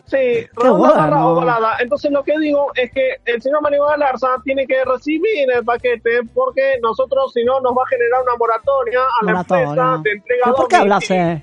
Sí, 0.07 0.17
redonda 0.57 0.79
bueno. 0.79 0.95
barra 0.95 1.27
ovalada. 1.27 1.77
Entonces 1.81 2.11
lo 2.11 2.23
que 2.23 2.39
digo 2.39 2.71
es 2.75 2.91
que 2.93 3.17
el 3.25 3.41
señor 3.43 3.63
Mario 3.63 3.85
Galarza 3.87 4.29
tiene 4.45 4.67
que 4.67 4.85
recibir 4.85 5.51
el 5.55 5.65
paquete 5.65 6.21
porque 6.35 6.79
nosotros 6.83 7.33
si 7.33 7.45
no 7.45 7.61
nos 7.61 7.73
va 7.73 7.83
a 7.85 7.89
generar 7.89 8.23
una 8.23 8.37
moratoria 8.37 9.01
a 9.01 9.25
la 9.25 9.33
Moratoria. 9.33 9.65
empresa 9.65 10.01
de 10.03 10.11
entrega 10.11 10.43
¿Pero 10.45 10.57
por 10.57 10.69
qué 10.69 10.77
habla 10.77 10.95
domicilio. 10.97 11.23
así? 11.33 11.43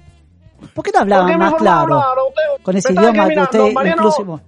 ¿Por 0.74 0.84
qué 0.86 0.92
no 0.94 1.00
hablaba 1.00 1.22
¿Por 1.24 1.32
qué 1.32 1.38
me 1.38 1.44
más 1.46 1.54
claro? 1.56 1.82
hablar? 1.96 2.18
Usted- 2.28 2.64
Con 2.64 2.78
ese 2.78 2.94
idioma 2.94 3.06
que 3.12 3.12
discriminando, 3.20 3.58
usted 3.64 3.74
Mariano. 3.74 4.02
inclusivo. 4.02 4.42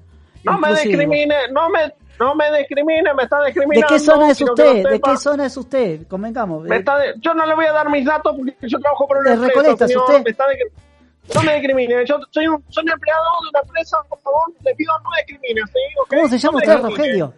No 0.44 0.58
me 0.60 0.70
discrimine, 0.70 1.36
no 1.52 1.70
me, 1.70 1.80
no 2.20 2.36
me 2.36 2.46
discrimine, 2.58 3.14
me 3.14 3.24
está 3.24 3.40
¿De 3.40 3.46
discriminando. 3.48 3.88
qué 3.88 4.00
zona 4.00 4.30
es 4.32 4.42
usted? 4.42 4.84
¿De 4.90 5.02
qué 5.02 5.18
zona 5.18 5.46
es 5.46 5.58
usted? 5.58 6.08
Convengamos. 6.08 6.64
Me 6.64 6.78
está 6.78 6.98
de- 6.98 7.14
yo 7.20 7.34
no 7.34 7.46
le 7.46 7.56
voy 7.56 7.66
a 7.66 7.74
dar 7.74 7.90
mis 7.90 8.06
datos 8.06 8.36
porque 8.36 8.56
yo 8.68 8.80
trabajo 8.80 9.08
por 9.08 9.18
una 9.18 9.30
¿De 9.30 9.36
empresa, 9.36 9.60
Recoleta, 9.62 9.88
señor. 9.88 10.04
usted? 10.04 10.24
Me 10.24 10.30
está 10.32 10.48
de- 10.48 10.72
no 11.36 11.44
me 11.44 11.54
discrimine. 11.56 12.06
Yo 12.06 12.20
soy 12.32 12.48
un, 12.48 12.64
soy 12.70 12.84
un 12.86 12.92
empleado 12.92 13.24
de 13.44 13.50
una 13.50 13.60
empresa, 13.62 13.98
por 14.10 14.20
favor, 14.20 14.42
le 14.64 14.76
pido 14.76 14.94
no 15.04 15.10
me 15.10 15.18
discrimine, 15.28 15.62
¿sí? 15.68 15.80
¿Ok? 16.02 16.10
¿Cómo 16.16 16.28
se 16.30 16.38
llama 16.38 16.58
usted. 16.58 16.82
Rogelio? 16.82 17.34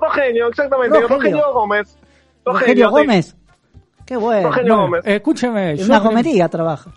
Rogelio, 0.00 0.48
exactamente. 0.48 1.00
Rogelio. 1.00 1.16
Rogelio, 1.18 1.52
Gómez. 1.52 1.98
Rogelio 2.44 2.86
sí. 2.88 2.92
Gómez. 2.92 3.36
Qué 4.06 4.16
bueno. 4.16 4.48
Rogelio 4.48 4.76
Gómez. 4.76 5.02
escúcheme. 5.06 5.70
En 5.72 5.84
una 5.84 5.98
gomería 6.00 6.48
trabaja. 6.48 6.90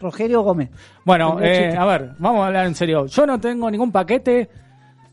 Rogelio 0.00 0.42
Gómez. 0.42 0.70
Bueno, 1.04 1.38
eh, 1.40 1.74
a 1.76 1.84
ver, 1.86 2.10
vamos 2.18 2.42
a 2.42 2.46
hablar 2.48 2.66
en 2.66 2.74
serio. 2.74 3.06
Yo 3.06 3.24
no 3.26 3.40
tengo 3.40 3.70
ningún 3.70 3.90
paquete, 3.90 4.48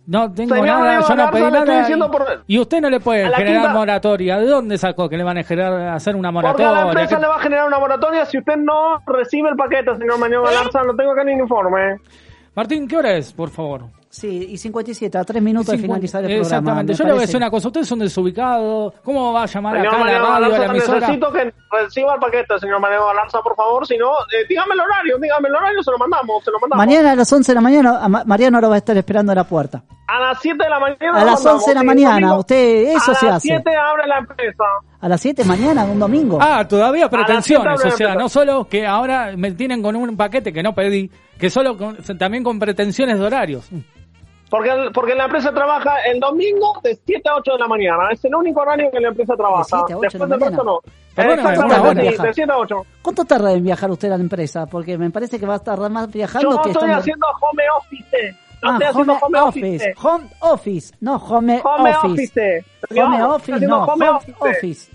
no 0.06 0.32
tengo 0.34 0.56
Señor 0.56 0.68
nada, 0.68 0.94
yo 1.02 1.10
no 1.10 1.16
Garza, 1.16 1.32
pedí 1.32 1.52
nada. 1.52 1.90
y- 1.90 2.12
por- 2.12 2.44
Y 2.48 2.60
usted 2.60 2.82
no 2.82 2.90
le 2.90 3.00
puede 3.00 3.30
generar 3.30 3.62
quinta- 3.64 3.74
moratoria. 3.74 4.38
¿De 4.40 4.46
dónde 4.48 4.78
sacó 4.78 5.08
que 5.10 5.16
le 5.18 5.24
van 5.24 5.38
a 5.38 5.44
generar, 5.44 5.90
hacer 5.96 6.16
una 6.16 6.32
Porque 6.32 6.48
a 6.48 6.52
moratoria? 6.52 6.72
la 6.72 6.88
empresa 6.90 7.16
¿Qué- 7.16 7.22
le 7.22 7.28
va 7.28 7.36
a 7.36 7.40
generar 7.40 7.68
una 7.68 7.80
moratoria 7.80 8.26
si 8.26 8.38
usted 8.38 8.58
no 8.58 9.00
recibe 9.08 9.50
el 9.50 9.56
paquete, 9.56 9.96
señor 9.96 10.18
Manuel 10.20 10.42
Galarza. 10.44 10.84
No 10.84 10.96
tengo 10.96 11.12
acá 11.12 11.24
ni 11.24 11.34
un 11.34 11.40
informe. 11.42 11.98
Martín, 12.56 12.88
¿qué 12.88 12.98
hora 12.98 13.14
es, 13.14 13.32
por 13.34 13.50
favor? 13.50 13.82
Sí, 14.14 14.46
y 14.52 14.58
57, 14.60 15.18
a 15.18 15.24
tres 15.24 15.42
minutos 15.42 15.72
de 15.72 15.80
finalizar 15.80 16.22
el 16.24 16.28
programa. 16.40 16.44
Exactamente. 16.46 16.94
me 16.94 16.98
Yo 17.00 17.04
le 17.04 17.12
voy 17.14 17.18
a 17.18 17.22
decir 17.22 17.38
una 17.38 17.50
cosa. 17.50 17.68
Ustedes 17.70 17.88
son 17.88 17.98
desubicados. 17.98 18.94
¿Cómo 19.04 19.34
va 19.34 19.42
a 19.42 19.46
llamar 19.48 19.76
Señor 19.76 19.88
acá 19.88 19.96
a 19.96 20.06
la 20.06 20.20
radio, 20.20 20.56
a 20.56 20.60
la 20.60 20.66
emisora? 20.68 21.00
necesito 21.00 21.32
que 21.32 21.54
reciba 21.72 22.14
el 22.14 22.20
paquete, 22.20 22.60
señor 22.60 22.80
Manuel 22.80 23.00
Galarza, 23.08 23.40
por 23.42 23.56
favor. 23.56 23.88
Si 23.88 23.98
no, 23.98 24.12
eh, 24.32 24.46
dígame 24.48 24.76
el 24.76 24.82
horario, 24.82 25.18
dígame 25.20 25.50
el 25.50 25.56
horario, 25.56 25.82
se 25.82 25.90
lo 25.90 25.98
mandamos, 25.98 26.44
se 26.44 26.52
lo 26.52 26.60
mandamos. 26.60 26.86
Mañana 26.86 27.12
a 27.14 27.16
las 27.16 27.34
11 27.34 27.52
de 27.52 27.56
la 27.56 27.62
mañana, 27.62 27.98
a 28.04 28.08
Ma- 28.08 28.24
Mariano 28.24 28.62
lo 28.62 28.70
va 28.70 28.76
a 28.76 28.78
estar 28.78 28.96
esperando 28.96 29.32
a 29.32 29.36
la 29.36 29.46
puerta. 29.46 29.82
A 30.08 30.20
las 30.20 30.38
7 30.42 30.64
de 30.64 30.70
la 30.70 30.80
mañana. 30.80 31.10
A 31.20 31.26
las 31.26 31.44
mandamos, 31.44 31.54
11 31.64 31.70
de 31.72 31.76
la 31.76 31.84
mañana, 31.84 32.36
usted, 32.38 32.84
eso 32.96 33.12
a 33.14 33.16
se 33.16 33.26
las 33.26 33.36
hace. 33.38 33.48
7 33.48 33.72
abre 33.76 34.06
la 34.08 34.20
empresa. 34.20 34.64
A 35.02 35.10
las 35.10 35.22
7 35.22 35.44
mañana, 35.44 35.86
un 35.86 35.98
domingo. 35.98 36.38
Ah, 36.40 36.68
todavía 36.68 37.10
pretensiones. 37.10 37.84
O 37.84 37.90
sea, 37.90 38.14
no 38.14 38.30
solo 38.30 38.68
que 38.70 38.86
ahora 38.86 39.32
me 39.36 39.52
tienen 39.54 39.82
con 39.82 39.96
un 39.96 40.16
paquete 40.16 40.54
que 40.54 40.62
no 40.62 40.76
pedí, 40.76 41.10
que 41.40 41.50
solo 41.50 41.76
con- 41.80 41.98
también 42.20 42.44
con 42.44 42.60
pretensiones 42.60 43.18
de 43.18 43.26
horarios. 43.26 43.68
Porque, 44.56 44.70
el- 44.70 44.92
porque 44.92 45.16
la 45.16 45.24
empresa 45.26 45.52
trabaja 45.52 45.96
el 46.06 46.20
domingo 46.20 46.80
de 46.84 46.96
7 47.08 47.28
a 47.28 47.38
8 47.38 47.54
de 47.54 47.58
la 47.58 47.68
mañana. 47.68 48.04
Es 48.12 48.24
el 48.24 48.36
único 48.36 48.62
horario 48.62 48.92
que 48.92 49.00
la 49.00 49.08
empresa 49.08 49.34
trabaja. 49.36 49.64
7 49.68 49.94
a 49.94 49.98
8 49.98 50.00
de 50.00 50.02
Después 50.08 50.30
la 50.30 50.38
mañana. 50.38 50.64
no. 50.64 50.80
Exactamente, 51.18 52.04
de 52.28 52.34
7 52.36 52.52
a 52.52 52.58
8. 52.60 52.76
¿Cuánto 53.02 53.26
tarda 53.26 53.52
en 53.52 53.64
viajar 53.64 53.90
usted 53.90 54.12
a 54.12 54.18
la 54.18 54.24
empresa? 54.24 54.68
Porque 54.68 54.96
me 54.96 55.10
parece 55.10 55.40
que 55.40 55.48
va 55.48 55.56
a 55.56 55.60
tardar 55.60 55.90
más 55.90 56.08
viajando 56.12 56.52
Yo 56.52 56.62
que 56.62 56.70
estoy 56.70 56.84
estando- 56.84 56.98
haciendo 57.00 57.26
home 57.42 57.64
office. 57.80 58.36
Yo 58.62 58.70
Ah, 58.70 58.74
estoy 58.74 58.88
haciendo 58.90 59.14
home 59.22 59.40
office. 59.40 59.94
Home 60.04 60.26
office, 60.42 60.96
no 61.02 61.16
home, 61.16 61.62
Home 61.64 61.90
office. 61.96 62.24
office. 62.24 62.66
Home 63.02 63.24
office, 63.24 63.60
no, 63.68 63.84
home 63.86 63.92
home 63.92 64.10
office. 64.10 64.36
office. 64.40 64.92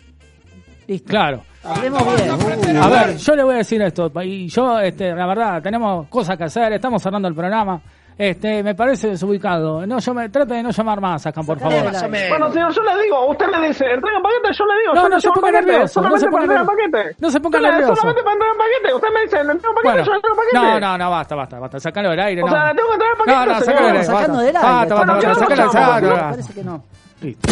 Listo. 0.86 1.08
Claro. 1.08 1.42
Hablemos 1.64 2.02
bien. 2.16 2.76
Uh, 2.78 2.82
A 2.82 2.88
ver, 2.88 3.16
yo 3.16 3.34
le 3.34 3.42
voy 3.42 3.54
a 3.54 3.58
decir 3.58 3.82
esto, 3.82 4.10
y 4.22 4.46
yo, 4.48 4.78
este, 4.78 5.12
la 5.14 5.26
verdad, 5.26 5.60
tenemos 5.60 6.06
cosas 6.06 6.38
que 6.38 6.44
hacer, 6.44 6.72
estamos 6.74 7.02
cerrando 7.02 7.26
el 7.26 7.34
programa. 7.34 7.80
Este, 8.18 8.64
me 8.64 8.74
parece 8.74 9.10
desubicado. 9.10 9.86
No, 9.86 10.00
yo 10.00 10.12
me 10.12 10.28
trate 10.28 10.54
de 10.54 10.62
no 10.64 10.70
llamar 10.70 11.00
más 11.00 11.24
acá, 11.24 11.40
por 11.44 11.56
favor. 11.58 11.72
del 11.84 11.94
aire. 11.94 12.28
Bueno, 12.28 12.52
señor, 12.52 12.72
yo 12.72 12.82
le 12.82 13.02
digo, 13.04 13.26
usted 13.30 13.46
me 13.46 13.68
dice, 13.68 13.84
entrega 13.84 14.18
paquete, 14.20 14.52
yo 14.58 14.64
le 14.66 14.80
digo, 14.80 14.94
No, 14.94 15.02
yo 15.02 15.08
no 15.08 15.20
se 15.20 15.28
ponga 15.30 15.50
nervioso, 15.52 16.00
no 16.02 16.10
se 16.16 16.18
solamente 16.18 16.28
ponga 16.28 16.46
nervioso. 16.46 16.66
paquete. 16.66 17.16
No 17.20 17.30
se 17.30 17.40
ponga 17.40 17.60
nervioso. 17.60 17.94
Solamente 17.94 18.22
para 18.24 18.34
entregar 18.34 18.56
paquete, 18.58 18.94
usted 18.94 19.08
me 19.14 19.20
dice, 19.22 19.44
le 19.44 19.52
entrego 19.52 19.74
paquete, 19.76 20.04
yo 20.04 20.10
le 20.10 20.16
entrego 20.16 20.36
paquete. 20.36 20.58
no, 20.58 20.80
no, 20.80 20.98
no, 20.98 21.10
basta, 21.10 21.34
basta, 21.36 21.58
basta. 21.60 21.78
Sacalo 21.80 22.10
del 22.10 22.20
aire, 22.20 22.42
O 22.42 22.46
no. 22.46 22.52
sea, 22.52 22.74
tengo 22.74 22.88
que 22.88 22.94
entregar 22.94 23.18
No, 23.18 23.24
paquete, 23.24 23.46
no, 23.54 23.60
sacalo 23.60 23.86
del 23.86 23.96
aire. 23.96 24.04
Sacando 24.04 24.38
del 24.40 24.52
Basta, 24.54 24.68
aire. 24.80 24.94
basta, 24.94 24.94
basta, 24.94 25.28
no 25.28 25.34
sacalo, 25.38 25.64
¿no? 25.64 25.72
sacalo. 25.72 26.30
Parece 26.30 26.52
que 26.54 26.64
no. 26.64 26.84
Listo. 27.22 27.48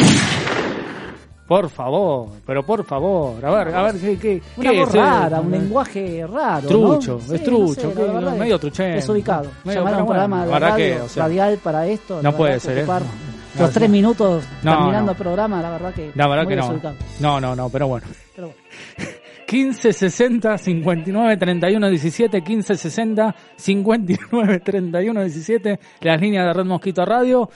Por 1.47 1.71
favor, 1.71 2.29
pero 2.45 2.65
por 2.67 2.85
favor, 2.85 3.45
a 3.45 3.51
ver, 3.53 3.75
a 3.75 3.83
ver, 3.85 3.95
¿qué, 4.01 4.19
qué, 4.19 4.43
Una 4.57 4.71
qué 4.71 4.81
voz 4.81 4.89
es? 4.89 4.95
rara, 4.97 5.37
Eh, 5.37 5.41
un 5.41 5.51
lenguaje 5.53 6.27
raro. 6.27 6.67
Trucho, 6.67 7.13
¿no? 7.13 7.19
es 7.19 7.25
Sí, 7.25 7.33
no 7.39 7.45
trucho, 7.45 7.75
sé, 7.75 7.81
que- 7.93 8.03
verdad 8.03 8.33
es 8.33 8.39
medio. 8.41 8.59
Desubicado. 8.59 9.51
Medio, 9.65 9.81
Llamar 9.81 9.95
a 9.95 9.99
un 9.99 10.07
bueno, 10.07 10.07
programa 10.07 10.47
de 10.47 10.59
radio 10.59 10.77
que, 10.77 11.01
o 11.03 11.09
sea, 11.09 11.23
radial 11.23 11.59
para 11.63 11.87
esto. 11.87 12.21
no 12.21 12.33
puede 12.37 12.59
ser, 12.59 12.79
¿eh? 12.79 12.81
ocupar 12.83 13.03
No, 13.55 13.63
Los 13.63 13.71
tres 13.71 13.89
no. 13.89 13.93
minutos 13.93 14.45
No, 14.65 14.71
terminando 14.73 15.07
no. 15.07 15.11
el 15.13 15.17
programa, 15.19 15.63
la 15.63 15.71
verdad 15.71 15.95
que. 15.95 16.11
La 16.17 16.27
verdad 16.29 16.45
muy 16.45 16.55
que 16.55 16.61
no. 16.61 16.81
No, 17.21 17.41
no, 17.41 17.55
no, 17.57 17.69
pero 17.71 17.87
bueno. 17.89 18.07
Pero 18.35 18.49
bueno. 18.49 19.11
15 19.47 19.93
60 19.93 20.59
59 20.59 21.37
31 21.37 21.89
17 21.89 22.43
15 22.43 22.75
60 22.77 23.35
59 23.57 24.59
31 24.61 25.21
17 25.23 25.79
las 26.01 26.21
líneas 26.21 26.47
de 26.47 26.53
Red 26.53 26.65
Mosquito 26.67 27.05
Radio 27.05 27.49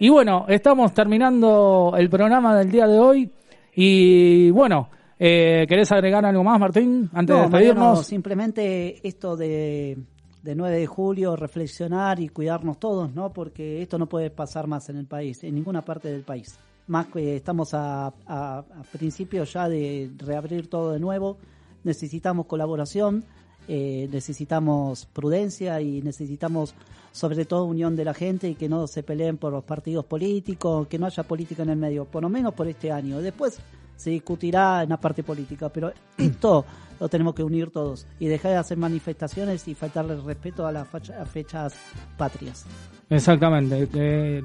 y 0.00 0.08
bueno 0.08 0.44
estamos 0.48 0.92
terminando 0.92 1.94
el 1.96 2.08
programa 2.10 2.56
del 2.56 2.70
día 2.70 2.86
de 2.86 2.98
hoy 2.98 3.30
y 3.74 4.50
bueno 4.50 4.88
eh, 5.18 5.64
¿querés 5.68 5.90
agregar 5.92 6.24
algo 6.26 6.44
más 6.44 6.60
Martín 6.60 7.08
antes 7.12 7.34
No, 7.34 7.42
de 7.42 7.48
Mariano, 7.48 7.74
despedirnos? 7.74 8.06
simplemente 8.06 9.06
esto 9.06 9.36
de, 9.36 9.96
de 10.42 10.54
9 10.54 10.78
de 10.78 10.86
julio, 10.86 11.36
reflexionar 11.36 12.20
y 12.20 12.28
cuidarnos 12.28 12.78
todos, 12.78 13.14
¿no? 13.14 13.32
Porque 13.32 13.80
esto 13.80 13.98
no 13.98 14.06
puede 14.06 14.28
pasar 14.30 14.66
más 14.66 14.90
en 14.90 14.98
el 14.98 15.06
país, 15.06 15.42
en 15.42 15.54
ninguna 15.54 15.80
parte 15.82 16.10
del 16.12 16.20
país. 16.22 16.58
Más 16.88 17.06
que 17.06 17.36
estamos 17.36 17.72
a, 17.72 18.08
a, 18.26 18.58
a 18.58 18.82
principios 18.92 19.54
ya 19.54 19.70
de 19.70 20.10
reabrir 20.18 20.68
todo 20.68 20.92
de 20.92 21.00
nuevo, 21.00 21.38
necesitamos 21.82 22.44
colaboración, 22.44 23.24
eh, 23.68 24.08
necesitamos 24.12 25.06
prudencia 25.06 25.80
y 25.80 26.02
necesitamos 26.02 26.74
sobre 27.16 27.46
todo 27.46 27.64
unión 27.64 27.96
de 27.96 28.04
la 28.04 28.12
gente 28.12 28.46
y 28.46 28.54
que 28.56 28.68
no 28.68 28.86
se 28.86 29.02
peleen 29.02 29.38
por 29.38 29.50
los 29.50 29.64
partidos 29.64 30.04
políticos, 30.04 30.86
que 30.86 30.98
no 30.98 31.06
haya 31.06 31.22
política 31.22 31.62
en 31.62 31.70
el 31.70 31.76
medio, 31.78 32.04
por 32.04 32.22
lo 32.22 32.28
menos 32.28 32.52
por 32.52 32.68
este 32.68 32.92
año. 32.92 33.20
Después 33.22 33.58
se 33.96 34.10
discutirá 34.10 34.82
en 34.82 34.90
la 34.90 34.98
parte 34.98 35.22
política, 35.22 35.70
pero 35.70 35.90
esto 36.18 36.66
lo 37.00 37.08
tenemos 37.08 37.34
que 37.34 37.42
unir 37.42 37.70
todos 37.70 38.06
y 38.18 38.26
dejar 38.26 38.50
de 38.52 38.56
hacer 38.58 38.76
manifestaciones 38.76 39.66
y 39.66 39.74
faltarle 39.74 40.12
el 40.12 40.24
respeto 40.24 40.66
a 40.66 40.72
las 40.72 40.86
fechas 41.32 41.74
patrias. 42.18 42.66
Exactamente, 43.08 43.88
que, 43.88 44.42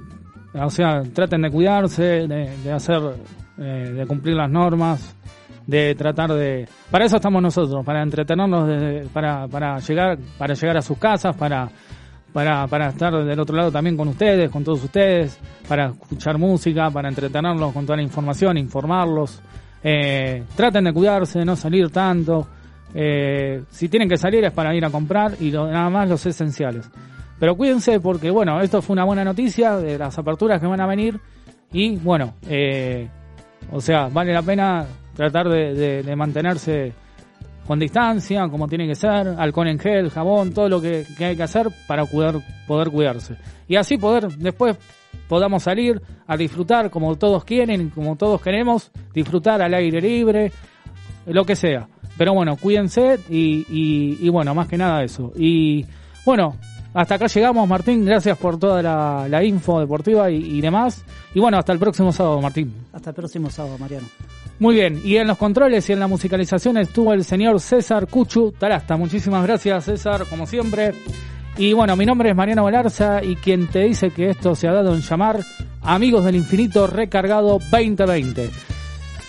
o 0.53 0.69
sea, 0.69 1.02
traten 1.14 1.41
de 1.41 1.52
cuidarse, 1.52 2.03
de, 2.27 2.57
de 2.64 2.72
hacer, 2.72 3.02
eh, 3.57 3.91
de 3.98 4.06
cumplir 4.07 4.35
las 4.35 4.49
normas, 4.49 5.14
de 5.68 5.93
tratar 5.95 6.31
de, 6.34 6.69
para 6.89 7.03
eso 7.06 7.18
estamos 7.18 7.41
nosotros, 7.41 7.84
para 7.85 8.02
entretenernos, 8.02 8.65
de- 8.68 9.10
para, 9.14 9.48
para 9.49 9.77
llegar, 9.80 10.18
para 10.38 10.53
llegar 10.53 10.77
a 10.77 10.81
sus 10.81 10.98
casas, 10.98 11.35
para, 11.35 11.69
para, 12.34 12.68
para 12.68 12.90
estar 12.90 13.14
del 13.24 13.40
otro 13.40 13.56
lado 13.56 13.72
también 13.72 13.98
con 13.98 14.08
ustedes, 14.08 14.49
con 14.49 14.64
todos 14.64 14.84
ustedes, 14.84 15.40
para 15.68 15.88
escuchar 15.88 16.38
música, 16.38 16.90
para 16.90 17.10
entretenerlos 17.10 17.74
con 17.74 17.86
toda 17.86 17.98
la 17.98 18.03
información, 18.03 18.58
informarlos, 18.58 19.41
eh, 19.84 20.44
traten 20.56 20.86
de 20.86 20.94
cuidarse, 20.94 21.44
no 21.44 21.56
salir 21.56 21.90
tanto, 21.90 22.48
eh, 22.94 23.64
si 23.70 23.90
tienen 23.90 24.10
que 24.10 24.18
salir 24.18 24.44
es 24.44 24.52
para 24.52 24.76
ir 24.76 24.86
a 24.86 24.90
comprar 24.90 25.36
y 25.40 25.52
nada 25.52 25.90
más 25.90 26.08
los 26.08 26.26
esenciales. 26.26 26.90
Pero 27.40 27.56
cuídense 27.56 27.99
porque, 27.99 28.30
bueno, 28.30 28.62
esto 28.62 28.82
fue 28.82 28.94
una 28.94 29.03
buena 29.03 29.24
noticia 29.24 29.78
de 29.78 29.98
las 29.98 30.18
aperturas 30.18 30.62
que 30.62 30.68
van 30.68 30.82
a 30.82 30.88
venir 30.88 31.20
y, 31.74 31.95
bueno, 31.98 32.36
eh, 32.48 33.08
o 33.72 33.82
sea, 33.82 34.10
vale 34.10 34.34
la 34.34 34.44
pena 34.44 34.86
tratar 35.16 35.49
de 35.49 36.16
mantenerse 36.16 36.94
con 37.72 37.80
distancia, 37.80 38.49
como 38.49 38.68
tiene 38.68 38.85
que 38.85 38.95
ser, 38.95 39.30
alcohol 39.38 39.69
en 39.69 39.80
gel, 39.80 40.10
jabón, 40.10 40.52
todo 40.52 40.68
lo 40.68 40.81
que, 40.81 41.06
que 41.18 41.23
hay 41.23 41.38
que 41.38 41.43
hacer 41.43 41.69
para 41.88 42.03
poder, 42.06 42.35
poder 42.68 42.89
cuidarse. 42.89 43.38
Y 43.65 43.77
así 43.77 43.98
poder, 43.98 44.27
después 44.27 44.77
podamos 45.30 45.64
salir 45.64 46.02
a 46.27 46.35
disfrutar 46.35 46.89
como 46.89 47.15
todos 47.15 47.45
quieren, 47.45 47.89
como 47.91 48.18
todos 48.18 48.41
queremos, 48.41 48.91
disfrutar 49.14 49.61
al 49.61 49.73
aire 49.73 50.02
libre, 50.02 50.52
lo 51.27 51.45
que 51.45 51.56
sea. 51.56 51.88
Pero 52.18 52.34
bueno, 52.34 52.57
cuídense 52.57 53.18
y, 53.30 53.65
y, 53.69 54.18
y 54.19 54.27
bueno, 54.27 54.53
más 54.53 54.68
que 54.68 54.76
nada 54.77 55.02
eso. 55.02 55.31
Y 55.38 55.85
bueno, 56.26 56.57
hasta 56.93 57.15
acá 57.15 57.27
llegamos, 57.27 57.69
Martín. 57.69 58.03
Gracias 58.03 58.38
por 58.38 58.60
toda 58.60 58.81
la, 59.30 59.43
info 59.45 59.80
deportiva 59.80 60.30
y 60.30 60.60
demás. 60.60 61.06
Y 61.34 61.39
bueno, 61.39 61.57
hasta 61.57 61.72
el 61.72 61.80
próximo 61.80 62.11
sábado, 62.11 62.41
Martín. 62.41 62.73
Hasta 62.91 63.11
el 63.11 63.15
próximo 63.15 63.49
sábado, 63.49 63.77
Mariano. 63.77 64.07
Muy 64.62 64.76
bien, 64.76 65.02
y 65.04 65.18
en 65.18 65.26
los 65.26 65.40
controles 65.40 65.90
y 65.90 65.94
en 65.94 66.00
la 66.00 66.06
musicalización 66.06 66.78
estuvo 66.78 67.12
el 67.14 67.24
señor 67.24 67.60
César 67.60 68.06
Cuchu 68.06 68.52
Tarasta. 68.52 68.96
Muchísimas 68.96 69.42
gracias, 69.42 69.86
César, 69.86 70.28
como 70.30 70.46
siempre. 70.46 70.94
Y 71.58 71.74
bueno, 71.74 71.96
mi 71.96 72.06
nombre 72.06 72.30
es 72.30 72.36
Mariano 72.36 72.66
Valarza 72.66 73.24
y 73.24 73.38
quien 73.38 73.66
te 73.70 73.80
dice 73.80 74.12
que 74.12 74.30
esto 74.30 74.54
se 74.54 74.68
ha 74.68 74.72
dado 74.72 74.94
en 74.94 75.02
llamar 75.02 75.40
Amigos 75.82 76.26
del 76.26 76.36
Infinito 76.36 76.86
Recargado 76.86 77.58
2020. 77.72 78.52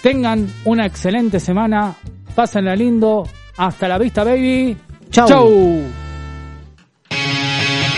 Tengan 0.03 0.53
una 0.67 0.85
excelente 0.85 1.41
semana, 1.41 1.95
pásenla 2.35 2.77
lindo, 2.77 3.27
hasta 3.57 3.89
la 3.89 3.97
vista, 3.97 4.25
baby. 4.25 4.77
Chau. 5.11 5.29
Chau. 5.29 5.83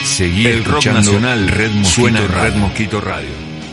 Seguí 0.05 0.47
El 0.47 0.65
rock 0.65 0.86
nacional 0.86 1.48
Red 1.48 1.73
Mosquito 1.73 2.01
suena 2.01 2.20
en 2.20 2.28
Radio. 2.28 2.44
Red 2.44 2.55
Mosquito 2.61 3.01
Radio. 3.01 3.43